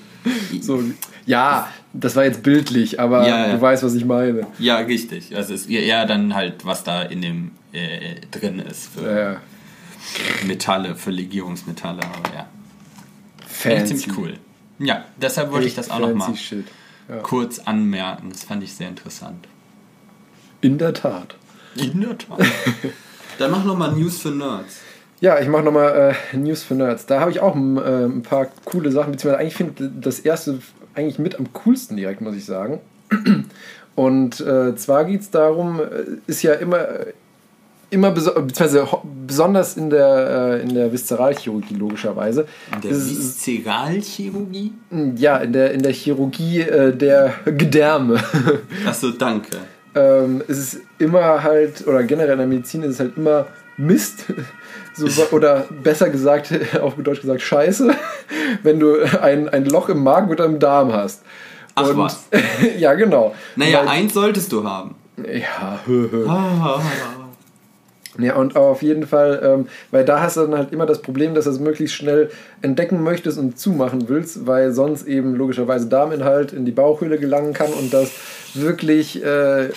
so, 0.61 0.83
ja, 1.25 1.69
das 1.93 2.15
war 2.15 2.25
jetzt 2.25 2.41
bildlich, 2.41 2.99
aber 2.99 3.27
ja, 3.27 3.47
ja. 3.47 3.55
du 3.55 3.61
weißt, 3.61 3.83
was 3.83 3.93
ich 3.93 4.05
meine. 4.05 4.47
Ja, 4.57 4.77
richtig. 4.77 5.35
Also 5.35 5.53
es 5.53 5.61
ist 5.61 5.69
eher 5.69 6.05
dann 6.05 6.33
halt, 6.33 6.65
was 6.65 6.83
da 6.83 7.03
in 7.03 7.21
dem 7.21 7.51
äh, 7.71 8.15
drin 8.31 8.59
ist. 8.59 8.89
Für, 8.93 9.19
ja, 9.19 9.37
Metalle, 10.45 10.95
für 10.95 11.11
Legierungsmetalle, 11.11 12.01
aber 12.01 12.35
ja. 12.35 12.47
Fancy. 13.47 13.95
ziemlich 13.95 14.17
cool. 14.17 14.33
Ja, 14.79 15.05
deshalb 15.21 15.51
wollte 15.51 15.67
Echt 15.67 15.77
ich 15.77 15.85
das 15.85 15.91
auch 15.91 15.99
nochmal 15.99 16.33
ja. 17.07 17.17
kurz 17.21 17.59
anmerken. 17.59 18.29
Das 18.31 18.43
fand 18.43 18.63
ich 18.63 18.73
sehr 18.73 18.89
interessant. 18.89 19.47
In 20.61 20.77
der 20.77 20.93
Tat. 20.93 21.35
In 21.75 22.01
der 22.01 22.17
Tat. 22.17 22.39
Dann 23.37 23.51
mach 23.51 23.63
nochmal 23.63 23.93
News 23.93 24.19
für 24.19 24.31
Nerds. 24.31 24.81
Ja, 25.21 25.39
ich 25.39 25.47
mache 25.47 25.63
nochmal 25.63 26.15
äh, 26.33 26.37
News 26.37 26.63
für 26.63 26.75
Nerds. 26.75 27.05
Da 27.05 27.19
habe 27.19 27.31
ich 27.31 27.39
auch 27.39 27.55
ein, 27.55 27.77
äh, 27.77 28.05
ein 28.05 28.23
paar 28.23 28.47
coole 28.65 28.91
Sachen, 28.91 29.11
beziehungsweise 29.11 29.39
eigentlich 29.39 29.55
finde 29.55 29.89
das 29.89 30.19
erste 30.19 30.59
eigentlich 30.95 31.19
mit 31.19 31.37
am 31.37 31.51
coolsten 31.53 31.97
direkt, 31.97 32.21
muss 32.21 32.35
ich 32.35 32.45
sagen. 32.45 32.79
Und 33.95 34.39
äh, 34.41 34.75
zwar 34.75 35.05
geht 35.05 35.21
es 35.21 35.29
darum, 35.29 35.79
äh, 35.79 36.03
ist 36.27 36.41
ja 36.41 36.53
immer 36.53 36.87
immer 37.93 38.11
beziehungsweise 38.11 38.87
besonders 39.25 39.77
in 39.77 39.89
der, 39.89 40.57
äh, 40.57 40.61
in 40.63 40.73
der 40.73 40.91
Viszeralchirurgie 40.91 41.75
logischerweise. 41.75 42.47
In 42.73 42.81
der 42.81 42.91
Viszeralchirurgie? 42.91 44.73
Ja, 45.15 45.37
in 45.37 45.53
der, 45.53 45.71
in 45.71 45.83
der 45.83 45.93
Chirurgie 45.93 46.61
äh, 46.61 46.95
der 46.95 47.35
Gedärme. 47.45 48.21
Achso, 48.87 49.11
danke. 49.11 49.57
ähm, 49.95 50.41
es 50.47 50.57
ist 50.57 50.81
immer 50.97 51.43
halt, 51.43 51.87
oder 51.87 52.03
generell 52.03 52.33
in 52.33 52.39
der 52.39 52.47
Medizin 52.47 52.81
ist 52.83 52.95
es 52.95 52.99
halt 52.99 53.15
immer 53.15 53.45
Mist. 53.77 54.25
So, 54.95 55.07
oder 55.31 55.65
besser 55.83 56.09
gesagt, 56.09 56.53
auf 56.81 56.95
Deutsch 56.95 57.21
gesagt, 57.21 57.41
Scheiße, 57.41 57.93
wenn 58.63 58.79
du 58.79 58.97
ein, 59.21 59.49
ein 59.49 59.65
Loch 59.65 59.89
im 59.89 60.03
Magen 60.03 60.29
oder 60.29 60.45
im 60.45 60.59
Darm 60.59 60.93
hast. 60.93 61.23
Ach 61.75 61.89
Und, 61.89 61.97
was? 61.97 62.25
ja, 62.77 62.93
genau. 62.93 63.33
Naja, 63.55 63.79
Weil, 63.79 63.87
eins 63.87 64.13
solltest 64.13 64.51
du 64.51 64.63
haben. 64.63 64.95
Ja, 65.17 65.79
Ja, 68.19 68.35
und 68.35 68.55
auf 68.55 68.83
jeden 68.83 69.07
Fall, 69.07 69.41
ähm, 69.43 69.67
weil 69.89 70.05
da 70.05 70.21
hast 70.21 70.37
du 70.37 70.41
dann 70.41 70.55
halt 70.55 70.71
immer 70.71 70.85
das 70.85 71.01
Problem, 71.01 71.33
dass 71.33 71.45
du 71.45 71.51
es 71.51 71.59
möglichst 71.59 71.95
schnell 71.95 72.29
entdecken 72.61 73.01
möchtest 73.01 73.39
und 73.39 73.57
zumachen 73.57 74.07
willst, 74.07 74.45
weil 74.45 74.71
sonst 74.71 75.07
eben 75.07 75.33
logischerweise 75.33 75.87
Darminhalt 75.87 76.53
in 76.53 76.63
die 76.65 76.71
Bauchhöhle 76.71 77.17
gelangen 77.17 77.53
kann 77.53 77.73
und 77.73 77.91
das 77.91 78.11
wirklich 78.53 79.23
äh, 79.23 79.69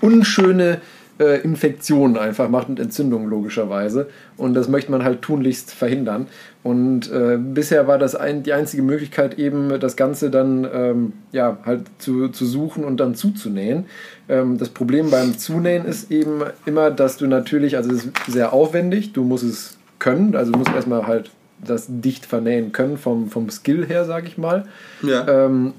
unschöne 0.00 0.80
äh, 1.18 1.40
Infektionen 1.42 2.16
einfach 2.16 2.48
macht 2.48 2.68
und 2.68 2.80
Entzündungen 2.80 3.28
logischerweise. 3.28 4.08
Und 4.36 4.54
das 4.54 4.68
möchte 4.68 4.90
man 4.90 5.04
halt 5.04 5.22
tunlichst 5.22 5.72
verhindern. 5.72 6.26
Und 6.62 7.10
äh, 7.12 7.36
bisher 7.38 7.86
war 7.86 7.98
das 7.98 8.14
ein, 8.14 8.42
die 8.42 8.52
einzige 8.52 8.82
Möglichkeit 8.82 9.38
eben, 9.38 9.78
das 9.78 9.96
Ganze 9.96 10.30
dann 10.30 10.66
ähm, 10.72 11.12
ja, 11.30 11.58
halt 11.64 11.82
zu, 11.98 12.28
zu 12.28 12.46
suchen 12.46 12.84
und 12.84 12.98
dann 12.98 13.14
zuzunähen. 13.14 13.84
Ähm, 14.28 14.58
das 14.58 14.70
Problem 14.70 15.10
beim 15.10 15.38
Zunähen 15.38 15.84
ist 15.84 16.10
eben 16.10 16.42
immer, 16.66 16.90
dass 16.90 17.16
du 17.16 17.26
natürlich, 17.26 17.76
also 17.76 17.90
es 17.92 18.06
ist 18.06 18.12
sehr 18.26 18.52
aufwendig, 18.52 19.12
du 19.12 19.24
musst 19.24 19.44
es 19.44 19.78
können, 19.98 20.34
also 20.34 20.52
du 20.52 20.58
musst 20.58 20.72
erstmal 20.74 21.06
halt 21.06 21.30
das 21.62 21.86
dicht 21.88 22.26
vernähen 22.26 22.72
können 22.72 22.98
vom, 22.98 23.30
vom 23.30 23.50
Skill 23.50 23.86
her, 23.86 24.04
sag 24.04 24.26
ich 24.26 24.38
mal. 24.38 24.66
Ja. 25.02 25.26
Ähm, 25.28 25.74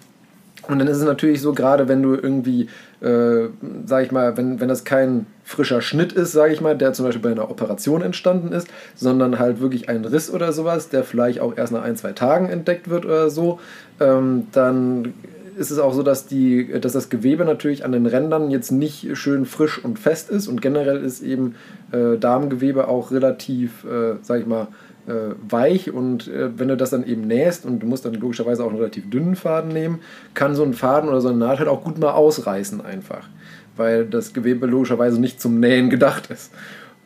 und 0.67 0.79
dann 0.79 0.87
ist 0.87 0.97
es 0.97 1.03
natürlich 1.03 1.41
so, 1.41 1.53
gerade 1.53 1.87
wenn 1.87 2.01
du 2.01 2.15
irgendwie, 2.15 2.67
äh, 3.05 3.49
sag 3.85 4.03
ich 4.03 4.11
mal, 4.11 4.35
wenn, 4.35 4.59
wenn 4.59 4.67
das 4.67 4.83
kein 4.83 5.27
frischer 5.43 5.81
Schnitt 5.81 6.11
ist, 6.11 6.31
sage 6.31 6.53
ich 6.53 6.61
mal, 6.61 6.75
der 6.75 6.93
zum 6.93 7.05
Beispiel 7.05 7.21
bei 7.21 7.31
einer 7.31 7.51
Operation 7.51 8.01
entstanden 8.01 8.51
ist, 8.51 8.67
sondern 8.95 9.37
halt 9.37 9.61
wirklich 9.61 9.89
ein 9.89 10.03
Riss 10.05 10.31
oder 10.31 10.51
sowas, 10.51 10.89
der 10.89 11.03
vielleicht 11.03 11.39
auch 11.39 11.55
erst 11.55 11.71
nach 11.71 11.83
ein, 11.83 11.95
zwei 11.95 12.13
Tagen 12.13 12.49
entdeckt 12.49 12.89
wird 12.89 13.05
oder 13.05 13.29
so, 13.29 13.59
ähm, 13.99 14.47
dann 14.51 15.13
ist 15.55 15.71
es 15.71 15.79
auch 15.79 15.93
so, 15.93 16.03
dass, 16.03 16.25
die, 16.25 16.79
dass 16.81 16.93
das 16.93 17.09
Gewebe 17.09 17.45
natürlich 17.45 17.85
an 17.85 17.91
den 17.91 18.07
Rändern 18.07 18.49
jetzt 18.49 18.71
nicht 18.71 19.15
schön 19.17 19.45
frisch 19.45 19.83
und 19.83 19.99
fest 19.99 20.29
ist 20.29 20.47
und 20.47 20.61
generell 20.61 20.97
ist 20.97 21.21
eben 21.21 21.55
äh, 21.91 22.17
Darmgewebe 22.17 22.87
auch 22.87 23.11
relativ, 23.11 23.85
äh, 23.85 24.15
sag 24.21 24.41
ich 24.41 24.47
mal, 24.47 24.67
äh, 25.07 25.35
weich 25.49 25.91
und 25.91 26.27
äh, 26.27 26.57
wenn 26.57 26.67
du 26.67 26.77
das 26.77 26.89
dann 26.89 27.05
eben 27.05 27.27
nähst 27.27 27.65
und 27.65 27.79
du 27.79 27.87
musst 27.87 28.05
dann 28.05 28.13
logischerweise 28.13 28.63
auch 28.63 28.69
einen 28.69 28.77
relativ 28.77 29.09
dünnen 29.09 29.35
Faden 29.35 29.71
nehmen, 29.71 29.99
kann 30.33 30.55
so 30.55 30.63
ein 30.63 30.73
Faden 30.73 31.09
oder 31.09 31.21
so 31.21 31.29
eine 31.29 31.37
Naht 31.37 31.59
halt 31.59 31.69
auch 31.69 31.83
gut 31.83 31.99
mal 31.99 32.11
ausreißen 32.11 32.81
einfach, 32.83 33.27
weil 33.75 34.05
das 34.05 34.33
Gewebe 34.33 34.65
logischerweise 34.65 35.19
nicht 35.19 35.39
zum 35.39 35.59
Nähen 35.59 35.89
gedacht 35.89 36.29
ist. 36.31 36.51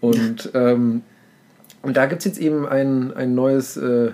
Und, 0.01 0.51
ähm, 0.53 1.01
und 1.81 1.97
da 1.97 2.05
gibt 2.05 2.19
es 2.19 2.25
jetzt 2.25 2.39
eben 2.39 2.67
ein, 2.67 3.13
ein 3.13 3.35
neues 3.35 3.77
äh, 3.77 4.11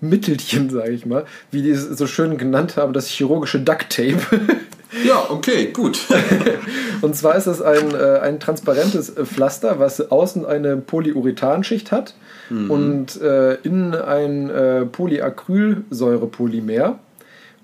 Mittelchen, 0.00 0.70
sage 0.70 0.90
ich 0.90 1.06
mal, 1.06 1.24
wie 1.50 1.62
die 1.62 1.70
es 1.70 1.84
so 1.84 2.06
schön 2.06 2.38
genannt 2.38 2.76
haben, 2.76 2.92
das 2.92 3.08
chirurgische 3.08 3.60
Duct 3.60 3.90
Tape. 3.90 4.18
Ja, 5.04 5.26
okay, 5.28 5.70
gut. 5.72 6.00
und 7.00 7.14
zwar 7.14 7.36
ist 7.36 7.46
das 7.46 7.62
ein, 7.62 7.94
äh, 7.94 8.18
ein 8.20 8.40
transparentes 8.40 9.10
Pflaster, 9.10 9.78
was 9.78 10.10
außen 10.10 10.44
eine 10.44 10.78
Polyurethanschicht 10.78 11.92
hat 11.92 12.14
mhm. 12.48 12.70
und 12.70 13.20
äh, 13.20 13.54
innen 13.62 13.94
ein 13.94 14.50
äh, 14.50 14.86
Polyacrylsäurepolymer, 14.86 16.98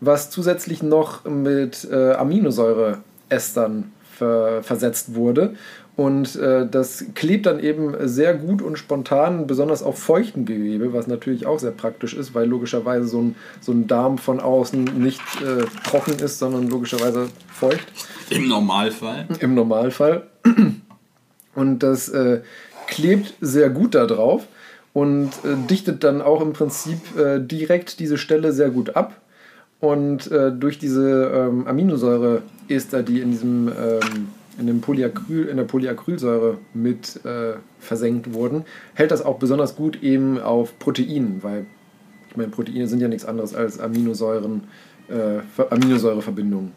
was 0.01 0.31
zusätzlich 0.31 0.82
noch 0.82 1.24
mit 1.24 1.89
äh, 1.90 2.12
Aminosäureestern 2.12 3.93
ver 4.19 4.62
versetzt 4.62 5.15
wurde 5.15 5.55
und 5.97 6.36
äh, 6.36 6.68
das 6.68 7.06
klebt 7.14 7.47
dann 7.47 7.59
eben 7.59 7.94
sehr 8.06 8.35
gut 8.35 8.60
und 8.60 8.77
spontan, 8.77 9.47
besonders 9.47 9.82
auf 9.82 9.98
feuchten 9.98 10.44
Gewebe, 10.44 10.93
was 10.93 11.06
natürlich 11.06 11.47
auch 11.47 11.59
sehr 11.59 11.70
praktisch 11.70 12.12
ist, 12.12 12.35
weil 12.35 12.47
logischerweise 12.47 13.09
so 13.09 13.23
ein, 13.23 13.35
so 13.62 13.73
ein 13.73 13.86
Darm 13.86 14.18
von 14.18 14.39
außen 14.39 14.85
nicht 14.85 15.23
äh, 15.40 15.64
trocken 15.89 16.18
ist, 16.18 16.39
sondern 16.39 16.68
logischerweise 16.68 17.28
feucht. 17.48 17.86
Im 18.28 18.47
Normalfall. 18.47 19.27
Im 19.40 19.55
Normalfall. 19.55 20.27
Und 21.55 21.78
das 21.78 22.10
äh, 22.10 22.43
klebt 22.86 23.32
sehr 23.40 23.70
gut 23.70 23.94
da 23.94 24.05
drauf 24.05 24.47
und 24.93 25.28
äh, 25.44 25.56
dichtet 25.70 26.05
dann 26.05 26.20
auch 26.20 26.43
im 26.43 26.52
Prinzip 26.52 26.98
äh, 27.18 27.40
direkt 27.40 28.01
diese 28.01 28.18
Stelle 28.18 28.52
sehr 28.52 28.68
gut 28.68 28.97
ab. 28.97 29.23
Und 29.81 30.31
äh, 30.31 30.52
durch 30.52 30.78
diese 30.78 31.32
ähm, 31.35 31.66
Aminosäure-Ester, 31.66 33.02
die 33.02 33.20
in 33.20 33.31
diesem 33.31 33.68
ähm, 33.68 34.28
in, 34.59 34.66
dem 34.66 34.81
Polyacryl, 34.81 35.47
in 35.49 35.57
der 35.57 35.65
Polyacrylsäure 35.65 36.59
mit 36.74 37.24
äh, 37.24 37.55
versenkt 37.78 38.33
wurden, 38.33 38.65
hält 38.95 39.11
das 39.11 39.24
auch 39.24 39.39
besonders 39.39 39.77
gut 39.77 40.03
eben 40.03 40.41
auf 40.41 40.78
Proteinen, 40.78 41.43
weil 41.43 41.66
ich 42.31 42.37
meine, 42.37 42.51
Proteine 42.51 42.87
sind 42.87 43.01
ja 43.01 43.09
nichts 43.09 43.24
anderes 43.24 43.55
als 43.55 43.81
Aminosäuren, 43.81 44.65
äh, 45.09 45.62
Aminosäureverbindungen. 45.70 46.73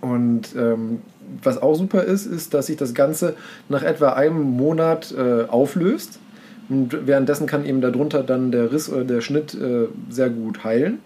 Und 0.00 0.54
ähm, 0.56 1.00
was 1.42 1.60
auch 1.60 1.74
super 1.74 2.04
ist, 2.04 2.26
ist, 2.26 2.54
dass 2.54 2.66
sich 2.66 2.76
das 2.76 2.94
Ganze 2.94 3.34
nach 3.68 3.82
etwa 3.82 4.10
einem 4.10 4.42
Monat 4.42 5.12
äh, 5.16 5.44
auflöst. 5.44 6.20
Und 6.68 7.06
währenddessen 7.06 7.46
kann 7.46 7.64
eben 7.64 7.80
darunter 7.80 8.22
dann 8.22 8.52
der 8.52 8.72
Riss 8.72 8.90
oder 8.90 9.04
der 9.04 9.20
Schnitt 9.20 9.54
äh, 9.54 9.88
sehr 10.08 10.30
gut 10.30 10.64
heilen. 10.64 11.00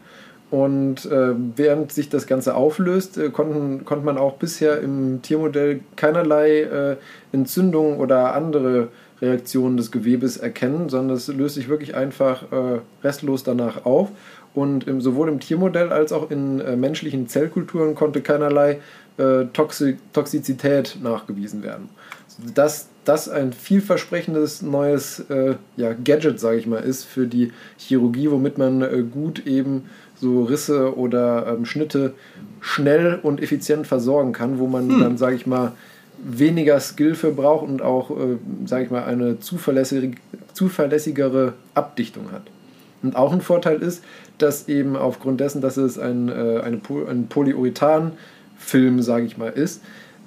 Und 0.52 1.06
äh, 1.06 1.32
während 1.56 1.92
sich 1.92 2.10
das 2.10 2.26
Ganze 2.26 2.54
auflöst, 2.54 3.16
äh, 3.16 3.30
konnten, 3.30 3.86
konnte 3.86 4.04
man 4.04 4.18
auch 4.18 4.34
bisher 4.34 4.82
im 4.82 5.22
Tiermodell 5.22 5.80
keinerlei 5.96 6.60
äh, 6.60 6.96
Entzündungen 7.32 7.98
oder 7.98 8.34
andere 8.34 8.88
Reaktionen 9.22 9.78
des 9.78 9.90
Gewebes 9.90 10.36
erkennen, 10.36 10.90
sondern 10.90 11.16
es 11.16 11.28
löst 11.28 11.54
sich 11.54 11.70
wirklich 11.70 11.94
einfach 11.94 12.52
äh, 12.52 12.80
restlos 13.02 13.44
danach 13.44 13.86
auf. 13.86 14.10
Und 14.52 14.86
im, 14.86 15.00
sowohl 15.00 15.30
im 15.30 15.40
Tiermodell 15.40 15.90
als 15.90 16.12
auch 16.12 16.30
in 16.30 16.60
äh, 16.60 16.76
menschlichen 16.76 17.28
Zellkulturen 17.28 17.94
konnte 17.94 18.20
keinerlei 18.20 18.80
äh, 19.16 19.46
Toxi 19.54 19.96
Toxizität 20.12 20.98
nachgewiesen 21.02 21.62
werden. 21.62 21.88
Dass 22.54 22.88
das 23.06 23.30
ein 23.30 23.54
vielversprechendes 23.54 24.62
neues 24.62 25.24
ja, 25.76 25.92
Gadget, 25.92 26.38
sage 26.40 26.58
ich 26.58 26.66
mal, 26.66 26.78
ist 26.78 27.04
für 27.04 27.26
die 27.26 27.52
Chirurgie, 27.76 28.30
womit 28.30 28.58
man 28.58 29.10
gut 29.10 29.44
eben 29.44 29.90
so 30.22 30.44
Risse 30.44 30.96
oder 30.96 31.48
ähm, 31.48 31.64
Schnitte 31.66 32.14
schnell 32.60 33.18
und 33.20 33.42
effizient 33.42 33.88
versorgen 33.88 34.32
kann, 34.32 34.60
wo 34.60 34.68
man 34.68 34.88
hm. 34.88 35.00
dann, 35.00 35.18
sage 35.18 35.34
ich 35.34 35.46
mal, 35.46 35.72
weniger 36.24 36.78
Skill 36.78 37.16
für 37.16 37.32
braucht 37.32 37.68
und 37.68 37.82
auch, 37.82 38.10
äh, 38.10 38.38
sage 38.64 38.84
ich 38.84 38.90
mal, 38.90 39.02
eine 39.02 39.40
zuverlässig, 39.40 40.14
zuverlässigere 40.54 41.54
Abdichtung 41.74 42.30
hat. 42.30 42.42
Und 43.02 43.16
auch 43.16 43.32
ein 43.32 43.40
Vorteil 43.40 43.82
ist, 43.82 44.04
dass 44.38 44.68
eben 44.68 44.94
aufgrund 44.94 45.40
dessen, 45.40 45.60
dass 45.60 45.76
es 45.76 45.98
ein, 45.98 46.28
äh, 46.28 46.60
eine, 46.62 46.80
ein 47.08 47.26
Polyurethan-Film, 47.28 49.02
sage 49.02 49.26
ich 49.26 49.36
mal, 49.36 49.48
ist, 49.48 49.82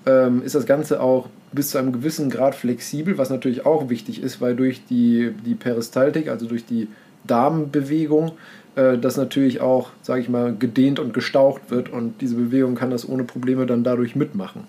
ähm, 0.05 0.43
ist 0.43 0.55
das 0.55 0.65
Ganze 0.65 0.99
auch 0.99 1.30
bis 1.53 1.69
zu 1.69 1.77
einem 1.77 1.93
gewissen 1.93 2.30
Grad 2.30 2.53
flexibel, 2.53 3.17
was 3.17 3.30
natürlich 3.30 3.65
auch 3.65 3.89
wichtig 3.89 4.22
ist, 4.22 4.41
weil 4.41 4.57
durch 4.57 4.85
die, 4.85 5.31
die 5.45 5.55
Peristaltik, 5.55 6.27
also 6.27 6.47
durch 6.47 6.65
die 6.65 6.89
Darmbewegung, 7.26 8.34
äh, 8.76 8.97
das 8.97 9.18
natürlich 9.18 9.61
auch, 9.61 9.89
sage 10.02 10.22
ich 10.22 10.30
mal, 10.30 10.56
gedehnt 10.56 10.99
und 10.99 11.14
gestaucht 11.14 11.61
wird 11.69 11.89
und 11.89 12.22
diese 12.22 12.35
Bewegung 12.35 12.76
kann 12.76 12.89
das 12.89 13.07
ohne 13.07 13.23
Probleme 13.23 13.65
dann 13.65 13.84
dadurch 13.84 14.15
mitmachen. 14.15 14.64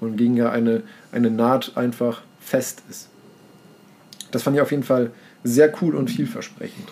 Wohingegen 0.00 0.36
ja 0.36 0.50
eine, 0.50 0.82
eine 1.12 1.30
Naht 1.30 1.72
einfach 1.76 2.22
fest 2.40 2.82
ist. 2.90 3.08
Das 4.30 4.42
fand 4.42 4.56
ich 4.56 4.62
auf 4.62 4.70
jeden 4.70 4.82
Fall 4.82 5.10
sehr 5.44 5.72
cool 5.80 5.94
und 5.94 6.10
vielversprechend. 6.10 6.88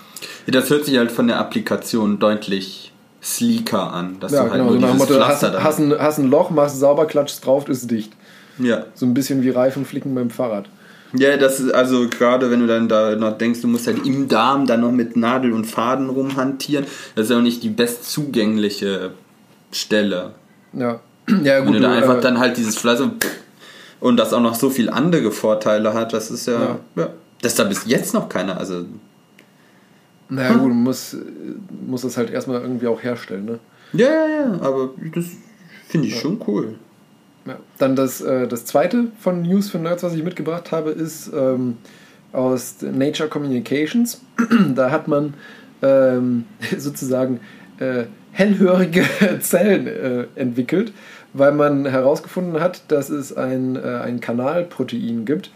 Das 0.46 0.70
hört 0.70 0.84
sich 0.84 0.96
halt 0.96 1.10
von 1.10 1.26
der 1.26 1.38
Applikation 1.38 2.18
deutlich 2.18 2.92
sleeker 3.22 3.92
an. 3.92 4.20
Dass 4.20 4.32
ja, 4.32 4.44
du 4.44 4.50
halt 4.50 4.62
genau, 4.62 4.72
so 4.72 4.78
nach 4.78 4.90
dem 4.90 4.98
Motto, 4.98 5.26
hast, 5.26 5.42
hast, 5.42 5.78
ein, 5.78 5.98
hast 5.98 6.18
ein 6.18 6.30
Loch, 6.30 6.50
machst 6.50 6.78
sauber, 6.78 7.06
klatschst 7.06 7.44
drauf, 7.44 7.68
ist 7.68 7.90
dicht. 7.90 8.12
Ja. 8.58 8.86
So 8.94 9.06
ein 9.06 9.14
bisschen 9.14 9.42
wie 9.42 9.50
Reifenflicken 9.50 10.14
beim 10.14 10.30
Fahrrad. 10.30 10.68
Ja, 11.16 11.36
das 11.36 11.60
ist 11.60 11.72
also 11.72 12.08
gerade, 12.08 12.50
wenn 12.50 12.60
du 12.60 12.66
dann 12.66 12.88
da 12.88 13.14
noch 13.14 13.38
denkst, 13.38 13.60
du 13.60 13.68
musst 13.68 13.86
halt 13.86 14.04
im 14.04 14.28
Darm 14.28 14.66
dann 14.66 14.80
noch 14.80 14.90
mit 14.90 15.16
Nadel 15.16 15.52
und 15.52 15.64
Faden 15.64 16.08
rumhantieren, 16.08 16.86
das 17.14 17.26
ist 17.26 17.30
ja 17.30 17.38
auch 17.38 17.42
nicht 17.42 17.62
die 17.62 17.70
best 17.70 18.10
zugängliche 18.10 19.12
Stelle. 19.72 20.32
Ja. 20.72 21.00
Ja, 21.42 21.60
gut. 21.60 21.68
Wenn 21.68 21.74
du 21.74 21.80
da 21.80 21.92
einfach 21.92 22.18
äh, 22.18 22.20
dann 22.20 22.38
halt 22.38 22.58
dieses 22.58 22.76
Fleisch 22.76 23.00
und 24.00 24.16
das 24.18 24.34
auch 24.34 24.42
noch 24.42 24.54
so 24.54 24.68
viel 24.68 24.90
andere 24.90 25.30
Vorteile 25.30 25.94
hat, 25.94 26.12
das 26.12 26.30
ist 26.30 26.46
ja, 26.46 26.60
ja. 26.60 26.78
ja. 26.96 27.08
dass 27.40 27.54
da 27.54 27.64
bis 27.64 27.86
jetzt 27.86 28.12
noch 28.12 28.28
keiner, 28.28 28.58
also. 28.58 28.84
Naja, 30.28 30.50
hm. 30.50 30.58
gut, 30.58 30.68
man 30.68 30.82
muss, 30.82 31.16
muss 31.86 32.02
das 32.02 32.18
halt 32.18 32.30
erstmal 32.30 32.60
irgendwie 32.60 32.88
auch 32.88 33.02
herstellen, 33.02 33.46
ne? 33.46 33.58
Ja, 33.94 34.08
ja, 34.08 34.28
ja, 34.28 34.60
aber 34.60 34.90
das 35.14 35.26
finde 35.88 36.08
ich 36.08 36.14
ja. 36.16 36.20
schon 36.20 36.40
cool. 36.46 36.74
Ja. 37.46 37.58
Dann 37.78 37.96
das, 37.96 38.20
äh, 38.20 38.46
das 38.48 38.64
zweite 38.64 39.08
von 39.18 39.42
News 39.42 39.70
für 39.70 39.78
Nerds, 39.78 40.02
was 40.02 40.14
ich 40.14 40.22
mitgebracht 40.22 40.72
habe, 40.72 40.90
ist 40.90 41.30
ähm, 41.34 41.76
aus 42.32 42.76
Nature 42.80 43.28
Communications. 43.28 44.22
da 44.74 44.90
hat 44.90 45.08
man 45.08 45.34
ähm, 45.82 46.44
sozusagen 46.78 47.40
äh, 47.78 48.04
hellhörige 48.32 49.04
Zellen 49.40 49.86
äh, 49.86 50.26
entwickelt, 50.34 50.92
weil 51.32 51.52
man 51.52 51.86
herausgefunden 51.86 52.60
hat, 52.60 52.90
dass 52.90 53.10
es 53.10 53.36
ein, 53.36 53.76
äh, 53.76 54.00
ein 54.02 54.20
Kanalprotein 54.20 55.24
gibt. 55.24 55.50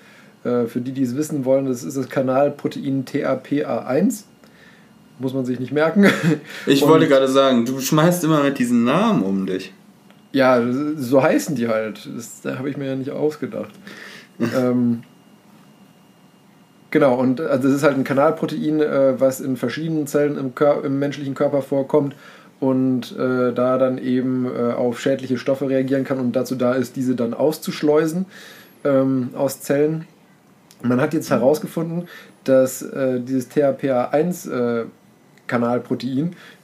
Äh, 0.44 0.66
für 0.66 0.80
die, 0.80 0.92
die 0.92 1.02
es 1.02 1.16
wissen 1.16 1.44
wollen, 1.44 1.66
das 1.66 1.82
ist 1.82 1.96
das 1.96 2.08
Kanalprotein 2.08 3.04
TAPA1 3.04 4.24
muss 5.20 5.34
man 5.34 5.44
sich 5.44 5.58
nicht 5.58 5.72
merken. 5.72 6.06
Ich 6.66 6.82
Und 6.82 6.90
wollte 6.90 7.08
gerade 7.08 7.28
sagen, 7.28 7.64
du 7.64 7.80
schmeißt 7.80 8.24
immer 8.24 8.42
mit 8.42 8.58
diesen 8.58 8.84
Namen 8.84 9.22
um 9.22 9.46
dich. 9.46 9.72
Ja, 10.32 10.62
so 10.96 11.22
heißen 11.22 11.54
die 11.56 11.68
halt. 11.68 12.08
Das, 12.14 12.42
das 12.42 12.58
habe 12.58 12.68
ich 12.70 12.76
mir 12.76 12.86
ja 12.86 12.96
nicht 12.96 13.10
ausgedacht. 13.10 13.72
ähm, 14.40 15.02
genau, 16.90 17.18
und 17.18 17.40
also 17.40 17.68
es 17.68 17.76
ist 17.76 17.82
halt 17.82 17.96
ein 17.96 18.04
Kanalprotein, 18.04 18.80
äh, 18.80 19.20
was 19.20 19.40
in 19.40 19.56
verschiedenen 19.56 20.06
Zellen 20.06 20.36
im, 20.36 20.54
Kör 20.54 20.84
im 20.84 20.98
menschlichen 20.98 21.34
Körper 21.34 21.62
vorkommt 21.62 22.14
und 22.60 23.16
äh, 23.16 23.52
da 23.52 23.78
dann 23.78 23.98
eben 23.98 24.46
äh, 24.46 24.72
auf 24.72 25.00
schädliche 25.00 25.38
Stoffe 25.38 25.68
reagieren 25.68 26.04
kann 26.04 26.18
und 26.18 26.32
dazu 26.32 26.56
da 26.56 26.74
ist, 26.74 26.96
diese 26.96 27.14
dann 27.14 27.34
auszuschleusen 27.34 28.26
ähm, 28.84 29.30
aus 29.34 29.60
Zellen. 29.60 30.06
Man 30.82 31.00
hat 31.00 31.14
jetzt 31.14 31.30
herausgefunden, 31.30 32.08
dass 32.44 32.82
äh, 32.82 33.20
dieses 33.20 33.50
THPA1 33.50 34.50
äh, 34.50 34.86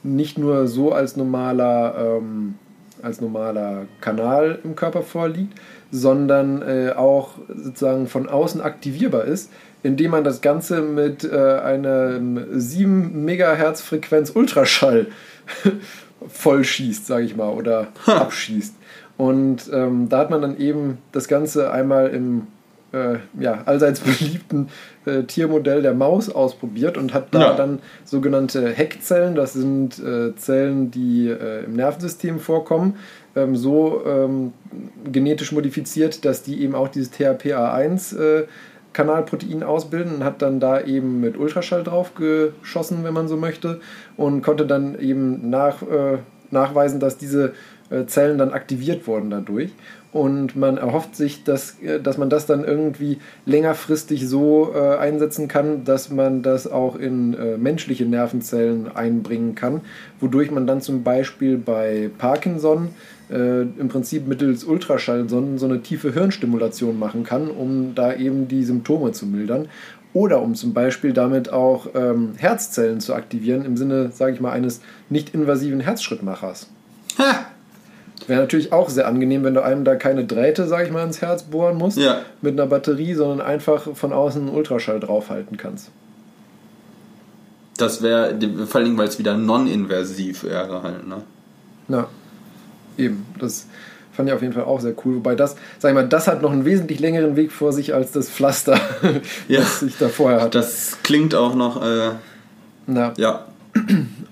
nicht 0.03 0.37
nur 0.37 0.67
so 0.67 0.91
als 0.91 1.17
normaler 1.17 1.95
ähm, 1.97 2.55
als 3.05 3.21
normaler 3.21 3.85
Kanal 4.01 4.59
im 4.63 4.75
Körper 4.75 5.03
vorliegt, 5.03 5.53
sondern 5.91 6.61
äh, 6.61 6.91
auch 6.91 7.35
sozusagen 7.47 8.07
von 8.07 8.27
außen 8.27 8.61
aktivierbar 8.61 9.25
ist, 9.25 9.51
indem 9.83 10.11
man 10.11 10.23
das 10.23 10.41
Ganze 10.41 10.81
mit 10.81 11.23
äh, 11.23 11.59
einem 11.59 12.59
7 12.59 13.23
Megahertz 13.23 13.81
Frequenz 13.81 14.31
Ultraschall 14.33 15.07
vollschießt, 16.27 17.05
sage 17.05 17.25
ich 17.25 17.35
mal, 17.35 17.49
oder 17.53 17.87
ha. 18.07 18.17
abschießt. 18.17 18.75
Und 19.17 19.69
ähm, 19.71 20.09
da 20.09 20.17
hat 20.17 20.29
man 20.29 20.41
dann 20.41 20.57
eben 20.57 20.97
das 21.11 21.27
Ganze 21.27 21.71
einmal 21.71 22.09
im 22.09 22.47
äh, 22.95 23.17
ja, 23.43 23.63
allseits 23.65 23.99
beliebten 24.01 24.69
äh, 25.05 25.23
Tiermodell 25.23 25.81
der 25.81 25.93
Maus 25.93 26.29
ausprobiert 26.29 26.97
und 26.97 27.13
hat 27.13 27.27
da 27.33 27.39
Ja. 27.39 27.53
dann 27.55 27.79
sogenannte 28.05 28.69
Heckzellen, 28.69 29.35
das 29.35 29.53
sind 29.53 29.99
äh, 29.99 30.35
Zellen, 30.35 30.91
die 30.91 31.27
äh, 31.29 31.65
im 31.65 31.73
Nervensystem 31.73 32.39
vorkommen, 32.39 32.95
ähm, 33.35 33.55
so 33.55 34.01
ähm, 34.05 34.53
genetisch 35.11 35.51
modifiziert, 35.51 36.23
dass 36.25 36.41
die 36.43 36.61
eben 36.63 36.73
auch 36.75 36.87
dieses 36.87 37.11
THPA1 37.13 38.17
äh, 38.17 38.45
Kanalprotein 38.93 39.61
ausbilden 39.61 40.15
und 40.15 40.23
hat 40.23 40.41
dann 40.41 40.61
da 40.61 40.79
eben 40.81 41.19
mit 41.19 41.37
Ultraschall 41.37 41.83
drauf 41.83 42.13
geschossen, 42.15 43.03
wenn 43.03 43.13
man 43.13 43.27
so 43.27 43.35
möchte, 43.35 43.81
und 44.15 44.41
konnte 44.41 44.65
dann 44.65 44.97
eben 44.97 45.49
nach, 45.49 45.81
äh, 45.81 46.19
nachweisen, 46.49 46.99
dass 47.01 47.17
diese 47.17 47.53
Zellen 48.07 48.39
dann 48.39 48.51
aktiviert 48.51 49.05
wurden 49.05 49.29
dadurch. 49.29 49.69
Und 50.15 50.55
man 50.55 50.77
erhofft 50.77 51.13
sich, 51.13 51.43
dass, 51.43 51.77
äh, 51.81 51.99
dass 51.99 52.17
man 52.17 52.29
das 52.29 52.45
dann 52.45 52.63
irgendwie 52.63 53.17
längerfristig 53.45 54.29
so 54.29 54.71
äh, 54.73 54.95
einsetzen 54.95 55.49
kann, 55.49 55.83
dass 55.83 56.09
man 56.09 56.41
das 56.41 56.71
auch 56.71 56.95
in 56.95 57.33
äh, 57.33 57.57
menschliche 57.57 58.05
Nervenzellen 58.05 58.87
einbringen 58.95 59.55
kann, 59.55 59.81
wodurch 60.21 60.51
man 60.51 60.67
dann 60.67 60.79
zum 60.79 61.03
Beispiel 61.03 61.57
bei 61.57 62.09
Parkinson 62.17 62.91
äh, 63.29 63.63
im 63.63 63.89
Prinzip 63.89 64.25
mittels 64.25 64.63
Ultraschallsonden 64.63 65.57
so 65.57 65.65
eine 65.65 65.81
tiefe 65.81 66.13
Hirnstimulation 66.13 66.97
machen 66.97 67.25
kann, 67.25 67.51
um 67.51 67.93
da 67.93 68.13
eben 68.15 68.47
die 68.47 68.63
Symptome 68.63 69.11
zu 69.11 69.25
mildern. 69.25 69.67
Oder 70.13 70.41
um 70.41 70.55
zum 70.55 70.73
Beispiel 70.73 71.11
damit 71.11 71.51
auch 71.51 71.87
ähm, 71.93 72.35
Herzzellen 72.37 73.01
zu 73.01 73.15
aktivieren, 73.15 73.65
im 73.65 73.75
Sinne, 73.75 74.11
sage 74.13 74.35
ich 74.35 74.39
mal, 74.39 74.53
eines 74.53 74.79
nicht-invasiven 75.09 75.81
Herzschrittmachers. 75.81 76.69
Ha! 77.17 77.47
Wäre 78.27 78.41
natürlich 78.41 78.71
auch 78.73 78.89
sehr 78.89 79.07
angenehm, 79.07 79.43
wenn 79.43 79.53
du 79.53 79.63
einem 79.63 79.83
da 79.83 79.95
keine 79.95 80.25
Drähte, 80.25 80.67
sag 80.67 80.85
ich 80.85 80.91
mal, 80.91 81.03
ins 81.05 81.21
Herz 81.21 81.43
bohren 81.43 81.77
musst 81.77 81.97
Ja. 81.97 82.21
mit 82.41 82.53
einer 82.53 82.65
Batterie, 82.67 83.13
sondern 83.13 83.41
einfach 83.45 83.87
von 83.93 84.13
außen 84.13 84.41
einen 84.47 84.55
Ultraschall 84.55 84.99
draufhalten 84.99 85.57
kannst. 85.57 85.89
Das 87.77 88.01
wäre, 88.01 88.33
vor 88.67 88.81
allem, 88.81 88.97
weil 88.97 89.07
es 89.09 89.19
wieder 89.19 89.35
non-invasiv 89.37 90.43
wäre 90.45 90.81
halt, 90.81 91.07
ne? 91.07 91.23
Ja, 91.89 92.07
eben. 92.97 93.25
Das 93.39 93.67
fand 94.13 94.29
ich 94.29 94.33
auf 94.33 94.41
jeden 94.41 94.53
Fall 94.53 94.63
auch 94.63 94.79
sehr 94.79 94.93
cool. 95.03 95.17
Wobei 95.17 95.35
das, 95.35 95.57
sag 95.77 95.89
ich 95.89 95.95
mal, 95.95 96.07
das 96.07 96.27
hat 96.27 96.41
noch 96.41 96.53
einen 96.53 96.63
wesentlich 96.63 97.01
längeren 97.01 97.35
Weg 97.35 97.51
vor 97.51 97.73
sich 97.73 97.93
als 97.93 98.11
das 98.13 98.29
Pflaster, 98.29 98.79
Ja. 99.49 99.59
das 99.59 99.81
ich 99.81 99.97
da 99.97 100.07
vorher 100.07 100.39
hatte. 100.41 100.57
Das 100.57 100.97
klingt 101.03 101.35
auch 101.35 101.53
noch, 101.53 101.83
äh, 101.85 102.11
Na. 102.87 103.13
ja. 103.17 103.45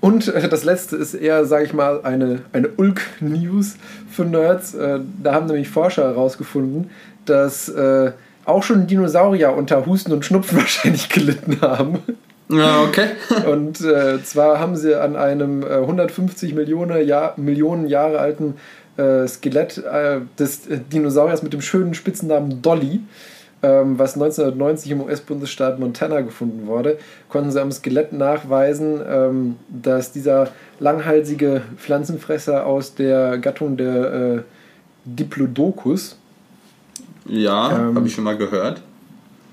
Und 0.03 0.27
äh, 0.27 0.49
das 0.49 0.65
letzte 0.65 0.97
ist 0.97 1.13
eher, 1.13 1.45
sage 1.45 1.63
ich 1.63 1.73
mal, 1.73 2.01
eine, 2.03 2.41
eine 2.51 2.67
Ulk-News 2.75 3.75
für 4.11 4.25
Nerds. 4.25 4.73
Äh, 4.73 4.99
da 5.23 5.33
haben 5.33 5.45
nämlich 5.45 5.69
Forscher 5.69 6.03
herausgefunden, 6.03 6.89
dass 7.23 7.69
äh, 7.69 8.11
auch 8.43 8.63
schon 8.63 8.85
Dinosaurier 8.85 9.53
unter 9.53 9.85
Husten 9.85 10.11
und 10.11 10.25
Schnupfen 10.25 10.57
wahrscheinlich 10.57 11.07
gelitten 11.07 11.61
haben. 11.61 11.99
Ja, 12.49 12.81
okay. 12.81 13.11
Und 13.49 13.79
äh, 13.79 14.21
zwar 14.21 14.59
haben 14.59 14.75
sie 14.75 14.93
an 14.93 15.15
einem 15.15 15.63
äh, 15.63 15.75
150 15.75 16.53
Millionen, 16.53 17.07
Jahr, 17.07 17.35
Millionen 17.37 17.87
Jahre 17.87 18.19
alten 18.19 18.55
äh, 18.97 19.25
Skelett 19.25 19.77
äh, 19.77 20.19
des 20.37 20.63
Dinosauriers 20.91 21.43
mit 21.43 21.53
dem 21.53 21.61
schönen 21.61 21.93
Spitzennamen 21.93 22.61
Dolly, 22.61 22.99
was 23.63 24.15
1990 24.15 24.91
im 24.91 25.01
US-Bundesstaat 25.01 25.79
Montana 25.79 26.21
gefunden 26.21 26.67
wurde, 26.67 26.97
konnten 27.29 27.51
sie 27.51 27.61
am 27.61 27.71
Skelett 27.71 28.13
nachweisen, 28.13 29.01
ähm, 29.07 29.55
dass 29.69 30.11
dieser 30.11 30.49
langhalsige 30.79 31.61
Pflanzenfresser 31.77 32.65
aus 32.65 32.95
der 32.95 33.37
Gattung 33.37 33.77
der 33.77 34.13
äh, 34.13 34.41
Diplodocus, 35.05 36.17
Ja, 37.25 37.71
Ähm, 37.71 37.95
habe 37.95 38.07
ich 38.07 38.13
schon 38.13 38.23
mal 38.25 38.37
gehört. 38.37 38.81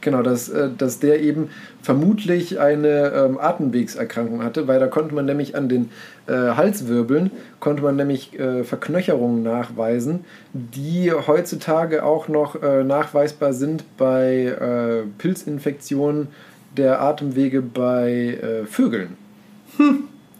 Genau, 0.01 0.22
dass, 0.22 0.48
äh, 0.48 0.70
dass 0.77 0.98
der 0.98 1.20
eben 1.20 1.51
vermutlich 1.82 2.59
eine 2.59 3.12
ähm, 3.12 3.39
Atemwegserkrankung 3.39 4.43
hatte, 4.43 4.66
weil 4.66 4.81
da 4.81 4.86
konnte 4.86 5.14
man 5.14 5.27
nämlich 5.27 5.55
an 5.55 5.68
den 5.68 5.90
äh, 6.27 6.32
Halswirbeln, 6.32 7.31
konnte 7.59 7.82
man 7.82 7.97
nämlich 7.97 8.39
äh, 8.39 8.64
Verknöcherungen 8.64 9.43
nachweisen, 9.43 10.24
die 10.52 11.12
heutzutage 11.12 12.05
auch 12.05 12.28
noch 12.28 12.62
äh, 12.62 12.82
nachweisbar 12.82 13.52
sind 13.52 13.85
bei 13.98 14.44
äh, 14.47 15.06
Pilzinfektionen 15.18 16.28
der 16.77 17.02
Atemwege 17.02 17.60
bei 17.62 18.39
äh, 18.43 18.66
Vögeln. 18.66 19.16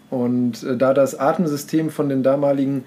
Und 0.09 0.63
äh, 0.63 0.75
da 0.77 0.93
das 0.93 1.19
Atemsystem 1.19 1.89
von 1.89 2.09
den 2.09 2.23
damaligen 2.23 2.83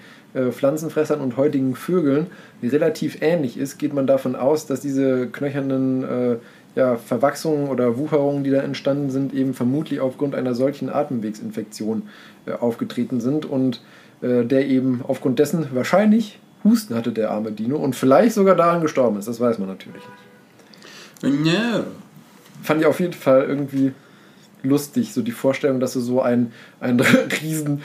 Pflanzenfressern 0.50 1.20
und 1.20 1.36
heutigen 1.36 1.76
Vögeln 1.76 2.26
relativ 2.60 3.22
ähnlich 3.22 3.56
ist, 3.56 3.78
geht 3.78 3.94
man 3.94 4.08
davon 4.08 4.34
aus, 4.34 4.66
dass 4.66 4.80
diese 4.80 5.28
knöchernen 5.28 6.40
ja, 6.74 6.96
Verwachsungen 6.96 7.68
oder 7.68 7.96
Wucherungen, 7.98 8.44
die 8.44 8.50
da 8.50 8.60
entstanden 8.60 9.10
sind, 9.10 9.32
eben 9.32 9.54
vermutlich 9.54 10.00
aufgrund 10.00 10.34
einer 10.34 10.54
solchen 10.54 10.90
Atemwegsinfektion 10.90 12.02
äh, 12.46 12.52
aufgetreten 12.52 13.20
sind 13.20 13.46
und 13.46 13.82
äh, 14.22 14.44
der 14.44 14.66
eben 14.66 15.02
aufgrund 15.06 15.38
dessen 15.38 15.68
wahrscheinlich 15.72 16.38
Husten 16.64 16.94
hatte, 16.94 17.12
der 17.12 17.30
arme 17.30 17.52
Dino, 17.52 17.76
und 17.76 17.94
vielleicht 17.94 18.34
sogar 18.34 18.54
daran 18.54 18.80
gestorben 18.80 19.18
ist. 19.18 19.28
Das 19.28 19.38
weiß 19.38 19.58
man 19.58 19.68
natürlich 19.68 20.02
nicht 21.22 21.46
Ja. 21.46 21.84
fand 22.62 22.80
ich 22.80 22.86
auf 22.86 23.00
jeden 23.00 23.12
Fall 23.12 23.44
irgendwie 23.44 23.92
lustig, 24.64 25.12
so 25.12 25.22
die 25.22 25.32
Vorstellung, 25.32 25.80
dass 25.80 25.92
du 25.92 26.00
so 26.00 26.20
ein, 26.20 26.52
ein 26.80 27.00
riesen 27.42 27.82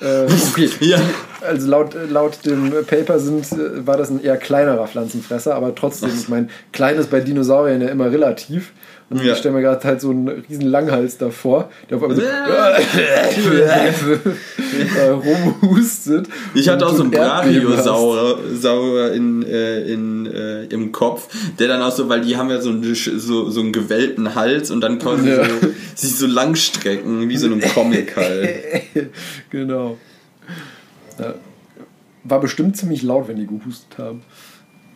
äh, 0.00 0.24
okay, 0.24 0.70
Ja. 0.80 1.00
also 1.40 1.68
laut, 1.68 1.96
laut 2.08 2.44
dem 2.44 2.72
Paper 2.86 3.18
sind, 3.18 3.50
äh, 3.52 3.86
war 3.86 3.96
das 3.96 4.10
ein 4.10 4.22
eher 4.22 4.36
kleinerer 4.36 4.86
Pflanzenfresser, 4.86 5.54
aber 5.54 5.74
trotzdem, 5.74 6.10
ich 6.10 6.28
meine, 6.28 6.48
klein 6.72 6.96
ist 6.96 7.10
bei 7.10 7.20
Dinosauriern 7.20 7.80
ja 7.80 7.88
immer 7.88 8.10
relativ. 8.10 8.72
Und 9.10 9.24
Ja. 9.24 9.32
ich 9.32 9.38
stelle 9.38 9.56
mir 9.56 9.62
gerade 9.62 9.82
halt 9.82 10.00
so 10.00 10.10
einen 10.10 10.28
riesen 10.28 10.66
Langhals 10.66 11.18
davor, 11.18 11.68
der 11.88 11.96
auf 11.96 12.02
einmal 12.04 12.16
so 12.16 12.22
äh, 14.96 15.08
rumhustet. 15.08 16.28
Ich 16.54 16.68
hatte 16.68 16.86
auch 16.86 16.94
so 16.94 17.02
einen. 17.02 17.10
Brachiosaurus 17.10 18.64
in, 19.16 19.42
äh, 19.42 19.80
in, 19.92 20.26
äh, 20.26 20.64
im 20.66 20.92
Kopf, 20.92 21.28
der 21.58 21.66
dann 21.66 21.82
auch 21.82 21.90
so, 21.90 22.08
weil 22.08 22.20
die 22.20 22.36
haben 22.36 22.50
ja 22.50 22.60
so 22.60 22.70
einen, 22.70 22.94
so, 22.94 23.50
so 23.50 23.60
einen 23.60 23.72
gewellten 23.72 24.36
Hals 24.36 24.70
und 24.70 24.80
dann 24.80 25.00
konnten 25.00 25.26
Ja. 25.26 25.44
sie 25.44 25.50
so, 25.50 25.56
sich 25.96 26.14
so 26.16 26.26
lang 26.28 26.54
strecken, 26.54 27.28
wie 27.28 27.36
so 27.36 27.46
einem 27.46 27.60
Comic 27.60 28.14
halt. 28.16 28.48
genau. 29.50 29.98
Ja. 31.18 31.34
War 32.22 32.40
bestimmt 32.40 32.76
ziemlich 32.76 33.02
laut, 33.02 33.26
wenn 33.26 33.38
die 33.38 33.46
gehustet 33.46 33.98
haben. 33.98 34.22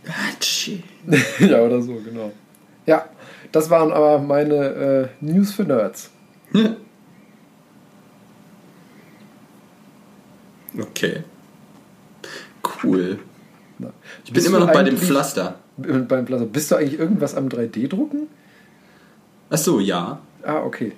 ja, 1.40 1.62
oder 1.62 1.82
so, 1.82 1.94
genau. 1.94 2.30
Ja, 2.86 3.06
das 3.54 3.70
waren 3.70 3.92
aber 3.92 4.18
meine 4.18 4.54
äh, 4.54 5.08
News 5.20 5.52
für 5.52 5.62
Nerds. 5.62 6.10
Okay. 10.76 11.22
Cool. 12.82 13.20
Na. 13.78 13.92
Ich 14.24 14.32
bin 14.32 14.44
immer 14.44 14.58
noch 14.58 14.72
bei 14.72 14.82
dem 14.82 14.96
Pflaster. 14.96 15.60
Beim 15.76 16.24
Plasma. 16.24 16.46
Bist 16.46 16.72
du 16.72 16.74
eigentlich 16.74 16.98
irgendwas 16.98 17.36
am 17.36 17.46
3D-Drucken? 17.46 18.26
Ach 19.50 19.56
so, 19.56 19.78
ja. 19.78 20.18
Ah, 20.42 20.62
okay. 20.64 20.90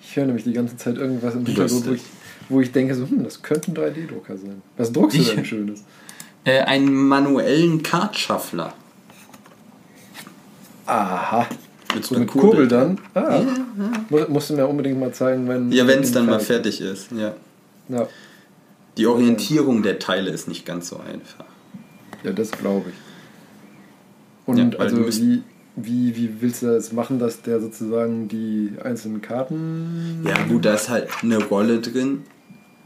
Ich 0.00 0.14
höre 0.14 0.26
nämlich 0.26 0.44
die 0.44 0.52
ganze 0.52 0.76
Zeit 0.76 0.96
irgendwas 0.98 1.34
im 1.34 1.44
Hintergrund, 1.44 1.88
wo 1.88 1.92
ich, 1.92 2.02
wo 2.48 2.60
ich 2.60 2.70
denke, 2.70 2.94
so, 2.94 3.08
hm, 3.08 3.24
das 3.24 3.42
könnte 3.42 3.72
ein 3.72 3.76
3D-Drucker 3.76 4.36
sein. 4.36 4.62
Was 4.76 4.92
druckst 4.92 5.18
du 5.18 5.24
denn 5.24 5.44
Schönes? 5.44 5.82
Äh, 6.44 6.60
einen 6.60 6.92
manuellen 6.94 7.82
Kartschaffler. 7.82 8.74
Aha. 10.86 11.48
Mit 11.96 12.04
So 12.04 12.18
mit 12.18 12.28
Kurbel. 12.28 12.50
Kurbel 12.50 12.68
dann? 12.68 12.98
Ah. 13.14 13.40
Mu- 14.10 14.26
Musst 14.28 14.50
du 14.50 14.54
mir 14.54 14.66
unbedingt 14.66 14.98
mal 15.00 15.12
zeigen, 15.12 15.48
wenn. 15.48 15.72
Ja, 15.72 15.86
wenn 15.86 16.00
es 16.02 16.12
dann 16.12 16.26
mal 16.26 16.40
fertig 16.40 16.80
ist. 16.80 17.10
Ja. 17.12 17.34
Ja, 17.88 18.06
Die 18.96 19.06
Orientierung 19.06 19.82
der 19.82 19.98
Teile 19.98 20.30
ist 20.30 20.48
nicht 20.48 20.64
ganz 20.64 20.88
so 20.88 20.96
einfach. 20.98 21.44
ja 22.24 22.32
das 22.32 22.50
glaube 22.50 22.90
ich. 22.90 22.94
Und 24.46 24.74
Ja, 24.74 24.78
also 24.78 25.06
wie, 25.08 25.42
wie, 25.76 26.16
wie 26.16 26.30
willst 26.40 26.62
du 26.62 26.66
das 26.66 26.92
machen, 26.92 27.18
dass 27.18 27.42
der 27.42 27.60
sozusagen 27.60 28.28
die 28.28 28.72
einzelnen 28.82 29.20
Karten. 29.20 30.24
Ja, 30.26 30.34
gut, 30.48 30.64
da 30.64 30.74
ist 30.74 30.88
halt 30.88 31.08
eine 31.22 31.42
Rolle 31.42 31.80
drin. 31.80 32.22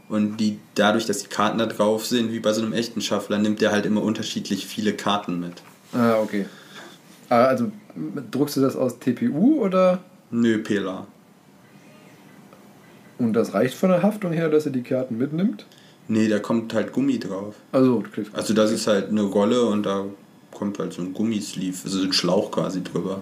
Und 0.09 0.37
die, 0.37 0.59
dadurch, 0.75 1.05
dass 1.05 1.19
die 1.19 1.29
Karten 1.29 1.57
da 1.57 1.65
drauf 1.67 2.05
sind, 2.05 2.33
wie 2.33 2.39
bei 2.39 2.51
so 2.51 2.61
einem 2.61 2.73
echten 2.73 2.99
Schaffler, 3.01 3.37
nimmt 3.37 3.61
der 3.61 3.71
halt 3.71 3.85
immer 3.85 4.01
unterschiedlich 4.03 4.65
viele 4.67 4.91
Karten 4.93 5.39
mit. 5.39 5.53
Ah, 5.93 6.15
okay. 6.21 6.45
Ah, 7.29 7.45
also 7.45 7.71
druckst 8.31 8.57
du 8.57 8.61
das 8.61 8.75
aus 8.75 8.99
TPU 8.99 9.61
oder? 9.61 9.99
Nö, 10.31 10.59
PLA. 10.59 11.07
Und 13.17 13.33
das 13.33 13.53
reicht 13.53 13.75
von 13.75 13.89
der 13.89 14.01
Haftung 14.01 14.31
her, 14.31 14.49
dass 14.49 14.65
er 14.65 14.71
die 14.71 14.81
Karten 14.81 15.17
mitnimmt? 15.17 15.65
Nee, 16.07 16.27
da 16.27 16.39
kommt 16.39 16.73
halt 16.73 16.91
Gummi 16.91 17.19
drauf. 17.19 17.55
Also. 17.71 18.03
Also 18.33 18.53
das 18.53 18.71
ist 18.71 18.87
halt 18.87 19.09
eine 19.09 19.21
Rolle 19.21 19.63
und 19.65 19.85
da 19.85 20.05
kommt 20.51 20.79
halt 20.79 20.93
so 20.93 21.01
ein 21.01 21.13
Gummisleeve, 21.13 21.77
also 21.83 21.99
so 21.99 22.05
ein 22.05 22.13
Schlauch 22.13 22.51
quasi 22.51 22.83
drüber. 22.83 23.21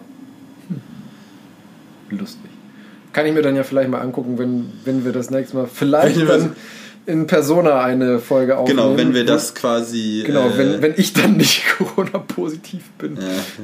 lustig. 2.09 2.49
Kann 3.13 3.25
ich 3.25 3.33
mir 3.33 3.41
dann 3.41 3.55
ja 3.55 3.63
vielleicht 3.63 3.89
mal 3.89 4.01
angucken, 4.01 4.37
wenn, 4.37 4.71
wenn 4.85 5.03
wir 5.03 5.11
das 5.11 5.29
nächste 5.29 5.57
Mal 5.57 5.67
vielleicht 5.67 6.19
Wenn 6.19 6.27
dann 6.27 6.55
in 7.09 7.25
Persona 7.25 7.81
eine 7.81 8.19
Folge 8.19 8.57
aufnehmen. 8.57 8.77
Genau, 8.77 8.97
wenn 8.97 9.13
wir 9.15 9.25
das 9.25 9.55
quasi. 9.55 10.23
Genau, 10.25 10.47
äh, 10.47 10.57
wenn, 10.57 10.81
wenn 10.81 10.93
ich 10.95 11.13
dann 11.13 11.37
nicht 11.37 11.65
Corona-positiv 11.77 12.83
bin. 12.99 13.15
ja, 13.15 13.21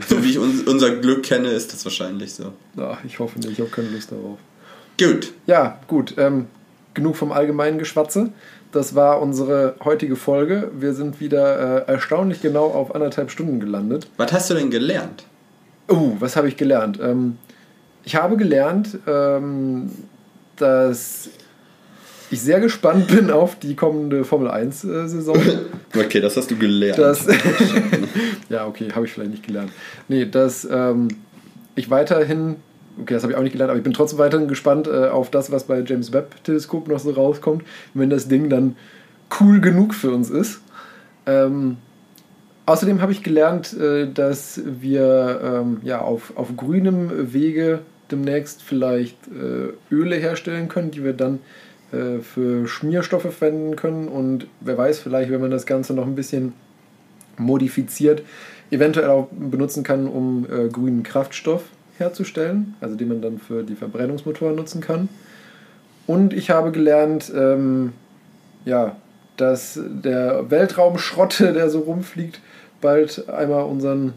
so 0.09 0.23
wie 0.23 0.31
ich 0.31 0.39
uns, 0.39 0.63
unser 0.63 0.95
Glück 0.95 1.23
kenne, 1.23 1.49
ist 1.49 1.71
das 1.71 1.85
wahrscheinlich 1.85 2.33
so. 2.33 2.53
Ach, 2.77 2.97
ich 3.05 3.19
hoffe 3.19 3.37
nicht, 3.39 3.51
ich 3.51 3.59
habe 3.59 3.69
keine 3.69 3.89
Lust 3.89 4.11
darauf. 4.11 4.39
Gut. 4.99 5.31
Ja, 5.45 5.79
gut. 5.87 6.15
Ähm, 6.17 6.47
genug 6.95 7.15
vom 7.15 7.31
allgemeinen 7.31 7.77
Geschwatze. 7.77 8.31
Das 8.71 8.95
war 8.95 9.21
unsere 9.21 9.75
heutige 9.85 10.15
Folge. 10.15 10.71
Wir 10.77 10.93
sind 10.93 11.19
wieder 11.19 11.87
äh, 11.87 11.91
erstaunlich 11.91 12.41
genau 12.41 12.65
auf 12.65 12.95
anderthalb 12.95 13.29
Stunden 13.29 13.59
gelandet. 13.59 14.07
Was 14.17 14.33
hast 14.33 14.49
du 14.49 14.55
denn 14.55 14.71
gelernt? 14.71 15.23
Oh, 15.87 16.13
was 16.19 16.35
habe 16.35 16.47
ich 16.47 16.57
gelernt? 16.57 16.99
Ähm, 17.01 17.37
ich 18.03 18.15
habe 18.15 18.37
gelernt, 18.37 18.97
ähm, 19.07 19.91
dass 20.55 21.29
ich 22.31 22.41
sehr 22.41 22.59
gespannt 22.59 23.07
bin 23.07 23.29
auf 23.29 23.59
die 23.59 23.75
kommende 23.75 24.23
Formel 24.23 24.49
1-Saison. 24.49 25.37
Okay, 25.97 26.19
das 26.19 26.35
hast 26.35 26.51
du 26.51 26.57
gelernt. 26.57 26.97
dass, 26.97 27.25
ja, 28.49 28.67
okay, 28.67 28.89
habe 28.93 29.05
ich 29.05 29.13
vielleicht 29.13 29.31
nicht 29.31 29.47
gelernt. 29.47 29.71
Nee, 30.09 30.25
dass 30.25 30.67
ähm, 30.69 31.07
ich 31.75 31.89
weiterhin, 31.89 32.57
okay, 33.01 33.13
das 33.13 33.23
habe 33.23 33.31
ich 33.31 33.39
auch 33.39 33.43
nicht 33.43 33.53
gelernt, 33.53 33.69
aber 33.69 33.77
ich 33.77 33.83
bin 33.83 33.93
trotzdem 33.93 34.19
weiterhin 34.19 34.49
gespannt 34.49 34.87
äh, 34.87 35.07
auf 35.07 35.31
das, 35.31 35.53
was 35.53 35.63
bei 35.63 35.79
James 35.79 36.11
Webb-Teleskop 36.11 36.89
noch 36.89 36.99
so 36.99 37.11
rauskommt, 37.11 37.63
wenn 37.93 38.09
das 38.09 38.27
Ding 38.27 38.49
dann 38.49 38.75
cool 39.39 39.61
genug 39.61 39.93
für 39.93 40.11
uns 40.11 40.29
ist. 40.29 40.59
Ähm, 41.25 41.77
außerdem 42.65 43.01
habe 43.01 43.13
ich 43.13 43.23
gelernt, 43.23 43.73
äh, 43.73 44.11
dass 44.11 44.59
wir 44.65 45.39
ähm, 45.41 45.77
ja, 45.83 46.01
auf, 46.01 46.33
auf 46.35 46.57
grünem 46.57 47.33
Wege 47.33 47.79
demnächst 48.11 48.61
vielleicht 48.61 49.17
äh, 49.27 49.93
Öle 49.93 50.15
herstellen 50.17 50.67
können, 50.67 50.91
die 50.91 51.03
wir 51.03 51.13
dann 51.13 51.39
äh, 51.95 52.19
für 52.19 52.67
Schmierstoffe 52.67 53.23
verwenden 53.23 53.75
können 53.75 54.07
und 54.07 54.47
wer 54.59 54.77
weiß, 54.77 54.99
vielleicht, 54.99 55.31
wenn 55.31 55.41
man 55.41 55.51
das 55.51 55.65
Ganze 55.65 55.93
noch 55.93 56.05
ein 56.05 56.15
bisschen 56.15 56.53
modifiziert, 57.37 58.23
eventuell 58.71 59.09
auch 59.09 59.27
benutzen 59.31 59.83
kann, 59.83 60.07
um 60.07 60.45
äh, 60.45 60.67
grünen 60.69 61.03
Kraftstoff 61.03 61.63
herzustellen, 61.97 62.75
also 62.81 62.95
den 62.95 63.07
man 63.07 63.21
dann 63.21 63.39
für 63.39 63.63
die 63.63 63.75
Verbrennungsmotoren 63.75 64.55
nutzen 64.55 64.81
kann. 64.81 65.09
Und 66.07 66.33
ich 66.33 66.49
habe 66.49 66.71
gelernt, 66.71 67.31
ähm, 67.35 67.93
ja, 68.65 68.95
dass 69.37 69.79
der 69.85 70.49
Weltraumschrott, 70.49 71.39
der 71.39 71.69
so 71.69 71.79
rumfliegt, 71.79 72.41
bald 72.81 73.29
einmal 73.29 73.63
unseren 73.63 74.13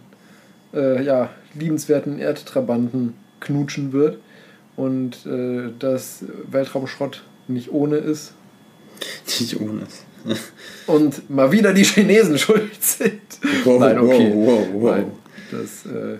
äh, 0.74 1.02
ja, 1.02 1.30
liebenswerten 1.54 2.18
Erdtrabanten 2.18 3.14
knutschen 3.40 3.92
wird 3.92 4.18
und 4.76 5.26
äh, 5.26 5.70
dass 5.78 6.24
Weltraumschrott 6.50 7.22
nicht 7.48 7.70
ohne 7.72 7.96
ist 7.96 8.32
Nicht 9.40 9.60
ohne. 9.60 9.82
und 10.86 11.28
mal 11.30 11.50
wieder 11.52 11.72
die 11.72 11.84
Chinesen 11.84 12.38
schuld 12.44 12.82
sind. 12.82 13.20
Wow, 13.64 13.80
Nein, 13.80 13.98
okay. 13.98 14.32
wow, 14.34 14.44
wow, 14.46 14.68
wow. 14.72 14.96
Nein, 14.96 15.12
das 15.50 15.86
äh, 15.86 16.18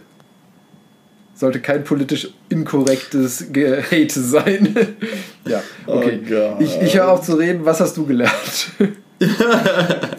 sollte 1.35 1.61
kein 1.61 1.85
politisch 1.85 2.29
inkorrektes 2.49 3.47
Gehate 3.53 4.21
sein. 4.21 4.75
ja, 5.47 5.63
okay. 5.87 6.21
Oh 6.31 6.57
ich 6.63 6.81
ich 6.81 6.97
höre 6.97 7.09
auf 7.11 7.23
zu 7.23 7.35
reden. 7.35 7.65
Was 7.65 7.81
hast 7.81 7.97
du 7.97 8.07
gelernt? 8.07 8.73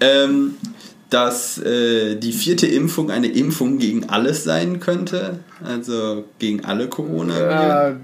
Ähm, 0.00 0.54
dass 1.10 1.58
äh, 1.58 2.16
die 2.16 2.32
vierte 2.32 2.66
Impfung 2.66 3.10
eine 3.10 3.28
Impfung 3.28 3.78
gegen 3.78 4.08
alles 4.08 4.44
sein 4.44 4.78
könnte. 4.78 5.40
Also 5.64 6.24
gegen 6.38 6.64
alle 6.64 6.88
Coronaviren. 6.88 7.50
Ja, 7.50 7.96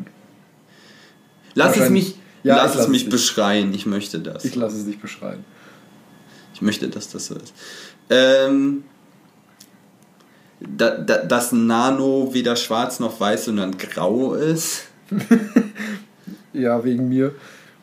lass 1.55 1.77
es 1.77 1.91
mich, 1.91 2.17
Ja, 2.43 2.57
lass 2.57 2.75
es 2.77 2.89
mich 2.89 3.03
dich. 3.05 3.11
beschreien. 3.11 3.73
Ich 3.75 3.87
möchte 3.87 4.19
das. 4.21 4.45
ich 4.45 4.55
lasse 4.55 4.77
es 4.79 4.85
dich 4.87 4.99
beschreiben. 5.01 5.45
Ich 6.55 6.63
möchte, 6.63 6.89
dass 6.89 7.09
das 7.11 7.27
so 7.27 7.35
ist. 7.35 7.53
Ähm, 8.11 8.85
da, 10.61 10.91
da, 10.91 11.19
dass 11.19 11.53
Nano 11.53 12.31
weder 12.33 12.57
schwarz 12.57 13.01
noch 13.01 13.19
weiß, 13.21 13.47
sondern 13.47 13.77
grau 13.79 14.35
ist. 14.35 14.85
Ja, 16.53 16.85
wegen 16.85 17.09
mir. 17.09 17.35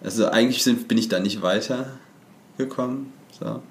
Also 0.02 0.28
eigentlich 0.30 0.64
sind, 0.64 0.88
bin 0.88 0.98
ich 0.98 1.10
da 1.10 1.20
nicht 1.20 1.42
weitergekommen. 1.42 3.08
So. 3.38 3.62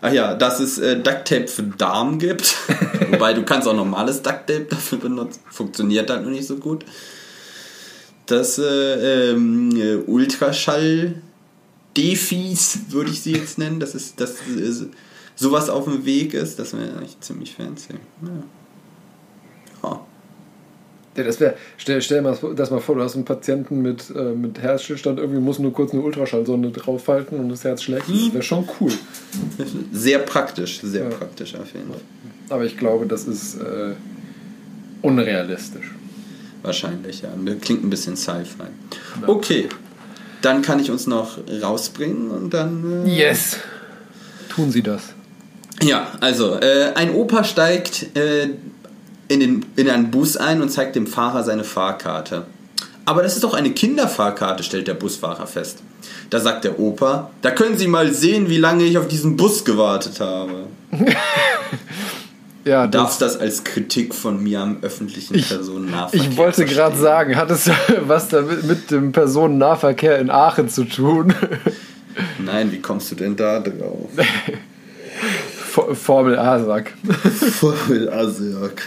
Ach 0.00 0.10
ja, 0.12 0.34
dass 0.34 0.60
es 0.60 0.78
äh, 0.78 0.96
Ducktape 0.96 1.46
für 1.46 1.62
Darm 1.62 2.18
gibt. 2.18 2.56
Wobei 3.10 3.34
du 3.34 3.42
kannst 3.44 3.68
auch 3.68 3.74
normales 3.76 4.22
Ducktape 4.22 4.66
dafür 4.70 4.96
benutzen. 4.98 5.40
Funktioniert 5.50 6.08
halt 6.08 6.22
noch 6.24 6.30
nicht 6.30 6.46
so 6.46 6.56
gut. 6.56 6.86
Das 8.26 8.58
äh, 8.58 9.30
ähm, 9.32 9.70
äh, 9.76 9.96
Ultraschall 9.96 11.14
Defis 11.96 12.80
würde 12.90 13.10
ich 13.10 13.22
sie 13.22 13.32
jetzt 13.32 13.56
nennen, 13.58 13.80
dass 13.80 13.94
es 13.94 14.14
dass 14.16 14.32
äh, 14.32 14.86
sowas 15.36 15.68
auf 15.68 15.84
dem 15.84 16.04
Weg 16.04 16.34
ist, 16.34 16.58
das 16.58 16.72
wäre 16.76 17.02
echt 17.02 17.22
ziemlich 17.24 17.54
fancy. 17.54 17.94
Ja. 18.22 18.28
Ja. 19.88 20.00
Ja, 21.16 21.24
das 21.24 21.40
wäre, 21.40 21.54
stell, 21.78 22.02
stell 22.02 22.20
mal 22.20 22.36
das 22.54 22.70
mal 22.70 22.80
vor, 22.80 22.96
du 22.96 23.02
hast 23.02 23.14
einen 23.14 23.24
Patienten 23.24 23.80
mit, 23.80 24.10
äh, 24.14 24.32
mit 24.32 24.58
Herzstillstand, 24.60 25.18
irgendwie 25.18 25.40
muss 25.40 25.58
nur 25.58 25.72
kurz 25.72 25.92
eine 25.92 26.02
Ultraschallsonde 26.02 26.70
draufhalten 26.70 27.38
und 27.38 27.48
das 27.48 27.64
Herz 27.64 27.82
schlägt. 27.84 28.06
Das 28.08 28.32
wäre 28.34 28.42
schon 28.42 28.68
cool. 28.80 28.92
Sehr 29.92 30.18
praktisch, 30.18 30.80
sehr 30.82 31.04
Ja. 31.04 31.16
praktisch 31.16 31.54
auf 31.54 31.72
jeden 31.72 31.88
Fall. 31.88 32.00
Aber 32.50 32.64
ich 32.66 32.76
glaube, 32.76 33.06
das 33.06 33.24
ist 33.24 33.54
äh, 33.58 33.94
unrealistisch. 35.00 35.90
Wahrscheinlich, 36.66 37.22
ja. 37.22 37.28
Klingt 37.60 37.84
ein 37.84 37.90
bisschen 37.90 38.16
Sci-Fi. 38.16 39.26
Okay, 39.26 39.68
dann 40.42 40.62
kann 40.62 40.80
ich 40.80 40.90
uns 40.90 41.06
noch 41.06 41.38
rausbringen 41.62 42.30
und 42.30 42.52
dann. 42.52 43.06
Äh, 43.06 43.16
Yes! 43.16 43.56
Tun 44.48 44.70
Sie 44.70 44.82
das. 44.82 45.02
Ja, 45.82 46.12
also, 46.20 46.54
äh, 46.60 46.92
ein 46.94 47.14
Opa 47.14 47.44
steigt 47.44 48.16
äh, 48.16 48.50
in, 49.28 49.40
den, 49.40 49.66
in 49.76 49.90
einen 49.90 50.10
Bus 50.10 50.36
ein 50.36 50.62
und 50.62 50.70
zeigt 50.70 50.96
dem 50.96 51.06
Fahrer 51.06 51.44
seine 51.44 51.64
Fahrkarte. 51.64 52.46
Aber 53.04 53.22
das 53.22 53.34
ist 53.34 53.44
doch 53.44 53.54
eine 53.54 53.70
Kinderfahrkarte, 53.70 54.64
stellt 54.64 54.88
der 54.88 54.94
Busfahrer 54.94 55.46
fest. 55.46 55.78
Da 56.30 56.40
sagt 56.40 56.64
der 56.64 56.80
Opa, 56.80 57.30
da 57.40 57.52
können 57.52 57.78
Sie 57.78 57.86
mal 57.86 58.12
sehen, 58.12 58.50
wie 58.50 58.58
lange 58.58 58.84
ich 58.84 58.98
auf 58.98 59.06
diesen 59.06 59.36
Bus 59.36 59.64
gewartet 59.64 60.18
habe. 60.18 60.66
Ja, 62.66 62.88
Darfst 62.88 63.22
das 63.22 63.36
als 63.38 63.62
Kritik 63.62 64.12
von 64.12 64.42
mir 64.42 64.60
am 64.60 64.78
öffentlichen 64.82 65.36
Ich- 65.36 65.48
Personennahverkehr 65.48 66.28
ich 66.30 66.36
wollte 66.36 66.64
gerade 66.64 66.96
sagen, 66.96 67.36
hat 67.36 67.50
es 67.50 67.70
was 68.02 68.28
damit 68.28 68.64
mit 68.64 68.90
dem 68.90 69.12
Personennahverkehr 69.12 70.18
in 70.18 70.30
Aachen 70.30 70.68
zu 70.68 70.82
tun? 70.84 71.32
Nein, 72.44 72.72
wie 72.72 72.80
kommst 72.80 73.10
du 73.12 73.14
denn 73.14 73.36
da 73.36 73.60
drauf? 73.60 74.10
For- 75.68 75.94
Formel 75.94 76.38
A-Sack. 76.38 76.92
Voll 77.52 78.08
Asiak. 78.10 78.82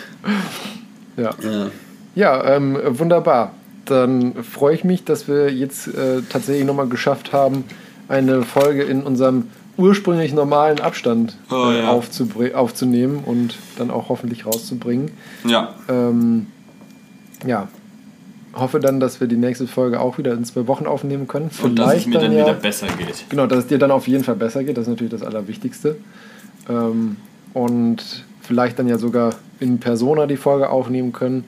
Ja. 1.16 1.30
Ja. 1.42 1.68
Ja, 2.16 2.56
ähm, 2.56 2.78
wunderbar. 2.84 3.54
Dann 3.86 4.44
freue 4.44 4.76
ich 4.76 4.84
mich, 4.84 5.04
dass 5.06 5.28
wir 5.28 5.52
jetzt 5.54 5.88
äh, 5.88 6.22
tatsächlich 6.30 6.66
nochmal 6.66 6.88
geschafft 6.88 7.32
haben, 7.32 7.64
eine 8.08 8.44
Folge 8.44 8.84
in 8.84 9.04
unserem 9.04 9.46
ursprünglich 9.80 10.34
normalen 10.34 10.80
Abstand 10.80 11.38
Oh, 11.50 11.70
äh, 11.72 11.80
ja. 11.80 11.90
aufzunehmen 12.56 13.24
und 13.26 13.56
dann 13.78 13.90
auch 13.90 14.10
hoffentlich 14.10 14.46
rauszubringen. 14.46 15.12
ja. 15.46 15.74
Ähm, 15.88 16.48
ja, 17.48 17.70
hoffe 18.54 18.82
dann, 18.82 19.00
dass 19.00 19.22
wir 19.22 19.28
die 19.28 19.38
nächste 19.38 19.66
Folge 19.66 20.02
auch 20.02 20.18
wieder 20.18 20.34
in 20.34 20.44
zwei 20.44 20.68
Wochen 20.68 20.86
aufnehmen 20.88 21.28
können. 21.30 21.50
Und 21.64 21.80
dass 21.80 21.96
es 21.96 22.06
mir 22.06 22.20
dann 22.20 22.34
ja, 22.34 22.40
wieder 22.46 22.54
besser 22.54 22.88
geht. 22.88 23.24
Genau, 23.30 23.48
dass 23.48 23.60
es 23.60 23.68
dir 23.68 23.78
dann 23.78 23.92
auf 23.92 24.10
jeden 24.10 24.26
Fall 24.26 24.36
besser 24.36 24.66
geht, 24.66 24.76
das 24.76 24.84
ist 24.84 24.90
natürlich 24.90 25.12
das 25.12 25.24
Allerwichtigste. 25.24 25.96
Ähm, 26.68 27.16
und 27.54 28.26
vielleicht 28.42 28.78
dann 28.78 28.90
ja 28.90 28.98
sogar 28.98 29.36
in 29.62 29.80
Persona 29.80 30.26
die 30.28 30.36
Folge 30.36 30.70
aufnehmen 30.70 31.14
können. 31.14 31.46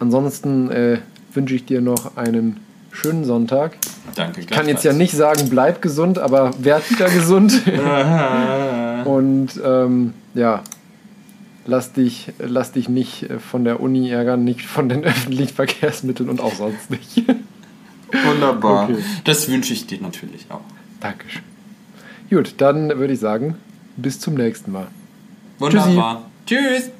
Ansonsten 0.00 0.70
äh, 0.70 0.98
wünsche 1.32 1.54
ich 1.54 1.64
dir 1.66 1.80
noch 1.80 2.16
einen 2.16 2.56
schönen 2.90 3.24
Sonntag. 3.24 3.76
Danke. 4.14 4.40
Ich 4.40 4.46
kann 4.46 4.68
jetzt 4.68 4.84
ja 4.84 4.92
nicht 4.92 5.12
sagen, 5.12 5.48
bleib 5.50 5.82
gesund, 5.82 6.18
aber 6.18 6.52
werd 6.58 6.90
wieder 6.90 7.08
gesund. 7.08 7.62
Und 9.04 9.60
ähm, 9.64 10.14
ja, 10.34 10.62
lass 11.66 11.92
dich, 11.92 12.32
lass 12.38 12.72
dich 12.72 12.88
nicht 12.88 13.24
äh, 13.24 13.38
von 13.38 13.64
der 13.64 13.80
Uni 13.80 14.10
ärgern, 14.10 14.44
nicht 14.44 14.62
von 14.62 14.88
den 14.88 15.04
öffentlichen 15.04 15.54
Verkehrsmitteln 15.54 16.28
und 16.28 16.40
auch 16.40 16.54
sonst 16.54 16.90
nicht. 16.90 17.22
Wunderbar. 18.24 18.90
Okay. 18.90 18.98
Das 19.24 19.48
wünsche 19.48 19.72
ich 19.72 19.86
dir 19.86 20.00
natürlich 20.00 20.46
auch. 20.50 20.60
Dankeschön. 21.00 21.42
Gut, 22.28 22.54
dann 22.58 22.88
würde 22.98 23.14
ich 23.14 23.20
sagen, 23.20 23.56
bis 23.96 24.20
zum 24.20 24.34
nächsten 24.34 24.72
Mal. 24.72 24.88
Wunderbar. 25.58 26.26
Tschüss. 26.46 26.90